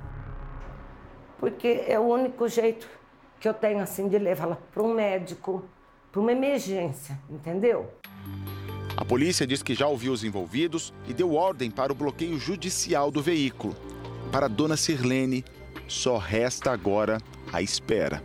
Porque 1.38 1.84
é 1.86 1.98
o 1.98 2.02
único 2.02 2.48
jeito 2.48 2.88
que 3.40 3.48
eu 3.48 3.54
tenho 3.54 3.80
assim 3.80 4.08
de 4.08 4.18
levá-la 4.18 4.56
para 4.72 4.82
um 4.82 4.94
médico, 4.94 5.64
para 6.10 6.20
uma 6.20 6.32
emergência, 6.32 7.18
entendeu? 7.28 7.92
A 8.96 9.04
polícia 9.04 9.46
diz 9.46 9.62
que 9.62 9.74
já 9.74 9.86
ouviu 9.86 10.12
os 10.12 10.22
envolvidos 10.22 10.94
e 11.08 11.12
deu 11.12 11.34
ordem 11.34 11.70
para 11.70 11.92
o 11.92 11.94
bloqueio 11.94 12.38
judicial 12.38 13.10
do 13.10 13.20
veículo. 13.20 13.74
Para 14.30 14.46
a 14.46 14.48
dona 14.48 14.76
Sirlene, 14.76 15.44
só 15.88 16.18
resta 16.18 16.70
agora 16.70 17.18
a 17.52 17.60
espera. 17.60 18.22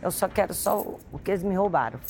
Eu 0.00 0.10
só 0.10 0.28
quero 0.28 0.54
só 0.54 0.98
o 1.12 1.18
que 1.18 1.32
eles 1.32 1.42
me 1.42 1.54
roubaram. 1.54 2.00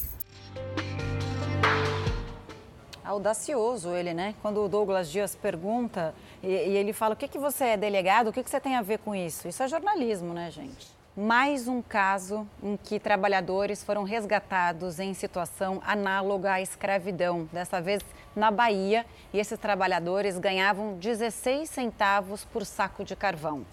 Audacioso 3.05 3.95
ele, 3.95 4.13
né? 4.13 4.35
Quando 4.43 4.63
o 4.63 4.69
Douglas 4.69 5.11
Dias 5.11 5.35
pergunta 5.35 6.15
e, 6.43 6.49
e 6.49 6.77
ele 6.77 6.93
fala: 6.93 7.15
o 7.15 7.17
que, 7.17 7.27
que 7.27 7.39
você 7.39 7.65
é 7.65 7.77
delegado, 7.77 8.29
o 8.29 8.33
que, 8.33 8.43
que 8.43 8.51
você 8.51 8.61
tem 8.61 8.77
a 8.77 8.83
ver 8.83 8.99
com 8.99 9.15
isso? 9.15 9.49
Isso 9.49 9.63
é 9.63 9.69
jornalismo, 9.69 10.35
né, 10.35 10.51
gente? 10.51 10.99
Mais 11.17 11.67
um 11.67 11.83
caso 11.83 12.47
em 12.63 12.77
que 12.77 13.01
trabalhadores 13.01 13.83
foram 13.83 14.05
resgatados 14.05 15.01
em 15.01 15.15
situação 15.15 15.83
análoga 15.85 16.53
à 16.53 16.61
escravidão, 16.61 17.49
dessa 17.53 17.81
vez 17.81 18.05
na 18.37 18.53
Bahia, 18.53 19.05
e 19.33 19.41
esses 19.41 19.59
trabalhadores 19.59 20.39
ganhavam 20.39 20.97
16 20.97 21.69
centavos 21.69 22.45
por 22.45 22.65
saco 22.65 23.05
de 23.05 23.17
carvão. 23.17 23.67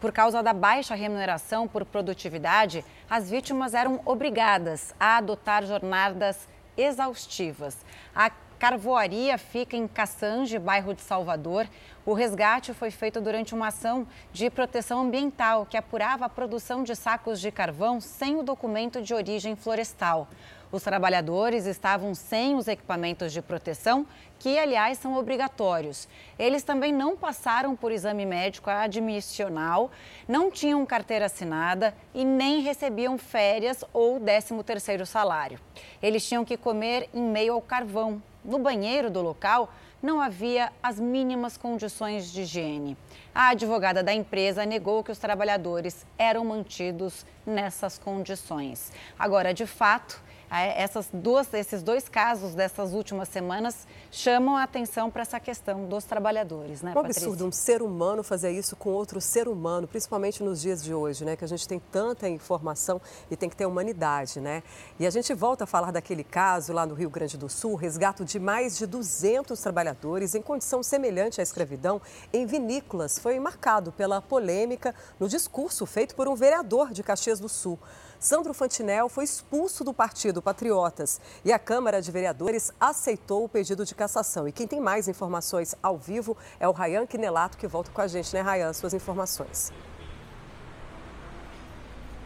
Por 0.00 0.10
causa 0.10 0.42
da 0.42 0.52
baixa 0.52 0.96
remuneração 0.96 1.68
por 1.68 1.84
produtividade, 1.84 2.84
as 3.08 3.30
vítimas 3.30 3.72
eram 3.72 4.00
obrigadas 4.04 4.92
a 4.98 5.18
adotar 5.18 5.64
jornadas 5.64 6.48
exaustivas. 6.76 7.76
A 8.14 8.30
Carvoaria 8.58 9.38
fica 9.38 9.74
em 9.74 9.88
Cassange, 9.88 10.58
bairro 10.58 10.92
de 10.92 11.00
Salvador. 11.00 11.66
O 12.04 12.12
resgate 12.12 12.74
foi 12.74 12.90
feito 12.90 13.20
durante 13.20 13.54
uma 13.54 13.68
ação 13.68 14.06
de 14.32 14.50
proteção 14.50 15.00
ambiental 15.00 15.64
que 15.64 15.76
apurava 15.76 16.26
a 16.26 16.28
produção 16.28 16.82
de 16.82 16.94
sacos 16.94 17.40
de 17.40 17.50
carvão 17.50 18.00
sem 18.00 18.36
o 18.36 18.42
documento 18.42 19.00
de 19.00 19.14
origem 19.14 19.54
florestal. 19.54 20.28
Os 20.72 20.84
trabalhadores 20.84 21.66
estavam 21.66 22.14
sem 22.14 22.54
os 22.54 22.68
equipamentos 22.68 23.32
de 23.32 23.42
proteção, 23.42 24.06
que, 24.38 24.56
aliás, 24.56 24.98
são 24.98 25.16
obrigatórios. 25.16 26.08
Eles 26.38 26.62
também 26.62 26.92
não 26.92 27.16
passaram 27.16 27.74
por 27.74 27.90
exame 27.90 28.24
médico 28.24 28.70
admissional, 28.70 29.90
não 30.26 30.50
tinham 30.50 30.86
carteira 30.86 31.26
assinada 31.26 31.94
e 32.14 32.24
nem 32.24 32.60
recebiam 32.60 33.18
férias 33.18 33.84
ou 33.92 34.20
13º 34.20 35.04
salário. 35.04 35.58
Eles 36.00 36.26
tinham 36.26 36.44
que 36.44 36.56
comer 36.56 37.10
em 37.12 37.22
meio 37.22 37.52
ao 37.54 37.60
carvão, 37.60 38.09
no 38.44 38.58
banheiro 38.58 39.10
do 39.10 39.20
local, 39.20 39.72
não 40.02 40.20
havia 40.20 40.72
as 40.82 40.98
mínimas 40.98 41.56
condições 41.56 42.32
de 42.32 42.42
higiene. 42.42 42.96
A 43.34 43.50
advogada 43.50 44.02
da 44.02 44.14
empresa 44.14 44.64
negou 44.64 45.04
que 45.04 45.12
os 45.12 45.18
trabalhadores 45.18 46.06
eram 46.18 46.44
mantidos 46.44 47.26
nessas 47.46 47.98
condições. 47.98 48.92
Agora, 49.18 49.52
de 49.52 49.66
fato, 49.66 50.22
essas 50.50 51.08
duas, 51.12 51.52
esses 51.54 51.82
dois 51.82 52.08
casos 52.08 52.54
dessas 52.54 52.92
últimas 52.92 53.28
semanas 53.28 53.86
chamam 54.10 54.56
a 54.56 54.64
atenção 54.64 55.10
para 55.10 55.22
essa 55.22 55.38
questão 55.38 55.86
dos 55.86 56.04
trabalhadores, 56.04 56.82
né, 56.82 56.92
É 56.94 56.98
um 56.98 57.04
absurdo 57.04 57.46
um 57.46 57.52
ser 57.52 57.82
humano 57.82 58.24
fazer 58.24 58.50
isso 58.50 58.74
com 58.74 58.90
outro 58.90 59.20
ser 59.20 59.46
humano, 59.46 59.86
principalmente 59.86 60.42
nos 60.42 60.60
dias 60.60 60.82
de 60.82 60.92
hoje, 60.92 61.24
né, 61.24 61.36
que 61.36 61.44
a 61.44 61.48
gente 61.48 61.68
tem 61.68 61.80
tanta 61.92 62.28
informação 62.28 63.00
e 63.30 63.36
tem 63.36 63.48
que 63.48 63.56
ter 63.56 63.66
humanidade, 63.66 64.40
né? 64.40 64.62
E 64.98 65.06
a 65.06 65.10
gente 65.10 65.32
volta 65.34 65.64
a 65.64 65.66
falar 65.66 65.92
daquele 65.92 66.24
caso 66.24 66.72
lá 66.72 66.84
no 66.84 66.94
Rio 66.94 67.10
Grande 67.10 67.38
do 67.38 67.48
Sul, 67.48 67.76
resgato 67.76 68.24
de 68.24 68.40
mais 68.40 68.76
de 68.76 68.86
200 68.86 69.58
trabalhadores 69.60 70.34
em 70.34 70.42
condição 70.42 70.82
semelhante 70.82 71.40
à 71.40 71.42
escravidão 71.42 72.00
em 72.32 72.44
vinícolas. 72.46 73.18
Foi 73.18 73.38
marcado 73.38 73.92
pela 73.92 74.20
polêmica 74.20 74.94
no 75.18 75.28
discurso 75.28 75.86
feito 75.86 76.14
por 76.14 76.26
um 76.28 76.34
vereador 76.34 76.90
de 76.90 77.02
Caxias 77.02 77.38
do 77.38 77.48
Sul. 77.48 77.78
Sandro 78.20 78.52
Fantinel 78.52 79.08
foi 79.08 79.24
expulso 79.24 79.82
do 79.82 79.94
Partido 79.94 80.42
Patriotas 80.42 81.18
e 81.42 81.50
a 81.50 81.58
Câmara 81.58 82.02
de 82.02 82.12
Vereadores 82.12 82.70
aceitou 82.78 83.44
o 83.44 83.48
pedido 83.48 83.82
de 83.82 83.94
cassação. 83.94 84.46
E 84.46 84.52
quem 84.52 84.66
tem 84.66 84.78
mais 84.78 85.08
informações 85.08 85.74
ao 85.82 85.96
vivo 85.96 86.36
é 86.60 86.68
o 86.68 86.72
Rayan 86.72 87.06
Quinelato, 87.06 87.56
que 87.56 87.66
volta 87.66 87.90
com 87.90 88.00
a 88.02 88.06
gente, 88.06 88.34
né, 88.34 88.42
Rayan? 88.42 88.74
Suas 88.74 88.92
informações. 88.92 89.72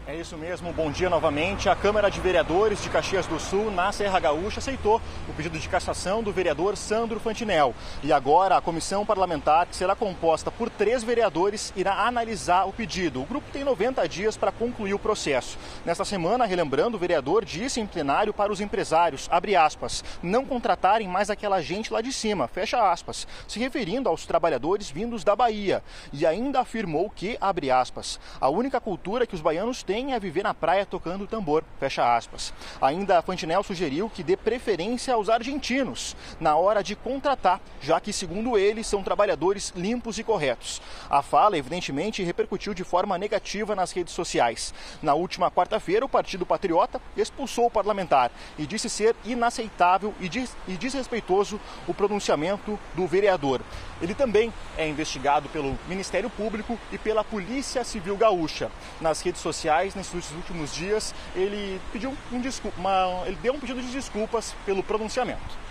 É 0.07 0.15
isso 0.15 0.37
mesmo, 0.37 0.71
bom 0.71 0.91
dia 0.91 1.09
novamente. 1.09 1.67
A 1.67 1.75
Câmara 1.75 2.11
de 2.11 2.21
Vereadores 2.21 2.79
de 2.79 2.91
Caxias 2.91 3.25
do 3.25 3.39
Sul, 3.39 3.71
na 3.71 3.91
Serra 3.91 4.19
Gaúcha, 4.19 4.59
aceitou 4.59 5.01
o 5.27 5.33
pedido 5.33 5.57
de 5.57 5.67
cassação 5.67 6.21
do 6.21 6.31
vereador 6.31 6.77
Sandro 6.77 7.19
Fantinel. 7.19 7.73
E 8.03 8.13
agora 8.13 8.55
a 8.55 8.61
comissão 8.61 9.03
parlamentar, 9.03 9.65
que 9.65 9.75
será 9.75 9.95
composta 9.95 10.51
por 10.51 10.69
três 10.69 11.03
vereadores, 11.03 11.73
irá 11.75 12.05
analisar 12.05 12.65
o 12.65 12.71
pedido. 12.71 13.19
O 13.19 13.25
grupo 13.25 13.49
tem 13.51 13.63
90 13.63 14.07
dias 14.07 14.37
para 14.37 14.51
concluir 14.51 14.93
o 14.93 14.99
processo. 14.99 15.57
Nesta 15.83 16.05
semana, 16.05 16.45
relembrando, 16.45 16.97
o 16.97 16.99
vereador 16.99 17.43
disse 17.43 17.81
em 17.81 17.87
plenário 17.87 18.31
para 18.31 18.53
os 18.53 18.61
empresários, 18.61 19.27
abre 19.31 19.55
aspas, 19.55 20.03
não 20.21 20.45
contratarem 20.45 21.07
mais 21.07 21.31
aquela 21.31 21.63
gente 21.63 21.91
lá 21.91 22.01
de 22.01 22.13
cima, 22.13 22.47
fecha 22.47 22.91
aspas, 22.91 23.27
se 23.47 23.57
referindo 23.57 24.07
aos 24.07 24.27
trabalhadores 24.27 24.87
vindos 24.87 25.23
da 25.23 25.35
Bahia. 25.35 25.81
E 26.13 26.27
ainda 26.27 26.59
afirmou 26.59 27.09
que, 27.09 27.39
abre 27.41 27.71
aspas, 27.71 28.19
a 28.39 28.49
única 28.49 28.79
cultura 28.79 29.25
que 29.25 29.33
os 29.33 29.41
baianos 29.41 29.81
têm 29.81 29.94
tem 29.95 30.13
a 30.13 30.19
viver 30.19 30.43
na 30.43 30.53
praia 30.53 30.85
tocando 30.85 31.25
tambor, 31.25 31.63
fecha 31.79 32.17
aspas. 32.17 32.53
Ainda 32.81 33.21
Fantinel 33.21 33.63
sugeriu 33.63 34.09
que 34.09 34.23
dê 34.23 34.35
preferência 34.35 35.13
aos 35.13 35.29
argentinos 35.29 36.17
na 36.37 36.57
hora 36.57 36.83
de 36.83 36.97
contratar, 36.97 37.61
já 37.79 37.97
que, 38.01 38.11
segundo 38.11 38.57
ele, 38.57 38.83
são 38.83 39.01
trabalhadores 39.01 39.71
limpos 39.73 40.19
e 40.19 40.23
corretos. 40.25 40.81
A 41.09 41.21
fala, 41.21 41.57
evidentemente, 41.57 42.21
repercutiu 42.23 42.73
de 42.73 42.83
forma 42.83 43.17
negativa 43.17 43.73
nas 43.73 43.93
redes 43.93 44.13
sociais. 44.13 44.73
Na 45.01 45.13
última 45.13 45.49
quarta-feira, 45.49 46.03
o 46.03 46.09
Partido 46.09 46.45
Patriota 46.45 47.01
expulsou 47.15 47.67
o 47.67 47.71
parlamentar 47.71 48.31
e 48.59 48.67
disse 48.67 48.89
ser 48.89 49.15
inaceitável 49.23 50.13
e, 50.19 50.27
des 50.27 50.53
e 50.67 50.73
desrespeitoso 50.73 51.57
o 51.87 51.93
pronunciamento 51.93 52.77
do 52.95 53.07
vereador. 53.07 53.61
Ele 54.01 54.13
também 54.13 54.51
é 54.77 54.85
investigado 54.85 55.47
pelo 55.47 55.79
Ministério 55.87 56.29
Público 56.29 56.77
e 56.91 56.97
pela 56.97 57.23
Polícia 57.23 57.81
Civil 57.85 58.17
Gaúcha. 58.17 58.69
Nas 58.99 59.21
redes 59.21 59.39
sociais, 59.39 59.84
nesses 59.93 60.31
últimos 60.31 60.73
dias, 60.73 61.13
ele 61.35 61.79
pediu 61.91 62.15
um 62.31 62.39
desculpa, 62.39 62.79
uma, 62.79 63.23
ele 63.25 63.37
deu 63.41 63.53
um 63.53 63.59
pedido 63.59 63.81
de 63.81 63.91
desculpas 63.91 64.55
pelo 64.65 64.81
pronunciamento. 64.81 65.65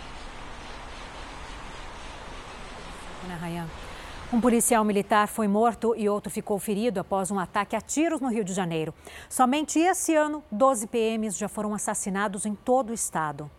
Um 4.32 4.40
policial 4.40 4.84
militar 4.84 5.28
foi 5.28 5.46
morto 5.46 5.94
e 5.96 6.08
outro 6.08 6.30
ficou 6.30 6.58
ferido 6.58 6.98
após 6.98 7.30
um 7.30 7.38
ataque 7.38 7.76
a 7.76 7.80
tiros 7.80 8.20
no 8.20 8.28
Rio 8.28 8.42
de 8.42 8.52
Janeiro. 8.52 8.92
Somente 9.28 9.78
esse 9.78 10.14
ano, 10.14 10.42
12 10.50 10.88
PMs 10.88 11.38
já 11.38 11.48
foram 11.48 11.72
assassinados 11.72 12.44
em 12.44 12.54
todo 12.54 12.90
o 12.90 12.94
estado. 12.94 13.50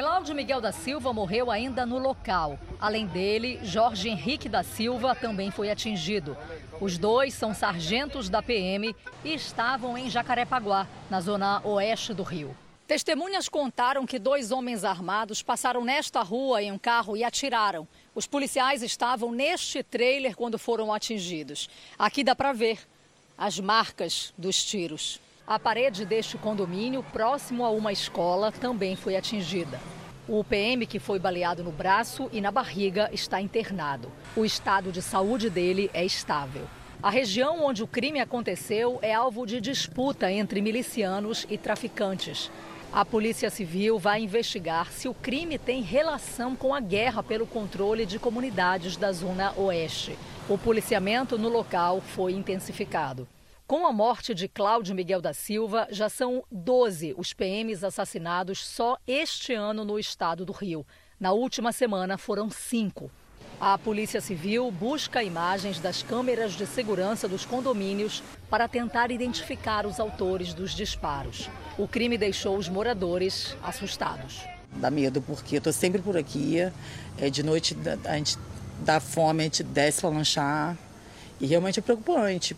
Cláudio 0.00 0.34
Miguel 0.34 0.62
da 0.62 0.72
Silva 0.72 1.12
morreu 1.12 1.50
ainda 1.50 1.84
no 1.84 1.98
local. 1.98 2.58
Além 2.80 3.06
dele, 3.06 3.60
Jorge 3.62 4.08
Henrique 4.08 4.48
da 4.48 4.62
Silva 4.62 5.14
também 5.14 5.50
foi 5.50 5.70
atingido. 5.70 6.38
Os 6.80 6.96
dois 6.96 7.34
são 7.34 7.52
sargentos 7.52 8.30
da 8.30 8.42
PM 8.42 8.96
e 9.22 9.34
estavam 9.34 9.98
em 9.98 10.08
Jacarepaguá, 10.08 10.86
na 11.10 11.20
zona 11.20 11.60
oeste 11.66 12.14
do 12.14 12.22
Rio. 12.22 12.56
Testemunhas 12.86 13.46
contaram 13.46 14.06
que 14.06 14.18
dois 14.18 14.50
homens 14.50 14.84
armados 14.84 15.42
passaram 15.42 15.84
nesta 15.84 16.22
rua 16.22 16.62
em 16.62 16.72
um 16.72 16.78
carro 16.78 17.14
e 17.14 17.22
atiraram. 17.22 17.86
Os 18.14 18.26
policiais 18.26 18.82
estavam 18.82 19.30
neste 19.30 19.82
trailer 19.82 20.34
quando 20.34 20.58
foram 20.58 20.94
atingidos. 20.94 21.68
Aqui 21.98 22.24
dá 22.24 22.34
para 22.34 22.54
ver 22.54 22.78
as 23.36 23.60
marcas 23.60 24.32
dos 24.38 24.64
tiros. 24.64 25.20
A 25.50 25.58
parede 25.58 26.06
deste 26.06 26.38
condomínio, 26.38 27.02
próximo 27.02 27.64
a 27.64 27.70
uma 27.70 27.90
escola, 27.92 28.52
também 28.52 28.94
foi 28.94 29.16
atingida. 29.16 29.80
O 30.28 30.44
PM, 30.44 30.86
que 30.86 31.00
foi 31.00 31.18
baleado 31.18 31.64
no 31.64 31.72
braço 31.72 32.30
e 32.32 32.40
na 32.40 32.52
barriga, 32.52 33.10
está 33.12 33.40
internado. 33.40 34.12
O 34.36 34.44
estado 34.44 34.92
de 34.92 35.02
saúde 35.02 35.50
dele 35.50 35.90
é 35.92 36.04
estável. 36.04 36.68
A 37.02 37.10
região 37.10 37.64
onde 37.64 37.82
o 37.82 37.88
crime 37.88 38.20
aconteceu 38.20 39.00
é 39.02 39.12
alvo 39.12 39.44
de 39.44 39.60
disputa 39.60 40.30
entre 40.30 40.62
milicianos 40.62 41.44
e 41.50 41.58
traficantes. 41.58 42.48
A 42.92 43.04
Polícia 43.04 43.50
Civil 43.50 43.98
vai 43.98 44.22
investigar 44.22 44.92
se 44.92 45.08
o 45.08 45.14
crime 45.14 45.58
tem 45.58 45.82
relação 45.82 46.54
com 46.54 46.72
a 46.72 46.78
guerra 46.78 47.24
pelo 47.24 47.44
controle 47.44 48.06
de 48.06 48.20
comunidades 48.20 48.96
da 48.96 49.10
Zona 49.10 49.52
Oeste. 49.56 50.16
O 50.48 50.56
policiamento 50.56 51.36
no 51.36 51.48
local 51.48 52.00
foi 52.00 52.34
intensificado. 52.34 53.26
Com 53.70 53.86
a 53.86 53.92
morte 53.92 54.34
de 54.34 54.48
Cláudio 54.48 54.96
Miguel 54.96 55.20
da 55.20 55.32
Silva, 55.32 55.86
já 55.92 56.08
são 56.08 56.42
12 56.50 57.14
os 57.16 57.32
PMs 57.32 57.84
assassinados 57.84 58.66
só 58.66 58.98
este 59.06 59.54
ano 59.54 59.84
no 59.84 59.96
estado 59.96 60.44
do 60.44 60.50
Rio. 60.50 60.84
Na 61.20 61.30
última 61.30 61.70
semana 61.70 62.18
foram 62.18 62.50
cinco. 62.50 63.08
A 63.60 63.78
Polícia 63.78 64.20
Civil 64.20 64.68
busca 64.72 65.22
imagens 65.22 65.78
das 65.78 66.02
câmeras 66.02 66.54
de 66.54 66.66
segurança 66.66 67.28
dos 67.28 67.44
condomínios 67.44 68.24
para 68.50 68.66
tentar 68.66 69.12
identificar 69.12 69.86
os 69.86 70.00
autores 70.00 70.52
dos 70.52 70.72
disparos. 70.72 71.48
O 71.78 71.86
crime 71.86 72.18
deixou 72.18 72.56
os 72.56 72.68
moradores 72.68 73.56
assustados. 73.62 74.42
Dá 74.72 74.90
medo 74.90 75.22
porque 75.22 75.54
eu 75.54 75.58
estou 75.58 75.72
sempre 75.72 76.02
por 76.02 76.16
aqui. 76.16 76.56
É, 77.16 77.30
de 77.30 77.44
noite 77.44 77.76
a 78.04 78.16
gente 78.16 78.36
dá 78.80 78.98
fome, 78.98 79.42
a 79.42 79.44
gente 79.44 79.62
desce 79.62 80.00
para 80.00 80.10
lanchar. 80.10 80.76
E 81.40 81.46
realmente 81.46 81.78
é 81.78 81.82
preocupante. 81.82 82.56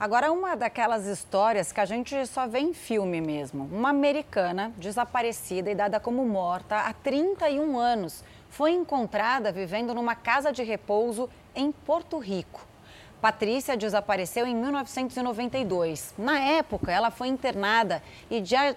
Agora, 0.00 0.30
uma 0.30 0.54
daquelas 0.54 1.06
histórias 1.06 1.72
que 1.72 1.80
a 1.80 1.84
gente 1.84 2.24
só 2.26 2.46
vê 2.46 2.60
em 2.60 2.72
filme 2.72 3.20
mesmo. 3.20 3.68
Uma 3.72 3.90
americana 3.90 4.72
desaparecida 4.76 5.72
e 5.72 5.74
dada 5.74 5.98
como 5.98 6.24
morta 6.24 6.76
há 6.76 6.92
31 6.92 7.76
anos 7.76 8.22
foi 8.48 8.70
encontrada 8.70 9.50
vivendo 9.50 9.92
numa 9.92 10.14
casa 10.14 10.52
de 10.52 10.62
repouso 10.62 11.28
em 11.52 11.72
Porto 11.72 12.16
Rico. 12.18 12.64
Patrícia 13.20 13.76
desapareceu 13.76 14.46
em 14.46 14.54
1992. 14.54 16.14
Na 16.16 16.38
época, 16.38 16.92
ela 16.92 17.10
foi 17.10 17.26
internada 17.26 18.00
e 18.30 18.40
dia 18.40 18.76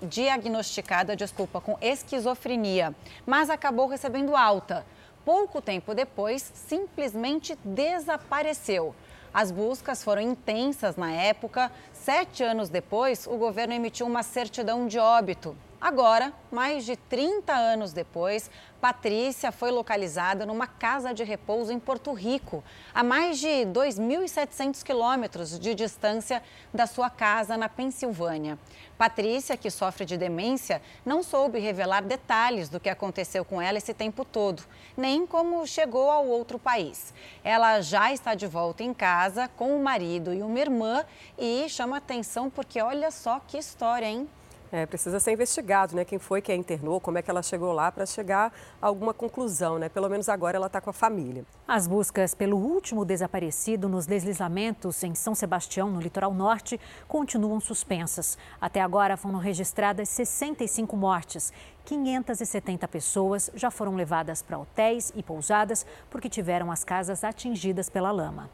diagnosticada, 0.00 1.16
desculpa, 1.16 1.60
com 1.60 1.76
esquizofrenia, 1.80 2.94
mas 3.26 3.50
acabou 3.50 3.88
recebendo 3.88 4.36
alta. 4.36 4.86
Pouco 5.24 5.60
tempo 5.60 5.92
depois, 5.92 6.52
simplesmente 6.54 7.58
desapareceu. 7.64 8.94
As 9.36 9.50
buscas 9.50 10.02
foram 10.02 10.22
intensas 10.22 10.96
na 10.96 11.12
época. 11.12 11.70
Sete 11.92 12.42
anos 12.42 12.70
depois, 12.70 13.26
o 13.26 13.36
governo 13.36 13.74
emitiu 13.74 14.06
uma 14.06 14.22
certidão 14.22 14.86
de 14.86 14.98
óbito. 14.98 15.54
Agora, 15.86 16.32
mais 16.50 16.84
de 16.84 16.96
30 16.96 17.52
anos 17.52 17.92
depois, 17.92 18.50
Patrícia 18.80 19.52
foi 19.52 19.70
localizada 19.70 20.44
numa 20.44 20.66
casa 20.66 21.14
de 21.14 21.22
repouso 21.22 21.70
em 21.70 21.78
Porto 21.78 22.12
Rico, 22.12 22.64
a 22.92 23.04
mais 23.04 23.38
de 23.38 23.46
2.700 23.66 24.82
quilômetros 24.82 25.56
de 25.60 25.76
distância 25.76 26.42
da 26.74 26.88
sua 26.88 27.08
casa 27.08 27.56
na 27.56 27.68
Pensilvânia. 27.68 28.58
Patrícia, 28.98 29.56
que 29.56 29.70
sofre 29.70 30.04
de 30.04 30.16
demência, 30.16 30.82
não 31.04 31.22
soube 31.22 31.60
revelar 31.60 32.02
detalhes 32.02 32.68
do 32.68 32.80
que 32.80 32.88
aconteceu 32.88 33.44
com 33.44 33.62
ela 33.62 33.78
esse 33.78 33.94
tempo 33.94 34.24
todo, 34.24 34.64
nem 34.96 35.24
como 35.24 35.64
chegou 35.68 36.10
ao 36.10 36.26
outro 36.26 36.58
país. 36.58 37.14
Ela 37.44 37.80
já 37.80 38.12
está 38.12 38.34
de 38.34 38.48
volta 38.48 38.82
em 38.82 38.92
casa 38.92 39.46
com 39.56 39.76
o 39.76 39.84
marido 39.84 40.34
e 40.34 40.42
uma 40.42 40.58
irmã 40.58 41.04
e 41.38 41.68
chama 41.68 41.98
atenção 41.98 42.50
porque 42.50 42.82
olha 42.82 43.12
só 43.12 43.38
que 43.38 43.56
história, 43.56 44.06
hein? 44.06 44.28
É, 44.72 44.84
precisa 44.84 45.20
ser 45.20 45.32
investigado, 45.32 45.94
né? 45.94 46.04
Quem 46.04 46.18
foi 46.18 46.42
que 46.42 46.50
a 46.50 46.56
internou, 46.56 47.00
como 47.00 47.18
é 47.18 47.22
que 47.22 47.30
ela 47.30 47.42
chegou 47.42 47.72
lá 47.72 47.92
para 47.92 48.04
chegar 48.04 48.52
a 48.82 48.86
alguma 48.86 49.14
conclusão, 49.14 49.78
né? 49.78 49.88
Pelo 49.88 50.08
menos 50.08 50.28
agora 50.28 50.56
ela 50.56 50.66
está 50.66 50.80
com 50.80 50.90
a 50.90 50.92
família. 50.92 51.44
As 51.68 51.86
buscas 51.86 52.34
pelo 52.34 52.56
último 52.56 53.04
desaparecido 53.04 53.88
nos 53.88 54.06
deslizamentos 54.06 55.02
em 55.04 55.14
São 55.14 55.34
Sebastião, 55.34 55.90
no 55.90 56.00
litoral 56.00 56.34
norte, 56.34 56.80
continuam 57.06 57.60
suspensas. 57.60 58.36
Até 58.60 58.80
agora 58.80 59.16
foram 59.16 59.38
registradas 59.38 60.08
65 60.08 60.96
mortes. 60.96 61.52
570 61.84 62.88
pessoas 62.88 63.50
já 63.54 63.70
foram 63.70 63.94
levadas 63.94 64.42
para 64.42 64.58
hotéis 64.58 65.12
e 65.14 65.22
pousadas 65.22 65.86
porque 66.10 66.28
tiveram 66.28 66.72
as 66.72 66.82
casas 66.82 67.22
atingidas 67.22 67.88
pela 67.88 68.10
lama. 68.10 68.50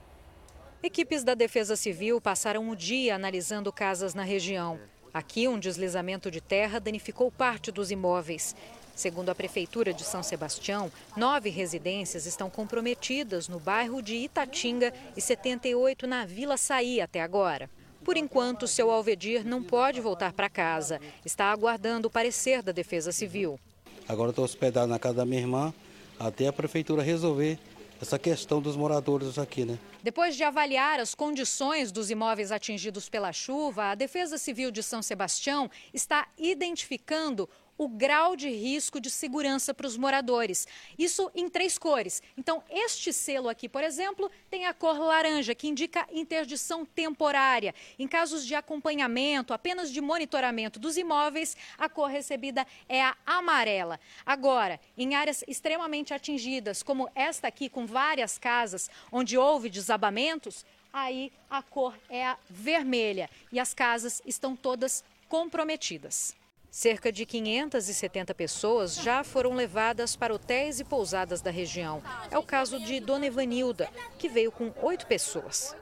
Equipes 0.83 1.23
da 1.25 1.35
Defesa 1.35 1.77
Civil 1.77 2.21
passaram 2.21 2.69
o 2.69 2.77
dia 2.77 3.15
analisando 3.15 3.73
casas 3.73 4.15
na 4.15 4.25
região. 4.25 4.79
Aqui, 5.15 5.47
um 5.47 5.59
deslizamento 5.59 6.31
de 6.31 6.41
terra 6.41 6.79
danificou 6.79 7.31
parte 7.31 7.71
dos 7.71 7.91
imóveis. 7.91 8.57
Segundo 8.95 9.29
a 9.29 9.35
Prefeitura 9.35 9.93
de 9.93 10.05
São 10.05 10.23
Sebastião, 10.23 10.91
nove 11.17 11.51
residências 11.51 12.25
estão 12.25 12.49
comprometidas 12.49 13.47
no 13.47 13.59
bairro 13.59 14.01
de 14.01 14.15
Itatinga 14.15 14.93
e 15.17 15.21
78 15.21 16.07
na 16.07 16.25
Vila 16.25 16.57
Saí 16.57 17.01
até 17.01 17.21
agora. 17.21 17.69
Por 18.05 18.17
enquanto, 18.17 18.67
seu 18.67 18.91
Alvedir 18.91 19.47
não 19.47 19.63
pode 19.63 20.01
voltar 20.01 20.33
para 20.33 20.49
casa. 20.49 21.01
Está 21.25 21.53
aguardando 21.53 22.09
o 22.09 22.11
parecer 22.11 22.63
da 22.63 22.73
Defesa 22.73 23.13
Civil. 23.13 23.61
Agora 24.09 24.31
estou 24.31 24.45
hospedado 24.45 24.89
na 24.89 24.99
casa 24.99 25.17
da 25.17 25.25
minha 25.27 25.41
irmã 25.41 25.75
até 26.19 26.47
a 26.47 26.53
Prefeitura 26.53 27.03
resolver 27.03 27.59
essa 28.03 28.19
questão 28.19 28.61
dos 28.61 28.75
moradores 28.75 29.39
aqui, 29.39 29.65
né? 29.65 29.79
Depois 30.03 30.35
de 30.35 30.43
avaliar 30.43 30.99
as 30.99 31.15
condições 31.15 31.93
dos 31.93 32.11
imóveis 32.11 32.51
atingidos 32.51 33.09
pela 33.09 33.33
chuva, 33.33 33.93
a 33.93 33.95
Defesa 33.95 34.37
Civil 34.37 34.73
de 34.73 34.83
São 34.83 35.01
Sebastião 35.01 35.71
está 35.95 36.27
identificando 36.37 37.49
o 37.77 37.89
grau 37.89 38.37
de 38.37 38.49
risco 38.49 39.01
de 39.01 39.11
segurança 39.11 39.75
para 39.75 39.87
os 39.87 39.97
moradores. 39.97 40.67
Isso 40.99 41.31
em 41.35 41.49
três 41.49 41.79
cores. 41.79 42.23
Então, 42.37 42.63
este 42.71 43.13
selo 43.13 43.49
aqui, 43.49 43.69
por 43.69 43.83
exemplo, 43.83 44.31
tem 44.51 44.67
a 44.67 44.75
cor 44.75 44.99
laranja, 44.99 45.55
que 45.55 45.69
indica 45.69 46.07
interdição 46.13 46.85
temporária. 46.85 47.75
Em 47.99 48.07
casos 48.07 48.47
de 48.47 48.55
acompanhamento, 48.55 49.53
apenas 49.53 49.91
de 49.91 50.01
monitoramento 50.01 50.79
dos 50.79 50.97
imóveis, 50.97 51.57
a 51.79 51.89
cor 51.89 52.09
recebida 52.09 52.67
é 52.89 53.03
a 53.03 53.17
amarela. 53.27 53.99
Agora, 54.25 54.81
em 54.97 55.15
áreas 55.15 55.43
extremamente 55.49 56.15
atingidas, 56.15 56.83
como 56.83 57.09
esta 57.15 57.49
aqui, 57.49 57.69
com 57.69 57.87
várias 57.87 58.39
casas 58.39 58.91
onde 59.11 59.37
houve 59.37 59.69
desabamentos, 59.69 60.65
aí 60.93 61.33
a 61.49 61.63
cor 61.63 61.99
é 62.09 62.27
a 62.27 62.39
vermelha 62.49 63.31
e 63.51 63.59
as 63.59 63.73
casas 63.73 64.21
estão 64.27 64.55
todas 64.55 65.03
comprometidas. 65.29 66.37
Cerca 66.75 67.13
de 67.13 67.27
570 67.27 68.35
pessoas 68.35 68.95
já 68.95 69.23
foram 69.23 69.53
levadas 69.53 70.17
para 70.17 70.33
hotéis 70.33 70.81
e 70.81 70.85
pousadas 70.85 71.43
da 71.43 71.51
região. 71.51 72.03
É 72.31 72.39
o 72.39 72.43
caso 72.43 72.81
de 72.81 72.99
Dona 72.99 73.27
Evanilda, 73.27 73.91
que 74.19 74.27
veio 74.27 74.51
com 74.51 74.73
oito 74.81 75.07
pessoas. 75.07 75.77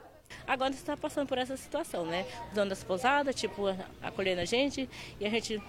Agora 0.45 0.73
está 0.73 0.97
passando 0.97 1.29
por 1.29 1.37
essa 1.37 1.55
situação, 1.55 2.05
né? 2.05 2.25
Os 2.49 2.55
donos 2.55 2.71
das 2.71 2.83
pousadas, 2.83 3.33
tipo, 3.33 3.67
acolhendo 4.01 4.41
a 4.41 4.45
gente 4.45 4.89
e 5.17 5.25
a 5.25 5.29
gente 5.29 5.63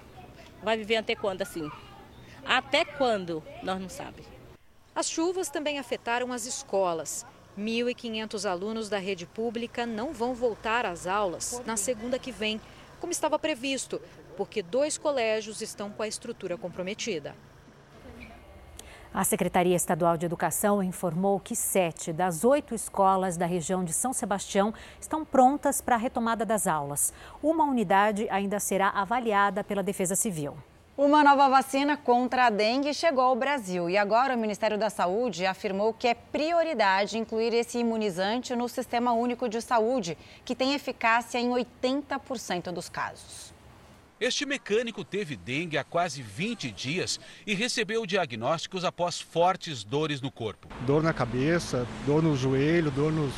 vai 0.61 0.77
viver 0.77 0.97
até 0.97 1.15
quando 1.15 1.43
assim? 1.43 1.71
Até 2.45 2.85
quando? 2.85 3.45
Nós 3.63 3.81
não 3.81 3.89
sabemos. 3.89 4.29
As 4.93 5.09
chuvas 5.09 5.49
também 5.49 5.79
afetaram 5.79 6.33
as 6.33 6.47
escolas. 6.47 7.25
1.500 7.57 8.51
alunos 8.51 8.89
da 8.89 8.99
rede 8.99 9.27
pública 9.27 9.87
não 9.87 10.13
vão 10.13 10.35
voltar 10.35 10.85
às 10.85 11.07
aulas 11.07 11.63
na 11.65 11.77
segunda 11.77 12.19
que 12.19 12.33
vem, 12.33 12.61
como 12.99 13.13
estava 13.13 13.39
previsto, 13.39 14.01
porque 14.33 14.63
dois 14.63 14.99
colégios 14.99 15.61
estão 15.61 15.91
com 15.91 16.03
a 16.03 16.09
estrutura 16.09 16.57
comprometida. 16.57 17.35
A 19.15 19.25
Secretaria 19.25 19.77
Estadual 19.77 20.17
de 20.17 20.25
Educação 20.25 20.83
informou 20.83 21.39
que 21.39 21.55
sete 21.55 22.15
das 22.15 22.45
oito 22.45 22.75
escolas 22.75 23.37
da 23.37 23.45
região 23.45 23.85
de 23.85 23.93
São 23.93 24.11
Sebastião 24.11 24.73
estão 24.99 25.23
prontas 25.23 25.83
para 25.83 25.97
a 25.97 25.99
retomada 25.99 26.47
das 26.47 26.67
aulas. 26.67 27.13
Uma 27.43 27.65
unidade 27.65 28.27
ainda 28.31 28.59
será 28.59 28.89
avaliada 28.89 29.63
pela 29.63 29.83
Defesa 29.83 30.17
Civil. 30.17 30.57
Uma 30.97 31.23
nova 31.23 31.49
vacina 31.51 31.95
contra 31.95 32.47
a 32.47 32.51
dengue 32.51 32.95
chegou 32.95 33.25
ao 33.25 33.37
Brasil 33.37 33.91
e 33.91 33.99
agora 33.99 34.35
o 34.35 34.39
Ministério 34.39 34.79
da 34.79 34.89
Saúde 34.89 35.45
afirmou 35.45 35.93
que 35.93 36.09
é 36.09 36.15
prioridade 36.15 37.19
incluir 37.19 37.53
esse 37.53 37.79
imunizante 37.79 38.57
no 38.57 38.67
Sistema 38.67 39.13
Único 39.13 39.47
de 39.47 39.61
Saúde, 39.61 40.17
que 40.43 40.55
tem 40.55 40.73
eficácia 40.73 41.39
em 41.39 41.51
80% 41.51 42.71
dos 42.73 42.89
casos. 42.89 43.52
Este 44.23 44.47
mecânico 44.47 45.05
teve 45.05 45.35
dengue 45.35 45.77
há 45.77 45.83
quase 45.83 46.23
20 46.23 46.71
dias 46.71 47.19
e 47.45 47.55
recebeu 47.55 48.07
diagnósticos 48.07 48.85
após 48.85 49.21
fortes 49.21 49.83
dores 49.83 50.21
no 50.21 50.31
corpo. 50.31 50.69
Dor 50.87 51.03
na 51.03 51.13
cabeça, 51.13 51.85
dor 52.07 52.23
no 52.23 52.37
joelho, 52.37 52.89
dor 52.93 53.11
nos, 53.11 53.35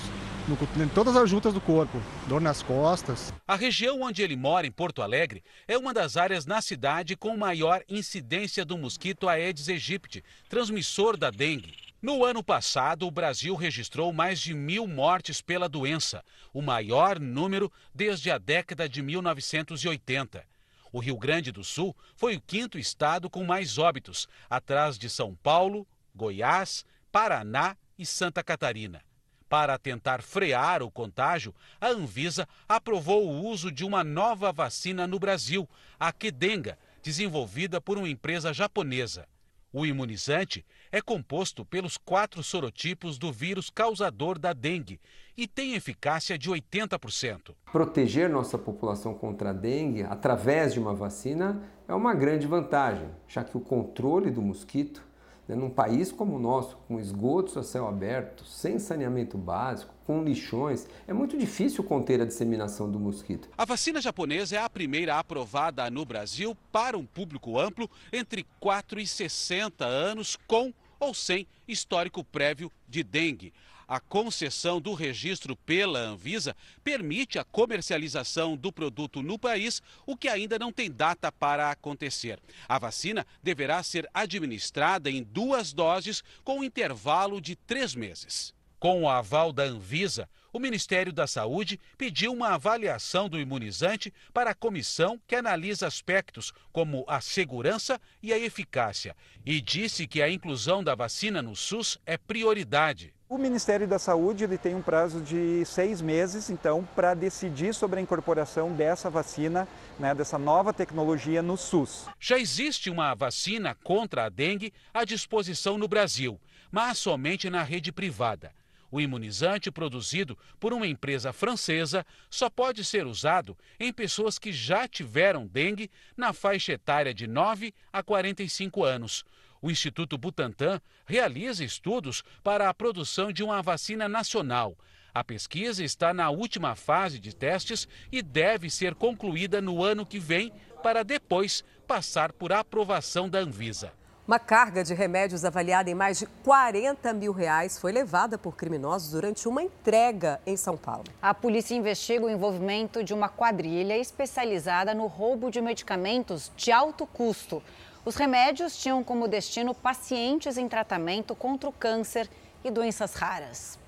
no, 0.47 0.85
em 0.85 0.89
todas 0.89 1.17
as 1.17 1.31
juntas 1.31 1.55
do 1.55 1.61
corpo, 1.63 1.99
dor 2.29 2.39
nas 2.39 2.63
costas. 2.63 3.33
A 3.49 3.57
região 3.57 4.03
onde 4.03 4.21
ele 4.21 4.37
mora, 4.37 4.67
em 4.67 4.71
Porto 4.71 5.01
Alegre, 5.01 5.43
é 5.67 5.79
uma 5.79 5.95
das 5.95 6.19
áreas 6.19 6.45
na 6.45 6.61
cidade 6.61 7.17
com 7.17 7.35
maior 7.35 7.83
incidência 7.89 8.63
do 8.63 8.77
mosquito 8.77 9.27
Aedes 9.27 9.71
aegypti, 9.71 10.23
transmissor 10.51 11.17
da 11.17 11.31
dengue. 11.31 11.75
No 12.03 12.23
ano 12.23 12.45
passado, 12.45 13.07
o 13.07 13.11
Brasil 13.11 13.55
registrou 13.55 14.13
mais 14.13 14.39
de 14.39 14.53
mil 14.53 14.87
mortes 14.87 15.41
pela 15.41 15.67
doença, 15.67 16.23
o 16.53 16.61
maior 16.61 17.19
número 17.19 17.73
desde 17.95 18.31
a 18.31 18.37
década 18.37 18.87
de 18.87 19.01
1980. 19.01 20.53
O 20.95 21.01
Rio 21.01 21.19
Grande 21.19 21.51
do 21.51 21.65
Sul 21.65 21.93
foi 22.15 22.37
o 22.37 22.41
quinto 22.41 22.79
estado 22.79 23.29
com 23.29 23.43
mais 23.43 23.79
óbitos, 23.79 24.29
atrás 24.49 24.97
de 24.97 25.11
São 25.11 25.35
Paulo, 25.35 25.85
Goiás, 26.15 26.87
Paraná 27.11 27.77
e 27.99 28.07
Santa 28.07 28.45
Catarina. 28.45 29.03
Para 29.49 29.77
tentar 29.77 30.23
frear 30.23 30.85
o 30.85 30.91
contágio, 30.93 31.53
a 31.81 31.89
Anvisa 31.89 32.47
aprovou 32.69 33.27
o 33.27 33.45
uso 33.45 33.73
de 33.73 33.85
uma 33.85 34.05
nova 34.05 34.53
vacina 34.53 35.05
no 35.05 35.19
Brasil, 35.19 35.69
a 35.99 36.13
Kedenga, 36.13 36.79
desenvolvida 37.03 37.81
por 37.81 37.99
uma 37.99 38.09
empresa 38.09 38.55
japonesa. 38.55 39.27
O 39.73 39.85
imunizante 39.85 40.65
é 40.93 41.03
composto 41.03 41.65
pelos 41.65 41.97
quatro 41.97 42.41
sorotipos 42.41 43.19
do 43.19 43.33
vírus 43.33 43.69
causador 43.69 44.39
da 44.39 44.53
dengue 44.53 45.01
e 45.37 45.47
tem 45.47 45.75
eficácia 45.75 46.39
de 46.39 46.51
80%. 46.51 47.55
Proteger 47.73 48.29
nossa 48.31 48.57
população 48.57 49.15
contra 49.15 49.51
a 49.51 49.53
dengue 49.53 50.05
através 50.05 50.73
de 50.73 50.81
uma 50.81 50.95
vacina 50.95 51.63
é 51.89 51.95
uma 51.95 52.15
grande 52.15 52.47
vantagem, 52.47 53.09
já 53.27 53.43
que 53.43 53.57
o 53.57 53.61
controle 53.61 54.31
do 54.31 54.41
mosquito 54.41 55.03
né, 55.47 55.55
num 55.55 55.71
país 55.71 56.11
como 56.11 56.37
o 56.37 56.39
nosso, 56.39 56.77
com 56.89 56.99
esgotos 56.99 57.57
a 57.57 57.63
céu 57.63 57.87
aberto, 57.87 58.45
sem 58.45 58.79
saneamento 58.79 59.37
básico, 59.37 59.95
com 60.07 60.23
lixões, 60.23 60.87
é 61.07 61.13
muito 61.13 61.37
difícil 61.37 61.85
conter 61.85 62.21
a 62.21 62.25
disseminação 62.25 62.91
do 62.91 62.99
mosquito. 62.99 63.49
A 63.57 63.65
vacina 63.65 64.01
japonesa 64.01 64.57
é 64.57 64.59
a 64.59 64.71
primeira 64.71 65.19
aprovada 65.19 65.91
no 65.91 66.05
Brasil 66.05 66.57
para 66.73 66.97
um 66.97 67.07
público 67.07 67.59
amplo 67.59 67.91
entre 68.13 68.47
4 68.61 69.01
e 69.01 69.07
60 69.07 69.85
anos, 69.85 70.39
com 70.47 70.73
ou 70.99 71.13
sem 71.13 71.47
histórico 71.67 72.25
prévio 72.25 72.71
de 72.89 73.03
dengue. 73.03 73.53
A 73.95 74.01
concessão 74.01 74.81
do 74.81 74.93
registro 74.93 75.55
pela 75.55 76.01
Anvisa 76.01 76.57
permite 76.83 77.39
a 77.39 77.45
comercialização 77.45 78.57
do 78.57 78.73
produto 78.73 79.23
no 79.23 79.39
país, 79.39 79.81
o 80.05 80.17
que 80.17 80.27
ainda 80.27 80.59
não 80.59 80.73
tem 80.73 80.91
data 80.91 81.31
para 81.31 81.71
acontecer. 81.71 82.41
A 82.69 82.77
vacina 82.77 83.25
deverá 83.41 83.81
ser 83.85 84.11
administrada 84.13 85.09
em 85.09 85.23
duas 85.23 85.73
doses 85.73 86.25
com 86.43 86.59
um 86.59 86.65
intervalo 86.65 87.41
de 87.41 87.55
três 87.55 87.95
meses. 87.95 88.53
Com 88.81 89.05
o 89.05 89.09
aval 89.09 89.53
da 89.53 89.63
Anvisa, 89.63 90.29
o 90.53 90.59
Ministério 90.59 91.13
da 91.13 91.29
Saúde 91.29 91.79
pediu 91.97 92.33
uma 92.33 92.49
avaliação 92.49 93.29
do 93.29 93.39
imunizante 93.39 94.13
para 94.33 94.51
a 94.51 94.55
comissão 94.57 95.21
que 95.25 95.37
analisa 95.37 95.87
aspectos 95.87 96.53
como 96.73 97.05
a 97.07 97.21
segurança 97.21 98.01
e 98.21 98.33
a 98.33 98.39
eficácia 98.41 99.15
e 99.47 99.61
disse 99.61 100.09
que 100.09 100.21
a 100.21 100.29
inclusão 100.29 100.83
da 100.83 100.97
vacina 100.97 101.41
no 101.41 101.55
SUS 101.55 101.97
é 102.05 102.19
prioridade. 102.19 103.14
O 103.35 103.37
Ministério 103.37 103.89
da 103.89 103.99
Saúde 103.99 104.45
ele 104.45 104.57
tem 104.57 104.77
um 104.77 104.81
prazo 104.81 105.21
de 105.21 105.65
seis 105.65 106.01
meses, 106.01 106.51
então, 106.51 106.87
para 106.95 107.15
decidir 107.15 107.75
sobre 107.75 107.99
a 107.99 108.01
incorporação 108.01 108.73
dessa 108.73 109.11
vacina, 109.11 109.67
né, 109.99 110.15
dessa 110.15 110.39
nova 110.39 110.73
tecnologia 110.73 111.43
no 111.43 111.57
SUS. 111.57 112.07
Já 112.21 112.39
existe 112.39 112.89
uma 112.89 113.13
vacina 113.13 113.77
contra 113.83 114.27
a 114.27 114.29
dengue 114.29 114.73
à 114.95 115.05
disposição 115.05 115.77
no 115.77 115.89
Brasil, 115.89 116.41
mas 116.71 116.99
somente 116.99 117.51
na 117.51 117.65
rede 117.65 117.91
privada. 117.91 118.53
O 118.89 119.01
imunizante 119.01 119.69
produzido 119.69 120.39
por 120.61 120.73
uma 120.73 120.87
empresa 120.87 121.33
francesa 121.33 122.07
só 122.31 122.49
pode 122.49 122.85
ser 122.85 123.05
usado 123.05 123.59
em 123.81 123.93
pessoas 123.93 124.39
que 124.39 124.53
já 124.53 124.87
tiveram 124.87 125.45
dengue 125.45 125.91
na 126.17 126.33
faixa 126.33 126.75
etária 126.75 127.13
de 127.13 127.27
9 127.27 127.75
a 127.93 128.01
45 128.01 128.85
anos. 128.85 129.25
O 129.65 129.71
Instituto 129.71 130.19
Butantan 130.19 130.79
realiza 131.07 131.65
estudos 131.65 132.23
para 132.43 132.69
a 132.69 132.75
produção 132.75 133.33
de 133.33 133.43
uma 133.43 133.63
vacina 133.63 134.07
nacional. 134.07 134.77
A 135.15 135.25
pesquisa 135.25 135.83
está 135.83 136.13
na 136.13 136.29
última 136.29 136.75
fase 136.75 137.19
de 137.19 137.35
testes 137.35 137.89
e 138.13 138.21
deve 138.21 138.69
ser 138.69 138.95
concluída 138.95 139.63
no 139.63 139.83
ano 139.83 140.05
que 140.05 140.19
vem, 140.19 140.53
para 140.83 141.03
depois 141.03 141.65
passar 141.87 142.31
por 142.31 142.53
aprovação 142.53 143.27
da 143.27 143.39
Anvisa. 143.39 143.91
Uma 144.29 144.39
carga 144.39 144.85
de 144.85 144.93
remédios 144.93 145.47
avaliada 145.47 145.89
em 145.89 145.95
mais 145.95 146.19
de 146.19 146.27
40 146.27 147.15
mil 147.15 147.33
reais 147.33 147.79
foi 147.79 147.91
levada 147.91 148.37
por 148.37 148.57
criminosos 148.57 149.13
durante 149.13 149.49
uma 149.49 149.63
entrega 149.63 150.43
em 150.47 150.59
São 150.59 150.77
Paulo. 150.77 151.05
A 151.23 151.33
polícia 151.33 151.75
investiga 151.75 152.27
o 152.27 152.31
envolvimento 152.31 153.03
de 153.03 153.15
uma 153.15 153.31
quadrilha 153.31 153.97
especializada 153.97 154.95
no 154.95 155.07
roubo 155.07 155.51
de 155.51 155.63
medicamentos 155.63 156.53
de 156.55 156.71
alto 156.71 157.07
custo. 157.07 157.63
Os 158.05 158.17
remédios 158.17 158.77
tinham 158.77 159.03
como 159.03 159.27
destino 159.27 159.75
pacientes 159.75 160.59
em 160.59 160.69
tratamento 160.69 161.35
contra 161.35 161.71
o 161.71 161.73
câncer 161.73 162.29
e 162.63 162.71
doenças 162.71 163.15
raras. 163.15 163.79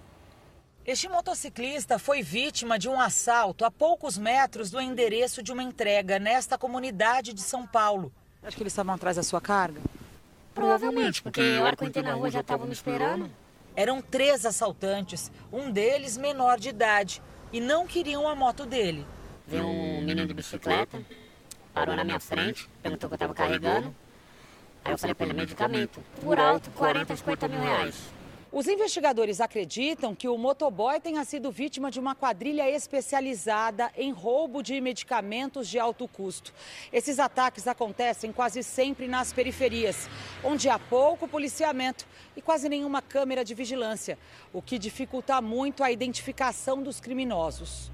Este 0.87 1.07
motociclista 1.07 1.99
foi 1.99 2.23
vítima 2.23 2.79
de 2.79 2.89
um 2.89 2.99
assalto 2.99 3.65
a 3.65 3.71
poucos 3.71 4.17
metros 4.17 4.71
do 4.71 4.81
endereço 4.81 5.43
de 5.43 5.53
uma 5.53 5.63
entrega 5.63 6.19
nesta 6.19 6.57
comunidade 6.57 7.35
de 7.35 7.43
São 7.43 7.67
Paulo. 7.67 8.11
Acho 8.43 8.57
que 8.57 8.63
eles 8.63 8.73
estavam 8.73 8.95
atrás 8.95 9.17
da 9.17 9.23
sua 9.23 9.41
carga? 9.41 9.81
Provavelmente, 10.55 11.21
porque 11.21 11.41
a 11.41 11.63
hora 11.63 11.77
que 11.77 11.85
eu 11.85 11.89
entrei 11.89 12.05
na 12.05 12.15
rua 12.15 12.31
já 12.31 12.41
estavam 12.41 12.67
me 12.67 12.73
esperando. 12.73 13.31
Eram 13.75 14.01
três 14.01 14.47
assaltantes, 14.47 15.31
um 15.53 15.71
deles 15.71 16.17
menor 16.17 16.59
de 16.59 16.71
idade, 16.71 17.21
e 17.53 17.61
não 17.61 17.87
queriam 17.87 18.27
a 18.27 18.35
moto 18.35 18.65
dele. 18.65 19.07
Veio 19.47 19.67
um 19.67 20.01
menino 20.01 20.27
de 20.27 20.33
bicicleta, 20.33 21.05
parou 21.75 21.95
na 21.95 22.05
minha 22.05 22.19
frente, 22.19 22.71
perguntou 22.83 23.09
o 23.09 23.11
que 23.11 23.15
eu 23.15 23.17
estava 23.17 23.35
carregando. 23.35 23.95
Aí 24.87 24.93
eu 24.93 24.99
falei 24.99 25.15
para 25.15 25.27
ele, 25.27 25.35
medicamento. 25.35 26.01
Por 26.23 26.39
alto, 26.39 26.71
40, 26.71 27.17
50 27.17 27.49
mil 27.49 27.61
reais. 27.61 27.97
Os 28.53 28.69
investigadores 28.69 29.41
acreditam 29.41 30.15
que 30.15 30.29
o 30.29 30.39
motoboy 30.39 31.01
tenha 31.01 31.25
sido 31.25 31.51
vítima 31.51 31.91
de 31.91 31.99
uma 31.99 32.15
quadrilha 32.15 32.71
especializada 32.71 33.91
em 33.97 34.13
roubo 34.13 34.63
de 34.63 34.81
medicamentos 34.81 35.69
de 35.69 35.81
alto 35.81 36.07
custo. 36.07 36.55
Esses 36.93 37.19
ataques 37.19 37.67
acontecem 37.67 38.33
quase 38.33 38.63
sempre 38.63 39.09
nas 39.09 39.33
periferias, 39.33 40.09
onde 40.45 40.69
há 40.69 40.79
pouco 40.79 41.27
policiamento 41.27 42.07
e 42.37 42.41
quase 42.41 42.69
nenhuma 42.69 43.03
câmera 43.03 43.45
de 43.45 43.55
vigilância, 43.55 44.17
o 44.53 44.63
que 44.63 44.79
dificulta 44.79 45.43
muito 45.43 45.83
a 45.83 45.91
identificação 45.91 46.81
dos 46.81 47.01
criminosos. 47.01 47.91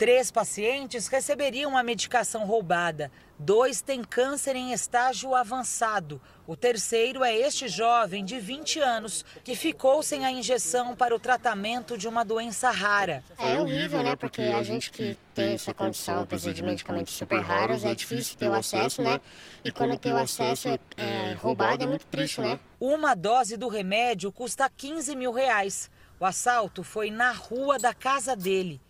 Três 0.00 0.30
pacientes 0.30 1.08
receberiam 1.08 1.76
a 1.76 1.82
medicação 1.82 2.46
roubada. 2.46 3.12
Dois 3.38 3.82
têm 3.82 4.02
câncer 4.02 4.56
em 4.56 4.72
estágio 4.72 5.34
avançado. 5.34 6.18
O 6.46 6.56
terceiro 6.56 7.22
é 7.22 7.36
este 7.36 7.68
jovem 7.68 8.24
de 8.24 8.40
20 8.40 8.80
anos 8.80 9.26
que 9.44 9.54
ficou 9.54 10.02
sem 10.02 10.24
a 10.24 10.32
injeção 10.32 10.96
para 10.96 11.14
o 11.14 11.18
tratamento 11.18 11.98
de 11.98 12.08
uma 12.08 12.24
doença 12.24 12.70
rara. 12.70 13.22
É 13.38 13.60
horrível, 13.60 14.02
né? 14.02 14.16
Porque 14.16 14.40
a 14.40 14.62
gente 14.62 14.90
que 14.90 15.18
tem 15.34 15.52
essa 15.52 15.74
condição, 15.74 16.24
precisa 16.24 16.54
de 16.54 16.62
medicamentos 16.62 17.12
super 17.12 17.42
raros, 17.42 17.84
é 17.84 17.94
difícil 17.94 18.38
ter 18.38 18.48
o 18.48 18.54
acesso, 18.54 19.02
né? 19.02 19.20
E 19.62 19.70
quando 19.70 19.98
tem 19.98 20.14
o 20.14 20.16
acesso 20.16 20.66
é, 20.66 20.78
é 20.96 21.34
roubado, 21.34 21.84
é 21.84 21.86
muito 21.86 22.06
triste, 22.06 22.40
né? 22.40 22.58
Uma 22.80 23.14
dose 23.14 23.54
do 23.58 23.68
remédio 23.68 24.32
custa 24.32 24.66
15 24.74 25.14
mil 25.14 25.30
reais. 25.30 25.90
O 26.18 26.24
assalto 26.24 26.82
foi 26.82 27.10
na 27.10 27.32
rua 27.32 27.78
da 27.78 27.92
casa 27.92 28.34
dele. 28.34 28.80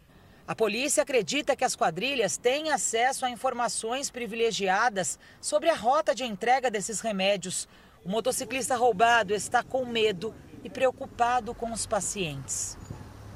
A 0.51 0.55
polícia 0.57 1.05
acredita 1.05 1.55
que 1.55 1.63
as 1.63 1.77
quadrilhas 1.77 2.37
têm 2.37 2.73
acesso 2.73 3.25
a 3.25 3.31
informações 3.31 4.11
privilegiadas 4.11 5.17
sobre 5.41 5.71
a 5.71 5.77
rota 5.77 6.13
de 6.13 6.25
entrega 6.25 6.69
desses 6.69 7.01
remédios. 7.01 7.69
O 8.05 8.09
motociclista 8.09 8.75
roubado 8.75 9.33
está 9.33 9.63
com 9.63 9.87
medo 9.87 10.35
e 10.65 10.69
preocupado 10.69 11.55
com 11.55 11.73
os 11.73 11.87
pacientes. 11.87 12.77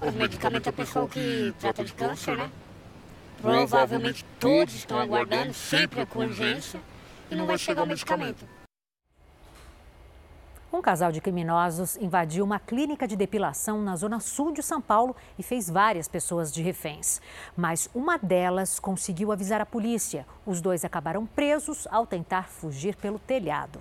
O 0.01 0.11
medicamento 0.11 0.69
é 0.69 0.73
pessoal 0.73 1.07
que 1.07 1.55
trata 1.61 1.85
de 1.85 1.93
câncer, 1.93 2.37
né? 2.37 2.51
Provavelmente 3.41 4.25
todos 4.41 4.75
estão 4.75 4.99
aguardando, 4.99 5.55
sempre 5.55 6.05
com 6.07 6.19
urgência, 6.19 6.81
e 7.31 7.37
não 7.37 7.47
vai 7.47 7.59
chegar 7.59 7.85
o 7.85 7.87
medicamento. 7.87 8.45
Um 10.75 10.83
casal 10.83 11.13
de 11.13 11.21
criminosos 11.21 11.97
invadiu 11.99 12.45
uma 12.45 12.59
clínica 12.59 13.07
de 13.07 13.15
depilação 13.15 13.81
na 13.81 13.95
zona 13.95 14.19
sul 14.19 14.51
de 14.51 14.61
São 14.61 14.81
Paulo 14.81 15.15
e 15.39 15.43
fez 15.43 15.71
várias 15.71 16.09
pessoas 16.09 16.53
de 16.53 16.63
reféns. 16.63 17.21
Mas 17.57 17.89
uma 17.95 18.19
delas 18.19 18.81
conseguiu 18.81 19.31
avisar 19.31 19.61
a 19.61 19.67
polícia. 19.67 20.27
Os 20.45 20.61
dois 20.61 20.85
acabaram 20.85 21.27
presos 21.27 21.87
ao 21.93 22.09
tentar 22.09 22.49
fugir 22.49 22.97
pelo 22.97 23.21
telhado. 23.21 23.79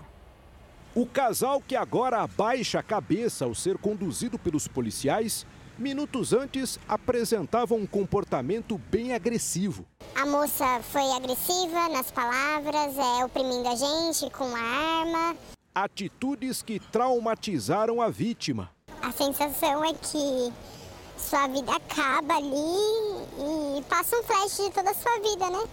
O 0.94 1.08
casal 1.08 1.60
que 1.60 1.76
agora 1.76 2.22
abaixa 2.22 2.78
a 2.78 2.84
cabeça 2.84 3.46
ao 3.46 3.56
ser 3.56 3.80
conduzido 3.80 4.38
pelos 4.38 4.68
policiais, 4.68 5.48
minutos 5.76 6.32
antes 6.32 6.80
apresentava 6.88 7.74
um 7.74 7.88
comportamento 7.88 8.78
bem 8.92 9.16
agressivo. 9.16 9.84
A 10.16 10.28
moça 10.28 10.80
foi 10.84 11.12
agressiva 11.14 11.90
nas 11.90 12.12
palavras, 12.12 12.96
é, 12.96 13.26
oprimindo 13.26 13.68
a 13.68 13.76
gente 13.76 14.30
com 14.30 14.46
a 14.56 14.60
arma 14.60 15.36
atitudes 15.74 16.62
que 16.62 16.80
traumatizaram 16.80 18.02
a 18.02 18.10
vítima. 18.10 18.72
A 19.02 19.12
sensação 19.12 19.84
é 19.84 19.94
que 19.94 20.54
sua 21.18 21.48
vida 21.48 21.74
acaba 21.74 22.36
ali 22.36 23.78
e 23.78 23.82
passa 23.84 24.18
um 24.20 24.24
flash 24.24 24.58
de 24.58 24.72
toda 24.72 24.92
a 24.92 24.94
sua 24.94 25.20
vida, 25.20 25.50
né? 25.50 25.70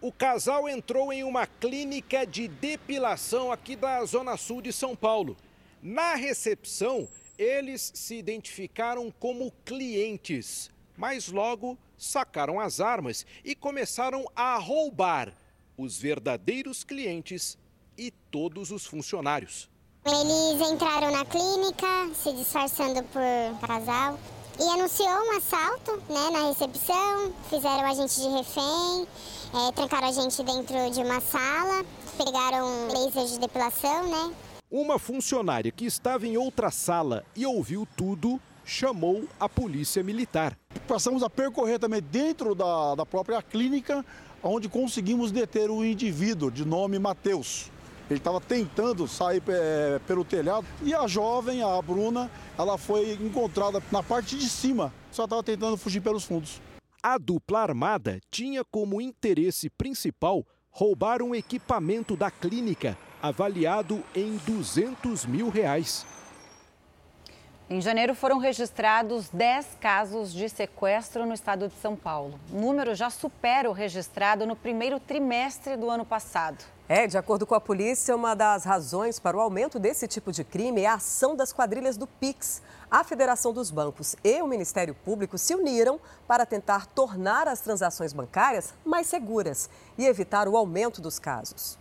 O 0.00 0.12
casal 0.12 0.68
entrou 0.68 1.12
em 1.12 1.24
uma 1.24 1.46
clínica 1.46 2.26
de 2.26 2.46
depilação 2.46 3.50
aqui 3.50 3.74
da 3.74 4.04
Zona 4.04 4.36
Sul 4.36 4.60
de 4.60 4.72
São 4.72 4.94
Paulo. 4.94 5.36
Na 5.82 6.14
recepção, 6.14 7.08
eles 7.38 7.90
se 7.94 8.16
identificaram 8.16 9.10
como 9.18 9.52
clientes, 9.64 10.70
mas 10.96 11.28
logo 11.28 11.78
sacaram 11.96 12.60
as 12.60 12.80
armas 12.80 13.24
e 13.44 13.54
começaram 13.54 14.30
a 14.36 14.56
roubar. 14.58 15.32
Os 15.76 15.98
verdadeiros 15.98 16.84
clientes 16.84 17.58
e 17.96 18.10
todos 18.30 18.70
os 18.70 18.86
funcionários. 18.86 19.68
Eles 20.04 20.70
entraram 20.70 21.10
na 21.10 21.24
clínica, 21.24 22.10
se 22.14 22.32
disfarçando 22.32 23.02
por 23.04 23.66
casal, 23.66 24.18
e 24.60 24.62
anunciou 24.62 25.08
um 25.08 25.36
assalto 25.36 25.96
né, 26.08 26.30
na 26.30 26.48
recepção, 26.48 27.32
fizeram 27.48 27.86
a 27.86 27.94
gente 27.94 28.20
de 28.20 28.28
refém, 28.28 29.06
é, 29.54 29.72
trancaram 29.72 30.08
a 30.08 30.12
gente 30.12 30.42
dentro 30.42 30.90
de 30.90 31.00
uma 31.00 31.20
sala, 31.20 31.84
pegaram 32.16 32.88
laser 32.88 33.24
de 33.26 33.38
depilação, 33.38 34.08
né? 34.08 34.34
Uma 34.70 34.98
funcionária 34.98 35.72
que 35.72 35.86
estava 35.86 36.26
em 36.26 36.36
outra 36.36 36.70
sala 36.70 37.24
e 37.34 37.46
ouviu 37.46 37.86
tudo 37.96 38.40
chamou 38.64 39.24
a 39.38 39.48
polícia 39.48 40.02
militar. 40.02 40.56
Passamos 40.86 41.22
a 41.22 41.30
percorrer 41.30 41.78
também 41.78 42.02
dentro 42.02 42.54
da, 42.54 42.94
da 42.94 43.06
própria 43.06 43.42
clínica, 43.42 44.04
onde 44.42 44.68
conseguimos 44.68 45.30
deter 45.30 45.70
o 45.70 45.84
indivíduo 45.84 46.50
de 46.50 46.64
nome 46.64 46.98
Matheus. 46.98 47.70
Ele 48.14 48.20
estava 48.20 48.40
tentando 48.40 49.08
sair 49.08 49.42
é, 49.48 49.98
pelo 50.06 50.24
telhado 50.24 50.64
e 50.82 50.94
a 50.94 51.04
jovem, 51.08 51.62
a 51.62 51.82
Bruna, 51.82 52.30
ela 52.56 52.78
foi 52.78 53.14
encontrada 53.14 53.82
na 53.90 54.04
parte 54.04 54.38
de 54.38 54.48
cima, 54.48 54.94
só 55.10 55.24
estava 55.24 55.42
tentando 55.42 55.76
fugir 55.76 56.00
pelos 56.00 56.24
fundos. 56.24 56.62
A 57.02 57.18
dupla 57.18 57.60
armada 57.60 58.20
tinha 58.30 58.64
como 58.64 59.00
interesse 59.00 59.68
principal 59.68 60.46
roubar 60.70 61.22
um 61.22 61.34
equipamento 61.34 62.16
da 62.16 62.30
clínica 62.30 62.96
avaliado 63.20 64.02
em 64.14 64.36
200 64.46 65.26
mil 65.26 65.48
reais. 65.48 66.06
Em 67.68 67.80
janeiro 67.80 68.14
foram 68.14 68.36
registrados 68.36 69.30
10 69.30 69.78
casos 69.80 70.34
de 70.34 70.50
sequestro 70.50 71.24
no 71.24 71.32
estado 71.32 71.66
de 71.66 71.74
São 71.80 71.96
Paulo. 71.96 72.38
O 72.52 72.60
número 72.60 72.94
já 72.94 73.08
supera 73.08 73.70
o 73.70 73.72
registrado 73.72 74.44
no 74.44 74.54
primeiro 74.54 75.00
trimestre 75.00 75.74
do 75.74 75.88
ano 75.88 76.04
passado. 76.04 76.62
É, 76.86 77.06
de 77.06 77.16
acordo 77.16 77.46
com 77.46 77.54
a 77.54 77.60
polícia, 77.60 78.14
uma 78.14 78.34
das 78.34 78.64
razões 78.64 79.18
para 79.18 79.34
o 79.34 79.40
aumento 79.40 79.78
desse 79.78 80.06
tipo 80.06 80.30
de 80.30 80.44
crime 80.44 80.82
é 80.82 80.86
a 80.86 80.94
ação 80.94 81.34
das 81.34 81.54
quadrilhas 81.54 81.96
do 81.96 82.06
Pix. 82.06 82.60
A 82.90 83.02
Federação 83.02 83.50
dos 83.50 83.70
Bancos 83.70 84.14
e 84.22 84.42
o 84.42 84.46
Ministério 84.46 84.94
Público 84.94 85.38
se 85.38 85.54
uniram 85.54 85.98
para 86.28 86.44
tentar 86.44 86.84
tornar 86.84 87.48
as 87.48 87.62
transações 87.62 88.12
bancárias 88.12 88.74
mais 88.84 89.06
seguras 89.06 89.70
e 89.96 90.04
evitar 90.04 90.48
o 90.48 90.56
aumento 90.58 91.00
dos 91.00 91.18
casos. 91.18 91.78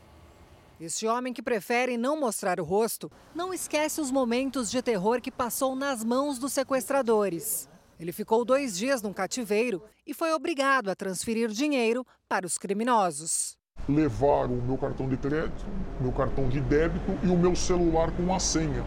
Este 0.84 1.08
homem 1.08 1.32
que 1.32 1.42
prefere 1.42 1.96
não 1.96 2.20
mostrar 2.20 2.60
o 2.60 2.64
rosto 2.66 3.10
não 3.34 3.54
esquece 3.54 4.02
os 4.02 4.12
momentos 4.12 4.70
de 4.70 4.82
terror 4.82 5.22
que 5.22 5.32
passou 5.32 5.78
nas 5.78 6.04
mãos 6.04 6.38
dos 6.38 6.52
sequestradores. 6.52 7.70
Ele 7.98 8.12
ficou 8.12 8.44
dois 8.44 8.78
dias 8.78 9.02
num 9.02 9.14
cativeiro 9.14 9.82
e 10.06 10.14
foi 10.14 10.34
obrigado 10.34 10.90
a 10.90 10.96
transferir 10.96 11.48
dinheiro 11.48 12.06
para 12.28 12.46
os 12.46 12.58
criminosos 12.58 13.56
levaram 13.90 14.54
o 14.54 14.62
meu 14.62 14.78
cartão 14.78 15.10
de 15.10 15.18
crédito, 15.18 15.66
meu 16.00 16.12
cartão 16.12 16.48
de 16.48 16.62
débito 16.62 17.18
e 17.22 17.28
o 17.28 17.38
meu 17.38 17.54
celular 17.54 18.12
com 18.12 18.34
a 18.34 18.40
senha. 18.40 18.86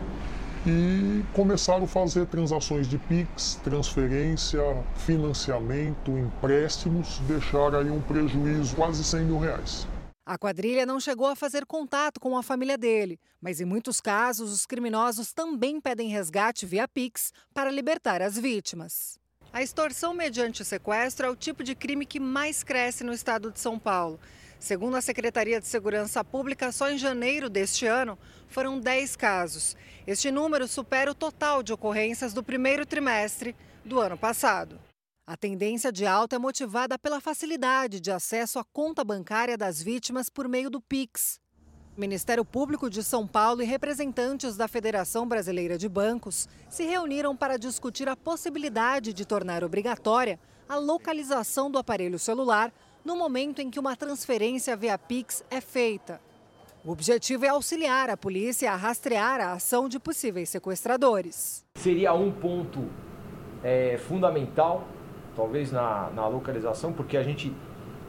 E 0.67 1.23
começaram 1.35 1.85
a 1.85 1.87
fazer 1.87 2.25
transações 2.27 2.87
de 2.87 2.97
PIX, 2.97 3.57
transferência, 3.63 4.63
financiamento, 4.95 6.13
empréstimos, 6.13 7.21
deixaram 7.27 7.81
aí 7.81 7.91
um 7.91 8.01
prejuízo 8.01 8.75
quase 8.75 9.05
100 9.05 9.25
mil 9.25 9.39
reais. 9.39 9.87
A 10.27 10.37
quadrilha 10.37 10.85
não 10.85 10.99
chegou 10.99 11.29
a 11.29 11.37
fazer 11.37 11.65
contato 11.65 12.19
com 12.19 12.37
a 12.37 12.43
família 12.43 12.77
dele, 12.77 13.21
mas 13.41 13.61
em 13.61 13.65
muitos 13.65 14.01
casos 14.01 14.51
os 14.53 14.67
criminosos 14.67 15.33
também 15.33 15.81
pedem 15.81 16.09
resgate 16.09 16.67
via 16.67 16.89
Pix 16.89 17.33
para 17.55 17.71
libertar 17.71 18.21
as 18.21 18.37
vítimas. 18.37 19.21
A 19.53 19.63
extorsão 19.63 20.13
mediante 20.13 20.65
sequestro 20.65 21.27
é 21.27 21.31
o 21.31 21.37
tipo 21.37 21.63
de 21.63 21.77
crime 21.77 22.05
que 22.05 22.19
mais 22.19 22.65
cresce 22.65 23.05
no 23.05 23.13
estado 23.13 23.53
de 23.53 23.61
São 23.61 23.79
Paulo. 23.79 24.19
Segundo 24.59 24.97
a 24.97 25.01
Secretaria 25.01 25.61
de 25.61 25.69
Segurança 25.69 26.25
Pública, 26.25 26.73
só 26.73 26.91
em 26.91 26.99
janeiro 26.99 27.49
deste 27.49 27.87
ano 27.87 28.19
foram 28.49 28.81
10 28.81 29.15
casos. 29.15 29.77
Este 30.09 30.33
número 30.33 30.67
supera 30.67 31.13
o 31.13 31.15
total 31.15 31.63
de 31.63 31.73
ocorrências 31.73 32.35
do 32.35 32.43
primeiro 32.43 32.85
trimestre 32.85 33.55
do 33.85 34.01
ano 34.01 34.19
passado. 34.19 34.77
A 35.29 35.37
tendência 35.37 35.91
de 35.91 36.07
alta 36.07 36.37
é 36.37 36.39
motivada 36.39 36.97
pela 36.97 37.21
facilidade 37.21 37.99
de 37.99 38.13
acesso 38.13 38.61
à 38.61 38.65
conta 38.65 39.03
bancária 39.03 39.59
das 39.59 39.83
vítimas 39.83 40.31
por 40.31 40.47
meio 40.47 40.71
do 40.71 40.81
Pix. 40.81 41.41
O 41.97 42.01
Ministério 42.01 42.45
Público 42.45 42.89
de 42.89 43.03
São 43.03 43.27
Paulo 43.27 43.61
e 43.61 43.65
representantes 43.65 44.57
da 44.57 44.69
Federação 44.69 45.27
Brasileira 45.27 45.77
de 45.77 45.89
Bancos 45.89 46.49
se 46.71 46.85
reuniram 46.85 47.37
para 47.37 47.57
discutir 47.57 48.09
a 48.09 48.15
possibilidade 48.15 49.13
de 49.13 49.25
tornar 49.25 49.65
obrigatória 49.65 50.39
a 50.69 50.77
localização 50.77 51.73
do 51.73 51.79
aparelho 51.79 52.21
celular 52.21 52.73
no 53.05 53.17
momento 53.17 53.61
em 53.61 53.69
que 53.69 53.81
uma 53.81 53.97
transferência 53.97 54.77
via 54.77 54.97
Pix 54.97 55.43
é 55.51 55.61
feita. 55.61 56.21
O 56.85 56.93
objetivo 56.93 57.45
é 57.45 57.49
auxiliar 57.49 58.11
a 58.11 58.17
polícia 58.17 58.71
a 58.71 58.77
rastrear 58.77 59.41
a 59.41 59.55
ação 59.55 59.89
de 59.89 59.99
possíveis 59.99 60.51
sequestradores. 60.51 61.65
Seria 61.75 62.15
um 62.15 62.31
ponto 62.31 62.89
é, 63.65 63.99
fundamental, 63.99 64.87
talvez 65.37 65.71
na, 65.71 66.11
na 66.15 66.27
localização, 66.27 66.93
porque 66.93 67.17
a 67.17 67.23
gente 67.23 67.55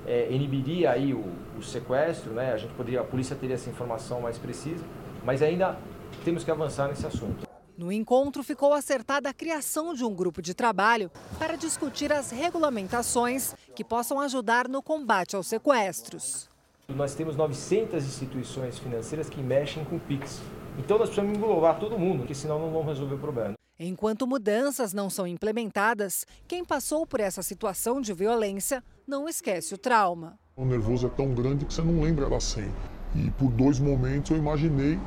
é, 0.05 0.31
inibiria 0.31 0.91
aí 0.91 1.13
o, 1.13 1.25
o, 1.57 1.61
sequestro, 1.61 2.31
né? 2.31 2.53
A 2.53 2.57
gente 2.57 2.73
poderia, 2.73 3.01
a 3.01 3.03
polícia 3.03 3.35
teria 3.35 3.55
essa 3.55 3.69
informação 3.69 4.21
mais 4.21 4.37
precisa, 4.37 4.83
mas 5.23 5.41
ainda 5.41 5.77
temos 6.23 6.43
que 6.43 6.49
avançar 6.49 6.87
nesse 6.87 7.05
assunto. 7.05 7.45
No 7.77 7.91
encontro 7.91 8.41
ficou 8.41 8.73
acertada 8.73 9.29
a 9.29 9.33
criação 9.33 9.93
de 9.93 10.03
um 10.03 10.15
grupo 10.15 10.41
de 10.41 10.55
trabalho 10.55 11.11
para 11.37 11.55
discutir 11.55 12.11
as 12.11 12.31
regulamentações 12.31 13.53
que 13.75 13.83
possam 13.83 14.19
ajudar 14.19 14.67
no 14.67 14.81
combate 14.81 15.35
aos 15.35 15.45
sequestros. 15.45 16.49
Nós 16.87 17.13
temos 17.13 17.35
900 17.35 18.03
instituições 18.03 18.79
financeiras 18.79 19.29
que 19.29 19.41
mexem 19.41 19.83
com 19.85 19.97
o 19.97 19.99
Pix. 19.99 20.41
Então 20.79 20.97
nós 20.97 21.09
precisamos 21.09 21.37
englobar 21.37 21.79
todo 21.79 21.99
mundo, 21.99 22.19
porque 22.19 22.33
senão 22.33 22.57
não 22.57 22.71
vamos 22.71 22.87
resolver 22.87 23.15
o 23.15 23.19
problema. 23.19 23.53
Enquanto 23.79 24.25
mudanças 24.25 24.91
não 24.91 25.07
são 25.07 25.27
implementadas, 25.27 26.25
quem 26.47 26.65
passou 26.65 27.05
por 27.05 27.19
essa 27.19 27.43
situação 27.43 28.01
de 28.01 28.11
violência 28.11 28.83
não 29.05 29.29
esquece 29.29 29.75
o 29.75 29.77
trauma. 29.77 30.39
O 30.55 30.65
nervoso 30.65 31.05
é 31.05 31.09
tão 31.09 31.31
grande 31.35 31.63
que 31.63 31.71
você 31.71 31.83
não 31.83 32.01
lembra 32.01 32.27
da 32.27 32.39
senha. 32.39 32.73
E 33.15 33.29
por 33.31 33.51
dois 33.51 33.79
momentos 33.79 34.31
eu 34.31 34.37
imaginei, 34.37 34.97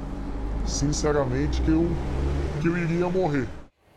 sinceramente, 0.64 1.60
que 1.62 1.70
eu, 1.70 1.82
que 2.62 2.68
eu 2.68 2.78
iria 2.78 3.08
morrer. 3.08 3.48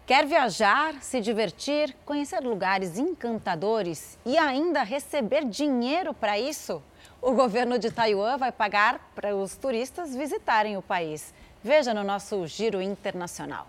Quer 0.08 0.26
viajar, 0.26 0.96
se 1.04 1.22
divertir, 1.22 1.96
conhecer 2.04 2.40
lugares 2.40 2.98
encantadores 2.98 4.18
e 4.26 4.36
ainda 4.40 4.82
receber 4.82 5.46
dinheiro 5.46 6.16
para 6.16 6.40
isso? 6.40 6.82
O 7.22 7.32
governo 7.34 7.78
de 7.78 7.92
Taiwan 7.92 8.38
vai 8.38 8.52
pagar 8.52 9.12
para 9.14 9.36
os 9.36 9.56
turistas 9.56 10.16
visitarem 10.16 10.76
o 10.78 10.82
país. 10.82 11.32
Veja 11.64 11.94
no 11.94 12.04
nosso 12.04 12.46
Giro 12.48 12.82
Internacional. 12.82 13.68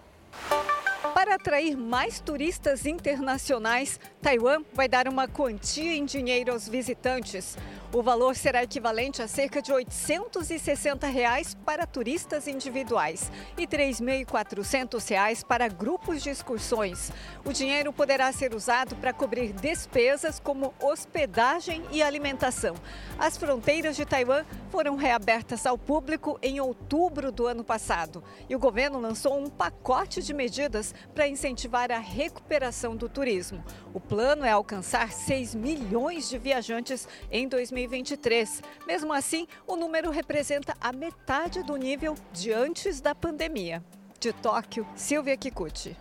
Para 1.15 1.37
atrair 1.37 1.77
mais 1.77 2.19
turistas 2.19 2.85
internacionais, 2.85 4.01
Taiwan 4.21 4.65
vai 4.73 4.89
dar 4.89 5.07
uma 5.07 5.29
quantia 5.29 5.95
em 5.95 6.05
dinheiro 6.05 6.51
aos 6.51 6.69
visitantes. 6.69 7.57
O 7.93 8.03
valor 8.03 8.35
será 8.35 8.65
equivalente 8.65 9.23
a 9.23 9.29
cerca 9.29 9.63
de 9.63 9.73
860 9.73 11.07
reais 11.07 11.57
para 11.65 11.87
turistas 11.87 12.49
individuais 12.49 13.31
e 13.57 13.65
3.400 13.65 15.09
reais 15.09 15.45
para 15.45 15.69
grupos 15.69 16.21
de 16.21 16.31
excursões. 16.31 17.13
O 17.45 17.53
dinheiro 17.53 17.93
poderá 17.93 18.33
ser 18.33 18.53
usado 18.53 18.97
para 18.97 19.13
cobrir 19.13 19.53
despesas 19.53 20.41
como 20.41 20.75
hospedagem 20.83 21.85
e 21.93 22.03
alimentação. 22.03 22.75
As 23.17 23.37
fronteiras 23.37 23.95
de 23.95 24.05
Taiwan 24.05 24.45
foram 24.71 24.97
reabertas 24.97 25.65
ao 25.65 25.79
público 25.79 26.37
em 26.43 26.59
outubro 26.61 27.31
do 27.31 27.47
ano 27.47 27.63
passado 27.63 28.25
e 28.49 28.57
o 28.57 28.59
governo 28.59 28.99
lançou 28.99 29.39
um 29.39 29.49
pacote 29.49 30.21
de 30.21 30.35
medidas 30.35 30.93
para 31.15 31.27
incentivar 31.29 31.91
a 31.91 31.99
recuperação 31.99 32.97
do 32.97 33.09
turismo. 33.09 33.65
O 33.93 34.01
plano 34.01 34.45
é 34.45 34.51
alcançar 34.51 35.11
6 35.11 35.55
milhões 35.55 36.29
de 36.29 36.39
viajantes 36.39 37.09
em 37.31 37.49
2023. 37.49 38.63
Mesmo 38.87 39.13
assim, 39.13 39.47
o 39.67 39.77
número 39.77 40.11
representa 40.11 40.77
a 40.81 40.93
metade 40.93 41.63
do 41.63 41.77
nível 41.77 42.15
de 42.33 42.53
antes 42.53 43.01
da 43.01 43.15
pandemia. 43.15 43.83
De 44.21 44.33
Tóquio, 44.33 44.87
Silvia 44.95 45.37
Kikuchi. 45.37 45.97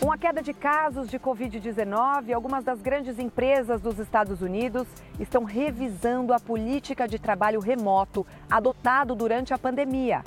Com 0.00 0.12
a 0.12 0.18
queda 0.18 0.42
de 0.42 0.52
casos 0.52 1.08
de 1.08 1.18
Covid-19, 1.18 2.32
algumas 2.32 2.62
das 2.62 2.80
grandes 2.80 3.18
empresas 3.18 3.80
dos 3.80 3.98
Estados 3.98 4.42
Unidos 4.42 4.86
estão 5.18 5.42
revisando 5.42 6.32
a 6.32 6.38
política 6.38 7.08
de 7.08 7.18
trabalho 7.18 7.58
remoto 7.58 8.24
adotado 8.48 9.14
durante 9.14 9.54
a 9.54 9.58
pandemia. 9.58 10.22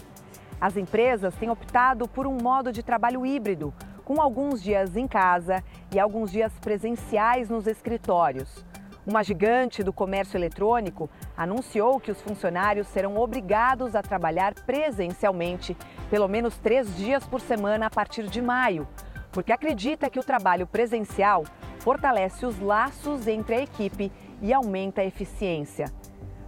As 0.62 0.76
empresas 0.76 1.34
têm 1.36 1.50
optado 1.50 2.08
por 2.08 2.28
um 2.28 2.38
modo 2.42 2.72
de 2.72 2.84
trabalho 2.84 3.26
híbrido, 3.26 3.74
com 4.04 4.20
alguns 4.20 4.62
dias 4.62 4.98
em 4.98 5.08
casa 5.08 5.64
e 5.94 6.00
alguns 6.00 6.32
dias 6.32 6.52
presenciais 6.60 7.50
nos 7.50 7.66
escritórios. 7.68 8.66
Uma 9.08 9.24
gigante 9.24 9.84
do 9.84 9.94
comércio 9.94 10.38
eletrônico 10.38 11.10
anunciou 11.36 12.00
que 12.00 12.12
os 12.12 12.22
funcionários 12.22 12.88
serão 12.88 13.18
obrigados 13.18 13.96
a 13.96 14.02
trabalhar 14.02 14.54
presencialmente 14.54 15.76
pelo 16.10 16.28
menos 16.28 16.58
três 16.58 16.96
dias 16.98 17.26
por 17.26 17.40
semana 17.40 17.86
a 17.86 17.90
partir 17.90 18.28
de 18.28 18.42
maio, 18.42 18.88
porque 19.32 19.54
acredita 19.54 20.10
que 20.10 20.20
o 20.20 20.24
trabalho 20.24 20.68
presencial 20.68 21.46
fortalece 21.80 22.46
os 22.46 22.60
laços 22.60 23.28
entre 23.28 23.56
a 23.56 23.62
equipe 23.62 24.12
e 24.42 24.54
aumenta 24.54 25.02
a 25.02 25.06
eficiência. 25.06 25.86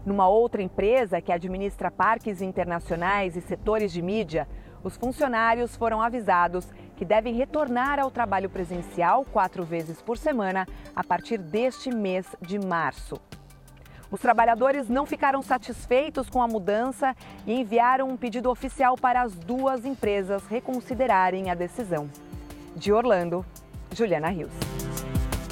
Numa 0.05 0.27
outra 0.27 0.61
empresa 0.61 1.21
que 1.21 1.31
administra 1.31 1.91
parques 1.91 2.41
internacionais 2.41 3.35
e 3.35 3.41
setores 3.41 3.91
de 3.91 4.01
mídia, 4.01 4.47
os 4.83 4.97
funcionários 4.97 5.75
foram 5.75 6.01
avisados 6.01 6.67
que 6.95 7.05
devem 7.05 7.35
retornar 7.35 7.99
ao 7.99 8.09
trabalho 8.09 8.49
presencial 8.49 9.23
quatro 9.25 9.63
vezes 9.63 10.01
por 10.01 10.17
semana 10.17 10.67
a 10.95 11.03
partir 11.03 11.37
deste 11.37 11.91
mês 11.91 12.25
de 12.41 12.59
março. 12.59 13.15
Os 14.09 14.19
trabalhadores 14.19 14.89
não 14.89 15.05
ficaram 15.05 15.41
satisfeitos 15.41 16.29
com 16.29 16.41
a 16.41 16.47
mudança 16.47 17.15
e 17.45 17.53
enviaram 17.53 18.09
um 18.09 18.17
pedido 18.17 18.49
oficial 18.49 18.97
para 18.97 19.21
as 19.21 19.33
duas 19.35 19.85
empresas 19.85 20.45
reconsiderarem 20.47 21.49
a 21.49 21.55
decisão. 21.55 22.09
De 22.75 22.91
Orlando, 22.91 23.45
Juliana 23.93 24.29
Rios. 24.29 24.80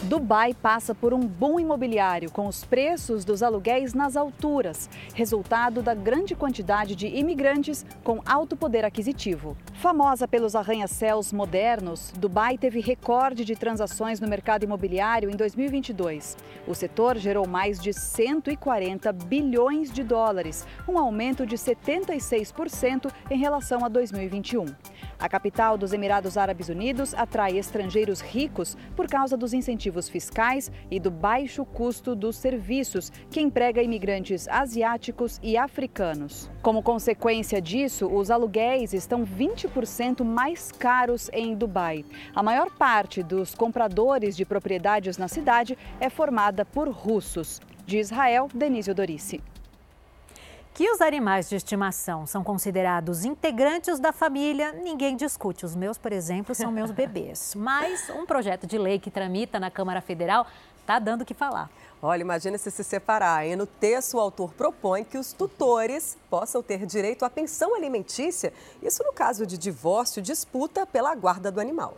Dubai 0.10 0.56
passa 0.56 0.95
por 0.95 1.14
um 1.14 1.19
boom 1.19 1.60
imobiliário, 1.60 2.31
com 2.31 2.48
os 2.48 2.65
preços 2.65 3.23
dos 3.23 3.44
aluguéis 3.44 3.94
nas 3.94 4.18
alturas, 4.18 4.90
resultado 5.14 5.84
da 5.84 5.94
grande 5.94 6.34
quantidade 6.34 6.95
de 6.95 7.06
imigrantes 7.06 7.86
com 8.03 8.19
alto 8.26 8.57
poder 8.57 8.84
aquisitivo. 8.84 9.56
Famosa 9.76 10.27
pelos 10.27 10.56
arranha-céus 10.56 11.31
modernos, 11.31 12.11
Dubai 12.18 12.57
teve 12.57 12.80
recorde 12.80 13.45
de 13.45 13.56
transações 13.56 14.19
no 14.19 14.27
mercado 14.27 14.64
imobiliário 14.64 15.30
em 15.30 15.36
2022. 15.36 16.36
O 16.68 16.73
setor 16.73 17.15
gerou 17.15 17.48
mais 17.48 17.80
de 17.80 17.94
140 17.94 19.14
bilhões 19.14 19.91
de 19.94 20.03
dólares, 20.03 20.65
um 20.88 20.98
aumento 20.98 21.45
de 21.45 21.56
76% 21.56 23.11
em 23.30 23.38
relação 23.38 23.86
a 23.86 23.88
2021. 23.88 24.65
A 25.20 25.28
capital 25.28 25.78
dos 25.78 25.91
Emirados 25.91 26.38
Árabes 26.38 26.70
Unidos 26.70 27.14
atrai 27.14 27.58
estrangeiros 27.58 28.22
ricos 28.22 28.78
por 28.96 29.06
causa 29.06 29.36
dos 29.36 29.54
incentivos 29.54 30.08
fiscais 30.08 30.72
e 30.90 30.98
do 30.98 31.12
baixo 31.12 31.66
custo 31.66 32.16
dos 32.16 32.38
serviços, 32.38 33.12
que 33.30 33.41
emprega 33.41 33.84
imigrantes 33.84 34.48
asiáticos 34.48 35.38
e 35.44 35.58
africanos. 35.58 36.50
Como 36.62 36.82
consequência 36.82 37.62
disso, 37.62 38.08
os 38.08 38.32
aluguéis 38.32 38.94
estão 38.94 39.26
20% 39.26 40.24
mais 40.24 40.72
caros 40.72 41.30
em 41.34 41.54
Dubai. 41.54 42.06
A 42.34 42.41
maior 42.41 42.72
parte 42.72 43.22
dos 43.22 43.54
compradores 43.54 44.38
de 44.38 44.46
propriedades 44.46 45.18
na 45.18 45.28
cidade 45.28 45.78
é 46.00 46.10
formada 46.10 46.64
por 46.64 46.88
russos. 46.88 47.60
De 47.86 47.98
Israel, 47.98 48.48
Denise 48.54 48.91
Odorici. 48.91 49.41
Que 50.74 50.90
os 50.90 51.02
animais 51.02 51.50
de 51.50 51.56
estimação 51.56 52.26
são 52.26 52.44
considerados 52.44 53.26
integrantes 53.26 54.00
da 54.00 54.14
família, 54.14 54.72
ninguém 54.72 55.16
discute. 55.16 55.66
Os 55.66 55.76
meus, 55.76 55.98
por 55.98 56.14
exemplo, 56.14 56.56
são 56.56 56.72
meus 56.72 56.91
bebês. 56.91 57.54
Mas 57.58 58.10
um 58.12 58.26
projeto 58.26 58.66
de 58.66 58.78
lei 58.78 58.98
que 58.98 59.12
tramita 59.12 59.60
na 59.60 59.70
Câmara 59.70 60.00
Federal 60.00 60.48
está 60.80 60.98
dando 60.98 61.22
o 61.22 61.26
que 61.26 61.34
falar. 61.34 61.70
Olha, 62.02 62.22
imagina 62.22 62.58
se 62.58 62.72
se 62.72 62.84
separarem. 62.84 63.56
No 63.56 63.66
texto, 63.66 64.16
o 64.16 64.20
autor 64.20 64.54
propõe 64.54 65.04
que 65.04 65.18
os 65.18 65.34
tutores 65.34 66.18
possam 66.30 66.64
ter 66.64 66.86
direito 66.86 67.26
à 67.26 67.30
pensão 67.30 67.76
alimentícia, 67.76 68.54
isso 68.82 69.04
no 69.04 69.12
caso 69.12 69.46
de 69.46 69.58
divórcio, 69.58 70.22
disputa 70.22 70.86
pela 70.86 71.14
guarda 71.14 71.52
do 71.52 71.60
animal. 71.60 71.98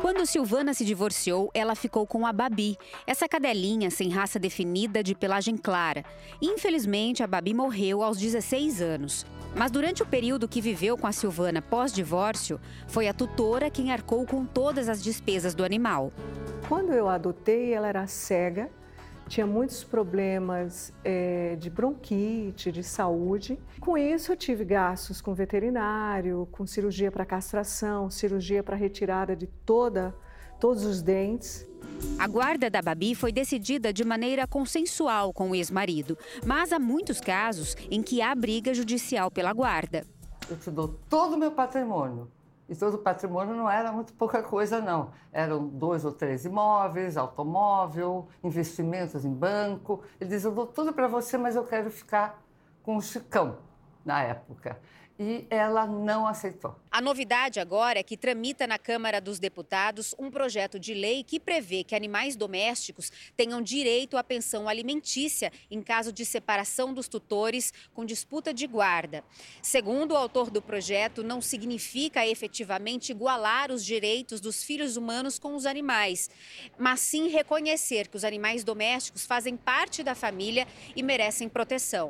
Quando 0.00 0.24
Silvana 0.24 0.72
se 0.72 0.82
divorciou, 0.82 1.50
ela 1.52 1.74
ficou 1.74 2.06
com 2.06 2.26
a 2.26 2.32
Babi, 2.32 2.78
essa 3.06 3.28
cadelinha 3.28 3.90
sem 3.90 4.08
raça 4.08 4.38
definida 4.38 5.02
de 5.02 5.14
pelagem 5.14 5.58
clara. 5.58 6.02
Infelizmente, 6.40 7.22
a 7.22 7.26
Babi 7.26 7.52
morreu 7.52 8.02
aos 8.02 8.16
16 8.16 8.80
anos. 8.80 9.26
Mas 9.54 9.70
durante 9.70 10.02
o 10.02 10.06
período 10.06 10.48
que 10.48 10.62
viveu 10.62 10.96
com 10.96 11.06
a 11.06 11.12
Silvana 11.12 11.60
pós-divórcio, 11.60 12.58
foi 12.88 13.08
a 13.08 13.12
tutora 13.12 13.68
quem 13.68 13.92
arcou 13.92 14.24
com 14.24 14.46
todas 14.46 14.88
as 14.88 15.02
despesas 15.02 15.54
do 15.54 15.64
animal. 15.64 16.10
Quando 16.66 16.94
eu 16.94 17.06
adotei, 17.06 17.74
ela 17.74 17.86
era 17.86 18.06
cega 18.06 18.70
tinha 19.30 19.46
muitos 19.46 19.84
problemas 19.84 20.92
é, 21.04 21.54
de 21.54 21.70
bronquite, 21.70 22.72
de 22.72 22.82
saúde. 22.82 23.56
Com 23.78 23.96
isso, 23.96 24.32
eu 24.32 24.36
tive 24.36 24.64
gastos 24.64 25.20
com 25.20 25.32
veterinário, 25.32 26.48
com 26.50 26.66
cirurgia 26.66 27.12
para 27.12 27.24
castração, 27.24 28.10
cirurgia 28.10 28.60
para 28.60 28.74
retirada 28.74 29.36
de 29.36 29.46
toda, 29.46 30.12
todos 30.58 30.84
os 30.84 31.00
dentes. 31.00 31.64
A 32.18 32.26
guarda 32.26 32.68
da 32.68 32.82
Babi 32.82 33.14
foi 33.14 33.30
decidida 33.30 33.92
de 33.92 34.04
maneira 34.04 34.48
consensual 34.48 35.32
com 35.32 35.50
o 35.50 35.54
ex-marido, 35.54 36.18
mas 36.44 36.72
há 36.72 36.80
muitos 36.80 37.20
casos 37.20 37.76
em 37.88 38.02
que 38.02 38.20
há 38.20 38.34
briga 38.34 38.74
judicial 38.74 39.30
pela 39.30 39.52
guarda. 39.52 40.04
Eu 40.50 40.56
te 40.56 40.72
dou 40.72 40.88
todo 41.08 41.34
o 41.34 41.38
meu 41.38 41.52
patrimônio, 41.52 42.28
e 42.70 42.76
todo 42.76 42.94
o 42.94 42.98
patrimônio 42.98 43.56
não 43.56 43.68
era 43.68 43.90
muito 43.90 44.12
pouca 44.12 44.40
coisa, 44.44 44.80
não. 44.80 45.10
Eram 45.32 45.66
dois 45.66 46.04
ou 46.04 46.12
três 46.12 46.44
imóveis, 46.44 47.16
automóvel, 47.16 48.28
investimentos 48.44 49.24
em 49.24 49.34
banco. 49.34 50.04
Ele 50.20 50.30
diz: 50.30 50.44
Eu 50.44 50.52
dou 50.52 50.68
tudo 50.68 50.92
para 50.92 51.08
você, 51.08 51.36
mas 51.36 51.56
eu 51.56 51.64
quero 51.64 51.90
ficar 51.90 52.40
com 52.84 52.96
o 52.96 53.02
Chicão, 53.02 53.58
na 54.04 54.22
época. 54.22 54.78
E 55.20 55.46
ela 55.50 55.86
não 55.86 56.26
aceitou. 56.26 56.74
A 56.90 56.98
novidade 56.98 57.60
agora 57.60 57.98
é 57.98 58.02
que 58.02 58.16
tramita 58.16 58.66
na 58.66 58.78
Câmara 58.78 59.20
dos 59.20 59.38
Deputados 59.38 60.14
um 60.18 60.30
projeto 60.30 60.80
de 60.80 60.94
lei 60.94 61.22
que 61.22 61.38
prevê 61.38 61.84
que 61.84 61.94
animais 61.94 62.34
domésticos 62.34 63.12
tenham 63.36 63.60
direito 63.60 64.16
à 64.16 64.24
pensão 64.24 64.66
alimentícia 64.66 65.52
em 65.70 65.82
caso 65.82 66.10
de 66.10 66.24
separação 66.24 66.94
dos 66.94 67.06
tutores 67.06 67.70
com 67.92 68.02
disputa 68.06 68.54
de 68.54 68.66
guarda. 68.66 69.22
Segundo 69.60 70.12
o 70.12 70.16
autor 70.16 70.50
do 70.50 70.62
projeto, 70.62 71.22
não 71.22 71.42
significa 71.42 72.26
efetivamente 72.26 73.12
igualar 73.12 73.70
os 73.70 73.84
direitos 73.84 74.40
dos 74.40 74.64
filhos 74.64 74.96
humanos 74.96 75.38
com 75.38 75.54
os 75.54 75.66
animais, 75.66 76.30
mas 76.78 77.00
sim 77.00 77.28
reconhecer 77.28 78.08
que 78.08 78.16
os 78.16 78.24
animais 78.24 78.64
domésticos 78.64 79.26
fazem 79.26 79.54
parte 79.54 80.02
da 80.02 80.14
família 80.14 80.66
e 80.96 81.02
merecem 81.02 81.46
proteção. 81.46 82.08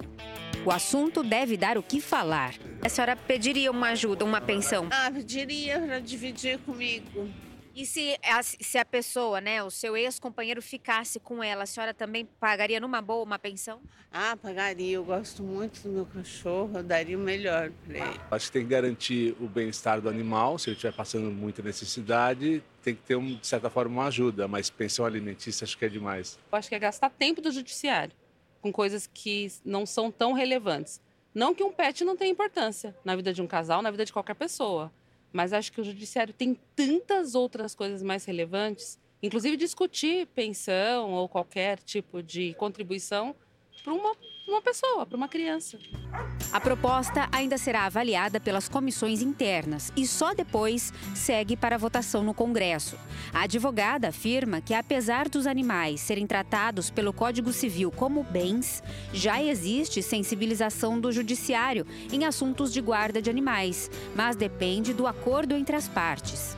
O 0.64 0.70
assunto 0.70 1.22
deve 1.22 1.56
dar 1.56 1.78
o 1.78 1.82
que 1.82 2.02
falar. 2.02 2.54
A 2.84 2.88
senhora 2.88 3.16
pediria 3.16 3.70
uma 3.70 3.90
ajuda, 3.90 4.26
uma 4.26 4.42
pensão? 4.42 4.88
Ah, 4.90 5.10
pediria 5.10 5.80
para 5.80 6.00
dividir 6.00 6.58
comigo. 6.58 7.30
E 7.74 7.86
se 7.86 8.18
a, 8.22 8.42
se 8.42 8.76
a 8.76 8.84
pessoa, 8.84 9.40
né, 9.40 9.62
o 9.62 9.70
seu 9.70 9.96
ex-companheiro 9.96 10.60
ficasse 10.60 11.18
com 11.18 11.42
ela, 11.42 11.62
a 11.62 11.66
senhora 11.66 11.94
também 11.94 12.28
pagaria 12.38 12.78
numa 12.78 13.00
boa 13.00 13.24
uma 13.24 13.38
pensão? 13.38 13.80
Ah, 14.12 14.36
pagaria. 14.36 14.96
Eu 14.96 15.04
gosto 15.04 15.42
muito 15.42 15.80
do 15.80 15.88
meu 15.88 16.04
cachorro, 16.04 16.72
eu 16.74 16.82
daria 16.82 17.16
o 17.16 17.20
melhor 17.20 17.70
para 17.86 17.96
ele. 17.96 18.20
Acho 18.30 18.46
que 18.46 18.52
tem 18.52 18.62
que 18.62 18.68
garantir 18.68 19.34
o 19.40 19.48
bem-estar 19.48 19.98
do 19.98 20.10
animal. 20.10 20.58
Se 20.58 20.68
ele 20.68 20.76
estiver 20.76 20.92
passando 20.92 21.30
muita 21.30 21.62
necessidade, 21.62 22.62
tem 22.82 22.94
que 22.94 23.00
ter, 23.02 23.18
de 23.18 23.46
certa 23.46 23.70
forma, 23.70 23.94
uma 23.94 24.08
ajuda. 24.08 24.46
Mas 24.46 24.68
pensão 24.68 25.06
alimentícia 25.06 25.64
acho 25.64 25.78
que 25.78 25.86
é 25.86 25.88
demais. 25.88 26.38
Eu 26.52 26.58
acho 26.58 26.68
que 26.68 26.74
é 26.74 26.78
gastar 26.78 27.08
tempo 27.08 27.40
do 27.40 27.50
judiciário 27.50 28.12
com 28.60 28.72
coisas 28.72 29.06
que 29.06 29.50
não 29.64 29.86
são 29.86 30.10
tão 30.10 30.32
relevantes. 30.32 31.00
Não 31.34 31.54
que 31.54 31.62
um 31.62 31.72
pet 31.72 32.04
não 32.04 32.16
tenha 32.16 32.30
importância 32.30 32.96
na 33.04 33.14
vida 33.14 33.32
de 33.32 33.40
um 33.40 33.46
casal, 33.46 33.82
na 33.82 33.90
vida 33.90 34.04
de 34.04 34.12
qualquer 34.12 34.34
pessoa. 34.34 34.92
Mas 35.32 35.52
acho 35.52 35.72
que 35.72 35.80
o 35.80 35.84
judiciário 35.84 36.34
tem 36.34 36.58
tantas 36.74 37.34
outras 37.34 37.74
coisas 37.74 38.02
mais 38.02 38.24
relevantes, 38.24 38.98
inclusive 39.22 39.56
discutir 39.56 40.26
pensão 40.28 41.12
ou 41.12 41.28
qualquer 41.28 41.78
tipo 41.78 42.22
de 42.22 42.54
contribuição 42.54 43.34
para 43.84 43.94
uma 43.94 44.16
uma 44.50 44.60
pessoa, 44.60 45.06
para 45.06 45.16
uma 45.16 45.28
criança. 45.28 45.78
A 46.52 46.60
proposta 46.60 47.28
ainda 47.30 47.56
será 47.56 47.84
avaliada 47.84 48.40
pelas 48.40 48.68
comissões 48.68 49.22
internas 49.22 49.92
e 49.96 50.06
só 50.06 50.34
depois 50.34 50.92
segue 51.14 51.56
para 51.56 51.78
votação 51.78 52.22
no 52.22 52.34
Congresso. 52.34 52.96
A 53.32 53.42
advogada 53.42 54.08
afirma 54.08 54.60
que, 54.60 54.74
apesar 54.74 55.28
dos 55.28 55.46
animais 55.46 56.00
serem 56.00 56.26
tratados 56.26 56.90
pelo 56.90 57.12
Código 57.12 57.52
Civil 57.52 57.90
como 57.90 58.24
bens, 58.24 58.82
já 59.12 59.42
existe 59.42 60.02
sensibilização 60.02 61.00
do 61.00 61.12
Judiciário 61.12 61.86
em 62.12 62.24
assuntos 62.24 62.72
de 62.72 62.80
guarda 62.80 63.22
de 63.22 63.30
animais, 63.30 63.90
mas 64.14 64.34
depende 64.34 64.92
do 64.92 65.06
acordo 65.06 65.54
entre 65.54 65.76
as 65.76 65.88
partes. 65.88 66.56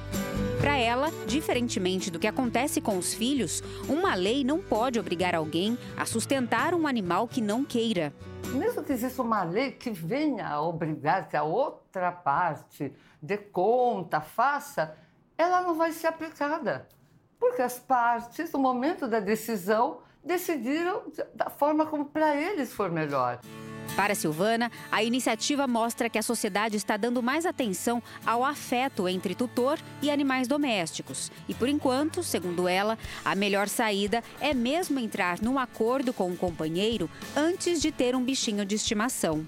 Para 0.60 0.76
ela, 0.76 1.10
diferentemente 1.26 2.10
do 2.10 2.18
que 2.18 2.26
acontece 2.26 2.80
com 2.80 2.96
os 2.96 3.12
filhos, 3.12 3.62
uma 3.88 4.14
lei 4.14 4.44
não 4.44 4.60
pode 4.60 4.98
obrigar 4.98 5.34
alguém 5.34 5.76
a 5.96 6.06
sustentar 6.06 6.74
um 6.74 6.86
animal 6.86 7.26
que 7.26 7.40
não 7.40 7.64
queira. 7.64 8.12
Mesmo 8.54 8.82
que 8.84 8.92
exista 8.92 9.22
uma 9.22 9.42
lei 9.42 9.72
que 9.72 9.90
venha 9.90 10.48
a 10.48 10.60
obrigar 10.60 11.28
que 11.28 11.36
a 11.36 11.42
outra 11.42 12.12
parte 12.12 12.92
dê 13.20 13.36
conta, 13.38 14.20
faça, 14.20 14.96
ela 15.36 15.62
não 15.62 15.74
vai 15.74 15.92
ser 15.92 16.08
aplicada. 16.08 16.86
Porque 17.38 17.62
as 17.62 17.78
partes, 17.78 18.52
no 18.52 18.60
momento 18.60 19.08
da 19.08 19.18
decisão, 19.18 19.98
decidiram 20.24 21.02
da 21.34 21.50
forma 21.50 21.86
como 21.86 22.04
para 22.04 22.36
eles 22.36 22.72
for 22.72 22.90
melhor. 22.90 23.40
Para 23.96 24.14
Silvana, 24.14 24.72
a 24.90 25.02
iniciativa 25.02 25.66
mostra 25.66 26.08
que 26.08 26.18
a 26.18 26.22
sociedade 26.22 26.76
está 26.76 26.96
dando 26.96 27.22
mais 27.22 27.44
atenção 27.44 28.02
ao 28.24 28.42
afeto 28.42 29.06
entre 29.06 29.34
tutor 29.34 29.78
e 30.00 30.10
animais 30.10 30.48
domésticos. 30.48 31.30
E 31.46 31.52
por 31.52 31.68
enquanto, 31.68 32.22
segundo 32.22 32.66
ela, 32.66 32.98
a 33.22 33.34
melhor 33.34 33.68
saída 33.68 34.24
é 34.40 34.54
mesmo 34.54 34.98
entrar 34.98 35.42
num 35.42 35.58
acordo 35.58 36.12
com 36.12 36.30
o 36.30 36.36
companheiro 36.36 37.08
antes 37.36 37.82
de 37.82 37.92
ter 37.92 38.16
um 38.16 38.24
bichinho 38.24 38.64
de 38.64 38.76
estimação. 38.76 39.46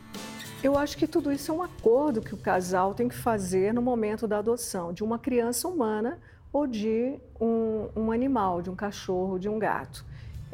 Eu 0.63 0.77
acho 0.77 0.97
que 0.99 1.07
tudo 1.07 1.33
isso 1.33 1.51
é 1.51 1.55
um 1.55 1.63
acordo 1.63 2.21
que 2.21 2.35
o 2.35 2.39
casal 2.39 2.95
tem 2.95 3.09
que 3.09 3.17
fazer 3.17 3.73
no 3.73 3.81
momento 3.81 4.27
da 4.27 4.39
adoção 4.39 4.93
de 4.93 5.03
uma 5.03 5.19
criança 5.19 5.67
humana 5.69 6.19
ou 6.53 6.67
de 6.67 7.19
um, 7.41 7.89
um 7.97 8.13
animal, 8.13 8.61
de 8.61 8.69
um 8.69 8.77
cachorro, 8.77 9.39
de 9.39 9.49
um 9.49 9.59
gato. 9.59 10.05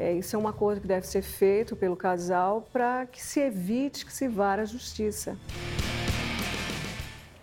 É, 0.01 0.15
isso 0.15 0.35
é 0.35 0.39
um 0.39 0.49
acordo 0.49 0.81
que 0.81 0.87
deve 0.87 1.07
ser 1.07 1.21
feito 1.21 1.77
pelo 1.77 1.95
casal 1.95 2.67
para 2.73 3.05
que 3.05 3.23
se 3.23 3.39
evite 3.39 4.07
que 4.07 4.13
se 4.15 4.27
vá 4.27 4.55
à 4.55 4.65
justiça. 4.65 5.37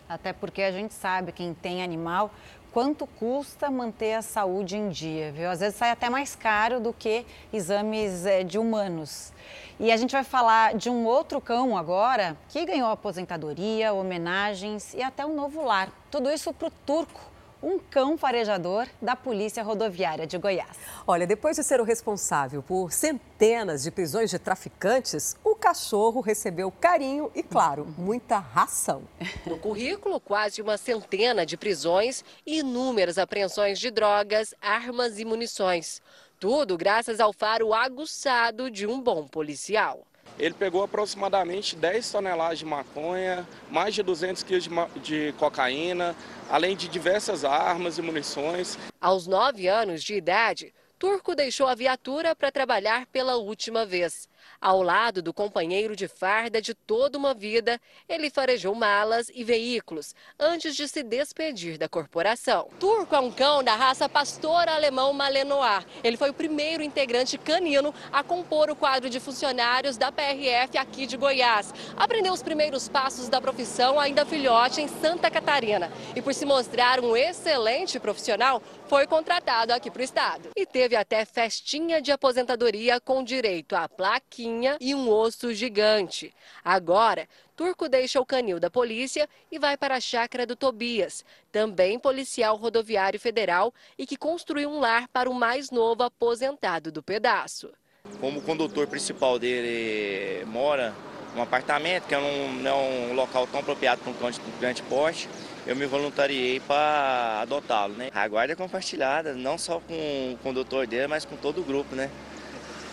Até 0.10 0.34
porque 0.34 0.64
a 0.64 0.72
gente 0.72 0.92
sabe, 0.92 1.32
quem 1.32 1.54
tem 1.54 1.84
animal, 1.84 2.32
quanto 2.74 3.06
custa 3.06 3.70
manter 3.70 4.16
a 4.16 4.24
saúde 4.24 4.76
em 4.76 4.90
dia, 4.90 5.32
viu? 5.32 5.52
Às 5.52 5.60
vezes 5.60 5.76
sai 5.76 5.92
até 5.92 6.10
mais 6.10 6.36
caro 6.36 6.80
do 6.80 6.92
que 6.92 7.28
exames 7.54 8.26
é, 8.26 8.44
de 8.44 8.58
humanos. 8.58 9.32
E 9.80 9.92
a 9.92 9.98
gente 9.98 10.14
vai 10.14 10.24
falar 10.24 10.74
de 10.74 10.90
um 10.90 11.06
outro 11.06 11.40
cão 11.40 11.78
agora 11.78 12.36
que 12.50 12.66
ganhou 12.66 12.90
aposentadoria, 12.90 13.94
homenagens 13.94 14.96
e 14.96 15.04
até 15.04 15.24
um 15.24 15.36
novo 15.36 15.64
lar. 15.64 15.92
Tudo 16.10 16.32
isso 16.32 16.52
para 16.52 16.70
o 16.70 16.72
turco 16.72 17.37
um 17.62 17.80
cão 17.80 18.18
farejador 18.18 18.88
da 19.02 19.16
Polícia 19.16 19.64
Rodoviária 19.64 20.28
de 20.28 20.38
Goiás. 20.38 20.78
Olha, 21.06 21.26
depois 21.26 21.56
de 21.56 21.64
ser 21.64 21.82
o 21.82 21.84
responsável 21.84 22.62
por 22.62 22.92
centenas 22.92 23.84
de 23.84 23.92
prisões 23.92 24.30
de 24.30 24.40
traficantes, 24.40 25.36
o 25.44 25.56
cachorro 25.56 26.22
recebeu 26.22 26.72
carinho 26.72 27.32
e, 27.34 27.42
claro, 27.42 27.88
muita 27.98 28.38
ração. 28.38 29.04
No 29.46 29.58
currículo, 29.58 30.20
quase 30.20 30.62
uma 30.62 30.78
centena 30.78 31.46
de 31.46 31.58
prisões 31.58 32.24
e 32.46 32.60
inúmeras 32.60 33.18
apreensões 33.18 33.80
de 33.80 33.90
drogas, 33.90 34.54
armas 34.62 35.20
e 35.20 35.26
munições. 35.26 36.02
Tudo 36.40 36.78
graças 36.78 37.20
ao 37.20 37.34
faro 37.34 37.74
aguçado 37.74 38.70
de 38.70 38.86
um 38.86 39.02
bom 39.02 39.28
policial. 39.28 40.06
Ele 40.40 40.54
pegou 40.54 40.84
aproximadamente 40.84 41.76
10 41.76 42.12
toneladas 42.12 42.60
de 42.60 42.66
maconha, 42.66 43.48
mais 43.72 43.96
de 43.96 44.04
200 44.04 44.44
quilos 44.44 44.70
de 45.02 45.34
cocaína, 45.38 46.16
além 46.50 46.76
de 46.76 46.88
diversas 46.88 47.44
armas 47.44 47.98
e 47.98 48.02
munições. 48.02 48.78
Aos 49.02 49.26
nove 49.26 49.68
anos 49.68 50.04
de 50.04 50.14
idade, 50.14 50.74
Turco 51.00 51.36
deixou 51.36 51.68
a 51.68 51.76
viatura 51.76 52.36
para 52.36 52.52
trabalhar 52.52 53.08
pela 53.08 53.36
última 53.36 53.86
vez. 53.86 54.30
Ao 54.60 54.82
lado 54.82 55.22
do 55.22 55.32
companheiro 55.32 55.96
de 55.96 56.08
farda 56.08 56.60
de 56.60 56.74
toda 56.74 57.16
uma 57.16 57.34
vida, 57.34 57.80
ele 58.10 58.32
farejou 58.32 58.74
malas 58.74 59.30
e 59.34 59.44
veículos 59.44 60.16
antes 60.40 60.76
de 60.76 60.88
se 60.88 61.04
despedir 61.04 61.78
da 61.78 61.88
corporação. 61.88 62.68
Turco 62.80 63.14
é 63.14 63.20
um 63.20 63.32
cão 63.32 63.64
da 63.64 63.76
raça 63.76 64.10
pastor 64.10 64.68
alemão 64.68 65.14
Malinois. 65.14 65.86
Ele 66.04 66.18
foi 66.18 66.32
o 66.32 66.34
primeiro 66.34 66.82
integrante 66.82 67.38
canino 67.38 67.94
a 68.12 68.24
compor 68.24 68.72
o 68.72 68.76
quadro 68.76 69.12
de 69.12 69.20
funcionários 69.20 69.96
da 69.96 70.12
PRF 70.12 70.76
aqui 70.76 71.06
de 71.06 71.18
Goiás. 71.18 71.72
Aprendeu 71.96 72.34
os 72.34 72.42
primeiros 72.42 72.90
passos 72.90 73.30
da 73.30 73.40
profissão 73.40 74.00
ainda 74.00 74.26
filhote 74.26 74.82
em 74.82 74.88
Santa 74.88 75.30
Catarina 75.30 75.92
e 76.16 76.22
por 76.22 76.34
se 76.34 76.46
mostrar 76.46 77.00
um 77.00 77.16
excelente 77.16 78.00
profissional, 78.00 78.62
foi 78.88 79.06
contratado 79.06 79.72
aqui 79.72 79.92
para 79.92 80.02
o 80.02 80.04
estado. 80.04 80.50
E 80.56 80.66
teve 80.66 80.96
até 80.96 81.26
festinha 81.26 82.02
de 82.02 82.12
aposentadoria 82.12 83.00
com 83.00 83.24
direito 83.24 83.76
a 83.76 83.88
plaquinha 83.88 84.47
e 84.80 84.96
um 84.96 85.10
osso 85.10 85.54
gigante. 85.54 86.34
Agora, 86.64 87.28
Turco 87.56 87.90
deixa 87.90 88.20
o 88.22 88.26
canil 88.26 88.60
da 88.60 88.70
polícia 88.70 89.28
e 89.52 89.58
vai 89.58 89.76
para 89.76 89.96
a 89.96 90.00
chácara 90.00 90.46
do 90.46 90.56
Tobias, 90.56 91.26
também 91.52 91.98
policial 91.98 92.56
rodoviário 92.56 93.20
federal 93.20 93.74
e 93.98 94.06
que 94.06 94.16
construiu 94.16 94.70
um 94.70 94.80
lar 94.80 95.08
para 95.08 95.30
o 95.30 95.34
mais 95.34 95.72
novo 95.72 96.04
aposentado 96.04 96.92
do 96.92 97.02
pedaço. 97.02 97.72
Como 98.20 98.40
o 98.40 98.42
condutor 98.42 98.88
principal 98.88 99.38
dele 99.38 100.46
mora 100.46 100.94
num 101.36 101.42
apartamento, 101.42 102.08
que 102.08 102.16
é 102.16 102.18
um, 102.18 102.54
não 102.54 102.72
é 102.72 102.74
um 102.74 103.14
local 103.14 103.46
tão 103.48 103.60
apropriado 103.60 104.02
para 104.02 104.12
um 104.12 104.60
grande 104.60 104.82
porte, 104.84 105.28
eu 105.66 105.76
me 105.76 105.86
voluntariei 105.86 106.60
para 106.62 107.40
adotá-lo, 107.42 107.94
né? 107.94 108.10
A 108.14 108.28
guarda 108.28 108.54
é 108.54 108.56
compartilhada, 108.56 109.34
não 109.34 109.58
só 109.58 109.82
com 109.82 110.34
o 110.34 110.38
condutor 110.42 110.88
dele, 110.88 111.08
mas 111.08 111.26
com 111.26 111.36
todo 111.36 111.60
o 111.60 111.64
grupo, 111.64 111.96
né? 111.96 112.10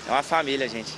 É 0.06 0.10
uma 0.10 0.22
família, 0.22 0.68
gente. 0.68 0.92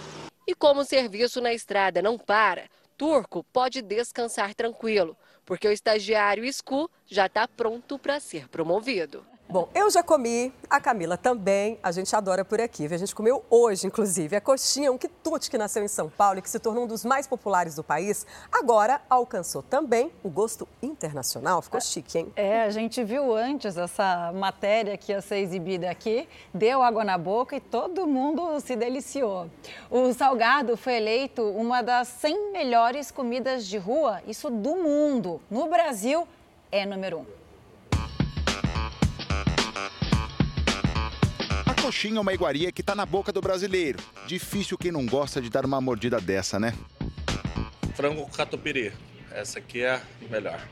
E 0.46 0.54
como 0.54 0.82
o 0.82 0.84
serviço 0.84 1.40
na 1.40 1.52
estrada 1.52 2.00
não 2.00 2.16
para, 2.16 2.70
Turco 2.96 3.44
pode 3.52 3.82
descansar 3.82 4.54
tranquilo, 4.54 5.16
porque 5.44 5.66
o 5.66 5.72
estagiário 5.72 6.44
SCU 6.50 6.88
já 7.06 7.26
está 7.26 7.48
pronto 7.48 7.98
para 7.98 8.20
ser 8.20 8.48
promovido. 8.48 9.26
Bom, 9.48 9.68
eu 9.72 9.88
já 9.88 10.02
comi, 10.02 10.52
a 10.68 10.80
Camila 10.80 11.16
também, 11.16 11.78
a 11.80 11.92
gente 11.92 12.14
adora 12.16 12.44
por 12.44 12.60
aqui. 12.60 12.92
A 12.92 12.98
gente 12.98 13.14
comeu 13.14 13.44
hoje, 13.48 13.86
inclusive, 13.86 14.34
a 14.34 14.40
coxinha, 14.40 14.90
um 14.90 14.98
quitute 14.98 15.48
que 15.48 15.56
nasceu 15.56 15.84
em 15.84 15.88
São 15.88 16.10
Paulo 16.10 16.40
e 16.40 16.42
que 16.42 16.50
se 16.50 16.58
tornou 16.58 16.82
um 16.82 16.86
dos 16.88 17.04
mais 17.04 17.28
populares 17.28 17.76
do 17.76 17.84
país. 17.84 18.26
Agora 18.50 19.00
alcançou 19.08 19.62
também 19.62 20.10
o 20.24 20.28
gosto 20.28 20.66
internacional. 20.82 21.62
Ficou 21.62 21.80
chique, 21.80 22.18
hein? 22.18 22.32
É, 22.34 22.62
a 22.62 22.70
gente 22.70 23.04
viu 23.04 23.36
antes 23.36 23.76
essa 23.76 24.32
matéria 24.34 24.96
que 24.96 25.12
ia 25.12 25.20
ser 25.20 25.36
exibida 25.36 25.88
aqui, 25.88 26.28
deu 26.52 26.82
água 26.82 27.04
na 27.04 27.16
boca 27.16 27.54
e 27.54 27.60
todo 27.60 28.04
mundo 28.04 28.58
se 28.58 28.74
deliciou. 28.74 29.48
O 29.88 30.12
salgado 30.12 30.76
foi 30.76 30.94
eleito 30.96 31.42
uma 31.50 31.82
das 31.82 32.08
100 32.08 32.50
melhores 32.50 33.12
comidas 33.12 33.64
de 33.64 33.78
rua, 33.78 34.20
isso 34.26 34.50
do 34.50 34.74
mundo. 34.74 35.40
No 35.48 35.68
Brasil, 35.68 36.26
é 36.72 36.84
número 36.84 37.18
um. 37.18 37.45
Coxinha 41.86 42.18
é 42.18 42.20
uma 42.20 42.34
iguaria 42.34 42.72
que 42.72 42.82
tá 42.82 42.96
na 42.96 43.06
boca 43.06 43.30
do 43.30 43.40
brasileiro. 43.40 44.00
Difícil 44.26 44.76
quem 44.76 44.90
não 44.90 45.06
gosta 45.06 45.40
de 45.40 45.48
dar 45.48 45.64
uma 45.64 45.80
mordida 45.80 46.20
dessa, 46.20 46.58
né? 46.58 46.74
Frango 47.94 48.22
com 48.22 48.30
catupiry. 48.32 48.92
Essa 49.30 49.60
aqui 49.60 49.82
é 49.82 49.92
a 49.92 50.02
melhor. 50.28 50.68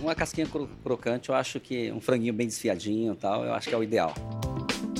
Uma 0.00 0.14
casquinha 0.14 0.48
crocante, 0.82 1.28
eu 1.28 1.34
acho 1.34 1.60
que 1.60 1.92
um 1.92 2.00
franguinho 2.00 2.32
bem 2.32 2.46
desfiadinho 2.46 3.12
e 3.12 3.16
tal, 3.16 3.44
eu 3.44 3.52
acho 3.52 3.68
que 3.68 3.74
é 3.74 3.76
o 3.76 3.82
ideal. 3.82 4.14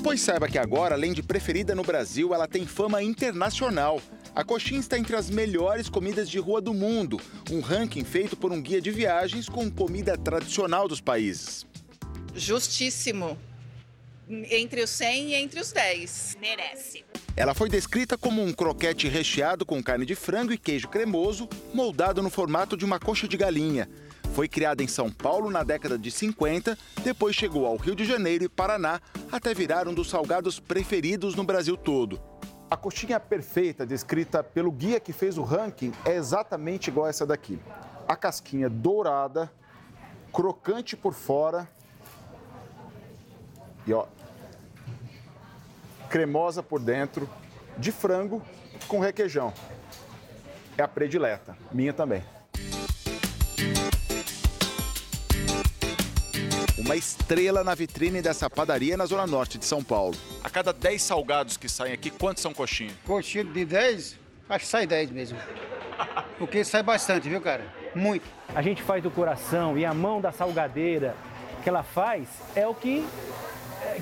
Pois 0.04 0.20
saiba 0.20 0.46
que 0.46 0.58
agora, 0.58 0.94
além 0.96 1.14
de 1.14 1.22
preferida 1.22 1.74
no 1.74 1.82
Brasil, 1.82 2.34
ela 2.34 2.46
tem 2.46 2.66
fama 2.66 3.02
internacional. 3.02 4.02
A 4.34 4.44
coxinha 4.44 4.80
está 4.80 4.98
entre 4.98 5.16
as 5.16 5.30
melhores 5.30 5.88
comidas 5.88 6.28
de 6.28 6.38
rua 6.38 6.60
do 6.60 6.74
mundo, 6.74 7.18
um 7.50 7.60
ranking 7.60 8.04
feito 8.04 8.36
por 8.36 8.52
um 8.52 8.60
guia 8.60 8.82
de 8.82 8.90
viagens 8.90 9.48
com 9.48 9.70
comida 9.70 10.18
tradicional 10.18 10.86
dos 10.86 11.00
países. 11.00 11.66
Justíssimo 12.34 13.38
entre 14.50 14.82
os 14.82 14.90
100 14.90 15.28
e 15.28 15.34
entre 15.34 15.60
os 15.60 15.72
10. 15.72 16.36
Merece. 16.40 17.04
Ela 17.36 17.54
foi 17.54 17.68
descrita 17.68 18.16
como 18.18 18.42
um 18.42 18.52
croquete 18.52 19.08
recheado 19.08 19.64
com 19.64 19.82
carne 19.82 20.04
de 20.04 20.14
frango 20.14 20.52
e 20.52 20.58
queijo 20.58 20.88
cremoso, 20.88 21.48
moldado 21.72 22.22
no 22.22 22.30
formato 22.30 22.76
de 22.76 22.84
uma 22.84 22.98
coxa 22.98 23.28
de 23.28 23.36
galinha. 23.36 23.88
Foi 24.34 24.48
criada 24.48 24.82
em 24.82 24.88
São 24.88 25.10
Paulo 25.10 25.50
na 25.50 25.62
década 25.62 25.98
de 25.98 26.10
50, 26.10 26.76
depois 27.04 27.36
chegou 27.36 27.66
ao 27.66 27.76
Rio 27.76 27.94
de 27.94 28.04
Janeiro 28.04 28.44
e 28.44 28.48
Paraná, 28.48 29.00
até 29.30 29.52
virar 29.52 29.86
um 29.86 29.94
dos 29.94 30.08
salgados 30.08 30.58
preferidos 30.58 31.34
no 31.34 31.44
Brasil 31.44 31.76
todo. 31.76 32.20
A 32.70 32.76
coxinha 32.76 33.20
perfeita, 33.20 33.84
descrita 33.84 34.42
pelo 34.42 34.72
guia 34.72 34.98
que 34.98 35.12
fez 35.12 35.36
o 35.36 35.42
ranking, 35.42 35.92
é 36.06 36.14
exatamente 36.14 36.88
igual 36.88 37.04
a 37.04 37.10
essa 37.10 37.26
daqui. 37.26 37.58
A 38.08 38.16
casquinha 38.16 38.70
dourada, 38.70 39.52
crocante 40.32 40.96
por 40.96 41.12
fora. 41.12 41.68
E 43.86 43.92
ó, 43.92 44.06
cremosa 46.12 46.62
por 46.62 46.78
dentro, 46.78 47.26
de 47.78 47.90
frango 47.90 48.42
com 48.86 49.00
requeijão. 49.00 49.50
É 50.76 50.82
a 50.82 50.88
predileta, 50.88 51.56
minha 51.72 51.90
também. 51.94 52.22
Uma 56.76 56.96
estrela 56.96 57.64
na 57.64 57.74
vitrine 57.74 58.20
dessa 58.20 58.50
padaria 58.50 58.94
na 58.94 59.06
zona 59.06 59.26
norte 59.26 59.56
de 59.56 59.64
São 59.64 59.82
Paulo. 59.82 60.14
A 60.44 60.50
cada 60.50 60.70
10 60.70 61.00
salgados 61.00 61.56
que 61.56 61.66
saem 61.66 61.94
aqui, 61.94 62.10
quantos 62.10 62.42
são 62.42 62.52
coxinha? 62.52 62.92
Coxinha 63.06 63.44
de 63.44 63.64
10? 63.64 64.18
Acho 64.50 64.64
que 64.66 64.70
sai 64.70 64.86
10 64.86 65.10
mesmo. 65.12 65.38
Porque 66.38 66.62
sai 66.62 66.82
bastante, 66.82 67.26
viu, 67.26 67.40
cara? 67.40 67.64
Muito. 67.94 68.28
A 68.54 68.60
gente 68.60 68.82
faz 68.82 69.02
do 69.02 69.10
coração 69.10 69.78
e 69.78 69.86
a 69.86 69.94
mão 69.94 70.20
da 70.20 70.30
salgadeira 70.30 71.16
que 71.62 71.70
ela 71.70 71.82
faz 71.82 72.28
é 72.54 72.66
o 72.66 72.74
que 72.74 73.06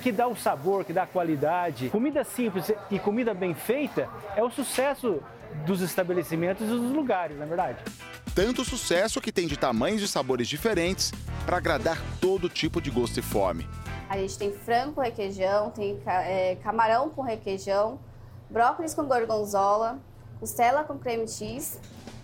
que 0.02 0.12
dá 0.12 0.26
o 0.26 0.36
sabor, 0.36 0.84
que 0.84 0.92
dá 0.92 1.02
a 1.02 1.06
qualidade. 1.06 1.88
Comida 1.90 2.24
simples 2.24 2.72
e 2.90 2.98
comida 2.98 3.34
bem 3.34 3.54
feita 3.54 4.08
é 4.36 4.42
o 4.42 4.50
sucesso 4.50 5.22
dos 5.66 5.80
estabelecimentos 5.80 6.66
e 6.66 6.70
dos 6.70 6.92
lugares, 6.92 7.36
na 7.36 7.44
é 7.44 7.48
verdade. 7.48 7.78
Tanto 8.34 8.64
sucesso 8.64 9.20
que 9.20 9.32
tem 9.32 9.46
de 9.46 9.56
tamanhos 9.56 10.02
e 10.02 10.08
sabores 10.08 10.48
diferentes 10.48 11.12
para 11.44 11.56
agradar 11.56 11.98
todo 12.20 12.48
tipo 12.48 12.80
de 12.80 12.90
gosto 12.90 13.18
e 13.18 13.22
fome. 13.22 13.66
A 14.08 14.16
gente 14.16 14.38
tem 14.38 14.52
frango 14.52 14.94
com 14.94 15.00
requeijão, 15.00 15.70
tem 15.70 16.00
é, 16.06 16.56
camarão 16.62 17.10
com 17.10 17.22
requeijão, 17.22 17.98
brócolis 18.48 18.94
com 18.94 19.04
gorgonzola, 19.04 19.98
costela 20.38 20.84
com 20.84 20.98
creme 20.98 21.28
cheese 21.28 21.78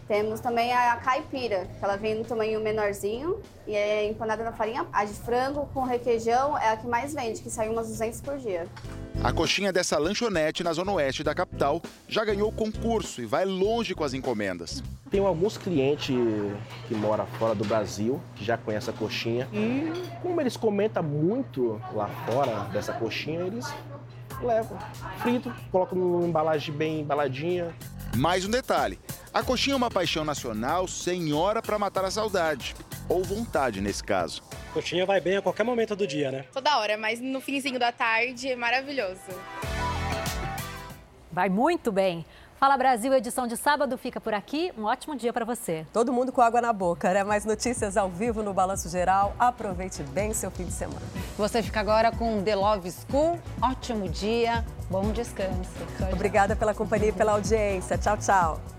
temos 0.09 0.41
também 0.41 0.73
a 0.73 0.97
caipira, 0.97 1.66
que 1.78 1.85
ela 1.85 1.97
vem 1.97 2.15
no 2.15 2.24
tamanho 2.24 2.61
menorzinho 2.61 3.41
e 3.66 3.74
é 3.74 4.09
empanada 4.09 4.45
na 4.45 4.53
farinha. 4.53 4.87
A 4.93 5.05
de 5.05 5.15
frango 5.15 5.69
com 5.74 5.83
requeijão 5.83 6.57
é 6.57 6.70
a 6.70 6.77
que 6.77 6.87
mais 6.87 7.12
vende, 7.12 7.43
que 7.43 7.51
sai 7.51 7.69
umas 7.69 7.89
200 7.89 8.20
por 8.20 8.39
dia. 8.39 8.66
A 9.24 9.33
coxinha 9.33 9.73
dessa 9.73 9.99
lanchonete 9.99 10.62
na 10.62 10.73
zona 10.73 10.93
oeste 10.93 11.24
da 11.24 11.35
capital 11.35 11.83
já 12.07 12.24
ganhou 12.24 12.53
concurso 12.53 13.20
e 13.20 13.27
vai 13.27 13.45
longe 13.45 13.95
com 13.95 14.05
as 14.05 14.15
encomendas. 14.15 14.83
Tem 15.11 15.20
alguns 15.20 15.57
clientes 15.57 16.15
que 16.87 16.95
moram 16.95 17.27
fora 17.39 17.55
do 17.55 17.65
Brasil 17.65 18.20
que 18.37 18.45
já 18.45 18.57
conhecem 18.57 18.95
a 18.95 18.97
coxinha 18.97 19.49
e 19.53 19.91
como 20.23 20.41
eles 20.41 20.57
comentam 20.57 21.03
muito 21.03 21.81
lá 21.93 22.09
fora 22.27 22.65
dessa 22.73 22.93
coxinha, 22.93 23.41
eles 23.41 23.66
levam 24.41 24.78
frito, 25.19 25.53
colocam 25.73 25.99
numa 25.99 26.27
embalagem 26.27 26.74
bem 26.74 27.01
embaladinha. 27.01 27.74
Mais 28.17 28.47
um 28.47 28.51
detalhe, 28.51 28.99
a 29.33 29.43
coxinha 29.43 29.75
é 29.75 29.77
uma 29.77 29.91
paixão 29.91 30.25
nacional 30.25 30.89
sem 30.89 31.35
hora 31.35 31.61
para 31.61 31.79
matar 31.79 32.03
a 32.03 32.11
saudade. 32.11 32.75
Ou 33.11 33.23
vontade, 33.23 33.83
nesse 33.83 34.03
caso. 34.03 34.43
Coxinha 34.73 35.05
vai 35.05 35.21
bem 35.21 35.37
a 35.37 35.43
qualquer 35.43 35.65
momento 35.65 35.95
do 35.95 36.07
dia, 36.07 36.33
né? 36.33 36.47
Toda 36.51 36.79
hora, 36.79 36.97
mas 36.97 37.21
no 37.21 37.43
finzinho 37.43 37.79
da 37.79 37.93
tarde 37.93 38.49
é 38.49 38.57
maravilhoso. 38.57 39.21
Vai 41.31 41.51
muito 41.51 41.93
bem. 41.93 42.25
Fala 42.59 42.74
Brasil, 42.78 43.12
edição 43.12 43.47
de 43.47 43.55
sábado 43.55 43.99
fica 43.99 44.19
por 44.19 44.33
aqui. 44.33 44.73
Um 44.78 44.85
ótimo 44.85 45.15
dia 45.15 45.31
para 45.31 45.45
você. 45.45 45.87
Todo 45.93 46.11
mundo 46.11 46.33
com 46.33 46.41
água 46.41 46.59
na 46.59 46.73
boca, 46.73 47.12
né? 47.12 47.23
Mais 47.23 47.45
notícias 47.45 47.99
ao 47.99 48.09
vivo 48.09 48.43
no 48.43 48.55
Balanço 48.55 48.89
Geral. 48.89 49.37
Aproveite 49.39 50.03
bem 50.05 50.33
seu 50.33 50.51
fim 50.51 50.65
de 50.65 50.73
semana. 50.73 51.03
Você 51.37 51.62
fica 51.62 51.81
agora 51.81 52.11
com 52.11 52.43
The 52.43 52.57
Love 52.57 52.91
School. 52.91 53.39
Ótimo 53.61 54.09
dia, 54.09 54.65
bom 54.89 55.12
descanso. 55.12 55.70
Obrigada 56.11 56.57
pela 56.57 56.74
companhia 56.74 57.11
e 57.11 57.12
pela 57.12 57.33
audiência. 57.33 57.99
Tchau, 57.99 58.16
tchau. 58.16 58.76